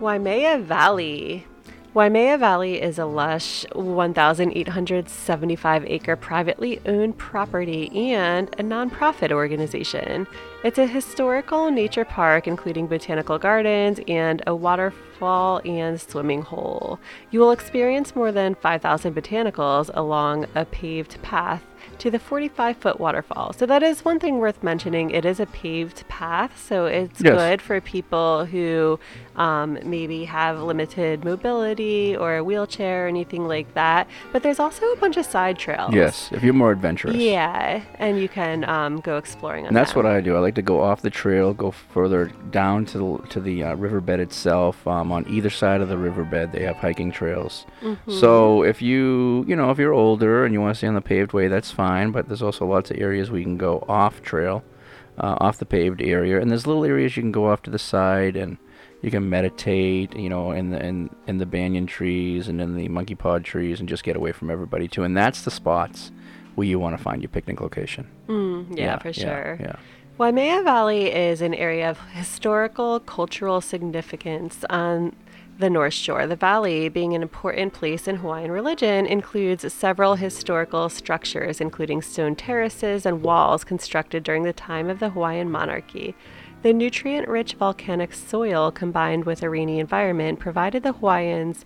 Waimea 0.00 0.58
Valley. 0.58 1.46
Waimea 1.94 2.36
Valley 2.38 2.82
is 2.82 2.98
a 2.98 3.06
lush 3.06 3.64
1,875 3.72 5.84
acre 5.86 6.16
privately 6.16 6.80
owned 6.86 7.16
property 7.18 7.88
and 8.12 8.48
a 8.58 8.64
nonprofit 8.64 9.30
organization. 9.30 10.26
It's 10.64 10.78
a 10.78 10.88
historical 10.88 11.70
nature 11.70 12.04
park, 12.04 12.48
including 12.48 12.88
botanical 12.88 13.38
gardens 13.38 14.00
and 14.08 14.42
a 14.44 14.56
waterfall 14.56 15.60
and 15.64 16.00
swimming 16.00 16.42
hole. 16.42 16.98
You 17.30 17.38
will 17.38 17.52
experience 17.52 18.16
more 18.16 18.32
than 18.32 18.56
5,000 18.56 19.14
botanicals 19.14 19.88
along 19.94 20.46
a 20.56 20.64
paved 20.64 21.22
path 21.22 21.62
to 21.98 22.10
the 22.10 22.18
45 22.18 22.76
foot 22.78 22.98
waterfall. 22.98 23.52
So, 23.52 23.66
that 23.66 23.82
is 23.84 24.04
one 24.04 24.18
thing 24.18 24.38
worth 24.38 24.62
mentioning. 24.64 25.10
It 25.10 25.24
is 25.26 25.38
a 25.38 25.46
paved 25.46 26.08
path, 26.08 26.60
so 26.60 26.86
it's 26.86 27.20
Yes. 27.20 27.32
good 27.34 27.62
for 27.62 27.80
people 27.80 28.46
who 28.46 28.98
um, 29.36 29.78
maybe 29.84 30.24
have 30.24 30.60
limited 30.62 31.24
mobility 31.24 32.16
or 32.16 32.36
a 32.36 32.44
wheelchair 32.44 33.04
or 33.04 33.08
anything 33.08 33.46
like 33.48 33.72
that. 33.74 34.06
But 34.32 34.42
there's 34.42 34.58
also 34.60 34.84
a 34.92 34.96
bunch 34.96 35.16
of 35.16 35.26
side 35.26 35.58
trails. 35.58 35.92
Yes, 35.94 36.30
if 36.32 36.42
you're 36.42 36.54
more 36.54 36.70
adventurous. 36.72 37.16
Yeah, 37.16 37.82
and 37.98 38.18
you 38.20 38.28
can 38.28 38.64
um, 38.68 39.00
go 39.00 39.16
exploring 39.18 39.64
on 39.64 39.68
And 39.68 39.76
that's 39.76 39.92
them. 39.92 40.04
what 40.04 40.12
I 40.12 40.20
do. 40.20 40.36
I 40.36 40.40
like 40.40 40.54
to 40.56 40.62
go 40.62 40.80
off 40.80 41.02
the 41.02 41.10
trail, 41.10 41.52
go 41.54 41.70
further 41.70 42.26
down 42.50 42.84
to 42.86 42.98
the 42.98 43.28
to 43.28 43.40
the 43.40 43.64
uh, 43.64 43.74
riverbed 43.74 44.20
itself. 44.20 44.86
Um, 44.86 45.10
on 45.12 45.26
either 45.28 45.50
side 45.50 45.80
of 45.80 45.88
the 45.88 45.98
riverbed, 45.98 46.52
they 46.52 46.62
have 46.62 46.76
hiking 46.76 47.10
trails. 47.10 47.66
Mhm. 47.82 47.98
So 48.20 48.62
if 48.62 48.80
you 48.82 49.44
you 49.48 49.56
know 49.56 49.70
if 49.70 49.78
you're 49.78 49.92
older 49.92 50.44
and 50.44 50.52
you 50.54 50.60
want 50.60 50.74
to 50.74 50.78
stay 50.78 50.86
on 50.86 50.94
the 50.94 51.00
paved 51.00 51.32
way, 51.32 51.48
that's 51.48 51.70
fine. 51.70 52.10
But 52.12 52.28
there's 52.28 52.42
also 52.42 52.66
lots 52.66 52.90
of 52.90 52.98
areas 52.98 53.30
we 53.30 53.42
can 53.42 53.56
go 53.56 53.84
off 53.88 54.22
trail, 54.22 54.62
uh, 55.18 55.36
off 55.40 55.58
the 55.58 55.66
paved 55.66 56.02
area, 56.02 56.40
and 56.40 56.50
there's 56.50 56.66
little 56.66 56.84
areas 56.84 57.16
you 57.16 57.22
can 57.22 57.32
go 57.32 57.48
off 57.50 57.62
to 57.62 57.70
the 57.70 57.78
side 57.78 58.36
and 58.36 58.58
you 59.04 59.10
can 59.10 59.28
meditate, 59.28 60.16
you 60.16 60.30
know, 60.30 60.50
in 60.52 60.70
the 60.70 60.84
in, 60.84 61.10
in 61.26 61.36
the 61.36 61.44
banyan 61.44 61.86
trees 61.86 62.48
and 62.48 62.58
in 62.60 62.74
the 62.74 62.88
monkey 62.88 63.14
pod 63.14 63.44
trees, 63.44 63.78
and 63.78 63.88
just 63.88 64.02
get 64.02 64.16
away 64.16 64.32
from 64.32 64.50
everybody 64.50 64.88
too. 64.88 65.02
And 65.02 65.14
that's 65.14 65.42
the 65.42 65.50
spots 65.50 66.10
where 66.54 66.66
you 66.66 66.78
want 66.78 66.96
to 66.96 67.02
find 67.02 67.20
your 67.20 67.28
picnic 67.28 67.60
location. 67.60 68.08
Mm, 68.28 68.78
yeah, 68.78 68.84
Yeah, 68.84 68.98
for 68.98 69.08
yeah, 69.08 69.12
sure. 69.12 69.58
yeah. 69.60 69.76
Waimea 70.16 70.62
Valley 70.62 71.12
is 71.12 71.42
an 71.42 71.52
area 71.54 71.90
of 71.90 71.98
historical, 72.12 73.00
cultural 73.00 73.60
significance 73.60 74.64
on 74.70 75.14
the 75.58 75.68
North 75.68 75.92
Shore. 75.92 76.26
The 76.26 76.36
valley, 76.36 76.88
being 76.88 77.14
an 77.14 77.22
important 77.22 77.74
place 77.74 78.08
in 78.08 78.16
Hawaiian 78.16 78.50
religion, 78.50 79.06
includes 79.06 79.70
several 79.72 80.14
historical 80.14 80.88
structures, 80.88 81.60
including 81.60 82.00
stone 82.00 82.36
terraces 82.36 83.04
and 83.04 83.22
walls 83.22 83.64
constructed 83.64 84.22
during 84.22 84.44
the 84.44 84.52
time 84.52 84.88
of 84.88 84.98
the 84.98 85.10
Hawaiian 85.10 85.50
monarchy. 85.50 86.14
The 86.64 86.72
nutrient 86.72 87.28
rich 87.28 87.52
volcanic 87.52 88.14
soil 88.14 88.70
combined 88.70 89.26
with 89.26 89.42
a 89.42 89.50
rainy 89.50 89.80
environment 89.80 90.38
provided 90.38 90.82
the 90.82 90.94
Hawaiians 90.94 91.62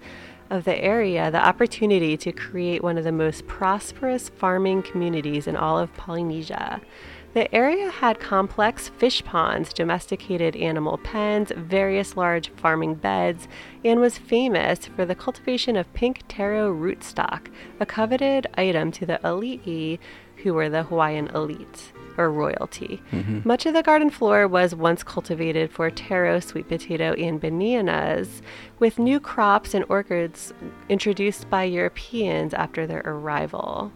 of 0.50 0.64
the 0.64 0.76
area 0.76 1.30
the 1.30 1.38
opportunity 1.38 2.16
to 2.16 2.32
create 2.32 2.82
one 2.82 2.98
of 2.98 3.04
the 3.04 3.12
most 3.12 3.46
prosperous 3.46 4.28
farming 4.28 4.82
communities 4.82 5.46
in 5.46 5.54
all 5.54 5.78
of 5.78 5.94
Polynesia. 5.94 6.80
The 7.34 7.54
area 7.54 7.90
had 7.90 8.18
complex 8.18 8.88
fish 8.88 9.22
ponds, 9.22 9.72
domesticated 9.72 10.56
animal 10.56 10.98
pens, 10.98 11.52
various 11.54 12.16
large 12.16 12.48
farming 12.56 12.94
beds, 12.94 13.46
and 13.84 14.00
was 14.00 14.18
famous 14.18 14.86
for 14.86 15.04
the 15.04 15.14
cultivation 15.14 15.76
of 15.76 15.92
pink 15.92 16.22
taro 16.26 16.72
rootstock, 16.72 17.48
a 17.78 17.86
coveted 17.86 18.46
item 18.56 18.90
to 18.92 19.06
the 19.06 19.20
elite, 19.24 20.00
who 20.42 20.54
were 20.54 20.68
the 20.68 20.84
Hawaiian 20.84 21.28
elite 21.28 21.92
or 22.16 22.30
royalty. 22.30 23.00
Mhm. 23.12 23.44
Much 23.44 23.66
of 23.66 23.74
the 23.74 23.82
garden 23.82 24.10
floor 24.10 24.48
was 24.48 24.74
once 24.74 25.02
cultivated 25.04 25.70
for 25.70 25.90
taro, 25.90 26.40
sweet 26.40 26.68
potato, 26.68 27.12
and 27.12 27.40
bananas, 27.40 28.42
with 28.78 28.98
new 28.98 29.20
crops 29.20 29.74
and 29.74 29.84
orchards 29.88 30.52
introduced 30.88 31.48
by 31.50 31.62
Europeans 31.64 32.54
after 32.54 32.86
their 32.86 33.02
arrival. 33.04 33.92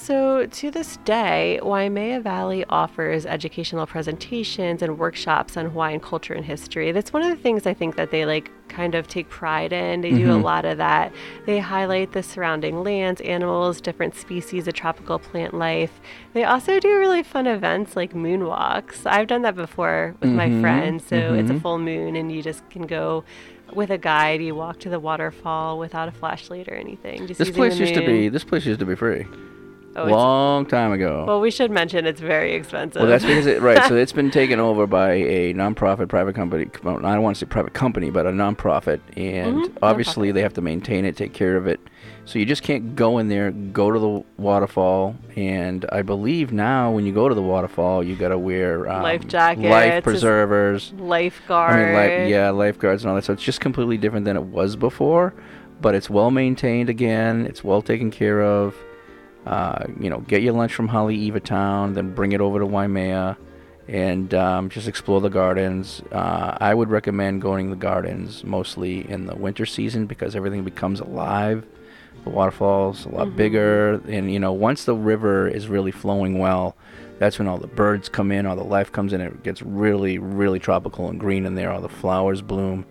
So, 0.00 0.46
to 0.46 0.70
this 0.70 0.96
day, 0.98 1.58
Waimea 1.62 2.20
Valley 2.20 2.64
offers 2.70 3.26
educational 3.26 3.84
presentations 3.86 4.80
and 4.80 4.96
workshops 4.98 5.56
on 5.56 5.66
Hawaiian 5.66 6.00
culture 6.00 6.32
and 6.32 6.44
history. 6.44 6.92
That's 6.92 7.12
one 7.12 7.22
of 7.22 7.28
the 7.28 7.36
things 7.42 7.66
I 7.66 7.74
think 7.74 7.96
that 7.96 8.10
they 8.10 8.24
like 8.24 8.50
kind 8.68 8.94
of 8.94 9.06
take 9.08 9.28
pride 9.28 9.72
in. 9.72 10.00
They 10.00 10.12
do 10.12 10.30
a 10.30 10.34
Mhm. 10.34 10.44
lot 10.44 10.64
of 10.64 10.78
that. 10.78 11.12
They 11.46 11.58
highlight 11.58 12.12
the 12.12 12.22
surrounding 12.22 12.82
lands, 12.84 13.20
animals, 13.22 13.80
different 13.80 14.14
species 14.14 14.66
of 14.68 14.74
tropical 14.74 15.18
plant 15.18 15.52
life. 15.52 16.00
They 16.32 16.44
also 16.44 16.78
do 16.78 16.96
really 16.98 17.22
fun 17.24 17.46
events 17.46 17.96
like 17.96 18.14
moonwalks. 18.14 19.04
I've 19.04 19.26
done 19.26 19.42
that 19.42 19.56
before 19.56 20.14
with 20.20 20.30
my 20.30 20.48
Mhm, 20.48 20.60
friends. 20.60 21.04
So, 21.06 21.34
it's 21.34 21.50
a 21.50 21.54
mhm. 21.54 21.60
full 21.60 21.78
moon 21.78 22.14
and 22.16 22.30
you 22.32 22.40
just 22.40 22.68
can 22.70 22.86
go 22.86 23.24
with 23.74 23.90
a 23.90 23.98
guide. 23.98 24.40
You 24.40 24.54
walk 24.54 24.78
to 24.80 24.88
the 24.88 25.00
waterfall 25.00 25.78
without 25.78 26.08
a 26.08 26.12
flashlight 26.12 26.68
or 26.68 26.74
anything. 26.74 27.26
Just 27.26 27.38
This 27.38 27.50
place 27.50 27.78
used 27.80 27.94
to 27.94 28.02
be. 28.02 28.28
This 28.28 28.44
place 28.44 28.64
used 28.64 28.80
to 28.80 28.86
be 28.86 28.94
free. 28.94 29.26
Oh, 29.98 30.06
Long 30.06 30.66
time 30.66 30.92
ago. 30.92 31.24
Well, 31.26 31.40
we 31.40 31.50
should 31.50 31.70
mention 31.70 32.06
it's 32.06 32.20
very 32.20 32.54
expensive. 32.54 33.00
Well, 33.02 33.10
that's 33.10 33.24
because 33.24 33.46
it, 33.46 33.60
right. 33.60 33.86
So 33.88 33.96
it's 34.02 34.12
been 34.12 34.30
taken 34.30 34.60
over 34.60 34.86
by 34.86 35.12
a 35.12 35.54
nonprofit 35.54 36.08
private 36.08 36.34
company. 36.34 36.68
Well, 36.82 37.04
I 37.04 37.14
don't 37.14 37.22
want 37.22 37.36
to 37.36 37.40
say 37.40 37.46
private 37.48 37.74
company, 37.74 38.10
but 38.10 38.26
a 38.26 38.30
nonprofit, 38.30 39.00
and 39.16 39.62
Mhm, 39.62 39.76
obviously 39.82 40.30
they 40.32 40.42
have 40.42 40.54
to 40.54 40.60
maintain 40.60 41.04
it, 41.04 41.16
take 41.16 41.32
care 41.32 41.56
of 41.56 41.66
it. 41.66 41.80
So 42.24 42.38
you 42.38 42.44
just 42.44 42.62
can't 42.62 42.94
go 42.94 43.16
in 43.18 43.28
there, 43.28 43.50
go 43.50 43.90
to 43.90 43.98
the 43.98 44.24
waterfall, 44.36 45.16
and 45.34 45.86
I 45.90 46.02
believe 46.02 46.52
now 46.52 46.90
when 46.90 47.06
you 47.06 47.12
go 47.14 47.26
to 47.28 47.34
the 47.34 47.42
waterfall, 47.42 48.04
you 48.04 48.16
got 48.16 48.28
to 48.28 48.38
wear 48.38 48.86
um, 48.88 49.02
Life 49.02 49.26
jackets, 49.26 49.64
life 49.66 50.04
preservers, 50.04 50.92
lifeguard. 50.98 51.72
I 51.72 51.84
mean, 51.84 51.94
like 51.94 52.30
yeah, 52.30 52.50
lifeguards 52.50 53.02
and 53.02 53.08
all 53.10 53.16
that. 53.16 53.24
So 53.24 53.32
it's 53.32 53.42
just 53.42 53.60
completely 53.60 53.96
different 53.96 54.26
than 54.26 54.36
it 54.36 54.44
was 54.44 54.76
before, 54.76 55.32
but 55.80 55.94
it's 55.94 56.10
well 56.10 56.30
maintained 56.30 56.90
again. 56.90 57.46
It's 57.46 57.64
well 57.64 57.80
taken 57.80 58.10
care 58.10 58.42
of. 58.42 58.74
Uh, 59.48 59.86
you 59.98 60.10
know, 60.10 60.18
get 60.20 60.42
your 60.42 60.52
lunch 60.52 60.74
from 60.74 60.88
Haleiwa 60.88 61.42
Town, 61.42 61.94
then 61.94 62.14
bring 62.14 62.32
it 62.32 62.40
over 62.40 62.58
to 62.58 62.66
Waimea, 62.66 63.38
and 63.88 64.34
um, 64.34 64.68
just 64.68 64.86
explore 64.86 65.20
the 65.22 65.30
gardens. 65.30 66.02
Uh, 66.12 66.56
I 66.60 66.74
would 66.74 66.90
recommend 66.90 67.40
going 67.40 67.66
to 67.68 67.70
the 67.70 67.80
gardens 67.80 68.44
mostly 68.44 69.08
in 69.08 69.24
the 69.26 69.34
winter 69.34 69.64
season 69.64 70.04
because 70.06 70.36
everything 70.36 70.64
becomes 70.64 71.00
alive. 71.00 71.64
The 72.24 72.30
waterfalls 72.30 73.06
a 73.06 73.08
lot 73.08 73.28
Mhm. 73.28 73.36
bigger, 73.36 74.00
and 74.08 74.30
you 74.30 74.38
know, 74.38 74.52
once 74.52 74.84
the 74.84 74.94
river 74.94 75.48
is 75.48 75.66
really 75.68 75.92
flowing 75.92 76.38
well, 76.38 76.76
that's 77.18 77.38
when 77.38 77.48
all 77.48 77.56
the 77.58 77.66
birds 77.68 78.08
come 78.10 78.30
in, 78.30 78.44
all 78.44 78.54
the 78.56 78.62
life 78.64 78.92
comes 78.92 79.12
in. 79.14 79.20
It 79.22 79.42
gets 79.42 79.62
really, 79.62 80.18
really 80.18 80.58
tropical 80.58 81.08
and 81.08 81.18
green 81.18 81.46
in 81.46 81.54
there. 81.54 81.72
All 81.72 81.80
the 81.80 81.88
flowers 81.88 82.42
bloom. 82.42 82.84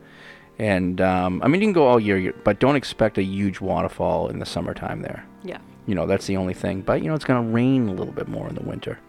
And 0.57 0.99
um, 1.01 1.39
I 1.43 1.47
mean, 1.49 1.61
you 1.61 1.67
can 1.67 1.73
go 1.73 1.85
all 1.85 1.99
year, 1.99 2.34
but 2.43 2.59
don't 2.59 2.75
expect 2.75 3.19
a 3.19 3.23
huge 3.23 3.61
waterfall 3.61 4.29
in 4.29 4.39
the 4.39 4.45
summertime 4.45 5.01
there. 5.03 5.23
Yeah. 5.43 5.59
You 5.88 5.95
know, 5.95 6.05
that's 6.05 6.27
the 6.27 6.38
only 6.38 6.53
thing. 6.53 6.81
But, 6.81 7.01
you 7.01 7.09
know, 7.09 7.15
it's 7.15 7.26
going 7.26 7.43
to 7.43 7.51
rain 7.51 7.89
a 7.89 7.93
little 7.93 8.14
bit 8.14 8.27
more 8.27 8.47
in 8.47 8.53
the 8.53 8.64
winter. 8.64 8.99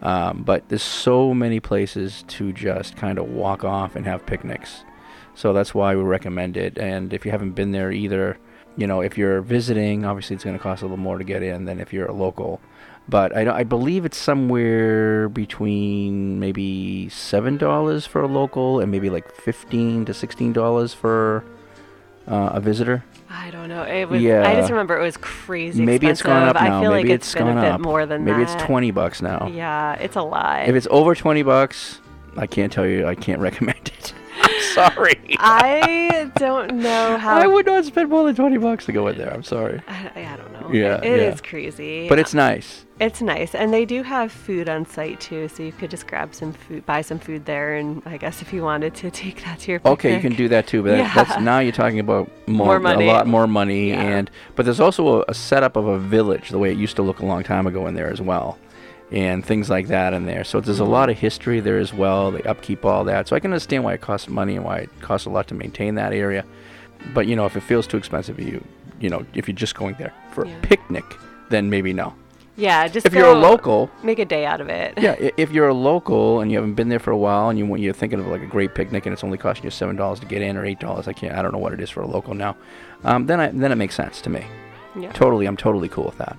Um, 0.00 0.44
but 0.44 0.66
there's 0.70 0.82
so 0.82 1.34
many 1.34 1.60
places 1.60 2.24
to 2.28 2.54
just 2.54 2.96
kind 2.96 3.18
of 3.18 3.28
walk 3.28 3.64
off 3.64 3.96
and 3.96 4.06
have 4.06 4.24
picnics. 4.24 4.84
So 5.34 5.52
that's 5.52 5.74
why 5.74 5.94
we 5.94 6.02
recommend 6.02 6.56
it. 6.56 6.78
And 6.78 7.12
if 7.12 7.26
you 7.26 7.32
haven't 7.32 7.52
been 7.52 7.72
there 7.72 7.92
either, 7.92 8.38
you 8.76 8.86
know, 8.86 9.02
if 9.02 9.18
you're 9.18 9.42
visiting, 9.42 10.06
obviously 10.06 10.36
it's 10.36 10.44
going 10.44 10.56
to 10.56 10.62
cost 10.62 10.80
a 10.80 10.86
little 10.86 10.96
more 10.96 11.18
to 11.18 11.24
get 11.24 11.42
in 11.42 11.66
than 11.66 11.80
if 11.80 11.92
you're 11.92 12.06
a 12.06 12.14
local. 12.14 12.60
But 13.08 13.36
I, 13.36 13.58
I 13.58 13.64
believe 13.64 14.04
it's 14.04 14.16
somewhere 14.16 15.28
between 15.28 16.38
maybe 16.38 17.08
seven 17.08 17.56
dollars 17.56 18.06
for 18.06 18.22
a 18.22 18.28
local 18.28 18.78
and 18.78 18.90
maybe 18.92 19.10
like 19.10 19.34
fifteen 19.34 20.04
to 20.04 20.14
sixteen 20.14 20.52
dollars 20.52 20.94
for 20.94 21.44
uh, 22.28 22.50
a 22.52 22.60
visitor. 22.60 23.04
I 23.32 23.50
don't 23.50 23.68
know. 23.68 23.84
It 23.84 24.08
was. 24.08 24.20
I 24.22 24.54
just 24.56 24.70
remember 24.70 24.98
it 24.98 25.02
was 25.02 25.16
crazy. 25.16 25.84
Maybe 25.84 26.08
it's 26.08 26.20
gone 26.20 26.42
up 26.48 26.56
expensive. 26.56 26.70
now. 26.72 26.78
I 26.78 26.82
feel 26.82 26.90
maybe 26.90 27.08
like 27.08 27.14
it's 27.14 27.26
it's 27.28 27.34
been 27.34 27.46
gone 27.46 27.58
a 27.58 27.60
bit 27.62 27.72
up. 27.72 27.80
more 27.80 28.04
than 28.04 28.24
maybe 28.24 28.44
that. 28.44 28.54
it's 28.54 28.62
twenty 28.64 28.90
bucks 28.90 29.22
now. 29.22 29.46
Yeah, 29.46 29.94
it's 29.94 30.16
a 30.16 30.22
lot. 30.22 30.68
If 30.68 30.74
it's 30.74 30.88
over 30.90 31.14
twenty 31.14 31.42
bucks, 31.42 32.00
I 32.36 32.46
can't 32.48 32.72
tell 32.72 32.86
you. 32.86 33.06
I 33.06 33.14
can't 33.14 33.40
recommend 33.48 33.92
it. 33.98 34.14
I'm 34.76 34.92
sorry. 34.94 35.36
I 35.38 36.30
don't 36.36 36.74
know 36.76 37.16
how. 37.18 37.36
I 37.38 37.46
would 37.46 37.66
not 37.66 37.84
spend 37.84 38.08
more 38.10 38.24
than 38.24 38.34
twenty 38.34 38.58
bucks 38.58 38.86
to 38.86 38.92
go 38.92 39.08
in 39.08 39.18
there. 39.18 39.32
I'm 39.32 39.42
sorry. 39.42 39.80
I, 39.88 40.10
I 40.14 40.36
don't 40.36 40.52
know. 40.52 40.70
Yeah, 40.72 40.98
It 41.02 41.20
is 41.20 41.40
yeah. 41.42 41.48
crazy. 41.50 42.08
But 42.08 42.18
it's 42.18 42.34
nice. 42.34 42.84
It's 43.00 43.22
nice, 43.22 43.54
and 43.54 43.72
they 43.72 43.86
do 43.86 44.02
have 44.02 44.30
food 44.30 44.68
on 44.68 44.84
site 44.84 45.20
too, 45.20 45.48
so 45.48 45.62
you 45.62 45.72
could 45.72 45.90
just 45.90 46.06
grab 46.06 46.34
some 46.34 46.52
food, 46.52 46.84
buy 46.84 47.00
some 47.00 47.18
food 47.18 47.46
there, 47.46 47.76
and 47.76 48.02
I 48.04 48.18
guess 48.18 48.42
if 48.42 48.52
you 48.52 48.62
wanted 48.62 48.94
to 48.96 49.10
take 49.22 49.42
that 49.44 49.60
to 49.60 49.70
your 49.70 49.80
picnic. 49.80 49.92
Okay, 49.92 50.14
you 50.14 50.20
can 50.20 50.34
do 50.34 50.48
that 50.48 50.66
too, 50.66 50.82
but 50.82 50.90
that, 50.90 50.98
Yeah. 50.98 51.14
that's 51.14 51.40
now 51.40 51.60
you're 51.60 51.72
talking 51.72 51.98
about 51.98 52.30
more, 52.46 52.66
More 52.66 52.78
money. 52.80 53.08
a 53.08 53.12
lot 53.12 53.26
more 53.26 53.46
money, 53.46 53.92
and 53.92 54.30
but 54.54 54.66
there's 54.66 54.80
also 54.80 55.22
a, 55.22 55.24
a 55.28 55.34
setup 55.34 55.76
of 55.76 55.86
a 55.86 55.98
village, 55.98 56.50
the 56.50 56.58
way 56.58 56.70
it 56.72 56.76
used 56.76 56.94
to 56.96 57.02
look 57.02 57.20
a 57.20 57.24
long 57.26 57.42
time 57.42 57.66
ago 57.66 57.86
in 57.86 57.94
there 57.94 58.10
as 58.12 58.20
well, 58.20 58.58
and 59.12 59.44
things 59.44 59.68
like 59.68 59.88
that 59.88 60.12
in 60.14 60.24
there. 60.26 60.44
So 60.44 60.60
there's 60.60 60.78
a 60.80 60.84
lot 60.84 61.10
of 61.10 61.18
history 61.18 61.60
there 61.60 61.78
as 61.78 61.92
well. 61.92 62.30
They 62.30 62.42
upkeep 62.42 62.84
all 62.84 63.04
that, 63.04 63.28
so 63.28 63.36
I 63.36 63.40
can 63.40 63.52
understand 63.52 63.84
why 63.84 63.94
it 63.94 64.00
costs 64.00 64.28
money 64.28 64.56
and 64.56 64.64
why 64.64 64.78
it 64.78 64.90
costs 65.00 65.26
a 65.26 65.30
lot 65.30 65.48
to 65.48 65.54
maintain 65.54 65.96
that 65.96 66.12
area. 66.12 66.44
But 67.14 67.26
you 67.26 67.34
know, 67.36 67.46
if 67.46 67.56
it 67.56 67.62
feels 67.62 67.86
too 67.86 67.96
expensive, 67.96 68.38
you 68.38 68.62
you 69.00 69.08
know, 69.08 69.24
if 69.34 69.48
you're 69.48 69.56
just 69.56 69.74
going 69.74 69.94
there 69.98 70.12
for 70.32 70.46
Yeah. 70.46 70.56
a 70.56 70.60
picnic, 70.60 71.04
then 71.48 71.70
maybe 71.70 71.92
no. 71.92 72.14
Yeah, 72.56 72.86
just 72.88 73.06
if 73.06 73.14
you're 73.14 73.30
a 73.30 73.34
local, 73.34 73.90
make 74.02 74.18
a 74.18 74.24
day 74.26 74.44
out 74.44 74.60
of 74.60 74.68
it. 74.68 74.92
yeah, 74.98 75.12
if 75.38 75.50
you're 75.50 75.68
a 75.68 75.72
local 75.74 76.40
and 76.40 76.50
you 76.52 76.58
haven't 76.58 76.74
been 76.74 76.90
there 76.90 76.98
for 76.98 77.10
a 77.10 77.16
while 77.16 77.48
and 77.48 77.58
you 77.58 77.64
want 77.64 77.80
you're 77.80 77.94
thinking 77.94 78.20
of 78.20 78.26
like 78.26 78.42
a 78.42 78.46
great 78.46 78.74
picnic 78.74 79.06
and 79.06 79.14
it's 79.14 79.24
only 79.24 79.38
costing 79.38 79.64
you 79.64 79.70
seven 79.70 79.96
dollars 79.96 80.20
to 80.20 80.26
get 80.26 80.42
in 80.42 80.58
or 80.58 80.66
eight 80.66 80.78
dollars, 80.78 81.08
I 81.08 81.14
can't, 81.14 81.34
I 81.34 81.40
don't 81.40 81.52
know 81.52 81.58
what 81.58 81.72
it 81.72 81.80
is 81.80 81.88
for 81.88 82.02
a 82.02 82.06
local 82.06 82.34
now. 82.34 82.56
Um, 83.04 83.24
then 83.26 83.40
I 83.40 83.46
then 83.48 83.72
it 83.72 83.76
makes 83.76 83.94
sense 83.94 84.20
to 84.22 84.30
me. 84.30 84.44
Yeah. 84.94 85.10
Totally, 85.12 85.46
I'm 85.46 85.56
totally 85.56 85.88
cool 85.88 86.04
with 86.04 86.18
that. 86.18 86.36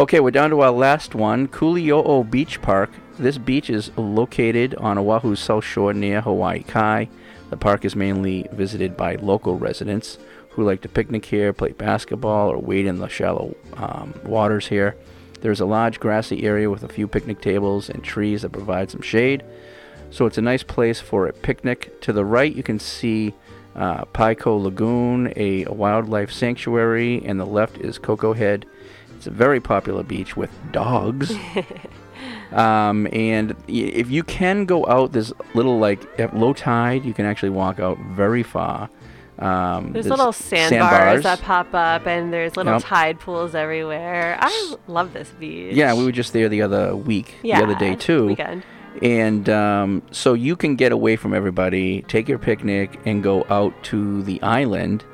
Okay, 0.00 0.18
we're 0.18 0.30
down 0.30 0.48
to 0.48 0.62
our 0.62 0.70
last 0.70 1.14
one, 1.14 1.46
Kuliouou 1.46 2.30
Beach 2.30 2.62
Park. 2.62 2.88
This 3.18 3.36
beach 3.36 3.68
is 3.68 3.90
located 3.98 4.74
on 4.76 4.96
Oahu's 4.96 5.40
south 5.40 5.62
shore 5.64 5.92
near 5.92 6.22
Hawaii 6.22 6.62
Kai. 6.62 7.10
The 7.50 7.58
park 7.58 7.84
is 7.84 7.94
mainly 7.94 8.46
visited 8.50 8.96
by 8.96 9.16
local 9.16 9.58
residents 9.58 10.16
who 10.48 10.64
like 10.64 10.80
to 10.80 10.88
picnic 10.88 11.26
here, 11.26 11.52
play 11.52 11.72
basketball, 11.72 12.48
or 12.48 12.56
wade 12.56 12.86
in 12.86 12.96
the 12.96 13.08
shallow 13.08 13.54
um, 13.76 14.14
waters 14.24 14.68
here. 14.68 14.96
There's 15.42 15.60
a 15.60 15.66
large 15.66 16.00
grassy 16.00 16.44
area 16.44 16.70
with 16.70 16.82
a 16.82 16.88
few 16.88 17.06
picnic 17.06 17.42
tables 17.42 17.90
and 17.90 18.02
trees 18.02 18.40
that 18.40 18.52
provide 18.52 18.90
some 18.90 19.02
shade. 19.02 19.44
So 20.10 20.24
it's 20.24 20.38
a 20.38 20.42
nice 20.42 20.62
place 20.62 20.98
for 20.98 21.26
a 21.26 21.34
picnic. 21.34 22.00
To 22.00 22.14
the 22.14 22.24
right, 22.24 22.56
you 22.56 22.62
can 22.62 22.78
see 22.78 23.34
uh, 23.76 24.06
Paiko 24.06 24.62
Lagoon, 24.62 25.34
a, 25.36 25.64
a 25.64 25.72
wildlife 25.74 26.32
sanctuary, 26.32 27.22
and 27.22 27.38
the 27.38 27.44
left 27.44 27.76
is 27.76 27.98
Koko 27.98 28.32
Head. 28.32 28.64
It's 29.20 29.26
a 29.26 29.30
very 29.30 29.60
popular 29.60 30.02
beach 30.02 30.34
with 30.34 30.48
dogs. 30.72 31.30
um, 32.52 33.06
and 33.12 33.54
if 33.68 34.10
you 34.10 34.22
can 34.22 34.64
go 34.64 34.86
out, 34.86 35.12
this 35.12 35.30
little 35.52 35.78
like 35.78 36.00
at 36.18 36.34
low 36.34 36.54
tide, 36.54 37.04
you 37.04 37.12
can 37.12 37.26
actually 37.26 37.50
walk 37.50 37.78
out 37.78 37.98
very 37.98 38.42
far. 38.42 38.88
Um, 39.38 39.92
There's 39.92 40.06
little 40.06 40.32
sandbars 40.32 41.24
that 41.24 41.42
pop 41.42 41.74
up, 41.74 42.06
and 42.06 42.32
there's 42.32 42.56
little 42.56 42.72
Yep. 42.72 42.82
tide 42.82 43.20
pools 43.20 43.54
everywhere. 43.54 44.38
I 44.40 44.74
love 44.86 45.12
this 45.12 45.28
beach. 45.38 45.74
Yeah, 45.74 45.92
we 45.92 46.06
were 46.06 46.12
just 46.12 46.32
there 46.32 46.48
the 46.48 46.62
other 46.62 46.96
week, 46.96 47.34
the 47.42 47.52
other 47.52 47.74
day 47.74 47.96
too. 47.96 48.28
weekend. 48.28 48.62
And 49.02 49.50
um, 49.50 50.02
so 50.12 50.32
you 50.32 50.56
can 50.56 50.76
get 50.76 50.92
away 50.92 51.16
from 51.16 51.34
everybody, 51.34 52.00
take 52.08 52.26
your 52.26 52.38
picnic, 52.38 52.98
and 53.04 53.22
go 53.22 53.44
out 53.50 53.74
to 53.84 54.22
the 54.22 54.40
island. 54.40 55.04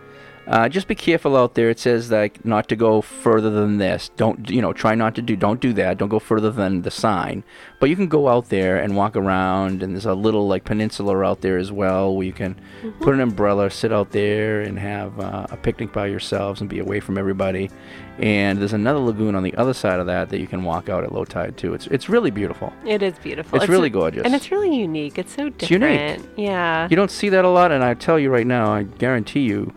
Uh, 0.46 0.68
just 0.68 0.86
be 0.86 0.94
careful 0.94 1.36
out 1.36 1.54
there. 1.54 1.70
It 1.70 1.78
says 1.80 2.10
like 2.10 2.44
not 2.44 2.68
to 2.68 2.76
go 2.76 3.00
further 3.00 3.50
than 3.50 3.78
this. 3.78 4.10
Don't 4.16 4.48
you 4.48 4.62
know? 4.62 4.72
Try 4.72 4.94
not 4.94 5.14
to 5.16 5.22
do. 5.22 5.34
Don't 5.36 5.60
do 5.60 5.72
that. 5.72 5.98
Don't 5.98 6.08
go 6.08 6.18
further 6.20 6.50
than 6.50 6.82
the 6.82 6.90
sign. 6.90 7.42
But 7.80 7.90
you 7.90 7.96
can 7.96 8.06
go 8.08 8.28
out 8.28 8.48
there 8.48 8.76
and 8.78 8.96
walk 8.96 9.16
around. 9.16 9.82
And 9.82 9.94
there's 9.94 10.06
a 10.06 10.14
little 10.14 10.46
like 10.46 10.64
peninsula 10.64 11.22
out 11.24 11.40
there 11.40 11.58
as 11.58 11.72
well, 11.72 12.14
where 12.14 12.26
you 12.26 12.32
can 12.32 12.54
Mm-hmm. 12.82 13.02
put 13.02 13.14
an 13.14 13.20
umbrella, 13.20 13.70
sit 13.70 13.90
out 13.92 14.10
there, 14.12 14.60
and 14.60 14.78
have 14.78 15.18
uh, 15.18 15.46
a 15.50 15.56
picnic 15.56 15.92
by 15.92 16.06
yourselves 16.06 16.60
and 16.60 16.68
be 16.68 16.78
away 16.78 17.00
from 17.00 17.16
everybody. 17.16 17.70
And 18.18 18.58
there's 18.58 18.72
another 18.74 18.98
lagoon 19.00 19.34
on 19.34 19.42
the 19.42 19.54
other 19.56 19.72
side 19.74 19.98
of 19.98 20.06
that 20.06 20.28
that 20.28 20.38
you 20.40 20.46
can 20.46 20.62
walk 20.62 20.88
out 20.88 21.02
at 21.04 21.10
low 21.12 21.24
tide 21.24 21.56
too. 21.56 21.74
It's 21.74 21.86
it's 21.88 22.08
really 22.08 22.30
beautiful. 22.30 22.72
It 22.86 23.02
is 23.02 23.18
beautiful. 23.18 23.58
It's 23.58 23.68
really 23.68 23.90
gorgeous. 23.90 24.24
and 24.24 24.34
it's 24.34 24.50
really 24.50 24.74
unique. 24.76 25.18
It's 25.18 25.34
so 25.34 25.46
It's 25.46 25.70
unique. 25.70 25.98
different. 25.98 26.38
Yeah. 26.38 26.86
You 26.90 26.96
don't 26.96 27.10
see 27.10 27.30
that 27.30 27.44
a 27.44 27.48
lot, 27.48 27.72
and 27.72 27.82
I 27.82 27.94
tell 27.94 28.18
you 28.18 28.30
right 28.30 28.46
now, 28.46 28.72
I 28.72 28.84
guarantee 28.84 29.40
you, 29.40 29.72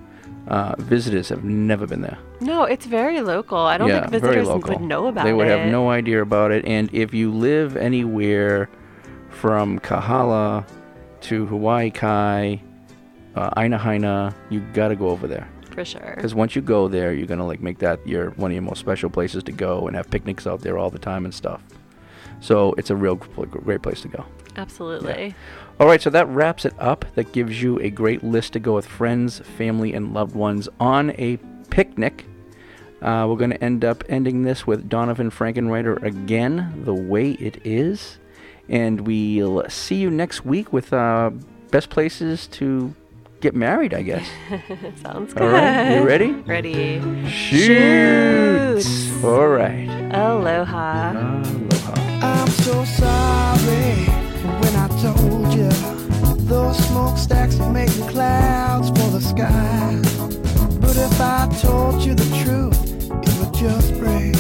uh, 0.49 0.75
visitors 0.79 1.29
have 1.29 1.43
never 1.43 1.85
been 1.85 2.01
there. 2.01 2.17
No, 2.41 2.63
it's 2.63 2.85
very 2.85 3.21
local. 3.21 3.57
I 3.57 3.77
don't 3.77 3.87
yeah, 3.87 4.01
think 4.01 4.11
visitors 4.11 4.47
would 4.47 4.81
know 4.81 5.07
about 5.07 5.25
it. 5.25 5.29
They 5.29 5.33
would 5.33 5.47
it. 5.47 5.57
have 5.57 5.71
no 5.71 5.89
idea 5.89 6.21
about 6.21 6.51
it. 6.51 6.65
And 6.65 6.89
if 6.93 7.13
you 7.13 7.31
live 7.31 7.77
anywhere 7.77 8.69
from 9.29 9.79
Kahala 9.79 10.67
to 11.21 11.45
Hawaii 11.45 11.91
Kai, 11.91 12.61
uh, 13.35 13.51
Aina 13.57 13.77
Haina, 13.77 14.33
you 14.49 14.61
gotta 14.73 14.95
go 14.95 15.09
over 15.09 15.27
there. 15.27 15.47
For 15.71 15.85
sure. 15.85 16.13
Because 16.15 16.33
once 16.33 16.55
you 16.55 16.61
go 16.61 16.87
there, 16.87 17.13
you're 17.13 17.27
gonna 17.27 17.45
like 17.45 17.61
make 17.61 17.77
that 17.79 18.05
your 18.07 18.31
one 18.31 18.51
of 18.51 18.55
your 18.55 18.63
most 18.63 18.79
special 18.79 19.09
places 19.09 19.43
to 19.43 19.51
go 19.51 19.87
and 19.87 19.95
have 19.95 20.09
picnics 20.09 20.47
out 20.47 20.61
there 20.61 20.77
all 20.77 20.89
the 20.89 20.99
time 20.99 21.25
and 21.25 21.33
stuff. 21.33 21.61
So 22.41 22.73
it's 22.77 22.89
a 22.89 22.95
real 22.95 23.15
great 23.15 23.83
place 23.83 24.01
to 24.01 24.07
go. 24.07 24.25
Absolutely. 24.55 25.35
All 25.79 25.87
right, 25.87 26.01
so 26.01 26.09
that 26.09 26.27
wraps 26.27 26.65
it 26.65 26.73
up. 26.77 27.05
That 27.15 27.31
gives 27.31 27.61
you 27.61 27.79
a 27.79 27.89
great 27.89 28.21
list 28.21 28.51
to 28.53 28.59
go 28.59 28.75
with 28.75 28.85
friends, 28.85 29.39
family, 29.39 29.93
and 29.93 30.13
loved 30.13 30.35
ones 30.35 30.67
on 30.77 31.11
a 31.11 31.37
picnic. 31.69 32.25
Uh, 33.01 33.25
we're 33.29 33.37
going 33.37 33.51
to 33.51 33.63
end 33.63 33.85
up 33.85 34.03
ending 34.09 34.43
this 34.43 34.67
with 34.67 34.89
Donovan 34.89 35.31
Frankenreiter 35.31 36.03
again, 36.03 36.81
The 36.83 36.93
Way 36.93 37.31
It 37.31 37.61
Is. 37.63 38.17
And 38.67 39.07
we'll 39.07 39.69
see 39.69 39.95
you 39.95 40.11
next 40.11 40.43
week 40.45 40.73
with 40.73 40.91
uh, 40.91 41.31
best 41.71 41.89
places 41.89 42.47
to 42.47 42.93
get 43.39 43.55
married, 43.55 43.93
I 43.93 44.01
guess. 44.01 44.27
Sounds 45.01 45.33
good. 45.33 45.43
All 45.43 45.47
right, 45.47 45.95
you 45.95 46.05
ready? 46.05 46.31
Ready. 46.31 47.29
Shoot! 47.29 48.83
All 49.23 49.47
right. 49.47 49.87
Aloha. 50.11 51.11
Aloha. 51.11 51.93
I'm 52.21 52.49
so 52.49 52.83
sorry 52.83 54.18
those 56.49 56.77
smokestacks 56.87 57.59
are 57.59 57.71
making 57.71 58.07
clouds 58.07 58.89
for 58.89 59.09
the 59.11 59.21
sky. 59.21 60.01
But 60.81 60.97
if 60.97 61.21
I 61.21 61.47
told 61.61 62.01
you 62.01 62.15
the 62.15 62.25
truth, 62.43 62.75
it 63.27 63.33
would 63.39 63.53
just 63.53 63.93
bring 63.99 64.33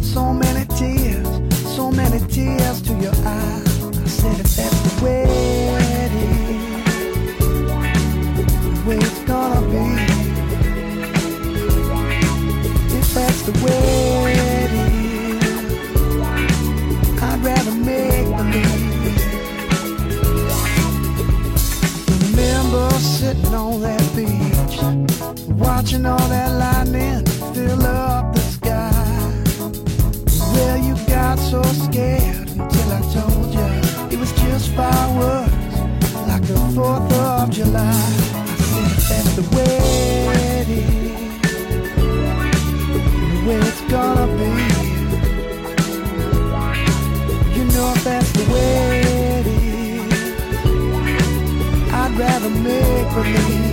so 0.00 0.32
many 0.32 0.64
tears, 0.78 1.28
so 1.74 1.90
many 1.90 2.20
tears 2.28 2.80
to 2.82 2.94
your 2.94 3.14
eyes. 3.26 3.82
I 3.84 4.06
said 4.06 4.38
if 4.40 4.56
that's 4.56 4.80
the 4.86 5.04
way 5.04 5.24
it 5.26 6.12
is, 6.12 6.58
the 8.64 8.82
way 8.88 8.96
it's 8.96 9.20
gonna 9.24 9.60
be. 9.72 9.86
If 12.96 13.12
that's 13.12 13.42
the 13.42 13.52
way 13.64 14.19
sitting 23.20 23.54
on 23.54 23.82
that 23.82 24.00
beach, 24.16 24.80
watching 25.58 26.06
all 26.06 26.26
that 26.28 26.50
lightning 26.64 27.22
fill 27.52 27.82
up 27.86 28.32
the 28.34 28.40
sky. 28.40 28.90
Well, 30.54 30.78
you 30.78 30.94
got 31.06 31.38
so 31.38 31.62
scared 31.62 32.48
until 32.48 32.88
I 32.98 33.00
told 33.12 33.52
you 33.52 33.68
it 34.10 34.18
was 34.18 34.32
just 34.40 34.70
fireworks, 34.70 35.76
like 36.30 36.44
the 36.48 36.54
4th 36.74 37.12
of 37.12 37.50
July. 37.50 37.82
I 37.82 38.96
said, 39.06 39.24
that's 39.24 39.32
the 39.36 39.44
way 39.54 39.76
it 40.60 40.68
is, 40.68 41.42
the 43.34 43.40
way 43.46 43.60
it's 43.70 43.82
gonna 43.92 44.28
be. 44.40 44.52
You 47.54 47.64
know 47.74 47.92
that's 48.02 48.32
the 48.32 48.44
way 48.50 48.89
I'd 52.42 52.46
rather 52.46 52.60
make 52.62 53.14
believe. 53.14 53.69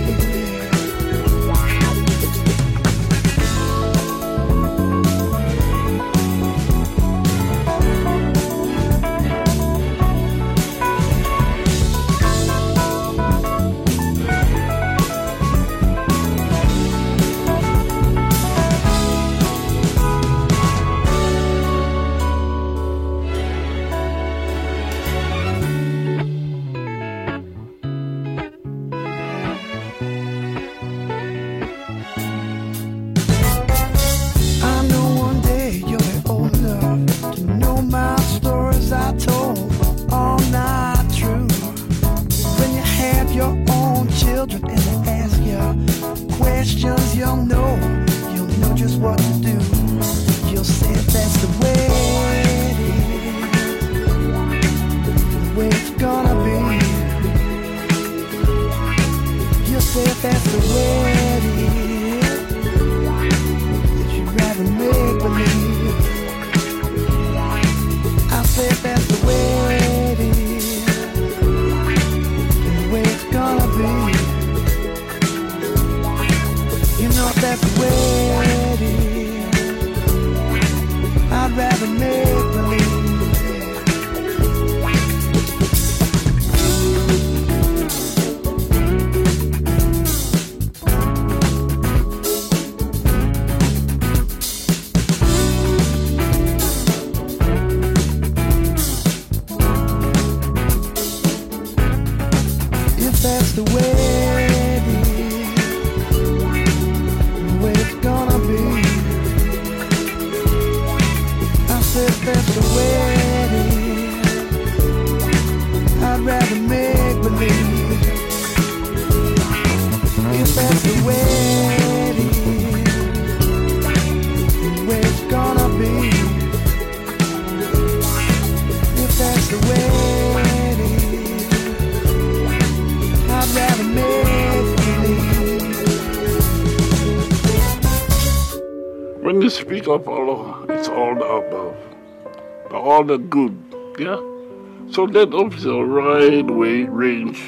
So 144.98 145.06
that 145.06 145.32
of 145.32 145.62
the 145.62 145.80
right 145.80 146.44
way 146.44 146.82
range 146.82 147.40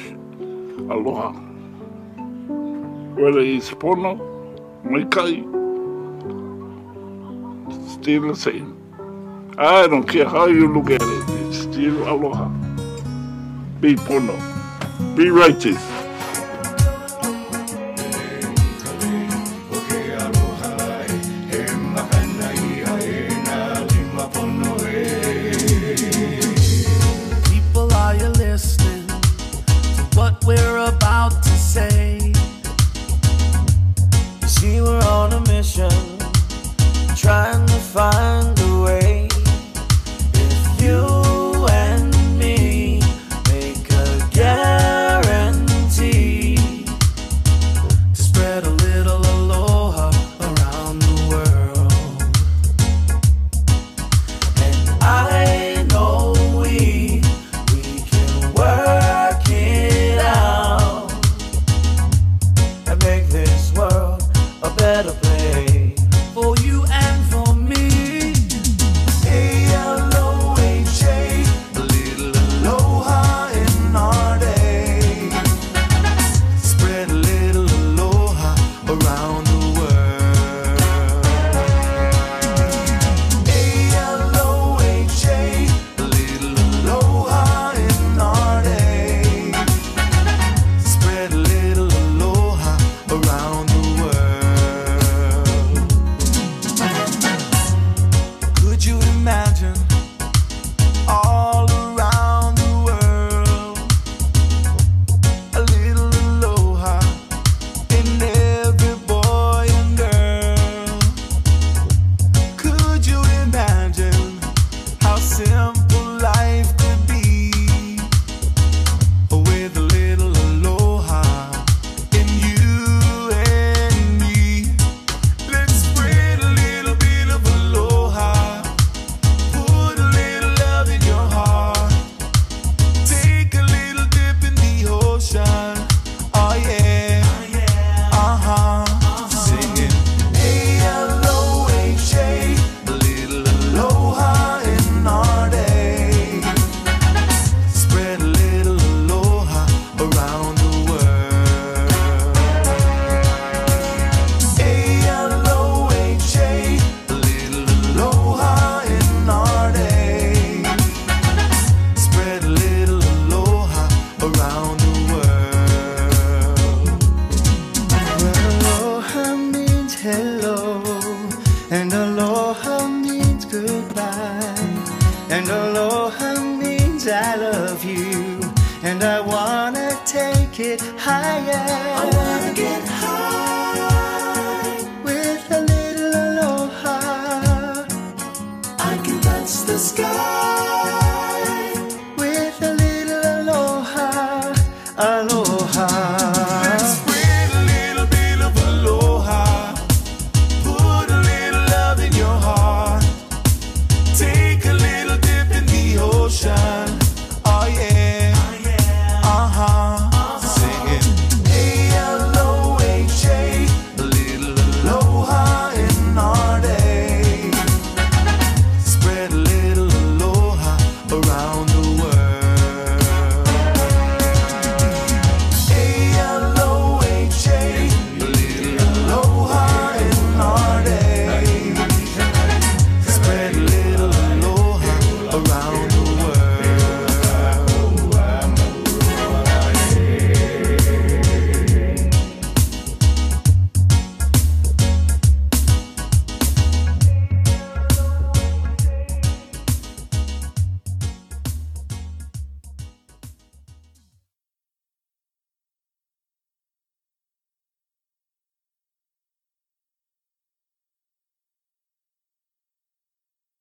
aloha. 0.89 1.33
Whether 3.19 3.41
it's 3.41 3.71
pono, 3.71 4.15
maikai, 4.85 5.43
still 7.91 8.29
the 8.29 8.35
same. 8.37 8.77
I 9.57 9.85
don't 9.87 10.07
care 10.07 10.29
how 10.29 10.45
you 10.45 10.73
look 10.73 10.91
at 10.91 11.01
it, 11.01 11.47
it's 11.49 11.57
still 11.63 12.07
aloha. 12.07 12.47
Be 13.81 13.95
pono, 13.95 14.37
be 15.17 15.29
righteous. 15.29 15.90